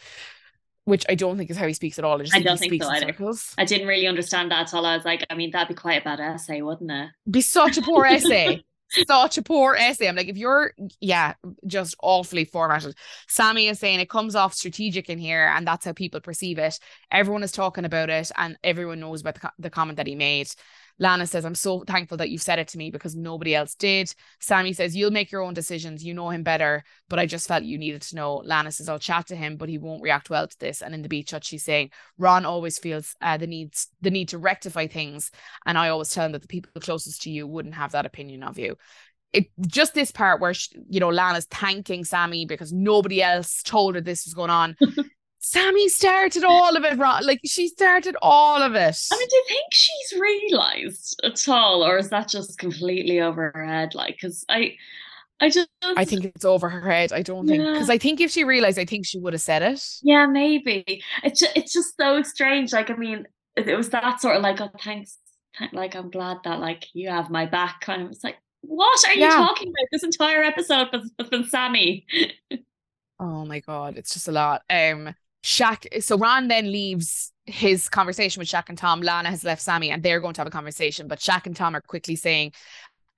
which 0.84 1.04
I 1.08 1.14
don't 1.14 1.38
think 1.38 1.50
is 1.50 1.56
how 1.56 1.66
he 1.66 1.74
speaks 1.74 1.98
at 1.98 2.04
all. 2.04 2.20
I, 2.20 2.26
I 2.34 2.42
don't 2.42 2.58
think 2.58 2.82
so 2.82 2.88
either. 2.88 3.14
I 3.56 3.64
didn't 3.64 3.86
really 3.86 4.06
understand 4.06 4.50
that 4.50 4.68
at 4.68 4.74
all. 4.74 4.84
I 4.84 4.96
was 4.96 5.04
like, 5.04 5.24
I 5.30 5.34
mean, 5.34 5.50
that'd 5.52 5.68
be 5.68 5.74
quite 5.74 6.00
a 6.00 6.04
bad 6.04 6.20
essay, 6.20 6.62
wouldn't 6.62 6.90
it? 6.90 7.10
Be 7.30 7.40
such 7.40 7.78
a 7.78 7.82
poor 7.82 8.04
essay. 8.04 8.62
such 9.06 9.38
a 9.38 9.42
poor 9.42 9.74
essay. 9.74 10.08
I'm 10.08 10.16
like, 10.16 10.28
if 10.28 10.36
you're, 10.36 10.72
yeah, 11.00 11.34
just 11.66 11.94
awfully 12.02 12.44
formatted. 12.44 12.96
Samie 13.28 13.70
is 13.70 13.78
saying 13.78 14.00
it 14.00 14.10
comes 14.10 14.34
off 14.34 14.54
strategic 14.54 15.08
in 15.08 15.18
here, 15.18 15.46
and 15.54 15.66
that's 15.66 15.84
how 15.84 15.92
people 15.92 16.20
perceive 16.20 16.58
it. 16.58 16.78
Everyone 17.10 17.42
is 17.42 17.52
talking 17.52 17.84
about 17.84 18.10
it, 18.10 18.30
and 18.36 18.56
everyone 18.64 19.00
knows 19.00 19.20
about 19.20 19.40
the, 19.40 19.52
the 19.58 19.70
comment 19.70 19.96
that 19.96 20.06
he 20.06 20.14
made. 20.14 20.48
Lana 21.02 21.26
says, 21.26 21.44
I'm 21.44 21.56
so 21.56 21.80
thankful 21.80 22.16
that 22.18 22.30
you've 22.30 22.42
said 22.42 22.60
it 22.60 22.68
to 22.68 22.78
me 22.78 22.92
because 22.92 23.16
nobody 23.16 23.56
else 23.56 23.74
did. 23.74 24.14
Samie 24.40 24.74
says, 24.74 24.94
You'll 24.94 25.10
make 25.10 25.32
your 25.32 25.42
own 25.42 25.52
decisions. 25.52 26.04
You 26.04 26.14
know 26.14 26.30
him 26.30 26.44
better, 26.44 26.84
but 27.08 27.18
I 27.18 27.26
just 27.26 27.48
felt 27.48 27.64
you 27.64 27.76
needed 27.76 28.02
to 28.02 28.14
know. 28.14 28.36
Lana 28.36 28.70
says, 28.70 28.88
I'll 28.88 29.00
chat 29.00 29.26
to 29.26 29.36
him, 29.36 29.56
but 29.56 29.68
he 29.68 29.78
won't 29.78 30.00
react 30.00 30.30
well 30.30 30.46
to 30.46 30.58
this. 30.60 30.80
And 30.80 30.94
in 30.94 31.02
the 31.02 31.08
beach 31.08 31.30
shot, 31.30 31.42
she's 31.42 31.64
saying, 31.64 31.90
Ron 32.18 32.46
always 32.46 32.78
feels 32.78 33.16
uh, 33.20 33.36
the 33.36 33.48
needs 33.48 33.88
the 34.00 34.12
need 34.12 34.28
to 34.28 34.38
rectify 34.38 34.86
things. 34.86 35.32
And 35.66 35.76
I 35.76 35.88
always 35.88 36.10
tell 36.10 36.24
him 36.24 36.32
that 36.32 36.42
the 36.42 36.48
people 36.48 36.70
closest 36.80 37.22
to 37.22 37.30
you 37.30 37.48
wouldn't 37.48 37.74
have 37.74 37.92
that 37.92 38.06
opinion 38.06 38.44
of 38.44 38.56
you. 38.56 38.76
It 39.32 39.46
just 39.66 39.94
this 39.94 40.12
part 40.12 40.40
where 40.40 40.54
she, 40.54 40.78
you 40.88 41.00
know 41.00 41.08
Lana's 41.08 41.46
thanking 41.46 42.04
Samie 42.04 42.46
because 42.46 42.72
nobody 42.72 43.20
else 43.20 43.64
told 43.64 43.96
her 43.96 44.00
this 44.00 44.24
was 44.24 44.34
going 44.34 44.50
on. 44.50 44.76
Samie 45.42 45.88
started 45.88 46.44
all 46.44 46.76
of 46.76 46.84
it 46.84 46.98
wrong. 46.98 47.22
Like 47.24 47.40
she 47.44 47.68
started 47.68 48.16
all 48.22 48.62
of 48.62 48.74
it. 48.74 48.96
I 49.12 49.16
mean, 49.16 49.28
do 49.28 49.36
you 49.36 49.44
think 49.48 49.66
she's 49.72 50.20
realized 50.20 51.20
at 51.24 51.48
all, 51.48 51.84
or 51.84 51.98
is 51.98 52.10
that 52.10 52.28
just 52.28 52.58
completely 52.58 53.20
over 53.20 53.50
her 53.54 53.66
head? 53.66 53.94
Like, 53.94 54.14
because 54.14 54.44
I, 54.48 54.76
I 55.40 55.50
just, 55.50 55.68
I 55.82 56.04
think 56.04 56.24
it's 56.24 56.44
over 56.44 56.68
her 56.68 56.88
head. 56.88 57.12
I 57.12 57.22
don't 57.22 57.48
think 57.48 57.60
because 57.60 57.90
I 57.90 57.98
think 57.98 58.20
if 58.20 58.30
she 58.30 58.44
realized, 58.44 58.78
I 58.78 58.84
think 58.84 59.04
she 59.04 59.18
would 59.18 59.32
have 59.32 59.42
said 59.42 59.62
it. 59.62 59.84
Yeah, 60.02 60.26
maybe. 60.26 61.02
It's 61.24 61.40
just, 61.40 61.56
it's 61.56 61.72
just 61.72 61.96
so 61.96 62.22
strange. 62.22 62.72
Like, 62.72 62.90
I 62.90 62.94
mean, 62.94 63.26
it, 63.56 63.76
was 63.76 63.88
that 63.90 64.20
sort 64.20 64.36
of 64.36 64.42
like, 64.42 64.60
oh, 64.60 64.70
thanks. 64.82 65.18
Like, 65.72 65.96
I'm 65.96 66.10
glad 66.10 66.38
that 66.44 66.60
like 66.60 66.86
you 66.94 67.10
have 67.10 67.30
my 67.30 67.46
back. 67.46 67.80
Kind 67.80 68.02
of. 68.02 68.10
It's 68.12 68.22
like, 68.22 68.36
what 68.60 68.96
are 69.08 69.14
yeah. 69.14 69.26
you 69.26 69.32
talking 69.32 69.68
about? 69.68 69.88
This 69.90 70.04
entire 70.04 70.44
episode 70.44 70.88
has 70.92 71.10
been 71.28 71.44
Samie. 71.44 72.04
oh 73.20 73.44
my 73.44 73.58
god, 73.58 73.96
it's 73.98 74.14
just 74.14 74.28
a 74.28 74.32
lot. 74.32 74.62
Um 74.70 75.14
Shaq. 75.42 76.02
So 76.02 76.16
Ron 76.16 76.48
then 76.48 76.70
leaves 76.70 77.32
his 77.46 77.88
conversation 77.88 78.40
with 78.40 78.48
Shaq 78.48 78.68
and 78.68 78.78
Tom. 78.78 79.00
Lana 79.00 79.30
has 79.30 79.42
left 79.42 79.64
Samie, 79.64 79.90
and 79.90 80.02
they're 80.02 80.20
going 80.20 80.34
to 80.34 80.40
have 80.40 80.46
a 80.46 80.50
conversation. 80.50 81.08
But 81.08 81.18
Shaq 81.18 81.46
and 81.46 81.56
Tom 81.56 81.74
are 81.74 81.80
quickly 81.80 82.14
saying, 82.14 82.52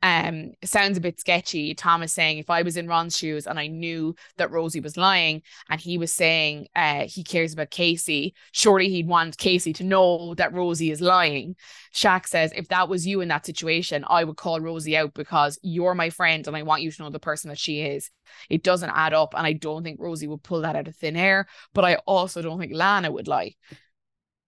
um, 0.04 0.52
sounds 0.62 0.98
a 0.98 1.00
bit 1.00 1.18
sketchy. 1.18 1.74
Tom 1.74 2.02
is 2.02 2.12
saying, 2.12 2.36
if 2.36 2.50
I 2.50 2.60
was 2.60 2.76
in 2.76 2.86
Ron's 2.86 3.16
shoes 3.16 3.46
and 3.46 3.58
I 3.58 3.68
knew 3.68 4.14
that 4.36 4.50
Rosie 4.50 4.80
was 4.80 4.98
lying 4.98 5.40
and 5.70 5.80
he 5.80 5.96
was 5.96 6.12
saying 6.12 6.68
uh, 6.76 7.06
he 7.06 7.24
cares 7.24 7.54
about 7.54 7.70
Casey, 7.70 8.34
surely 8.52 8.90
he'd 8.90 9.08
want 9.08 9.38
Casey 9.38 9.72
to 9.72 9.82
know 9.82 10.34
that 10.34 10.52
Rosie 10.52 10.90
is 10.90 11.00
lying. 11.00 11.56
Shaq 11.94 12.26
says, 12.26 12.52
if 12.54 12.68
that 12.68 12.90
was 12.90 13.06
you 13.06 13.22
in 13.22 13.28
that 13.28 13.46
situation, 13.46 14.04
I 14.06 14.24
would 14.24 14.36
call 14.36 14.60
Rosie 14.60 14.94
out 14.94 15.14
because 15.14 15.58
you're 15.62 15.94
my 15.94 16.10
friend 16.10 16.46
and 16.46 16.54
I 16.54 16.64
want 16.64 16.82
you 16.82 16.90
to 16.90 17.02
know 17.02 17.08
the 17.08 17.18
person 17.18 17.48
that 17.48 17.58
she 17.58 17.80
is. 17.80 18.10
It 18.50 18.62
doesn't 18.62 18.90
add 18.90 19.14
up. 19.14 19.32
And 19.34 19.46
I 19.46 19.54
don't 19.54 19.84
think 19.84 19.98
Rosie 19.98 20.26
would 20.26 20.42
pull 20.42 20.60
that 20.60 20.76
out 20.76 20.86
of 20.86 20.94
thin 20.96 21.16
air, 21.16 21.46
but 21.72 21.86
I 21.86 21.94
also 22.06 22.42
don't 22.42 22.60
think 22.60 22.74
Lana 22.74 23.10
would 23.10 23.26
lie. 23.26 23.54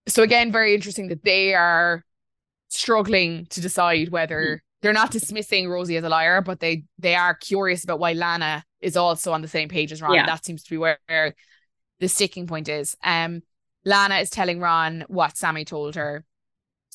So, 0.06 0.22
again, 0.22 0.52
very 0.52 0.74
interesting 0.74 1.08
that 1.08 1.24
they 1.24 1.54
are 1.54 2.04
struggling 2.68 3.46
to 3.46 3.62
decide 3.62 4.10
whether 4.10 4.62
they're 4.82 4.92
not 4.92 5.10
dismissing 5.10 5.68
Rosie 5.68 5.96
as 5.96 6.04
a 6.04 6.08
liar, 6.08 6.42
but 6.42 6.60
they 6.60 6.84
they 6.98 7.14
are 7.14 7.34
curious 7.34 7.84
about 7.84 7.98
why 7.98 8.12
Lana 8.12 8.64
is 8.80 8.96
also 8.96 9.32
on 9.32 9.42
the 9.42 9.48
same 9.48 9.68
page 9.68 9.92
as 9.92 10.02
Ron. 10.02 10.14
Yeah. 10.14 10.26
That 10.26 10.44
seems 10.44 10.62
to 10.64 10.70
be 10.70 10.78
where, 10.78 10.98
the 11.98 12.08
sticking 12.08 12.46
point 12.46 12.68
is. 12.68 12.94
Um, 13.02 13.42
Lana 13.84 14.16
is 14.16 14.28
telling 14.28 14.60
Ron 14.60 15.04
what 15.08 15.34
Samie 15.34 15.66
told 15.66 15.94
her 15.94 16.24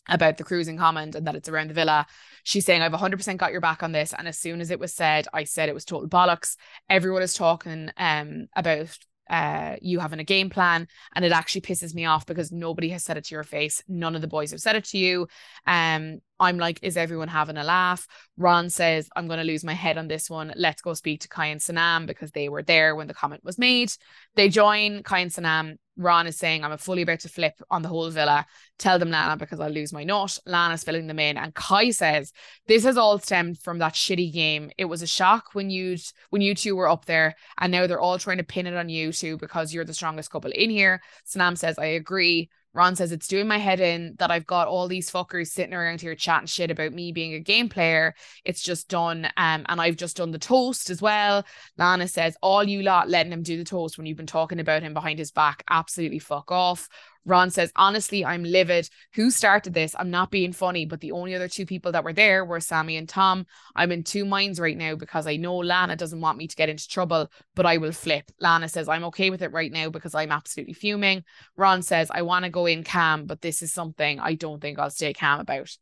about 0.08 0.38
the 0.38 0.44
cruising 0.44 0.78
comment 0.78 1.16
and 1.16 1.26
that 1.26 1.36
it's 1.36 1.50
around 1.50 1.70
the 1.70 1.74
villa. 1.74 2.06
She's 2.44 2.66
saying, 2.66 2.82
I've 2.82 2.92
100% 2.92 3.38
got 3.38 3.52
your 3.52 3.62
back 3.62 3.82
on 3.82 3.92
this. 3.92 4.14
And 4.18 4.28
as 4.28 4.38
soon 4.38 4.62
as 4.62 4.72
it 4.72 4.80
was 4.80 4.94
said, 4.94 5.28
I 5.34 5.44
said 5.46 5.70
it 5.70 5.74
was 5.74 5.86
total 5.86 6.10
bollocks. 6.10 6.56
Everyone 6.90 7.22
is 7.22 7.34
talking 7.34 7.90
um, 7.98 8.48
about 8.56 8.96
uh, 9.32 9.78
you 9.82 10.00
having 10.00 10.20
a 10.20 10.26
game 10.26 10.50
plan. 10.50 10.88
And 11.16 11.24
it 11.24 11.32
actually 11.32 11.62
pisses 11.62 11.96
me 11.96 12.06
off 12.06 12.26
because 12.26 12.52
nobody 12.52 12.90
has 12.90 13.04
said 13.04 13.18
it 13.18 13.24
to 13.26 13.36
your 13.36 13.44
face. 13.44 13.82
None 13.88 14.14
of 14.14 14.22
the 14.22 14.28
boys 14.28 14.52
have 14.52 14.60
said 14.60 14.76
it 14.76 14.84
to 14.86 14.98
you. 14.98 15.28
Um, 15.66 16.20
I'm 16.40 16.58
like, 16.58 16.80
is 16.82 16.98
everyone 16.98 17.30
having 17.30 17.56
a 17.56 17.64
laugh? 17.64 18.08
Ron 18.36 18.70
says, 18.70 19.08
I'm 19.16 19.28
going 19.28 19.40
to 19.40 19.46
lose 19.46 19.64
my 19.64 19.74
head 19.74 19.98
on 19.98 20.08
this 20.08 20.30
one. 20.30 20.54
Let's 20.58 20.82
go 20.82 20.94
speak 20.94 21.22
to 21.22 21.30
Kai 21.30 21.48
and 21.48 21.62
Sanam 21.62 22.08
because 22.08 22.32
they 22.32 22.50
were 22.50 22.64
there 22.64 22.96
when 22.96 23.08
the 23.08 23.14
comment 23.14 23.44
was 23.44 23.58
made. 23.58 23.94
They 24.36 24.50
join 24.50 25.04
Kai 25.04 25.20
and 25.20 25.32
Sanam 25.32 25.78
Ron 26.02 26.28
is 26.28 26.38
saying, 26.38 26.64
I'm 26.64 26.78
fully 26.78 27.02
about 27.02 27.20
to 27.22 27.30
flip 27.30 27.54
on 27.70 27.82
the 27.82 27.90
whole 27.90 28.10
villa. 28.10 28.46
Tell 28.78 29.00
them 29.00 29.12
Lana 29.12 29.38
because 29.38 29.60
I'll 29.60 29.70
lose 29.70 29.94
my 29.94 30.04
nut. 30.04 30.38
Lana's 30.46 30.84
filling 30.84 31.08
them 31.08 31.20
in. 31.20 31.38
And 31.38 31.54
Kai 31.54 31.92
says, 31.92 32.32
This 32.68 32.84
has 32.84 32.98
all 32.98 33.20
stemmed 33.20 33.60
from 33.60 33.80
that 33.80 33.94
shitty 33.94 34.34
game. 34.34 34.72
It 34.78 34.86
was 34.86 35.02
a 35.02 35.08
shock 35.08 35.50
when 35.54 35.70
you 35.70 35.98
when 36.30 36.42
you 36.42 36.56
two 36.56 36.76
were 36.76 36.90
up 36.90 37.06
there, 37.06 37.36
and 37.60 37.72
now 37.72 37.88
they're 37.88 38.00
all 38.00 38.20
trying 38.20 38.38
to 38.38 38.44
pin 38.44 38.68
it 38.68 38.76
on 38.76 38.90
you 38.90 39.12
two 39.12 39.38
because 39.38 39.74
you're 39.74 39.86
the 39.86 39.94
strongest 39.94 40.32
couple 40.32 40.52
in 40.52 40.70
here. 40.70 41.02
Sanam 41.28 41.58
says, 41.58 41.78
I 41.78 41.86
agree. 41.86 42.50
Ron 42.74 42.96
says 42.96 43.12
it's 43.12 43.28
doing 43.28 43.48
my 43.48 43.58
head 43.58 43.80
in 43.80 44.16
that 44.20 44.32
I've 44.32 44.46
got 44.46 44.68
all 44.68 44.88
these 44.88 45.12
fuckers 45.12 45.48
sitting 45.48 45.74
around 45.74 46.02
here 46.02 46.16
chatting 46.16 46.48
shit 46.48 46.72
about 46.72 46.94
me 46.94 47.12
being 47.12 47.34
a 47.34 47.40
game 47.40 47.70
player. 47.70 48.16
It's 48.46 48.62
just 48.62 48.88
done. 48.88 49.26
Um, 49.38 49.66
and 49.68 49.82
I've 49.82 49.98
just 49.98 50.18
done 50.18 50.32
the 50.32 50.40
toast 50.40 50.90
as 50.90 51.02
well. 51.02 51.46
Lana 51.78 52.08
says, 52.08 52.38
all 52.42 52.64
you 52.64 52.82
lot 52.82 53.10
letting 53.10 53.34
him 53.34 53.44
do 53.44 53.58
the 53.58 53.64
toast 53.64 53.98
when 53.98 54.08
you've 54.08 54.18
been 54.18 54.26
talking 54.26 54.60
about 54.60 54.84
him 54.84 54.94
behind 54.94 55.20
his 55.20 55.32
back, 55.32 55.64
absolutely 55.70 56.20
fuck 56.20 56.52
off. 56.52 56.88
Ron 57.26 57.52
says, 57.52 57.72
honestly, 57.76 58.26
I'm 58.26 58.44
livid. 58.44 58.90
Who 59.14 59.30
started 59.30 59.74
this? 59.74 59.96
I'm 59.98 60.10
not 60.10 60.32
being 60.32 60.54
funny, 60.54 60.86
but 60.86 61.02
the 61.02 61.12
only 61.12 61.36
other 61.36 61.48
two 61.48 61.66
people 61.66 61.92
that 61.92 62.04
were 62.04 62.14
there 62.14 62.44
were 62.44 62.60
Samie 62.60 62.98
and 62.98 63.08
Tom. 63.08 63.46
I'm 63.76 63.92
in 63.92 64.04
two 64.04 64.26
minds 64.26 64.60
right 64.60 64.78
now 64.78 64.96
because 64.96 65.28
I 65.28 65.36
know 65.36 65.58
Lana 65.58 65.96
doesn't 65.96 66.22
want 66.22 66.38
me 66.38 66.48
to 66.48 66.56
get 66.56 66.70
into 66.70 66.88
trouble, 66.88 67.32
but 67.56 67.66
I 67.66 67.78
will 67.78 67.92
flip. 67.92 68.32
Lana 68.40 68.70
says, 68.70 68.90
I'm 68.90 69.04
okay 69.06 69.30
with 69.30 69.42
it 69.42 69.52
right 69.52 69.72
now 69.72 69.90
because 69.90 70.16
I'm 70.16 70.32
absolutely 70.32 70.74
fuming. 70.74 71.24
Ron 71.56 71.82
says, 71.84 72.10
I 72.12 72.24
want 72.24 72.46
to 72.46 72.52
go 72.52 72.66
in 72.66 72.84
calm, 72.84 73.26
but 73.26 73.42
this 73.42 73.62
is 73.62 73.72
something 73.72 74.20
I 74.20 74.34
don't 74.34 74.62
think 74.62 74.80
I'll 74.80 74.90
stay 74.90 75.14
calm 75.14 75.40
about. 75.40 75.76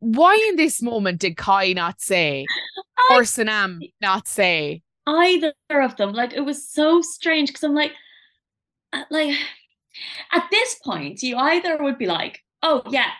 Why 0.00 0.46
in 0.48 0.56
this 0.56 0.80
moment 0.80 1.20
did 1.20 1.36
Kai 1.36 1.74
not 1.74 2.00
say, 2.00 2.46
I, 3.10 3.16
or 3.16 3.22
Sanam 3.22 3.80
not 4.00 4.26
say? 4.26 4.82
Either 5.06 5.52
of 5.70 5.96
them. 5.96 6.12
Like, 6.12 6.32
it 6.32 6.40
was 6.40 6.68
so 6.68 7.02
strange 7.02 7.50
because 7.50 7.64
I'm 7.64 7.74
like, 7.74 7.92
Uh, 8.92 9.04
like 9.10 9.36
at 10.32 10.44
this 10.50 10.76
point, 10.84 11.22
you 11.22 11.36
either 11.36 11.76
would 11.78 11.98
be 11.98 12.06
like, 12.06 12.42
oh 12.62 12.82
yeah, 12.88 13.10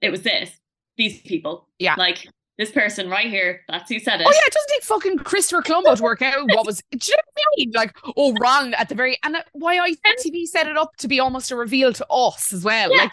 it 0.00 0.10
was 0.10 0.22
this, 0.22 0.50
these 0.96 1.20
people. 1.22 1.68
Yeah. 1.78 1.94
Like 1.96 2.26
this 2.58 2.70
person 2.70 3.08
right 3.08 3.28
here, 3.28 3.62
that's 3.68 3.90
who 3.90 3.98
said 3.98 4.20
it. 4.20 4.26
Oh 4.26 4.32
yeah, 4.32 4.40
it 4.46 4.52
doesn't 4.52 4.68
take 4.68 4.82
fucking 4.82 5.18
Christopher 5.18 5.62
Colombo 5.62 5.94
to 5.94 6.02
work 6.02 6.22
out 6.22 6.46
what 6.54 6.66
was 6.66 6.82
do 6.90 6.98
you 7.02 7.16
know 7.16 7.22
what 7.34 7.42
I 7.42 7.54
mean? 7.56 7.72
Like, 7.74 7.96
oh 8.16 8.34
Ron 8.40 8.74
at 8.74 8.88
the 8.88 8.94
very 8.94 9.18
and 9.22 9.36
uh, 9.36 9.42
why 9.52 9.78
ITV 9.78 10.46
set 10.46 10.66
it 10.66 10.76
up 10.76 10.96
to 10.98 11.08
be 11.08 11.20
almost 11.20 11.50
a 11.50 11.56
reveal 11.56 11.92
to 11.92 12.06
us 12.08 12.52
as 12.52 12.64
well. 12.64 12.94
Yeah. 12.94 13.04
Like 13.04 13.12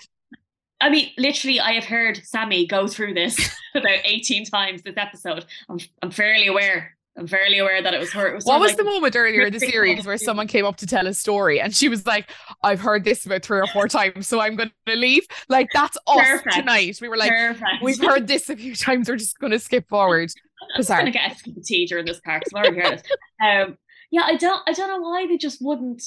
I 0.82 0.90
mean, 0.90 1.10
literally, 1.18 1.60
I 1.60 1.74
have 1.74 1.84
heard 1.84 2.18
Samie 2.18 2.68
go 2.68 2.88
through 2.88 3.14
this 3.14 3.38
about 3.76 4.00
18 4.06 4.46
times 4.46 4.82
this 4.82 4.96
episode. 4.96 5.46
I'm, 5.68 5.78
I'm 6.02 6.12
fairly 6.12 6.48
aware 6.48 6.96
I'm 7.20 7.28
fairly 7.28 7.60
aware 7.60 7.82
that 7.82 7.94
it 7.94 8.00
was 8.00 8.14
her. 8.14 8.28
It 8.28 8.36
was 8.36 8.46
what 8.46 8.62
was 8.62 8.70
like 8.70 8.78
the 8.78 8.86
moment 8.86 9.14
earlier 9.14 9.42
in 9.42 9.54
the 9.54 9.60
series 9.60 10.06
where 10.06 10.18
someone 10.18 10.48
came 10.48 10.64
up 10.64 10.78
to 10.78 10.88
tell 10.88 11.06
a 11.06 11.14
story 11.14 11.60
and 11.60 11.76
she 11.76 11.90
was 11.90 12.06
like, 12.06 12.30
I've 12.64 12.80
heard 12.80 13.04
this 13.04 13.26
about 13.26 13.44
three 13.44 13.60
or 13.60 13.68
four 13.68 13.90
times, 13.90 14.26
so 14.26 14.40
I'm 14.40 14.56
going 14.56 14.72
to 14.86 14.96
leave? 14.96 15.28
Like, 15.50 15.68
that's 15.74 15.98
us 16.08 16.18
Perfect. 16.18 16.56
tonight. 16.56 17.00
We 17.02 17.10
were 17.10 17.18
like, 17.18 17.32
Perfect. 17.32 17.84
we've 17.84 18.02
heard 18.02 18.28
this 18.28 18.50
a 18.50 18.56
few 18.56 18.74
times, 18.74 19.10
we're 19.10 19.18
just 19.18 19.38
going 19.38 19.52
to 19.52 19.60
skip 19.60 19.90
forward. 19.90 20.32
I'm 20.78 20.84
going 20.84 21.06
to 21.06 21.12
get 21.12 21.42
a 21.46 21.62
tea 21.62 21.86
during 21.88 22.06
this 22.06 22.22
part 22.22 22.44
because 22.44 22.54
I've 22.54 22.74
already 22.74 22.90
heard. 22.90 23.04
Um, 23.42 23.78
yeah, 24.12 24.24
I 24.24 24.38
don't, 24.38 24.62
I 24.66 24.72
don't 24.72 24.88
know 24.88 25.00
why 25.00 25.28
they 25.28 25.38
just 25.38 25.60
wouldn't 25.62 26.04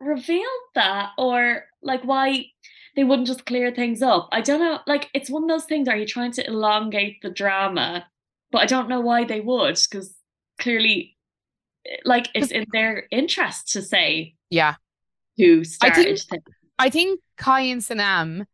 reveal 0.00 0.48
that 0.74 1.10
or 1.18 1.64
like 1.82 2.02
why 2.02 2.46
they 2.96 3.04
wouldn't 3.04 3.28
just 3.28 3.44
clear 3.46 3.74
things 3.74 4.00
up. 4.00 4.28
I 4.32 4.40
don't 4.40 4.60
know. 4.60 4.80
Like, 4.86 5.10
it's 5.12 5.28
one 5.28 5.42
of 5.42 5.48
those 5.48 5.66
things. 5.66 5.86
Are 5.86 5.96
you 5.96 6.06
trying 6.06 6.32
to 6.32 6.46
elongate 6.46 7.20
the 7.22 7.30
drama? 7.30 8.06
But 8.52 8.62
I 8.62 8.66
don't 8.66 8.88
know 8.88 9.00
why 9.00 9.24
they 9.24 9.40
would 9.40 9.78
because 9.90 10.15
clearly 10.58 11.16
like 12.04 12.28
it's 12.34 12.50
in 12.50 12.66
their 12.72 13.06
interest 13.10 13.72
to 13.72 13.82
say 13.82 14.34
yeah. 14.50 14.74
who 15.36 15.64
started 15.64 16.06
I 16.06 16.16
think, 16.16 16.42
I 16.78 16.90
think 16.90 17.20
Kai 17.36 17.60
and 17.62 17.80
Sanam 17.80 18.46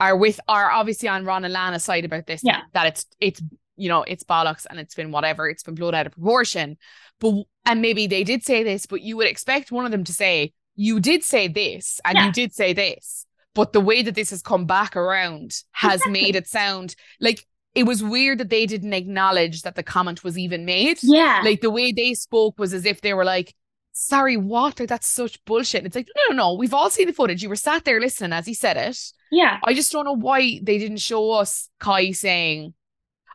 are 0.00 0.16
with 0.16 0.40
are 0.48 0.70
obviously 0.70 1.08
on 1.08 1.24
Ron 1.24 1.44
and 1.44 1.52
Lana's 1.52 1.84
side 1.84 2.04
about 2.04 2.26
this 2.26 2.42
yeah. 2.44 2.60
that 2.72 2.86
it's 2.86 3.06
it's 3.20 3.42
you 3.76 3.88
know 3.88 4.02
it's 4.02 4.24
bollocks 4.24 4.66
and 4.68 4.78
it's 4.78 4.94
been 4.94 5.10
whatever 5.10 5.48
it's 5.48 5.62
been 5.62 5.74
blown 5.74 5.94
out 5.94 6.06
of 6.06 6.12
proportion. 6.12 6.76
But 7.20 7.44
and 7.64 7.82
maybe 7.82 8.06
they 8.06 8.24
did 8.24 8.44
say 8.44 8.62
this 8.62 8.86
but 8.86 9.02
you 9.02 9.16
would 9.16 9.26
expect 9.26 9.72
one 9.72 9.84
of 9.84 9.90
them 9.90 10.04
to 10.04 10.12
say 10.12 10.52
you 10.76 11.00
did 11.00 11.24
say 11.24 11.48
this 11.48 12.00
and 12.04 12.16
yeah. 12.16 12.26
you 12.26 12.32
did 12.32 12.52
say 12.52 12.72
this. 12.72 13.26
But 13.54 13.72
the 13.72 13.80
way 13.80 14.02
that 14.02 14.14
this 14.14 14.30
has 14.30 14.40
come 14.40 14.66
back 14.66 14.94
around 14.94 15.52
has 15.72 15.94
exactly. 15.94 16.12
made 16.12 16.36
it 16.36 16.46
sound 16.46 16.94
like 17.20 17.44
it 17.78 17.86
was 17.86 18.02
weird 18.02 18.38
that 18.38 18.50
they 18.50 18.66
didn't 18.66 18.92
acknowledge 18.92 19.62
that 19.62 19.76
the 19.76 19.84
comment 19.84 20.24
was 20.24 20.36
even 20.36 20.64
made. 20.64 20.98
Yeah. 21.00 21.42
Like 21.44 21.60
the 21.60 21.70
way 21.70 21.92
they 21.92 22.12
spoke 22.14 22.58
was 22.58 22.74
as 22.74 22.84
if 22.84 23.02
they 23.02 23.14
were 23.14 23.24
like, 23.24 23.54
sorry, 23.92 24.36
what? 24.36 24.80
Like, 24.80 24.88
that's 24.88 25.06
such 25.06 25.44
bullshit. 25.44 25.78
And 25.78 25.86
It's 25.86 25.94
like, 25.94 26.08
no, 26.16 26.34
no, 26.34 26.42
no. 26.42 26.54
We've 26.54 26.74
all 26.74 26.90
seen 26.90 27.06
the 27.06 27.12
footage. 27.12 27.40
You 27.40 27.48
were 27.48 27.54
sat 27.54 27.84
there 27.84 28.00
listening 28.00 28.32
as 28.32 28.46
he 28.46 28.54
said 28.54 28.76
it. 28.76 28.98
Yeah. 29.30 29.58
I 29.62 29.74
just 29.74 29.92
don't 29.92 30.04
know 30.04 30.16
why 30.16 30.58
they 30.60 30.78
didn't 30.78 30.96
show 30.96 31.30
us 31.30 31.68
Kai 31.78 32.10
saying, 32.10 32.74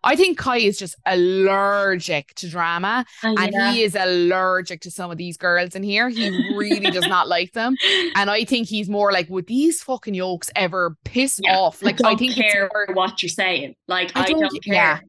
I 0.04 0.16
think 0.16 0.38
Kai 0.38 0.58
is 0.58 0.78
just 0.78 0.96
allergic 1.06 2.34
to 2.36 2.50
drama 2.50 3.06
uh, 3.24 3.36
and 3.38 3.56
he 3.74 3.84
is 3.84 3.96
allergic 3.96 4.82
to 4.82 4.92
some 4.92 5.12
of 5.12 5.18
these 5.18 5.38
girls 5.38 5.76
in 5.76 5.84
here. 5.84 6.10
He 6.10 6.30
really 6.56 6.92
does 6.92 7.08
not 7.08 7.28
like 7.28 7.54
them. 7.54 7.76
And 8.16 8.30
I 8.30 8.44
think 8.44 8.68
he's 8.68 8.90
more 8.90 9.12
like, 9.12 9.30
would 9.30 9.48
these 9.48 9.82
fucking 9.82 10.14
yokes 10.14 10.52
ever 10.56 10.98
piss 11.04 11.40
yeah. 11.42 11.58
off? 11.58 11.82
Like, 11.82 12.04
I, 12.04 12.12
I 12.12 12.16
think 12.16 12.36
care 12.36 12.70
what 12.94 13.24
you're 13.24 13.30
saying. 13.30 13.76
Like, 13.88 14.12
I, 14.16 14.24
I 14.24 14.26
don't, 14.26 14.40
don't, 14.40 14.64
care. 14.64 14.74
Yeah. 14.74 15.00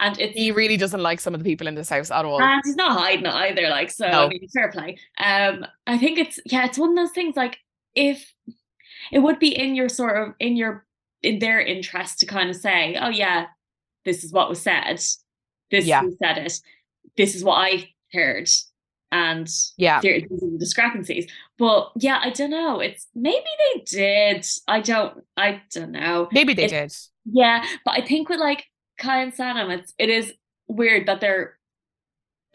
And 0.00 0.16
he 0.16 0.50
really 0.52 0.76
doesn't 0.76 1.00
like 1.00 1.20
some 1.20 1.34
of 1.34 1.40
the 1.40 1.44
people 1.44 1.66
in 1.66 1.74
this 1.74 1.88
house 1.88 2.10
at 2.10 2.24
all. 2.24 2.40
And 2.40 2.62
he's 2.64 2.76
not 2.76 2.98
hiding 2.98 3.26
it 3.26 3.34
either. 3.34 3.68
Like, 3.68 3.90
so 3.90 4.08
no. 4.08 4.24
I 4.24 4.28
mean, 4.28 4.48
fair 4.48 4.70
play. 4.70 4.98
Um, 5.18 5.66
I 5.86 5.98
think 5.98 6.18
it's 6.18 6.38
yeah, 6.46 6.64
it's 6.64 6.78
one 6.78 6.90
of 6.90 6.96
those 6.96 7.12
things. 7.12 7.36
Like, 7.36 7.58
if 7.94 8.32
it 9.10 9.18
would 9.18 9.38
be 9.38 9.56
in 9.56 9.74
your 9.74 9.88
sort 9.88 10.16
of 10.16 10.34
in 10.40 10.56
your 10.56 10.86
in 11.22 11.38
their 11.38 11.60
interest 11.60 12.20
to 12.20 12.26
kind 12.26 12.50
of 12.50 12.56
say, 12.56 12.96
oh 13.00 13.08
yeah, 13.08 13.46
this 14.04 14.24
is 14.24 14.32
what 14.32 14.48
was 14.48 14.60
said. 14.60 15.00
This 15.70 15.86
yeah. 15.86 16.02
who 16.02 16.16
said 16.22 16.38
it. 16.38 16.60
This 17.16 17.34
is 17.34 17.44
what 17.44 17.56
I 17.56 17.90
heard. 18.12 18.48
And 19.10 19.48
yeah, 19.76 20.00
there, 20.00 20.20
these 20.20 20.42
are 20.42 20.50
the 20.50 20.58
discrepancies. 20.58 21.30
But 21.58 21.92
yeah, 21.96 22.18
I 22.22 22.30
don't 22.30 22.50
know. 22.50 22.80
It's 22.80 23.06
maybe 23.14 23.44
they 23.74 23.82
did. 23.84 24.46
I 24.66 24.80
don't. 24.80 25.22
I 25.36 25.62
don't 25.74 25.92
know. 25.92 26.28
Maybe 26.32 26.54
they 26.54 26.64
it, 26.64 26.70
did. 26.70 26.94
Yeah, 27.26 27.64
but 27.84 27.92
I 27.92 28.00
think 28.00 28.30
with 28.30 28.40
like 28.40 28.64
Kai 28.98 29.22
and 29.22 29.34
Sanam, 29.34 29.70
it's 29.78 29.92
it 29.98 30.08
is 30.08 30.32
weird 30.66 31.06
that 31.08 31.20
they're 31.20 31.58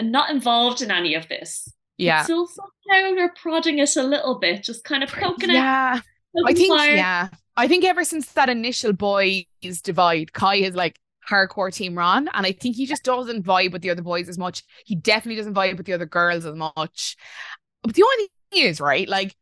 not 0.01 0.31
involved 0.31 0.81
in 0.81 0.89
any 0.89 1.13
of 1.13 1.27
this. 1.27 1.71
Yeah. 1.97 2.23
So 2.23 2.47
somehow 2.47 3.15
they're 3.15 3.33
prodding 3.33 3.79
it 3.79 3.95
a 3.95 4.03
little 4.03 4.39
bit, 4.39 4.63
just 4.63 4.83
kind 4.83 5.03
of 5.03 5.11
poking 5.11 5.51
yeah. 5.51 5.97
it. 5.97 6.03
Yeah. 6.33 6.43
I 6.45 6.53
think 6.53 6.75
fire. 6.75 6.95
yeah. 6.95 7.29
I 7.55 7.67
think 7.67 7.83
ever 7.83 8.03
since 8.03 8.31
that 8.33 8.49
initial 8.49 8.93
boys 8.93 9.45
divide, 9.83 10.33
Kai 10.33 10.57
has 10.59 10.75
like 10.75 10.99
hardcore 11.29 11.73
team 11.73 11.97
Ron. 11.97 12.29
And 12.33 12.45
I 12.45 12.51
think 12.51 12.75
he 12.75 12.85
just 12.85 13.03
doesn't 13.03 13.45
vibe 13.45 13.71
with 13.73 13.81
the 13.81 13.89
other 13.89 14.01
boys 14.01 14.29
as 14.29 14.37
much. 14.37 14.63
He 14.85 14.95
definitely 14.95 15.37
doesn't 15.37 15.53
vibe 15.53 15.77
with 15.77 15.85
the 15.85 15.93
other 15.93 16.05
girls 16.05 16.45
as 16.45 16.55
much. 16.55 17.15
But 17.83 17.95
the 17.95 18.03
only 18.03 18.27
thing 18.51 18.63
is, 18.65 18.79
right, 18.81 19.07
like 19.07 19.35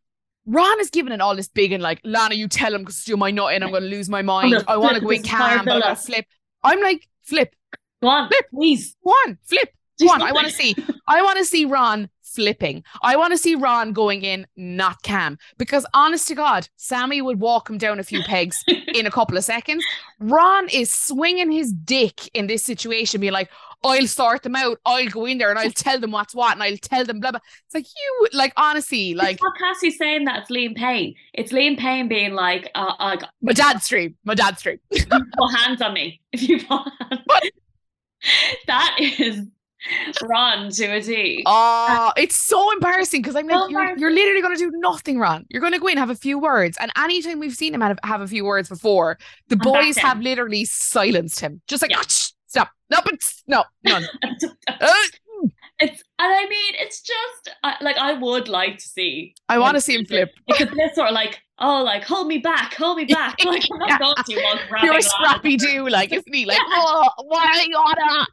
Ron 0.46 0.80
is 0.80 0.90
giving 0.90 1.14
it 1.14 1.22
all 1.22 1.36
this 1.36 1.48
big 1.48 1.72
and 1.72 1.82
like, 1.82 2.02
Lana, 2.04 2.36
you 2.36 2.48
tell 2.48 2.74
him 2.74 2.82
because 2.82 3.04
do 3.04 3.18
my 3.18 3.32
nut 3.32 3.54
and 3.54 3.64
I'm 3.64 3.72
gonna 3.72 3.86
lose 3.86 4.10
my 4.10 4.22
mind. 4.34 4.64
I 4.68 4.78
want 4.78 4.96
to 4.96 5.02
go 5.02 5.10
in 5.10 5.24
calm, 5.24 5.66
but 5.66 5.86
I'm 5.86 5.96
flip. 5.96 6.26
I'm 6.64 6.82
like, 6.82 7.08
flip, 7.24 7.56
Go 8.02 8.10
on, 8.10 8.28
Flip. 8.30 8.46
please. 8.54 8.96
go 9.04 9.12
on, 9.12 9.38
flip. 9.44 9.70
Go 10.00 10.08
on. 10.10 10.22
I 10.22 10.32
want 10.32 10.48
to 10.48 10.54
see. 10.54 10.76
I 11.08 11.22
want 11.22 11.40
to 11.40 11.46
see 11.46 11.66
Ron 11.66 12.10
flipping. 12.36 12.84
I 13.02 13.16
want 13.16 13.32
to 13.32 13.38
see 13.38 13.56
Ron 13.56 13.94
going 13.94 14.24
in 14.24 14.46
not 14.56 15.02
Cam, 15.04 15.38
because, 15.58 15.86
honest 15.94 16.28
to 16.28 16.36
God, 16.36 16.68
Samie 16.78 17.24
would 17.24 17.40
walk 17.40 17.70
him 17.70 17.78
down 17.78 18.00
a 18.00 18.04
few 18.04 18.22
pegs 18.24 18.64
in 18.68 19.06
a 19.06 19.12
couple 19.12 19.38
of 19.38 19.44
seconds. 19.44 19.84
Ron 20.20 20.68
is 20.70 20.92
swinging 20.92 21.52
his 21.52 21.72
dick 21.72 22.30
in 22.34 22.48
this 22.48 22.64
situation, 22.64 23.22
being 23.22 23.34
like, 23.34 23.50
"I'll 23.84 24.08
sort 24.08 24.44
them 24.44 24.56
out. 24.56 24.80
I'll 24.86 25.08
go 25.08 25.26
in 25.26 25.38
there 25.38 25.50
and 25.50 25.60
I'll 25.60 25.72
tell 25.72 26.00
them 26.00 26.12
what's 26.12 26.36
what, 26.36 26.54
and 26.54 26.64
I'll 26.64 26.78
tell 26.78 27.06
them 27.06 27.20
blah 27.20 27.32
blah." 27.32 27.40
It's 27.66 27.76
like 27.76 27.86
you, 27.86 28.28
like 28.34 28.54
honestly, 28.58 29.14
like 29.14 29.36
It's 29.36 29.44
not 29.44 29.58
Cassie 29.58 29.92
saying 29.92 30.26
that 30.26 30.42
it's 30.42 30.52
Liam 30.52 30.76
Payne. 30.76 31.16
It's 31.34 31.52
Liam 31.52 31.78
Payne 31.78 32.08
being 32.08 32.34
like, 32.34 32.70
uh, 32.76 32.94
uh, 33.00 33.18
my 33.42 33.54
dad's 33.54 33.86
stream, 33.86 34.16
my 34.24 34.36
dad's 34.36 34.60
stream. 34.60 34.80
put 34.92 35.56
hands 35.58 35.82
on 35.82 35.94
me 35.94 36.22
if 36.32 36.48
you 36.48 36.60
want. 36.70 36.92
that 38.68 38.98
is 39.00 39.46
Ron 40.24 40.70
to 40.72 40.86
a 40.86 41.02
T. 41.02 41.44
Oh, 41.46 42.12
it's 42.18 42.36
so 42.36 42.72
embarrassing 42.74 43.22
because 43.22 43.36
I'm 43.36 43.48
like, 43.48 43.70
you're, 43.70 43.98
you're 43.98 44.12
literally 44.12 44.42
going 44.42 44.58
to 44.58 44.72
do 44.72 44.78
nothing 44.80 45.20
wrong. 45.20 45.46
You're 45.50 45.62
going 45.62 45.74
to 45.74 45.80
go 45.80 45.88
in, 45.88 45.92
and 45.92 46.00
have 46.00 46.10
a 46.10 46.16
few 46.16 46.40
words. 46.40 46.78
And 46.80 46.92
anytime 46.98 47.40
we've 47.40 47.56
seen 47.56 47.74
him 47.74 47.82
have, 47.82 48.00
have 48.04 48.22
a 48.22 48.28
few 48.28 48.46
words 48.46 48.70
before, 48.70 49.18
the 49.50 49.56
I'm 49.56 49.60
boys 49.60 49.98
have 49.98 50.20
literally 50.22 50.66
silenced 50.66 51.40
him. 51.40 51.62
Just 51.68 51.82
like, 51.82 51.92
Yeah. 51.92 51.98
"Ah, 52.00 52.32
stop. 52.48 52.70
No, 52.90 53.00
but 53.04 53.16
no, 53.48 53.64
no. 53.84 54.00
no. 54.00 54.08
Uh, 54.68 54.88
it's 55.80 56.02
and 56.18 56.34
I 56.34 56.46
mean 56.48 56.74
it's 56.76 57.02
just 57.02 57.50
I, 57.64 57.76
like 57.82 57.98
I 57.98 58.14
would 58.14 58.48
like 58.48 58.78
to 58.78 58.88
see. 58.88 59.36
I 59.50 59.60
want 59.60 59.76
to 59.76 59.82
see 59.82 59.96
him 59.96 60.06
flip. 60.06 60.30
Because 60.48 60.70
they're 60.76 60.94
sort 60.94 61.10
of 61.10 61.14
like, 61.14 61.42
oh, 61.60 61.84
like 61.84 62.04
hold 62.06 62.28
me 62.28 62.38
back, 62.38 62.74
hold 62.76 62.98
me 62.98 63.04
back. 63.10 63.44
Like 63.44 63.64
I'm 63.72 63.80
not 63.80 63.90
Yeah. 63.90 63.98
going 64.00 64.16
to 64.16 64.36
while 64.42 64.60
grabbing 64.70 64.88
You're 64.88 64.98
a 64.98 65.02
scrappy 65.02 65.58
do, 65.58 65.90
like, 65.90 66.14
isn't 66.14 66.34
he? 66.34 66.46
Like, 66.46 66.60
oh, 66.70 67.10
why 67.26 67.46
are 67.46 67.64
you 67.64 67.76
on 67.76 67.96
that? 67.98 68.28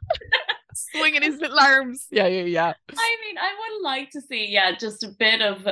Swinging 0.75 1.21
his 1.21 1.39
little 1.39 1.59
arms. 1.59 2.07
Yeah, 2.11 2.27
yeah, 2.27 2.43
yeah. 2.43 2.73
I 2.97 3.17
mean, 3.25 3.37
I 3.37 3.53
would 3.59 3.83
like 3.83 4.11
to 4.11 4.21
see, 4.21 4.47
yeah, 4.49 4.75
just 4.75 5.03
a 5.03 5.09
bit 5.09 5.41
of 5.41 5.67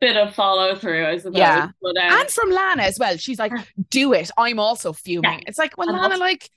bit 0.00 0.16
of 0.16 0.32
follow 0.34 0.76
through, 0.76 1.06
I 1.06 1.18
suppose. 1.18 1.38
Yeah. 1.38 1.70
But, 1.82 1.96
um, 1.96 2.20
And 2.20 2.30
from 2.30 2.50
Lana 2.50 2.84
as 2.84 2.98
well. 3.00 3.16
She's 3.16 3.38
like, 3.40 3.50
do 3.90 4.12
it. 4.12 4.30
I'm 4.38 4.60
also 4.60 4.92
fuming. 4.92 5.42
It's 5.48 5.58
like, 5.58 5.76
well, 5.76 5.88
And 5.88 5.96
Lana, 5.96 6.14
also- 6.14 6.20
like, 6.20 6.48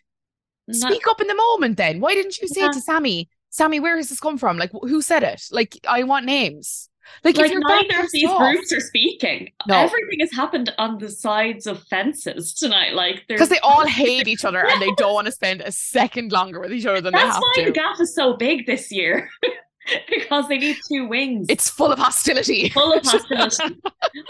not- 0.67 0.91
speak 0.91 1.07
up 1.07 1.19
in 1.21 1.25
the 1.27 1.33
moment 1.35 1.77
then. 1.77 1.99
Why 2.01 2.13
didn't 2.13 2.39
you 2.39 2.47
say 2.47 2.61
Yeah. 2.61 2.69
to 2.71 2.79
Samie, 2.79 3.29
Samie, 3.51 3.81
where 3.81 3.97
has 3.97 4.09
this 4.09 4.19
come 4.19 4.37
from? 4.37 4.57
Like, 4.57 4.71
who 4.71 5.01
said 5.01 5.23
it? 5.23 5.41
Like, 5.51 5.75
I 5.87 6.03
want 6.03 6.25
names. 6.27 6.87
Like, 7.23 7.37
like 7.37 7.47
if 7.47 7.51
you're 7.51 7.61
neither 7.61 8.01
of 8.01 8.11
these 8.11 8.29
off- 8.29 8.39
groups 8.39 8.71
are 8.73 8.79
speaking. 8.79 9.51
No. 9.67 9.75
Everything 9.75 10.19
has 10.21 10.31
happened 10.31 10.73
on 10.77 10.97
the 10.97 11.09
sides 11.09 11.67
of 11.67 11.83
fences 11.83 12.53
tonight. 12.53 12.93
Like 12.93 13.25
because 13.27 13.49
they 13.49 13.59
all 13.59 13.85
hate 13.87 14.27
each 14.27 14.45
other 14.45 14.65
and 14.65 14.81
they 14.81 14.91
don't 14.97 15.13
want 15.13 15.25
to 15.25 15.31
spend 15.31 15.61
a 15.61 15.71
second 15.71 16.31
longer 16.31 16.59
with 16.59 16.73
each 16.73 16.85
other 16.85 17.01
than 17.01 17.13
they 17.13 17.19
That's 17.19 17.39
why 17.39 17.63
the 17.65 17.71
gap 17.71 17.99
is 17.99 18.13
so 18.15 18.35
big 18.35 18.65
this 18.65 18.91
year. 18.91 19.29
because 20.09 20.47
they 20.47 20.57
need 20.57 20.77
two 20.87 21.07
wings. 21.07 21.47
It's 21.49 21.69
full 21.69 21.91
of 21.91 21.99
hostility. 21.99 22.69
full 22.69 22.93
of 22.93 23.03
hostility. 23.05 23.81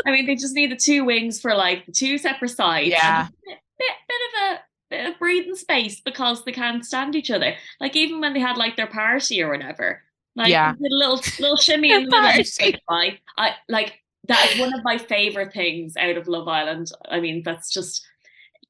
I 0.05 0.11
mean, 0.11 0.25
they 0.25 0.35
just 0.35 0.55
need 0.55 0.71
the 0.71 0.77
two 0.77 1.03
wings 1.03 1.41
for 1.41 1.53
like 1.55 1.85
the 1.85 1.91
two 1.91 2.17
separate 2.17 2.49
sides. 2.49 2.89
Yeah. 2.89 3.27
bit, 3.45 3.57
bit, 3.77 3.87
bit 4.07 4.21
of 4.27 4.57
a 4.57 4.59
bit 4.89 5.09
of 5.09 5.19
breathing 5.19 5.55
space 5.55 5.99
because 6.01 6.43
they 6.43 6.51
can't 6.51 6.85
stand 6.85 7.15
each 7.15 7.31
other. 7.31 7.55
Like 7.79 7.95
even 7.95 8.21
when 8.21 8.33
they 8.33 8.39
had 8.39 8.57
like 8.57 8.75
their 8.75 8.87
party 8.87 9.41
or 9.41 9.49
whatever. 9.49 10.03
Like 10.35 10.49
Yeah. 10.49 10.73
did 10.73 10.91
a 10.91 10.95
little 10.95 11.21
little 11.39 11.57
shimmy 11.57 11.91
in 11.93 12.05
the 12.05 12.09
middle. 12.21 12.73
Like, 12.89 13.21
I, 13.37 13.55
like 13.67 13.99
that 14.27 14.51
is 14.51 14.59
one 14.59 14.73
of 14.73 14.83
my 14.83 14.97
favorite 14.97 15.51
things 15.53 15.95
out 15.97 16.17
of 16.17 16.27
Love 16.27 16.47
Island. 16.47 16.91
I 17.09 17.19
mean, 17.19 17.41
that's 17.43 17.71
just 17.71 18.05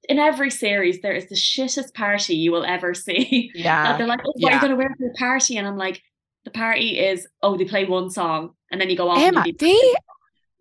in 0.09 0.17
every 0.17 0.49
series 0.49 1.01
there 1.01 1.13
is 1.13 1.27
the 1.29 1.35
shittest 1.35 1.93
party 1.93 2.35
you 2.35 2.51
will 2.51 2.65
ever 2.65 2.93
see. 2.93 3.51
Yeah. 3.55 3.97
they're 3.97 4.07
like, 4.07 4.21
oh, 4.25 4.33
what 4.37 4.51
are 4.51 4.55
you 4.55 4.61
going 4.61 4.71
to 4.71 4.77
wear 4.77 4.89
for 4.89 4.95
the 5.07 5.13
party? 5.19 5.57
And 5.57 5.67
I'm 5.67 5.77
like, 5.77 6.01
the 6.45 6.51
party 6.51 6.97
is, 6.97 7.27
oh, 7.43 7.55
they 7.57 7.65
play 7.65 7.85
one 7.85 8.09
song 8.09 8.55
and 8.71 8.81
then 8.81 8.89
you 8.89 8.97
go 8.97 9.09
off. 9.09 9.19
Emma, 9.19 9.43
they 9.59 9.93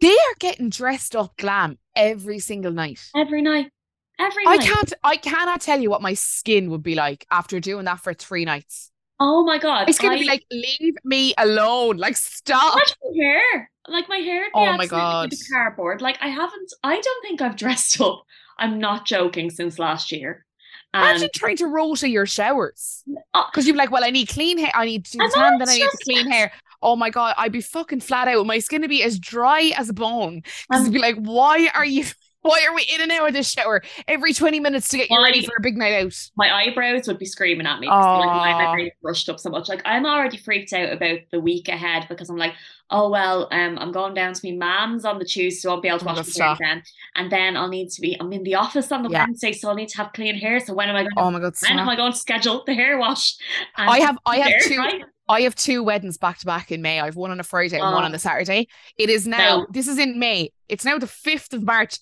they 0.00 0.12
are 0.12 0.34
getting 0.38 0.68
dressed 0.70 1.14
up 1.16 1.36
glam 1.38 1.78
every 1.96 2.38
single 2.38 2.72
night. 2.72 3.00
every 3.16 3.40
night, 3.42 3.70
every 4.18 4.44
I 4.46 4.56
night. 4.56 4.66
can't 4.66 4.92
I 5.04 5.16
cannot 5.16 5.60
tell 5.62 5.80
you 5.80 5.88
what 5.88 6.02
my 6.02 6.14
skin 6.14 6.70
would 6.70 6.82
be 6.82 6.94
like 6.94 7.26
after 7.30 7.60
doing 7.60 7.84
that 7.86 8.00
for 8.00 8.12
three 8.12 8.44
nights. 8.44 8.90
Oh 9.22 9.44
my 9.44 9.58
god, 9.58 9.88
It's 9.88 9.98
gonna 9.98 10.14
I- 10.16 10.18
be 10.18 10.26
like, 10.26 10.44
leave 10.50 10.94
me 11.04 11.34
alone. 11.38 11.98
Like 11.98 12.16
stop. 12.16 12.74
Imagine 12.74 12.96
my 13.04 13.24
hair, 13.24 13.70
like 13.88 14.08
my 14.08 14.16
hair. 14.16 14.46
Oh 14.54 14.76
my 14.76 14.86
God. 14.86 15.30
the 15.30 15.44
cardboard. 15.52 16.00
Like 16.00 16.18
I 16.22 16.28
haven't. 16.28 16.72
I 16.82 17.00
don't 17.00 17.22
think 17.22 17.42
I've 17.42 17.56
dressed 17.64 18.00
up. 18.00 18.24
I'm 18.58 18.78
not 18.78 19.06
joking. 19.06 19.50
Since 19.50 19.78
last 19.78 20.10
year, 20.10 20.46
Imagine 20.94 21.24
and 21.24 21.32
trying 21.34 21.56
to 21.58 21.66
rota 21.66 22.08
your 22.08 22.26
showers. 22.26 23.04
Uh, 23.34 23.44
because 23.50 23.66
you're 23.66 23.76
like, 23.76 23.90
well, 23.90 24.04
I 24.04 24.10
need 24.10 24.28
clean 24.28 24.58
hair. 24.58 24.72
I 24.74 24.86
need 24.86 25.04
to 25.06 25.18
do 25.18 25.24
I 25.24 25.28
the 25.28 25.36
know, 25.36 25.42
tan, 25.50 25.58
then 25.58 25.68
I 25.68 25.74
need 25.74 25.80
just- 25.82 26.02
clean 26.04 26.30
hair. 26.30 26.52
Oh 26.82 26.96
my 26.96 27.10
God, 27.10 27.34
I'd 27.36 27.52
be 27.52 27.60
fucking 27.60 28.00
flat 28.00 28.26
out. 28.26 28.46
My 28.46 28.58
skin 28.58 28.80
would 28.80 28.88
be 28.88 29.02
as 29.02 29.18
dry 29.18 29.70
as 29.76 29.90
a 29.90 29.92
bone. 29.92 30.42
Because 30.66 30.80
it'd 30.84 30.94
be 30.94 30.98
like, 30.98 31.16
why 31.16 31.68
are 31.74 31.84
you, 31.84 32.04
why 32.42 32.64
are 32.68 32.74
we 32.74 32.82
in 32.82 33.00
and 33.00 33.12
out 33.12 33.28
of 33.28 33.34
this 33.34 33.50
shower 33.50 33.82
every 34.08 34.32
20 34.32 34.60
minutes 34.60 34.88
to 34.88 34.96
get 34.96 35.10
you 35.10 35.22
ready 35.22 35.44
for 35.44 35.54
a 35.58 35.60
big 35.60 35.76
night 35.76 35.94
out? 35.94 36.14
my 36.36 36.50
eyebrows 36.52 37.06
would 37.06 37.18
be 37.18 37.26
screaming 37.26 37.66
at 37.66 37.80
me. 37.80 37.86
Like 37.86 37.96
my 38.26 38.52
eyebrows 38.72 38.90
brushed 39.02 39.28
up 39.28 39.38
so 39.40 39.50
much. 39.50 39.68
Like 39.68 39.82
I'm 39.84 40.06
already 40.06 40.36
freaked 40.36 40.72
out 40.72 40.92
about 40.92 41.18
the 41.32 41.40
week 41.40 41.68
ahead 41.68 42.06
because 42.08 42.30
I'm 42.30 42.36
like, 42.36 42.54
oh 42.90 43.08
well, 43.10 43.48
um, 43.52 43.78
I'm 43.78 43.92
going 43.92 44.14
down 44.14 44.32
to 44.34 44.52
my 44.54 44.86
mum's 44.86 45.04
on 45.04 45.18
the 45.18 45.24
Tuesday, 45.24 45.60
so 45.60 45.68
I 45.68 45.72
won't 45.72 45.82
be 45.82 45.88
able 45.88 45.98
to 46.00 46.04
Oh, 46.10 46.14
wash 46.14 46.38
my 46.38 46.46
hair 46.46 46.56
then. 46.60 46.82
And 47.14 47.30
then 47.30 47.56
I'll 47.56 47.68
need 47.68 47.90
to 47.90 48.00
be. 48.00 48.16
I'm 48.20 48.32
in 48.32 48.42
the 48.42 48.54
office 48.56 48.90
on 48.90 49.02
the 49.02 49.10
Yeah. 49.10 49.24
Wednesday, 49.26 49.52
so 49.52 49.68
I'll 49.68 49.74
need 49.74 49.88
to 49.90 49.98
have 49.98 50.12
clean 50.12 50.34
hair. 50.36 50.60
So 50.60 50.74
when 50.74 50.88
am 50.88 50.96
I 50.96 51.02
going? 51.02 51.10
To, 51.16 51.20
Oh 51.20 51.30
my 51.30 51.38
God, 51.40 51.54
when 51.68 51.78
am. 51.78 51.88
I 51.88 51.96
going 51.96 52.12
to 52.12 52.18
schedule 52.18 52.62
the 52.66 52.74
hair 52.74 52.98
wash? 52.98 53.36
And 53.76 53.88
I 53.90 53.98
have, 54.00 54.18
I 54.26 54.36
have 54.38 54.48
hair 54.48 54.58
two, 54.64 54.74
dry? 54.74 55.00
I 55.28 55.42
have 55.42 55.54
two 55.54 55.84
weddings 55.84 56.18
back 56.18 56.38
to 56.38 56.46
back 56.46 56.72
in 56.72 56.82
May. 56.82 56.98
I 57.00 57.04
have 57.04 57.14
one 57.16 57.30
on 57.30 57.38
a 57.38 57.44
Friday 57.44 57.76
and 57.78 57.84
one 57.92 58.02
Oh. 58.02 58.06
on 58.06 58.14
a 58.14 58.18
Saturday. 58.18 58.66
It 58.96 59.10
is 59.10 59.26
now, 59.28 59.58
No. 59.58 59.66
this 59.70 59.86
is 59.86 59.98
in 59.98 60.18
May. 60.18 60.50
It's 60.68 60.84
now 60.84 60.98
the 60.98 61.06
5th 61.06 61.52
of 61.52 61.62
March. 61.62 61.98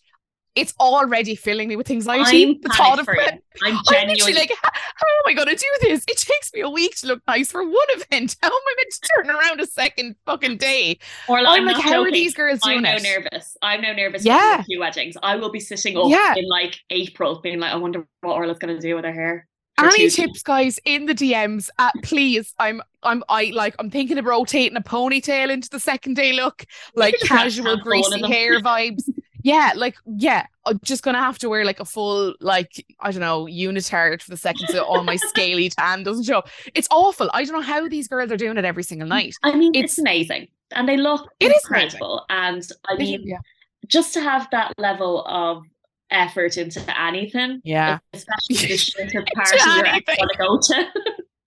It's 0.58 0.74
already 0.80 1.34
filling 1.34 1.68
me 1.68 1.76
with 1.76 1.90
anxiety. 1.90 2.44
I'm 2.44 2.60
the 2.60 2.68
thought 2.70 2.98
of 2.98 3.08
it. 3.08 3.42
I'm 3.64 3.76
I'm 3.88 4.08
literally 4.08 4.34
like, 4.34 4.52
how 4.62 4.68
am 4.70 5.22
I 5.26 5.34
going 5.34 5.48
to 5.48 5.54
do 5.54 5.66
this? 5.88 6.04
It 6.08 6.18
takes 6.18 6.52
me 6.52 6.60
a 6.60 6.68
week 6.70 6.96
to 6.96 7.06
look 7.06 7.22
nice 7.26 7.50
for 7.50 7.62
one 7.64 7.74
event. 7.90 8.36
How 8.42 8.48
am 8.48 8.52
I 8.52 8.74
meant 8.76 8.92
to 8.92 9.08
turn 9.14 9.30
around 9.30 9.60
a 9.60 9.66
second 9.66 10.16
fucking 10.26 10.56
day? 10.58 10.98
or 11.28 11.38
I'm 11.38 11.46
I'm 11.46 11.64
like, 11.64 11.76
how 11.82 12.02
are 12.02 12.10
these 12.10 12.34
girls 12.34 12.60
doing 12.60 12.78
I'm 12.78 12.82
no 12.82 12.94
it? 12.96 13.02
nervous. 13.02 13.56
I'm 13.62 13.80
no 13.82 13.92
nervous 13.92 14.24
Yeah. 14.24 14.62
two 14.70 14.80
weddings. 14.80 15.16
I 15.22 15.36
will 15.36 15.50
be 15.50 15.60
sitting 15.60 15.96
up 15.96 16.04
Yeah. 16.08 16.34
in 16.36 16.48
like 16.48 16.78
April, 16.90 17.40
being 17.40 17.60
like, 17.60 17.72
I 17.72 17.76
wonder 17.76 18.06
what 18.20 18.34
Orla's 18.36 18.58
going 18.58 18.74
to 18.74 18.80
do 18.80 18.96
with 18.96 19.04
her 19.04 19.12
hair. 19.12 19.46
Any 19.80 19.90
Tuesday. 19.96 20.26
tips, 20.26 20.42
guys, 20.42 20.80
in 20.84 21.06
the 21.06 21.14
DMs? 21.14 21.70
Uh, 21.78 21.92
please, 22.02 22.52
I'm, 22.58 22.82
I'm, 23.04 23.22
I 23.28 23.52
like, 23.54 23.76
I'm 23.78 23.90
thinking 23.90 24.18
of 24.18 24.24
rotating 24.24 24.76
a 24.76 24.80
ponytail 24.80 25.50
into 25.50 25.68
the 25.70 25.78
second 25.78 26.14
day 26.14 26.32
look, 26.32 26.64
like 26.96 27.14
casual 27.22 27.76
greasy 27.76 28.26
hair 28.26 28.60
vibes. 28.60 29.04
Yeah, 29.48 29.72
like, 29.76 29.96
yeah, 30.04 30.46
I'm 30.66 30.78
just 30.84 31.02
gonna 31.02 31.20
have 31.22 31.38
to 31.38 31.48
wear 31.48 31.64
like 31.64 31.80
a 31.80 31.84
full, 31.84 32.34
like, 32.40 32.84
I 33.00 33.10
don't 33.12 33.20
know, 33.20 33.46
unitard 33.46 34.20
for 34.22 34.30
the 34.30 34.36
second, 34.36 34.68
so 34.68 34.84
all 34.84 35.02
my 35.04 35.16
scaly 35.16 35.68
tan 35.78 36.02
doesn't 36.02 36.24
show. 36.24 36.38
up. 36.38 36.48
It's 36.74 36.88
awful. 36.90 37.30
I 37.32 37.44
don't 37.44 37.54
know 37.54 37.62
how 37.62 37.88
these 37.88 38.08
girls 38.08 38.30
are 38.30 38.36
doing 38.36 38.58
it 38.58 38.64
every 38.66 38.82
single 38.82 39.08
night. 39.08 39.34
I 39.42 39.54
mean, 39.54 39.74
it's, 39.74 39.94
It's- 39.94 39.98
amazing. 39.98 40.48
And 40.72 40.86
they 40.86 40.98
look 40.98 41.30
It 41.40 41.50
incredible. 41.50 42.26
And 42.28 42.62
I 42.86 42.96
mean, 42.96 43.22
yeah, 43.26 43.38
just 43.86 44.12
to 44.14 44.20
have 44.20 44.48
that 44.50 44.74
level 44.76 45.24
of 45.26 45.62
effort 46.10 46.58
into 46.58 46.80
anything, 47.00 47.62
yeah, 47.64 47.98
especially 48.12 48.56
the 48.68 48.76
shit 48.76 48.96
party 49.34 49.56
you're 49.64 49.82
going 49.82 50.02
to 50.04 50.36
go 50.38 50.58
to. 50.58 50.86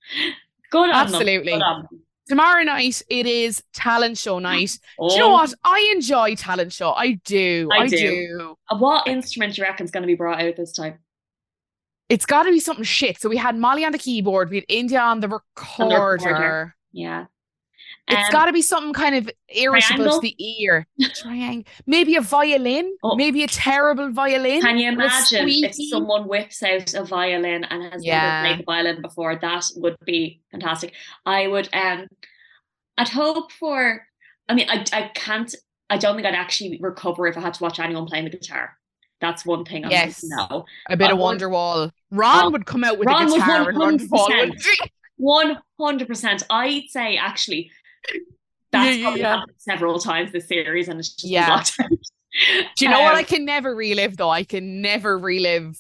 Good 0.72 0.90
on 0.90 0.90
them. 0.90 1.16
Absolutely. 1.16 1.52
Good 1.54 1.62
on 1.62 1.82
them. 1.92 2.02
Tomorrow 2.32 2.64
night 2.64 3.02
it 3.10 3.26
is 3.26 3.62
talent 3.74 4.18
show 4.18 4.40
night. 4.40 4.80
Do 4.98 5.14
you 5.14 5.20
know 5.20 5.28
Oh, 5.28 5.34
what? 5.34 5.54
I 5.66 5.92
enjoy 5.94 6.36
talent 6.36 6.72
show. 6.72 6.94
I 6.94 7.20
do. 7.26 7.68
I 7.74 7.80
I, 7.80 7.88
do. 7.90 7.98
do. 7.98 8.56
uh, 8.70 8.78
What 8.78 9.06
instrument 9.06 9.54
do 9.54 9.62
you 9.62 9.68
reckon 9.68 9.84
is 9.84 9.92
going 9.92 10.04
to 10.04 10.08
be 10.08 10.16
brought 10.16 10.42
out 10.42 10.56
this 10.56 10.72
time? 10.72 11.00
It's 12.08 12.26
got 12.26 12.44
to 12.44 12.52
be 12.52 12.62
something 12.62 12.86
shit. 12.86 13.20
So 13.20 13.28
we 13.28 13.36
had 13.36 13.58
Molly 13.58 13.84
on 13.84 13.92
the 13.92 13.98
keyboard, 13.98 14.50
we 14.50 14.56
had 14.56 14.66
India 14.70 15.02
on 15.02 15.20
the 15.20 15.28
recorder. 15.28 16.26
recorder. 16.26 16.76
Yeah. 16.94 17.26
It's 18.12 18.28
Um, 18.30 18.32
got 18.32 18.46
to 18.46 18.54
be 18.54 18.62
something 18.62 18.94
kind 18.94 19.16
of 19.16 19.30
irritable 19.50 20.12
to 20.12 20.20
the 20.20 20.36
ear. 20.62 20.88
Triangle. 21.16 21.64
Maybe 21.86 22.16
a 22.16 22.22
violin. 22.22 22.96
Oh. 23.04 23.16
Maybe 23.16 23.44
a 23.44 23.48
terrible 23.48 24.12
violin. 24.12 24.62
Can 24.62 24.78
you 24.78 24.90
imagine 24.90 25.48
if 25.50 25.76
someone 25.90 26.28
whips 26.28 26.62
out 26.64 26.94
a 26.94 27.04
violin 27.04 27.64
and 27.66 27.92
has 27.94 28.04
Yeah. 28.04 28.44
never 28.44 28.48
played 28.48 28.60
the 28.60 28.64
violin 28.66 29.02
before? 29.02 29.36
That 29.36 29.64
would 29.78 29.98
be 30.06 30.42
fantastic. 30.52 30.94
I 31.26 31.48
would 31.48 31.70
um 31.74 32.08
I'd 32.98 33.10
hope 33.10 33.52
for 33.52 34.06
I 34.50 34.54
mean 34.54 34.70
I 34.70 34.84
I 34.94 35.12
can't 35.14 35.54
I 35.90 35.98
don't 35.98 36.16
think 36.16 36.28
I'd 36.28 36.36
actually 36.36 36.78
recover 36.82 37.28
if 37.28 37.38
I 37.38 37.42
had 37.42 37.54
to 37.56 37.64
watch 37.64 37.80
anyone 37.80 38.06
playing 38.06 38.26
the 38.26 38.32
guitar. 38.32 38.78
That's 39.20 39.46
one 39.46 39.66
thing 39.66 39.86
I'm 39.86 39.92
Yes. 39.92 40.24
no. 40.24 40.66
a 40.90 40.98
bit 40.98 41.10
I 41.10 41.12
of 41.12 41.20
would- 41.20 41.38
Wonderwall. 41.40 41.92
Ron 42.10 42.46
Oh, 42.46 42.50
would 42.52 42.66
come 42.66 42.84
out 42.84 42.98
with 42.98 43.08
Ron 43.08 43.24
a 43.28 43.32
would 43.32 43.40
guitar 43.40 43.70
and 43.70 43.78
100%. 43.78 44.50
would. 44.50 44.62
One 45.18 45.58
hundred 45.80 46.08
percent. 46.08 46.42
I'd 46.50 46.86
say 46.90 47.16
actually 47.18 47.70
That's 48.72 48.98
yeah, 48.98 49.04
probably 49.04 49.22
yeah. 49.22 49.38
happened 49.38 49.56
several 49.58 50.00
times 50.00 50.32
this 50.32 50.48
series, 50.48 50.88
and 50.88 51.00
it's 51.00 51.16
Yeah. 51.24 51.64
Do 52.76 52.86
you 52.86 52.90
know 52.90 53.02
what 53.02 53.14
Um, 53.14 53.16
I 53.16 53.24
can 53.24 53.46
never 53.46 53.76
relive 53.76 54.18
though? 54.18 54.30
I 54.30 54.44
can 54.44 54.82
never 54.82 55.18
relive 55.18 55.78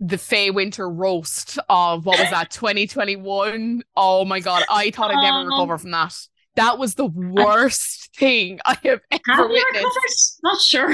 the 0.00 0.18
Faye 0.18 0.50
Winter 0.50 0.88
roast 0.88 1.58
of 1.68 2.06
what 2.06 2.18
was 2.18 2.30
that 2.30 2.50
2021? 2.52 3.82
Oh 3.96 4.24
my 4.24 4.40
god, 4.40 4.64
I 4.68 4.90
thought 4.90 5.10
I'd 5.10 5.20
never 5.20 5.40
Um, 5.40 5.46
recover 5.46 5.78
from 5.78 5.92
that. 5.92 6.16
That 6.56 6.78
was 6.78 6.94
the 6.94 7.06
worst 7.06 8.14
thing 8.16 8.60
I 8.64 8.76
have 8.84 9.00
ever 9.30 9.48
witnessed. 9.48 10.38
Not 10.42 10.60
sure. 10.60 10.92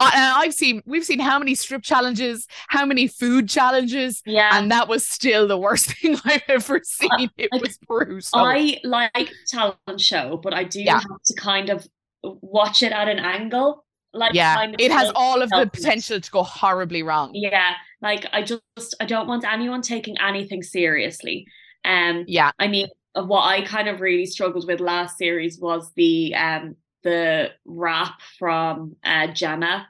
I, 0.00 0.32
I've 0.36 0.54
seen 0.54 0.82
we've 0.86 1.04
seen 1.04 1.18
how 1.20 1.38
many 1.38 1.54
strip 1.54 1.82
challenges, 1.82 2.46
how 2.68 2.86
many 2.86 3.06
food 3.06 3.48
challenges, 3.48 4.22
Yeah. 4.24 4.50
and 4.52 4.70
that 4.70 4.88
was 4.88 5.06
still 5.06 5.46
the 5.46 5.58
worst 5.58 5.86
thing 6.00 6.16
I've 6.24 6.42
ever 6.48 6.80
seen. 6.84 7.30
It 7.36 7.50
like, 7.52 7.62
was 7.62 7.78
brutal. 7.86 8.28
I 8.34 8.78
like 8.84 9.30
talent 9.48 10.00
show, 10.00 10.38
but 10.42 10.54
I 10.54 10.64
do 10.64 10.82
Yeah. 10.82 10.94
have 11.00 11.22
to 11.26 11.34
kind 11.34 11.70
of 11.70 11.86
watch 12.22 12.82
it 12.82 12.92
at 12.92 13.08
an 13.08 13.18
angle. 13.18 13.84
Like 14.14 14.32
yeah, 14.32 14.54
kind 14.54 14.74
of 14.74 14.80
it 14.80 14.92
has 14.92 15.10
all 15.16 15.42
of 15.42 15.50
the 15.50 15.68
potential 15.72 16.20
to 16.20 16.30
go 16.30 16.44
horribly 16.44 17.02
wrong. 17.02 17.32
Yeah, 17.34 17.72
like 18.00 18.24
I 18.32 18.42
just 18.42 18.62
I 19.00 19.06
don't 19.06 19.26
want 19.26 19.44
anyone 19.44 19.82
taking 19.82 20.16
anything 20.18 20.62
seriously. 20.62 21.46
Um, 21.84 22.24
Yeah, 22.28 22.52
I 22.58 22.68
mean, 22.68 22.86
what 23.14 23.42
I 23.42 23.62
kind 23.62 23.88
of 23.88 24.00
really 24.00 24.26
struggled 24.26 24.66
with 24.66 24.80
last 24.80 25.18
series 25.18 25.58
was 25.60 25.90
the 25.94 26.34
um 26.34 26.76
the 27.02 27.50
rap 27.64 28.20
from 28.38 28.96
uh 29.04 29.28
Gemma. 29.28 29.88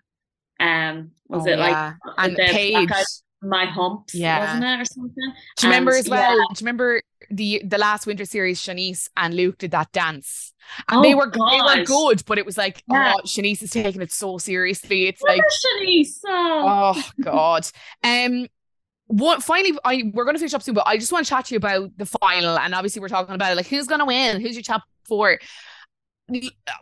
Um, 0.60 1.10
was 1.28 1.46
Oh, 1.46 1.50
it 1.50 1.58
like 1.58 1.72
yeah. 1.72 1.92
and 2.18 2.36
the 2.36 2.48
Paige. 2.50 2.88
my 3.42 3.66
humps? 3.66 4.14
Yeah. 4.14 4.40
wasn't 4.40 4.64
it 4.64 4.80
or 4.80 4.84
something? 4.84 5.32
Do 5.58 5.66
you 5.66 5.70
remember 5.72 5.92
as 5.92 6.08
well? 6.08 6.20
yeah. 6.20 6.44
Do 6.54 6.62
you 6.62 6.66
remember 6.66 7.02
the 7.30 7.62
the 7.64 7.78
last 7.78 8.06
winter 8.06 8.24
series? 8.24 8.60
Shanice 8.60 9.08
and 9.16 9.34
Luke 9.34 9.58
did 9.58 9.72
that 9.72 9.90
dance. 9.92 10.52
And 10.88 11.04
they 11.04 11.12
Oh, 11.12 11.18
were 11.18 11.30
they 11.30 11.60
were 11.60 11.84
good, 11.84 12.24
but 12.26 12.38
it 12.38 12.46
was 12.46 12.56
like, 12.56 12.82
Yeah. 12.90 13.14
oh, 13.16 13.20
Shanice 13.26 13.62
is 13.62 13.70
taking 13.70 14.00
it 14.00 14.12
so 14.12 14.38
seriously. 14.38 15.06
It's 15.08 15.20
like, 15.22 15.42
Shanice, 15.42 16.20
oh. 16.26 16.94
oh 16.96 17.10
god. 17.20 17.66
Um, 18.02 18.46
what 19.06 19.42
finally? 19.42 19.78
I 19.84 20.10
we're 20.14 20.24
going 20.24 20.34
to 20.34 20.38
finish 20.38 20.54
up 20.54 20.62
soon, 20.62 20.74
but 20.74 20.86
I 20.86 20.96
just 20.96 21.12
want 21.12 21.26
to 21.26 21.28
chat 21.30 21.46
to 21.46 21.54
you 21.54 21.58
about 21.58 21.90
the 21.96 22.06
final, 22.06 22.58
and 22.58 22.74
obviously 22.74 23.00
we're 23.00 23.08
talking 23.08 23.34
about 23.34 23.52
it, 23.52 23.56
like 23.56 23.66
who's 23.66 23.86
going 23.86 24.00
to 24.00 24.06
win, 24.06 24.40
who's 24.40 24.54
your 24.56 24.62
top 24.62 24.82
four. 25.04 25.38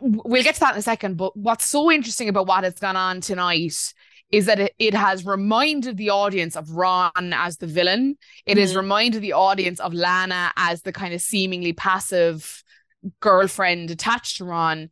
We'll 0.01 0.43
get 0.43 0.55
to 0.55 0.59
that 0.61 0.73
in 0.73 0.79
a 0.79 0.83
second, 0.83 1.17
but 1.17 1.35
what's 1.35 1.65
so 1.65 1.91
interesting 1.91 2.29
about 2.29 2.47
what 2.47 2.63
has 2.63 2.75
gone 2.75 2.95
on 2.95 3.19
tonight 3.19 3.93
is 4.31 4.45
that 4.45 4.59
it, 4.59 4.73
it 4.79 4.93
has 4.93 5.25
reminded 5.25 5.97
the 5.97 6.11
audience 6.11 6.55
of 6.55 6.71
Ron 6.71 7.11
as 7.33 7.57
the 7.57 7.67
villain. 7.67 8.17
It 8.45 8.57
has 8.57 8.73
Mhm. 8.73 8.77
reminded 8.77 9.21
the 9.21 9.33
audience 9.33 9.79
of 9.81 9.93
Lana 9.93 10.53
as 10.55 10.81
the 10.83 10.93
kind 10.93 11.13
of 11.13 11.21
seemingly 11.21 11.73
passive 11.73 12.63
girlfriend 13.19 13.91
attached 13.91 14.37
to 14.37 14.45
Ron. 14.45 14.89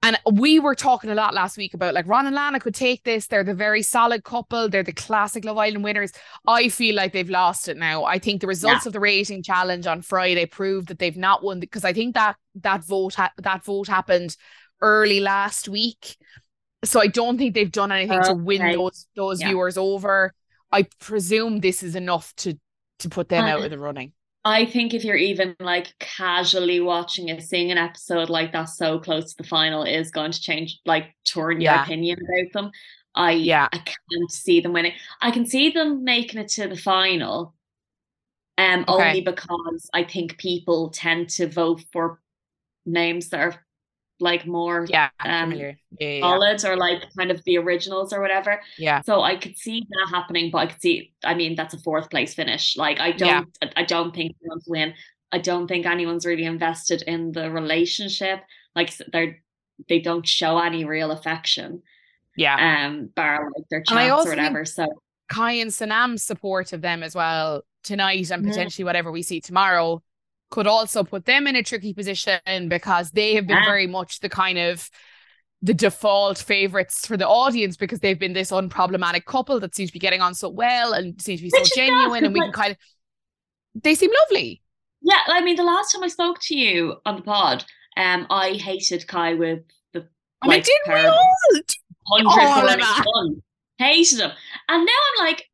And 0.00 0.16
we 0.32 0.60
were 0.60 0.76
talking 0.76 1.10
a 1.10 1.14
lot 1.14 1.34
last 1.34 1.56
week 1.56 1.74
about 1.74 1.92
like 1.92 2.06
Ron 2.06 2.26
and 2.26 2.34
Lana 2.34 2.60
could 2.60 2.74
take 2.74 3.02
this. 3.02 3.26
They're 3.26 3.42
the 3.42 3.52
very 3.52 3.82
solid 3.82 4.22
couple. 4.22 4.68
They're 4.68 4.84
the 4.84 4.92
classic 4.92 5.44
Love 5.44 5.58
Island 5.58 5.82
winners. 5.82 6.12
I 6.46 6.68
feel 6.68 6.94
like 6.94 7.12
they've 7.12 7.28
lost 7.28 7.68
it 7.68 7.76
now. 7.76 8.04
I 8.04 8.20
think 8.20 8.40
the 8.40 8.46
results 8.46 8.86
of 8.86 8.92
the 8.92 9.00
rating 9.00 9.42
challenge 9.42 9.86
on 9.88 10.02
Friday 10.02 10.46
proved 10.46 10.88
that 10.88 11.00
they've 11.00 11.16
not 11.16 11.42
won 11.42 11.58
because 11.58 11.84
I 11.84 11.92
think 11.92 12.14
that 12.14 12.36
that 12.56 12.84
vote 12.84 13.14
ha- 13.14 13.32
that 13.38 13.64
vote 13.64 13.88
happened 13.88 14.36
early 14.80 15.18
last 15.18 15.68
week. 15.68 16.16
So 16.84 17.00
I 17.00 17.08
don't 17.08 17.36
think 17.36 17.54
they've 17.54 17.70
done 17.70 17.90
anything 17.90 18.22
to 18.22 18.34
win 18.34 18.72
those 18.72 19.08
those 19.16 19.40
Yeah. 19.40 19.48
viewers 19.48 19.76
over. 19.76 20.32
I 20.70 20.86
presume 21.00 21.58
this 21.58 21.82
is 21.82 21.96
enough 21.96 22.32
to 22.36 22.54
to 23.00 23.08
put 23.08 23.28
them 23.28 23.44
Uh, 23.44 23.48
out 23.48 23.64
of 23.64 23.70
the 23.70 23.78
running. 23.78 24.12
I 24.48 24.64
think 24.64 24.94
if 24.94 25.04
you're 25.04 25.14
even 25.16 25.54
like 25.60 25.92
casually 25.98 26.80
watching 26.80 27.28
it, 27.28 27.42
seeing 27.42 27.70
an 27.70 27.76
episode 27.76 28.30
like 28.30 28.52
that 28.52 28.64
so 28.70 28.98
close 28.98 29.34
to 29.34 29.42
the 29.42 29.48
final 29.48 29.82
is 29.82 30.10
going 30.10 30.32
to 30.32 30.40
change, 30.40 30.80
like 30.86 31.14
turn 31.24 31.60
your 31.60 31.74
Yeah. 31.74 31.82
opinion 31.84 32.18
about 32.22 32.52
them. 32.54 32.70
I 33.14 33.32
Yeah. 33.32 33.68
I 33.70 33.78
can't 33.78 34.30
see 34.30 34.60
them 34.60 34.72
winning. 34.72 34.94
I 35.20 35.30
can 35.32 35.44
see 35.44 35.68
them 35.70 36.02
making 36.02 36.40
it 36.40 36.48
to 36.52 36.66
the 36.66 36.78
final, 36.78 37.54
um, 38.56 38.86
Okay. 38.88 39.08
only 39.08 39.20
because 39.20 39.90
I 39.92 40.04
think 40.04 40.38
people 40.38 40.88
tend 40.90 41.28
to 41.30 41.46
vote 41.48 41.84
for 41.92 42.20
names 42.86 43.28
that 43.28 43.40
are 43.40 43.66
like 44.20 44.46
more 44.46 44.86
Yeah, 44.88 45.10
um, 45.20 45.50
familiar. 45.50 45.78
Yeah, 46.00 46.08
yeah, 46.08 46.18
yeah. 46.18 46.70
or 46.70 46.76
like 46.76 47.02
kind 47.16 47.30
of 47.30 47.42
the 47.44 47.58
originals 47.58 48.12
or 48.12 48.20
whatever. 48.20 48.60
yeah. 48.78 49.00
So 49.02 49.22
I 49.22 49.36
could 49.36 49.56
see 49.56 49.86
that 49.90 50.08
happening, 50.10 50.50
but 50.50 50.58
I 50.58 50.66
could 50.66 50.80
see. 50.82 51.12
I 51.24 51.34
mean, 51.34 51.54
that's 51.54 51.74
a 51.74 51.78
fourth 51.80 52.10
place 52.10 52.34
finish. 52.34 52.76
Like 52.76 53.00
I 53.00 53.12
don't. 53.12 53.48
I- 53.76 53.84
don't 53.84 54.14
think 54.14 54.34
anyone's 54.42 54.64
win. 54.66 54.94
I 55.30 55.38
don't 55.38 55.68
think 55.68 55.86
anyone's 55.86 56.24
really 56.26 56.44
invested 56.44 57.02
in 57.02 57.32
the 57.32 57.50
relationship. 57.50 58.40
Like 58.74 58.92
they're 59.12 59.42
they 59.88 60.00
don't 60.00 60.26
show 60.26 60.58
any 60.58 60.84
real 60.84 61.10
affection. 61.12 61.82
Yeah. 62.36 62.86
Um, 62.86 63.10
bar 63.14 63.50
like 63.56 63.66
their 63.70 63.82
And 63.88 63.98
I 63.98 64.02
chats 64.08 64.12
also 64.12 64.28
or 64.28 64.32
whatever. 64.32 64.64
So 64.64 64.86
Kai 65.28 65.52
and 65.52 65.70
Sanam's 65.70 66.22
support 66.22 66.72
of 66.72 66.80
them 66.80 67.02
as 67.02 67.14
well 67.14 67.62
tonight 67.84 68.30
and 68.30 68.44
Mhm. 68.44 68.48
potentially 68.48 68.84
whatever 68.84 69.12
we 69.12 69.22
see 69.22 69.40
tomorrow 69.40 70.02
could 70.50 70.66
also 70.66 71.04
put 71.04 71.24
them 71.26 71.46
in 71.46 71.56
a 71.56 71.62
tricky 71.62 71.92
position 71.92 72.68
because 72.68 73.10
they 73.10 73.34
have 73.34 73.46
been 73.46 73.62
very 73.64 73.86
much 73.86 74.20
the 74.20 74.28
kind 74.28 74.58
of 74.58 74.88
the 75.60 75.74
default 75.74 76.38
favorites 76.38 77.06
for 77.06 77.16
the 77.16 77.26
audience 77.26 77.76
because 77.76 77.98
they've 78.00 78.18
been 78.18 78.32
this 78.32 78.50
unproblematic 78.50 79.24
couple 79.24 79.58
that 79.60 79.74
seems 79.74 79.90
to 79.90 79.92
be 79.92 79.98
getting 79.98 80.20
on 80.20 80.32
so 80.34 80.48
well 80.48 80.92
and 80.92 81.20
seems 81.20 81.40
to 81.40 81.44
be 81.44 81.50
so 81.50 81.60
is 81.60 81.68
gas, 81.68 81.76
genuine 81.76 82.24
and 82.24 82.32
we 82.32 82.40
can 82.40 82.52
kind 82.52 82.70
of 82.72 82.76
they 83.82 83.94
seem 83.94 84.10
lovely. 84.24 84.62
yeah, 85.02 85.18
I 85.26 85.40
mean, 85.42 85.56
the 85.56 85.62
last 85.64 85.92
time 85.92 86.02
I 86.02 86.08
spoke 86.08 86.38
to 86.42 86.56
you 86.56 86.96
on 87.04 87.16
the 87.16 87.22
pod, 87.22 87.64
um, 87.96 88.26
I 88.30 88.52
hated 88.52 89.06
Kai 89.06 89.34
with 89.34 89.60
the 89.92 90.06
I 90.42 90.48
mean, 90.48 90.62
didn't 90.62 90.94
we 90.94 91.06
all? 91.06 91.36
hundred 92.06 92.28
All 92.28 92.60
burning 92.62 92.74
of 92.74 92.80
that. 92.80 93.04
sun. 93.04 93.42
Hated 93.78 94.18
him. 94.20 94.30
And 94.68 94.84
now 94.86 94.92
I'm 95.20 95.26
like, 95.26 95.44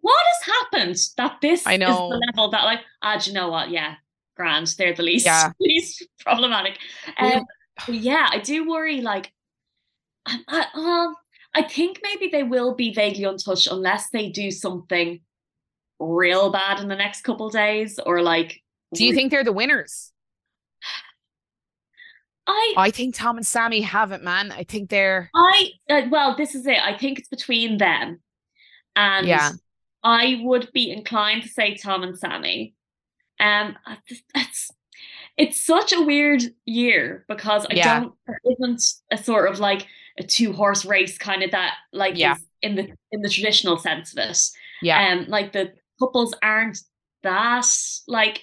what 0.00 0.18
has 0.42 0.54
happened 0.54 0.96
that 1.16 1.38
this 1.40 1.66
I 1.66 1.74
is 1.74 1.80
know. 1.80 2.10
the 2.10 2.22
level 2.28 2.50
that 2.50 2.64
like, 2.64 2.80
ah, 3.02 3.18
do 3.18 3.30
you 3.30 3.34
know 3.34 3.48
what? 3.48 3.70
Yeah, 3.70 3.94
grand. 4.40 4.66
They're 4.78 4.94
the 4.94 5.02
least 5.02 5.26
Yeah. 5.26 5.52
least 5.60 6.06
problematic. 6.20 6.78
Um, 7.18 7.44
yeah, 7.88 8.26
I 8.30 8.38
do 8.38 8.68
worry. 8.68 9.00
Like, 9.00 9.30
I, 10.26 10.38
I, 10.48 10.66
um, 10.74 11.14
I 11.54 11.62
think 11.62 12.00
maybe 12.02 12.28
they 12.30 12.42
will 12.42 12.74
be 12.74 12.92
vaguely 12.94 13.24
untouched 13.24 13.66
unless 13.66 14.08
they 14.10 14.30
do 14.30 14.50
something 14.50 15.20
real 15.98 16.50
bad 16.50 16.80
in 16.80 16.88
the 16.88 16.96
next 16.96 17.22
couple 17.22 17.50
days, 17.50 17.98
or 18.04 18.22
like. 18.22 18.62
Do 18.94 19.04
you 19.04 19.10
re- 19.10 19.16
think 19.16 19.30
they're 19.30 19.44
the 19.44 19.52
winners? 19.52 20.12
I 22.46 22.74
I 22.76 22.90
think 22.90 23.14
Tom 23.14 23.36
and 23.36 23.46
Samie 23.46 23.84
have 23.84 24.12
it, 24.12 24.22
man. 24.22 24.50
I 24.50 24.64
think 24.64 24.90
they're 24.90 25.30
I 25.34 25.70
uh, 25.88 26.02
well, 26.10 26.34
this 26.36 26.54
is 26.54 26.66
it. 26.66 26.78
I 26.82 26.96
think 26.96 27.18
it's 27.18 27.28
between 27.28 27.78
them, 27.78 28.20
and 28.96 29.26
Yeah. 29.26 29.52
I 30.02 30.40
would 30.42 30.70
be 30.72 30.90
inclined 30.90 31.42
to 31.42 31.48
say 31.48 31.76
Tom 31.76 32.02
and 32.02 32.18
Samie. 32.18 32.72
Um, 33.40 33.76
it's 34.34 34.70
it's 35.36 35.64
such 35.64 35.92
a 35.92 36.02
weird 36.02 36.42
year 36.66 37.24
because 37.28 37.66
I 37.70 37.74
Yeah. 37.74 38.00
don't 38.00 38.14
there 38.26 38.40
isn't 38.52 38.82
a 39.10 39.16
sort 39.16 39.50
of 39.50 39.58
like 39.60 39.86
a 40.18 40.22
two 40.22 40.52
horse 40.52 40.84
race 40.84 41.16
kind 41.18 41.42
of 41.42 41.50
that 41.52 41.74
like 41.92 42.16
Yeah. 42.18 42.36
in 42.62 42.74
the 42.74 42.92
in 43.12 43.22
the 43.22 43.28
traditional 43.28 43.78
sense 43.78 44.12
of 44.12 44.18
it. 44.30 44.38
yeah. 44.82 45.12
Um, 45.12 45.26
like 45.28 45.52
the 45.52 45.72
couples 45.98 46.34
aren't 46.42 46.78
that 47.22 47.66
like. 48.06 48.42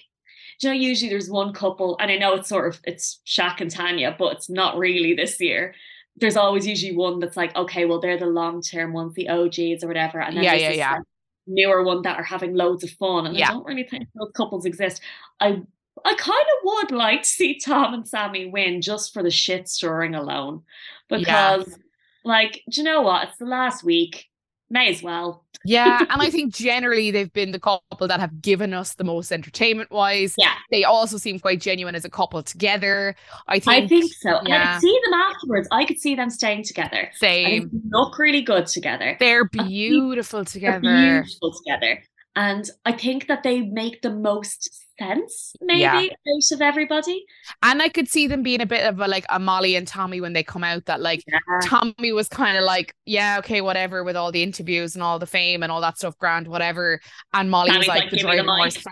do 0.60 0.68
You 0.68 0.74
know, 0.74 0.80
usually 0.80 1.10
there's 1.10 1.30
one 1.30 1.52
couple, 1.52 1.96
and 2.00 2.10
I 2.10 2.16
know 2.16 2.34
it's 2.34 2.48
sort 2.48 2.66
of 2.74 2.80
it's 2.84 3.20
Shaq 3.26 3.60
and 3.60 3.70
Tanya, 3.70 4.14
but 4.18 4.32
it's 4.34 4.50
not 4.50 4.76
really 4.76 5.14
this 5.14 5.40
year. 5.40 5.74
There's 6.16 6.36
always 6.36 6.66
usually 6.66 6.96
one 6.96 7.20
that's 7.20 7.36
like, 7.36 7.54
okay, 7.54 7.84
well, 7.84 8.00
they're 8.00 8.18
the 8.18 8.26
long 8.26 8.60
term 8.60 8.92
ones, 8.92 9.14
the 9.14 9.28
OGs 9.28 9.84
or 9.84 9.86
whatever, 9.88 10.20
and 10.20 10.36
then 10.36 10.42
Yeah, 10.44 10.54
yeah, 10.54 10.72
yeah. 10.72 10.92
like, 10.94 11.02
newer 11.48 11.82
one 11.82 12.02
that 12.02 12.18
are 12.18 12.22
having 12.24 12.54
loads 12.54 12.84
of 12.84 12.90
fun, 12.90 13.26
and 13.26 13.36
Yeah. 13.36 13.48
I 13.48 13.52
don't 13.52 13.66
really 13.66 13.84
think 13.84 14.08
those 14.14 14.30
couples 14.36 14.64
exist. 14.64 15.00
I 15.40 15.62
I 16.04 16.14
kind 16.14 16.46
of 16.56 16.58
would 16.62 16.90
like 16.92 17.22
to 17.22 17.28
see 17.28 17.58
Tom 17.58 17.92
and 17.92 18.04
Samie 18.04 18.52
win 18.52 18.80
just 18.82 19.12
for 19.12 19.22
the 19.22 19.32
shit 19.32 19.68
stirring 19.68 20.14
alone, 20.14 20.62
Yeah. 21.10 21.18
because 21.18 21.78
like, 22.24 22.62
do 22.70 22.80
you 22.80 22.84
know 22.84 23.02
what? 23.02 23.28
It's 23.28 23.38
the 23.38 23.46
last 23.46 23.82
week, 23.82 24.26
may 24.70 24.88
as 24.90 25.02
well. 25.02 25.44
Yeah, 25.64 25.98
and 26.10 26.22
I 26.22 26.30
think 26.30 26.54
generally 26.54 27.10
they've 27.10 27.32
been 27.32 27.52
the 27.52 27.60
couple 27.60 28.06
that 28.06 28.20
have 28.20 28.40
given 28.40 28.72
us 28.72 28.94
the 28.94 29.04
most 29.04 29.32
entertainment 29.32 29.90
wise. 29.90 30.34
Yeah. 30.38 30.54
They 30.70 30.84
also 30.84 31.16
seem 31.16 31.38
quite 31.38 31.60
genuine 31.60 31.94
as 31.94 32.04
a 32.04 32.10
couple 32.10 32.42
together. 32.42 33.14
I 33.46 33.58
think, 33.58 33.84
I 33.84 33.88
think 33.88 34.12
so. 34.12 34.38
And 34.38 34.48
I 34.48 34.50
yeah. 34.50 34.72
could 34.74 34.82
see 34.82 35.00
them 35.04 35.14
afterwards. 35.14 35.68
I 35.72 35.84
could 35.84 35.98
see 35.98 36.14
them 36.14 36.30
staying 36.30 36.64
together. 36.64 37.10
Same. 37.14 37.68
they 37.68 37.78
look 37.90 38.18
really 38.18 38.42
good 38.42 38.66
together. 38.66 39.16
They're 39.18 39.48
beautiful 39.48 40.40
They're 40.40 40.44
together. 40.44 40.80
beautiful 41.22 41.52
together. 41.52 42.02
And 42.38 42.70
I 42.86 42.92
think 42.92 43.26
that 43.26 43.42
they 43.42 43.62
make 43.62 44.00
the 44.00 44.12
most 44.14 44.70
sense, 44.96 45.56
maybe, 45.60 45.80
Yeah. 45.80 45.96
out 45.98 46.52
of 46.52 46.62
everybody. 46.62 47.24
And 47.64 47.82
I 47.82 47.88
could 47.88 48.06
see 48.08 48.28
them 48.28 48.44
being 48.44 48.60
a 48.60 48.66
bit 48.66 48.86
of 48.86 49.00
a 49.00 49.08
like 49.08 49.26
a 49.28 49.40
Molly 49.40 49.74
and 49.74 49.88
Tommy 49.88 50.20
when 50.20 50.34
they 50.34 50.44
come 50.44 50.62
out 50.62 50.84
that 50.86 51.00
like 51.00 51.24
Yeah. 51.26 51.38
Tommy 51.64 52.12
was 52.12 52.28
kind 52.28 52.56
of 52.56 52.62
like, 52.62 52.94
yeah, 53.06 53.36
okay, 53.40 53.60
whatever, 53.60 54.04
with 54.04 54.14
all 54.16 54.30
the 54.30 54.44
interviews 54.44 54.94
and 54.94 55.02
all 55.02 55.18
the 55.18 55.26
fame 55.26 55.64
and 55.64 55.72
all 55.72 55.80
that 55.80 55.98
stuff, 55.98 56.16
grand, 56.18 56.46
whatever. 56.46 57.00
And 57.34 57.50
Molly 57.50 57.76
was 57.76 57.88
like, 57.88 58.02
like, 58.04 58.10
the 58.10 58.18
"Give 58.18 58.26
me 58.26 58.36
the 58.36 58.42
driving 58.44 58.64
mic." 58.64 58.72
force. 58.74 58.86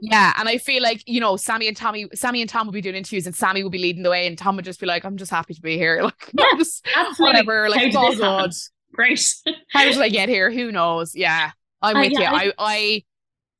yeah, 0.00 0.32
and 0.36 0.48
I 0.48 0.58
feel 0.58 0.82
like 0.82 1.02
you 1.06 1.20
know 1.20 1.34
Samie 1.34 1.68
and 1.68 1.76
Tommy, 1.76 2.06
Samie 2.16 2.40
and 2.40 2.50
Tom 2.50 2.66
will 2.66 2.72
be 2.72 2.80
doing 2.80 2.96
interviews, 2.96 3.26
and 3.26 3.34
Samie 3.36 3.62
will 3.62 3.70
be 3.70 3.78
leading 3.78 4.02
the 4.02 4.10
way, 4.10 4.26
and 4.26 4.36
Tom 4.36 4.56
would 4.56 4.64
just 4.64 4.80
be 4.80 4.86
like, 4.86 5.04
"I'm 5.04 5.16
just 5.16 5.30
happy 5.30 5.54
to 5.54 5.60
be 5.60 5.76
here, 5.76 6.02
like 6.08 6.30
Yeah, 6.32 6.44
just 6.56 6.84
whatever, 7.18 7.68
like 7.68 7.82
it's 7.82 7.96
all 7.96 8.14
good. 8.14 8.52
Great. 8.94 9.24
How 9.72 9.84
did 9.84 9.98
I 9.98 10.08
get 10.08 10.28
here? 10.28 10.50
Who 10.50 10.72
knows? 10.72 11.14
Yeah, 11.14 11.50
I'm 11.82 11.96
Uh, 11.96 12.00
with 12.00 12.12
yeah, 12.12 12.32
you. 12.32 12.36
I, 12.36 12.52
I, 12.58 13.04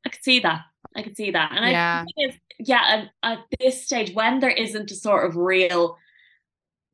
I 0.05 0.09
could 0.09 0.25
see 0.25 0.41
that. 0.41 0.62
I 0.97 1.03
could 1.03 1.16
see 1.16 1.31
that. 1.31 1.53
And 1.53 1.71
Yeah. 1.71 2.03
I 2.03 2.05
think 2.05 2.35
is, 2.35 2.41
yeah, 2.69 2.83
and 2.87 3.11
at 3.23 3.39
this 3.61 3.85
stage, 3.85 4.12
when 4.14 4.41
there 4.41 4.51
isn't 4.51 4.91
a 4.91 4.95
sort 4.95 5.27
of 5.27 5.37
real, 5.37 5.97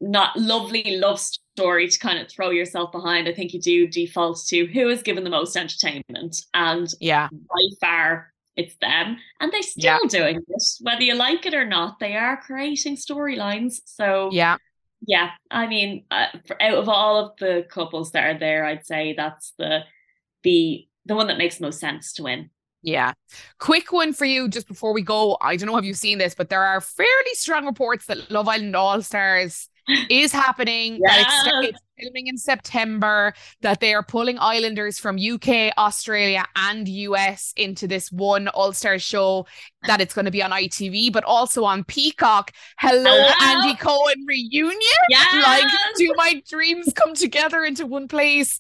not 0.01 0.37
lovely 0.39 0.97
love 0.99 1.19
story 1.21 1.89
to 1.89 1.99
kind 1.99 2.19
of 2.19 2.29
throw 2.29 2.51
yourself 2.51 2.93
behind, 2.93 3.29
I 3.29 3.33
think 3.33 3.55
you 3.55 3.61
do 3.61 3.87
default 3.87 4.45
to 4.49 4.67
who 4.67 4.89
is 4.89 5.03
given 5.03 5.25
the 5.25 5.31
most 5.31 5.57
entertainment. 5.57 6.45
And 6.53 6.89
yeah, 7.01 7.29
by 7.31 7.77
far, 7.81 8.33
it's 8.57 8.77
them. 8.77 9.17
And 9.41 9.53
they're 9.53 9.63
still 9.63 9.85
Yeah. 10.03 10.09
doing 10.09 10.37
it, 10.37 10.63
whether 10.81 11.03
you 11.03 11.15
like 11.15 11.47
it 11.47 11.55
or 11.55 11.65
not. 11.65 11.99
They 11.99 12.17
are 12.17 12.37
creating 12.37 12.97
storylines. 12.97 13.81
So, 13.87 14.31
yeah, 14.33 14.59
yeah, 15.07 15.31
I 15.51 15.67
mean, 15.67 16.05
uh, 16.11 16.27
out 16.61 16.79
of 16.79 16.89
all 16.89 17.19
of 17.25 17.37
the 17.39 17.67
couples 17.71 18.13
that 18.13 18.25
are 18.25 18.39
there, 18.39 18.65
I'd 18.67 18.87
say 18.87 19.15
that's 19.17 19.55
the 19.59 19.85
the 20.43 20.87
the 21.07 21.15
one 21.15 21.27
that 21.29 21.39
makes 21.39 21.61
most 21.61 21.81
sense 21.81 22.13
to 22.15 22.23
win. 22.25 22.51
yeah. 22.83 23.13
Quick 23.59 23.93
one 23.93 24.13
for 24.13 24.25
you 24.27 24.49
just 24.49 24.69
before 24.69 24.93
we 24.93 25.03
go. 25.03 25.37
I 25.41 25.57
don't 25.57 25.69
know 25.69 25.77
if 25.77 25.85
you've 25.85 25.97
seen 25.97 26.19
this, 26.19 26.35
but 26.35 26.49
there 26.51 26.63
are 26.65 26.81
fairly 26.81 27.35
strong 27.35 27.67
reports 27.67 28.07
that 28.07 28.31
Love 28.31 28.49
Island 28.49 28.77
All 28.77 29.01
Stars 29.03 29.69
is 30.11 30.33
happening. 30.33 31.01
That 31.05 31.21
it's, 31.21 31.69
it's 31.69 31.81
filming 32.01 32.27
in 32.27 32.37
September. 32.37 33.35
That 33.61 33.81
they 33.81 33.95
are 33.95 34.03
pulling 34.03 34.39
Islanders 34.39 34.99
from 34.99 35.19
UK, 35.19 35.73
Australia, 35.79 36.45
and 36.57 36.89
US 36.89 37.53
into 37.57 37.87
this 37.87 38.11
one 38.11 38.49
All 38.49 38.73
Star 38.73 38.99
show. 38.99 39.47
That 39.87 40.01
it's 40.01 40.15
going 40.15 40.25
to 40.25 40.31
be 40.31 40.43
on 40.43 40.51
ITV, 40.51 41.13
but 41.13 41.25
also 41.25 41.65
on 41.65 41.85
Peacock. 41.85 42.53
Hello, 42.79 43.03
Hello. 43.05 43.61
Andy 43.61 43.77
Cohen 43.79 44.25
reunion. 44.27 44.79
Yeah. 45.11 45.25
Like, 45.43 45.71
do 45.97 46.13
my 46.17 46.43
dreams 46.49 46.93
come 46.95 47.15
together 47.15 47.65
into 47.65 47.87
one 47.87 48.09
place? 48.09 48.59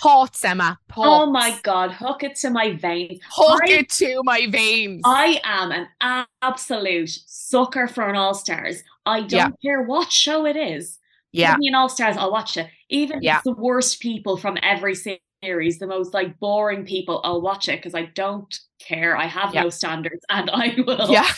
Thoughts, 0.00 0.44
Emma. 0.44 0.78
Thoughts. 0.88 1.08
Oh 1.08 1.26
my 1.30 1.58
god, 1.62 1.90
hook 1.92 2.22
it 2.22 2.36
to 2.36 2.50
my 2.50 2.72
veins. 2.74 3.20
Hook 3.30 3.62
I- 3.66 3.70
it 3.70 3.90
to 3.90 4.20
my 4.24 4.46
veins. 4.48 5.02
I 5.04 5.40
am 5.44 5.72
an 5.72 6.26
absolute 6.42 7.10
sucker 7.26 7.88
for 7.88 8.08
an 8.08 8.16
All 8.16 8.34
Stars. 8.34 8.82
I 9.06 9.20
don't 9.20 9.30
Yeah. 9.30 9.48
care 9.62 9.82
what 9.82 10.12
show 10.12 10.46
it 10.46 10.56
is. 10.56 10.98
yeah, 11.32 11.52
Give 11.52 11.58
me 11.60 11.68
an 11.68 11.74
All 11.76 11.88
Stars, 11.88 12.16
I'll 12.16 12.32
watch 12.32 12.56
it. 12.56 12.68
Even 12.88 13.22
Yeah. 13.22 13.40
the 13.44 13.52
worst 13.54 14.00
people 14.00 14.36
from 14.36 14.58
every 14.62 14.94
series, 14.96 15.78
the 15.78 15.86
most 15.86 16.12
like 16.12 16.38
boring 16.40 16.84
people, 16.84 17.20
I'll 17.24 17.40
watch 17.40 17.68
it 17.68 17.78
because 17.78 17.94
I 17.94 18.06
don't 18.06 18.52
care. 18.80 19.16
I 19.16 19.26
have 19.26 19.54
Yeah. 19.54 19.62
no 19.62 19.70
standards 19.70 20.24
and 20.28 20.50
I 20.52 20.74
will 20.86 21.10
yeah, 21.12 21.28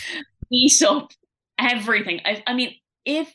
eat 0.51 0.83
up 0.83 1.11
everything. 1.59 2.21
I, 2.25 2.43
I 2.47 2.55
mean, 2.55 2.75
if 3.05 3.35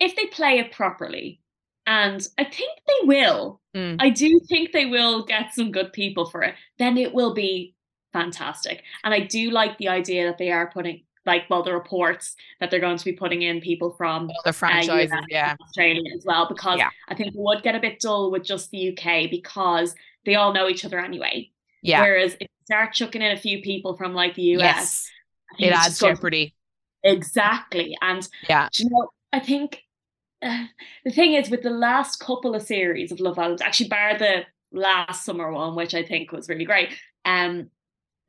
if 0.00 0.14
they 0.16 0.26
play 0.26 0.58
it 0.58 0.72
properly, 0.72 1.40
and 1.86 2.26
I 2.38 2.44
think 2.44 2.78
they 2.86 3.06
will, 3.06 3.60
Mm. 3.74 3.96
I 3.98 4.10
do 4.10 4.40
think 4.48 4.70
they 4.72 4.86
will 4.86 5.24
get 5.24 5.52
some 5.52 5.72
good 5.72 5.92
people 5.92 6.26
for 6.30 6.42
it, 6.42 6.54
then 6.78 6.96
it 6.96 7.12
will 7.12 7.34
be 7.34 7.74
fantastic. 8.12 8.82
And 9.02 9.12
I 9.12 9.20
do 9.20 9.50
like 9.50 9.78
the 9.78 9.88
idea 9.88 10.26
that 10.26 10.38
they 10.38 10.52
are 10.52 10.70
putting, 10.70 11.02
like, 11.26 11.44
well, 11.48 11.62
the 11.62 11.72
reports 11.72 12.34
that 12.60 12.70
they're 12.70 12.80
going 12.80 12.98
to 12.98 13.04
be 13.04 13.12
putting 13.12 13.42
in 13.42 13.60
people 13.60 13.90
from 13.92 14.30
other 14.44 14.52
franchises. 14.52 15.10
yeah, 15.28 15.56
Australia 15.60 16.02
as 16.14 16.24
well, 16.24 16.46
because 16.48 16.78
Yeah. 16.78 16.90
I 17.08 17.14
think 17.14 17.28
it 17.28 17.34
would 17.36 17.62
get 17.62 17.74
a 17.74 17.80
bit 17.80 18.00
dull 18.00 18.30
with 18.30 18.44
just 18.44 18.70
the 18.70 18.90
UK 18.96 19.30
because 19.30 19.94
they 20.26 20.34
all 20.34 20.52
know 20.52 20.68
each 20.68 20.84
other 20.84 20.98
anyway. 21.00 21.50
yeah, 21.82 22.00
Whereas 22.02 22.34
if 22.34 22.42
you 22.42 22.46
start 22.66 22.92
chucking 22.94 23.22
in 23.22 23.32
a 23.32 23.36
few 23.40 23.62
people 23.62 23.96
from 23.96 24.14
like 24.14 24.34
the 24.34 24.42
US, 24.56 24.60
yes. 24.60 25.10
It 25.58 25.72
adds 25.72 25.86
just 25.88 26.00
going 26.00 26.14
to 26.14 26.16
jeopardy. 26.18 26.54
Exactly. 27.02 27.96
And 28.02 28.26
Yeah. 28.48 28.68
you 28.78 28.88
know, 28.90 29.08
I 29.32 29.40
think 29.40 29.82
uh, 30.42 30.64
the 31.04 31.10
thing 31.12 31.34
is 31.34 31.48
with 31.50 31.62
the 31.62 31.70
last 31.70 32.18
couple 32.20 32.54
of 32.54 32.62
series 32.62 33.12
of 33.12 33.20
Love 33.20 33.38
Island, 33.38 33.62
actually 33.62 33.88
bar 33.88 34.18
the 34.18 34.44
last 34.72 35.24
summer 35.24 35.50
one, 35.52 35.74
which 35.76 35.94
I 35.94 36.02
think 36.02 36.32
was 36.32 36.48
really 36.48 36.64
great. 36.64 36.90
Um, 37.24 37.70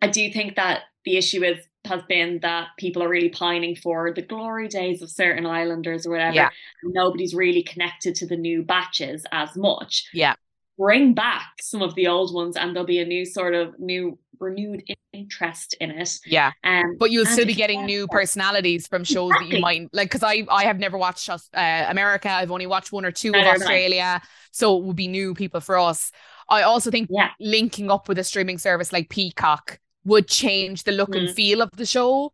I 0.02 0.08
do 0.08 0.32
think 0.32 0.56
that 0.56 0.82
the 1.04 1.18
issue 1.18 1.44
is 1.44 1.58
has 1.86 2.02
been 2.04 2.40
that 2.42 2.70
people 2.78 3.02
are 3.04 3.10
really 3.10 3.30
pining 3.30 3.76
for 3.76 4.12
the 4.14 4.22
glory 4.22 4.68
days 4.68 5.02
of 5.02 5.10
certain 5.10 5.46
islanders 5.46 6.06
or 6.06 6.12
whatever. 6.12 6.36
Yeah. 6.36 6.50
Nobody's 6.84 7.34
really 7.34 7.64
connected 7.64 8.16
to 8.16 8.28
the 8.28 8.38
new 8.38 8.64
batches 8.64 9.26
as 9.32 9.56
much. 9.56 10.08
Yeah. 10.14 10.36
Bring 10.78 11.14
back 11.14 11.46
some 11.62 11.82
of 11.82 11.96
the 11.96 12.08
old 12.08 12.34
ones 12.34 12.58
and 12.58 12.76
there'll 12.76 12.86
be 12.86 13.00
a 13.00 13.06
new 13.06 13.26
sort 13.26 13.54
of 13.54 13.80
new 13.80 14.20
renewed 14.40 14.84
interest 15.14 15.76
in 15.80 15.92
it. 15.92 16.20
Yeah, 16.26 16.52
Um, 16.66 16.98
but 17.00 17.10
you'll 17.10 17.26
still 17.26 17.46
be 17.46 17.54
getting 17.54 17.86
new 17.86 18.06
personalities 18.08 18.86
from 18.86 19.06
shows 19.06 19.32
that 19.32 19.48
you 19.48 19.62
might 19.62 19.88
like. 19.94 20.10
Because 20.10 20.24
I, 20.24 20.46
I 20.50 20.66
have 20.66 20.78
never 20.78 20.98
watched 20.98 21.30
uh, 21.30 21.38
America. 21.54 22.30
I've 22.30 22.52
only 22.52 22.66
watched 22.68 22.92
one 22.92 23.06
or 23.06 23.12
two 23.12 23.30
of 23.30 23.36
Neither 23.36 23.48
have 23.48 23.62
I. 23.62 23.64
Australia, 23.64 24.22
so 24.52 24.78
it 24.78 24.84
would 24.84 24.98
be 24.98 25.08
new 25.08 25.34
people 25.34 25.62
for 25.62 25.80
us. 25.80 26.12
I 26.50 26.64
also 26.64 26.92
think 26.92 27.08
Yeah. 27.10 27.30
linking 27.40 27.90
up 27.90 28.10
with 28.10 28.20
a 28.20 28.24
streaming 28.26 28.58
service 28.58 28.92
like 28.92 29.10
Peacock 29.10 29.80
would 30.06 30.28
change 30.28 30.84
the 30.84 30.92
look 30.92 31.16
and 31.16 31.28
Mm. 31.28 31.36
feel 31.36 31.62
of 31.62 31.72
the 31.76 31.86
show. 31.86 32.34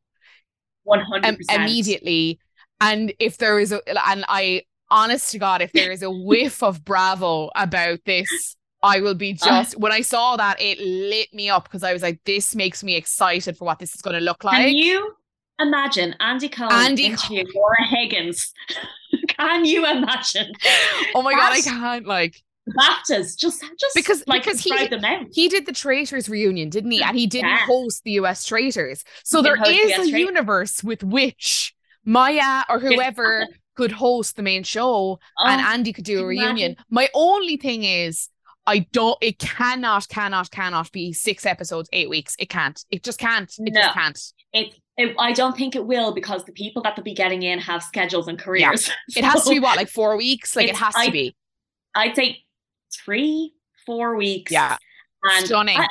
One 0.84 1.02
hundred 1.02 1.26
um, 1.30 1.38
percent 1.38 1.64
immediately. 1.64 2.40
And 2.80 3.14
if 3.20 3.38
there 3.38 3.60
is 3.60 3.72
a, 3.72 3.82
and 4.10 4.26
I, 4.28 4.64
honest 4.90 5.32
to 5.32 5.40
God, 5.40 5.62
if 5.62 5.72
there 5.72 5.92
is 5.92 6.02
a 6.04 6.10
whiff 6.10 6.64
of 6.64 6.84
Bravo 6.84 7.50
about 7.56 8.00
this, 8.06 8.56
I 8.84 9.00
will 9.00 9.14
be 9.14 9.32
Uh. 9.42 9.46
just, 9.46 9.78
when 9.78 9.92
I 9.92 10.02
saw 10.02 10.36
that, 10.38 10.60
it 10.60 10.80
lit 10.80 11.34
me 11.34 11.50
up 11.50 11.66
because 11.66 11.84
I 11.84 11.94
was 11.94 12.02
like, 12.02 12.20
this 12.26 12.56
makes 12.56 12.84
me 12.84 12.96
excited 12.96 13.58
for 13.58 13.66
what 13.66 13.80
this 13.80 13.94
is 13.94 14.02
going 14.02 14.16
to 14.16 14.20
look 14.20 14.44
like. 14.44 14.66
Can 14.66 14.76
you 14.76 15.16
imagine 15.60 16.16
Andy 16.20 16.50
Cohen 16.50 16.72
Andy 16.72 17.06
interviewing 17.06 17.48
Laura 17.54 17.86
Higgins? 17.88 18.52
Can 19.28 19.66
you 19.66 19.86
imagine 19.86 20.52
oh 21.16 21.22
my 21.22 21.34
God, 21.34 21.52
I 21.52 21.62
can't 21.62 22.08
like, 22.08 22.42
the 22.66 22.74
BAFTAs? 22.74 23.38
Just, 23.38 23.62
just 23.80 23.96
Because- 23.96 24.24
like 24.28 24.44
because 24.44 24.60
he- 24.62 24.70
describe 24.70 24.90
them 24.92 25.06
out. 25.06 25.28
he 25.32 25.48
did 25.48 25.66
the 25.66 25.72
Traitors 25.74 26.30
reunion, 26.30 26.70
didn't 26.70 26.92
he? 26.92 27.02
And 27.02 27.18
he 27.18 27.28
didn't 27.28 27.50
Yeah. 27.50 27.66
host 27.66 28.04
the 28.04 28.12
US 28.12 28.46
Traitors. 28.46 29.04
So 29.24 29.40
He 29.40 29.44
there 29.44 29.58
the 29.58 30.02
a 30.02 30.06
universe 30.06 30.84
with 30.84 31.04
which 31.04 31.74
Maya 32.06 32.64
or 32.70 32.80
whoever 32.80 33.48
could 33.76 33.92
host 33.92 34.36
the 34.36 34.42
main 34.44 34.64
show 34.64 35.20
and 35.38 35.62
Oh, 35.62 35.66
Andy 35.66 35.94
could 35.94 36.04
do 36.06 36.22
a 36.22 36.26
reunion. 36.26 36.50
imagine? 36.58 36.76
My 36.90 37.10
only 37.14 37.58
thing 37.58 37.84
is, 37.84 38.30
I 38.68 38.80
don't. 38.92 39.18
It 39.22 39.40
cannot, 39.40 40.08
cannot, 40.08 40.52
cannot 40.52 40.92
be 40.92 41.14
six 41.14 41.46
episodes, 41.48 41.90
eight 41.94 42.10
weeks. 42.10 42.36
It 42.38 42.50
can't. 42.50 42.80
It 42.92 43.02
just 43.04 43.18
can't. 43.18 43.52
It 43.58 43.74
No. 43.74 43.82
just 43.82 43.94
can't. 43.96 44.20
it, 44.54 44.76
it, 44.98 45.16
I 45.18 45.32
don't 45.32 45.58
think 45.58 45.76
it 45.76 45.86
will 45.86 46.14
because 46.14 46.44
the 46.46 46.52
people 46.52 46.84
that 46.84 46.96
they'll 46.96 47.04
be 47.04 47.16
getting 47.16 47.42
in 47.42 47.58
have 47.60 47.82
schedules 47.82 48.28
and 48.28 48.38
careers. 48.38 48.92
It 49.16 49.24
has 49.24 49.46
to 49.46 49.50
be 49.50 49.60
what, 49.60 49.78
like 49.78 49.90
four 49.90 50.16
weeks. 50.16 50.56
Like 50.56 50.68
it 50.70 50.76
has 50.76 50.94
to 50.94 51.10
be. 51.10 51.36
I'd 51.96 52.16
say 52.16 52.44
three, 52.94 53.54
four 53.86 54.16
weeks. 54.16 54.52
Yeah. 54.52 54.78
And 55.24 55.46
Stunning. 55.46 55.78
I, 55.78 55.88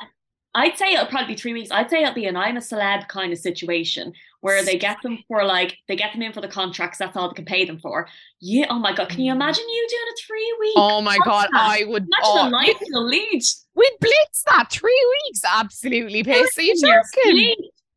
I'd 0.54 0.76
say 0.76 0.94
it'll 0.94 1.06
probably 1.06 1.34
be 1.34 1.40
three 1.40 1.52
weeks. 1.52 1.70
I'd 1.70 1.88
say 1.90 2.02
it'll 2.02 2.14
be 2.14 2.26
an 2.26 2.36
I'm 2.36 2.56
a 2.56 2.60
celeb 2.60 3.06
kind 3.08 3.32
of 3.32 3.38
situation 3.38 4.12
where 4.40 4.64
they 4.64 4.76
get 4.78 4.96
them 5.02 5.18
for 5.28 5.44
like 5.44 5.76
they 5.86 5.94
get 5.94 6.12
them 6.12 6.22
in 6.22 6.32
for 6.32 6.40
the 6.40 6.48
contracts. 6.48 6.98
That's 6.98 7.16
all 7.16 7.28
they 7.28 7.34
can 7.34 7.44
pay 7.44 7.64
them 7.64 7.78
for. 7.78 8.08
Yeah. 8.40 8.66
Oh 8.70 8.78
my 8.78 8.92
god. 8.92 9.08
Can 9.10 9.20
you 9.20 9.32
imagine 9.32 9.64
you 9.68 9.86
doing 9.88 10.02
a 10.12 10.16
three 10.26 10.56
week? 10.60 10.72
Oh 10.76 11.00
my 11.02 11.18
god. 11.24 11.48
I 11.54 11.84
would. 11.86 12.02
Imagine 12.02 12.10
Oh, 12.24 12.44
the 12.46 12.50
life 12.50 12.76
you'll 12.80 13.06
lead. 13.06 13.42
we'd 13.76 13.92
blitz 14.00 14.42
that 14.48 14.70
three 14.72 15.14
weeks. 15.28 15.42
Absolutely 15.48 16.24
pissed. 16.24 16.58
Are 16.58 16.62
you 16.62 16.74
joking? 16.74 17.54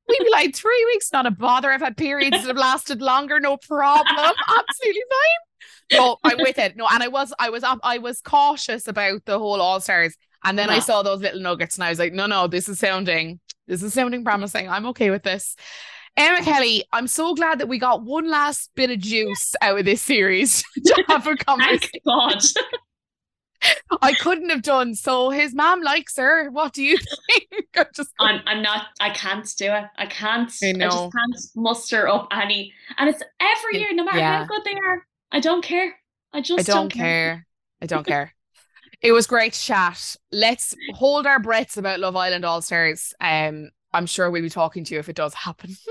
We'd 0.07 0.19
be 0.19 0.29
like 0.31 0.53
three 0.53 0.85
weeks, 0.93 1.13
not 1.13 1.25
a 1.25 1.31
bother. 1.31 1.71
I've 1.71 1.79
had 1.81 1.95
periods 1.95 2.37
that 2.41 2.47
have 2.47 2.57
lasted 2.57 3.01
longer, 3.01 3.39
no 3.39 3.55
problem. 3.57 4.05
Absolutely 4.17 5.01
fine. 5.09 5.52
No, 5.91 6.17
I'm 6.23 6.37
with 6.37 6.57
it. 6.57 6.75
No, 6.75 6.87
and 6.91 7.03
I 7.03 7.07
was, 7.07 7.33
I 7.39 7.49
was, 7.49 7.63
up, 7.63 7.79
I 7.83 7.97
was 7.97 8.21
cautious 8.21 8.87
about 8.87 9.25
the 9.25 9.37
whole 9.37 9.61
All 9.61 9.79
Stars, 9.79 10.15
and 10.43 10.57
then 10.57 10.69
I 10.69 10.79
saw 10.79 11.03
those 11.03 11.21
little 11.21 11.41
nuggets, 11.41 11.75
and 11.75 11.83
I 11.83 11.89
was 11.89 11.99
like, 11.99 12.13
no, 12.13 12.25
no, 12.25 12.47
this 12.47 12.69
is 12.69 12.79
sounding, 12.79 13.39
this 13.67 13.83
is 13.83 13.93
sounding 13.93 14.23
promising. 14.23 14.69
I'm 14.69 14.85
okay 14.87 15.09
with 15.09 15.23
this. 15.23 15.55
Emma 16.15 16.43
Kelly, 16.43 16.85
I'm 16.93 17.07
so 17.07 17.33
glad 17.33 17.59
that 17.59 17.67
we 17.67 17.79
got 17.79 18.03
one 18.03 18.29
last 18.29 18.69
bit 18.75 18.91
of 18.91 18.99
juice 18.99 19.55
out 19.61 19.79
of 19.79 19.85
this 19.85 20.01
series 20.01 20.63
to 20.85 21.03
have 21.07 21.25
a 21.25 21.35
conversation. 21.35 21.89
Thank 21.91 22.03
God. 22.05 22.43
I 24.01 24.13
couldn't 24.13 24.49
have 24.49 24.61
done. 24.61 24.93
So 24.93 25.29
his 25.29 25.55
mom 25.55 25.81
likes 25.81 26.17
her. 26.17 26.49
What 26.51 26.73
do 26.73 26.83
you 26.83 26.97
think? 27.31 27.67
I 27.75 27.85
just 27.95 28.09
I'm 28.19 28.41
I'm 28.45 28.61
not 28.61 28.87
I 28.99 29.09
can't 29.11 29.49
do 29.57 29.65
it. 29.65 29.85
I 29.97 30.05
can't 30.05 30.53
I 30.61 30.67
I, 30.69 30.73
just 30.73 31.11
can't 31.13 31.37
muster 31.55 32.07
up 32.07 32.27
any 32.31 32.73
and 32.97 33.09
it's 33.09 33.23
every 33.39 33.79
year, 33.79 33.93
no 33.93 34.03
matter 34.03 34.17
yeah. 34.19 34.39
how 34.39 34.45
good 34.45 34.61
they 34.65 34.73
are. 34.73 35.05
I 35.33 35.39
don't 35.39 35.63
care. 35.63 35.95
I 36.31 36.41
just 36.41 36.69
I 36.69 36.71
don't 36.71 36.89
care. 36.89 37.47
I 37.81 37.87
don't 37.87 38.05
care. 38.07 38.33
It 39.01 39.11
was 39.11 39.27
great 39.27 39.53
chat. 39.53 40.15
Let's 40.31 40.75
hold 40.93 41.25
our 41.25 41.39
breaths 41.39 41.75
about 41.75 41.99
Love 41.99 42.15
Island 42.15 42.45
All 42.45 42.61
Stars. 42.61 43.13
Um, 43.19 43.71
I'm 43.91 44.05
sure 44.05 44.29
we'll 44.31 44.43
be 44.43 44.49
talking 44.49 44.83
to 44.85 44.93
you 44.93 44.99
if 44.99 45.09
it 45.09 45.15
does 45.15 45.33
happen. 45.33 45.75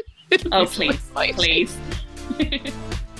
Oh 0.50 0.64
be 0.64 0.66
so 0.66 0.72
please, 0.72 1.10
please. 1.34 1.76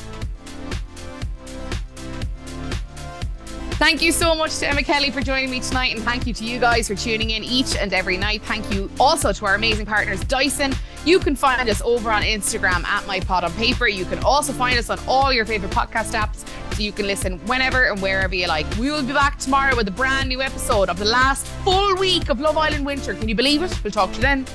Thank 3.83 4.01
you 4.01 4.13
so 4.13 4.33
much 4.37 4.59
to 4.59 4.69
Emma 4.69 4.85
Kelly 4.85 5.11
for 5.11 5.21
joining 5.21 5.51
me 5.51 5.59
tonight, 5.59 5.93
and 5.93 6.05
thank 6.05 6.25
you 6.25 6.33
to 6.35 6.45
you 6.45 6.61
guys 6.61 6.87
for 6.87 6.95
tuning 6.95 7.31
in 7.31 7.43
each 7.43 7.75
and 7.75 7.93
every 7.93 8.17
night. 8.17 8.41
Thank 8.43 8.73
you 8.73 8.89
also 9.01 9.33
to 9.33 9.45
our 9.45 9.57
amazing 9.57 9.87
partners, 9.87 10.23
Dyson, 10.23 10.73
You 11.05 11.19
can 11.19 11.35
find 11.35 11.69
us 11.69 11.83
over 11.83 12.13
on 12.13 12.23
Instagram 12.23 12.85
at 12.85 13.05
My 13.09 13.19
on 13.19 13.53
Paper. 13.55 13.89
You 13.89 14.05
can 14.05 14.23
also 14.23 14.53
find 14.53 14.79
us 14.79 14.89
on 14.89 15.01
all 15.09 15.33
your 15.33 15.45
favorite 15.45 15.73
podcast 15.73 16.15
apps 16.15 16.47
so 16.77 16.81
you 16.81 16.93
can 16.93 17.09
listen 17.09 17.41
whenever 17.41 17.87
and 17.87 18.01
wherever 18.01 18.37
you 18.37 18.47
like. 18.47 18.73
We 18.77 18.93
will 18.93 19.03
be 19.03 19.13
back 19.13 19.41
tomorrow 19.41 19.75
with 19.75 19.89
a 19.89 19.91
brand 19.91 20.29
new 20.29 20.43
episode 20.43 20.89
of 20.89 20.97
the 21.01 21.05
last 21.05 21.45
full 21.65 21.97
week 21.97 22.29
of 22.29 22.39
Love 22.39 22.57
Island 22.57 22.87
Winter. 22.87 23.15
Can 23.15 23.29
you 23.29 23.35
believe 23.35 23.65
it? 23.65 23.83
We'll 23.83 23.91
talk 23.91 24.11
to 24.11 24.17
you 24.17 24.23
then. 24.23 24.47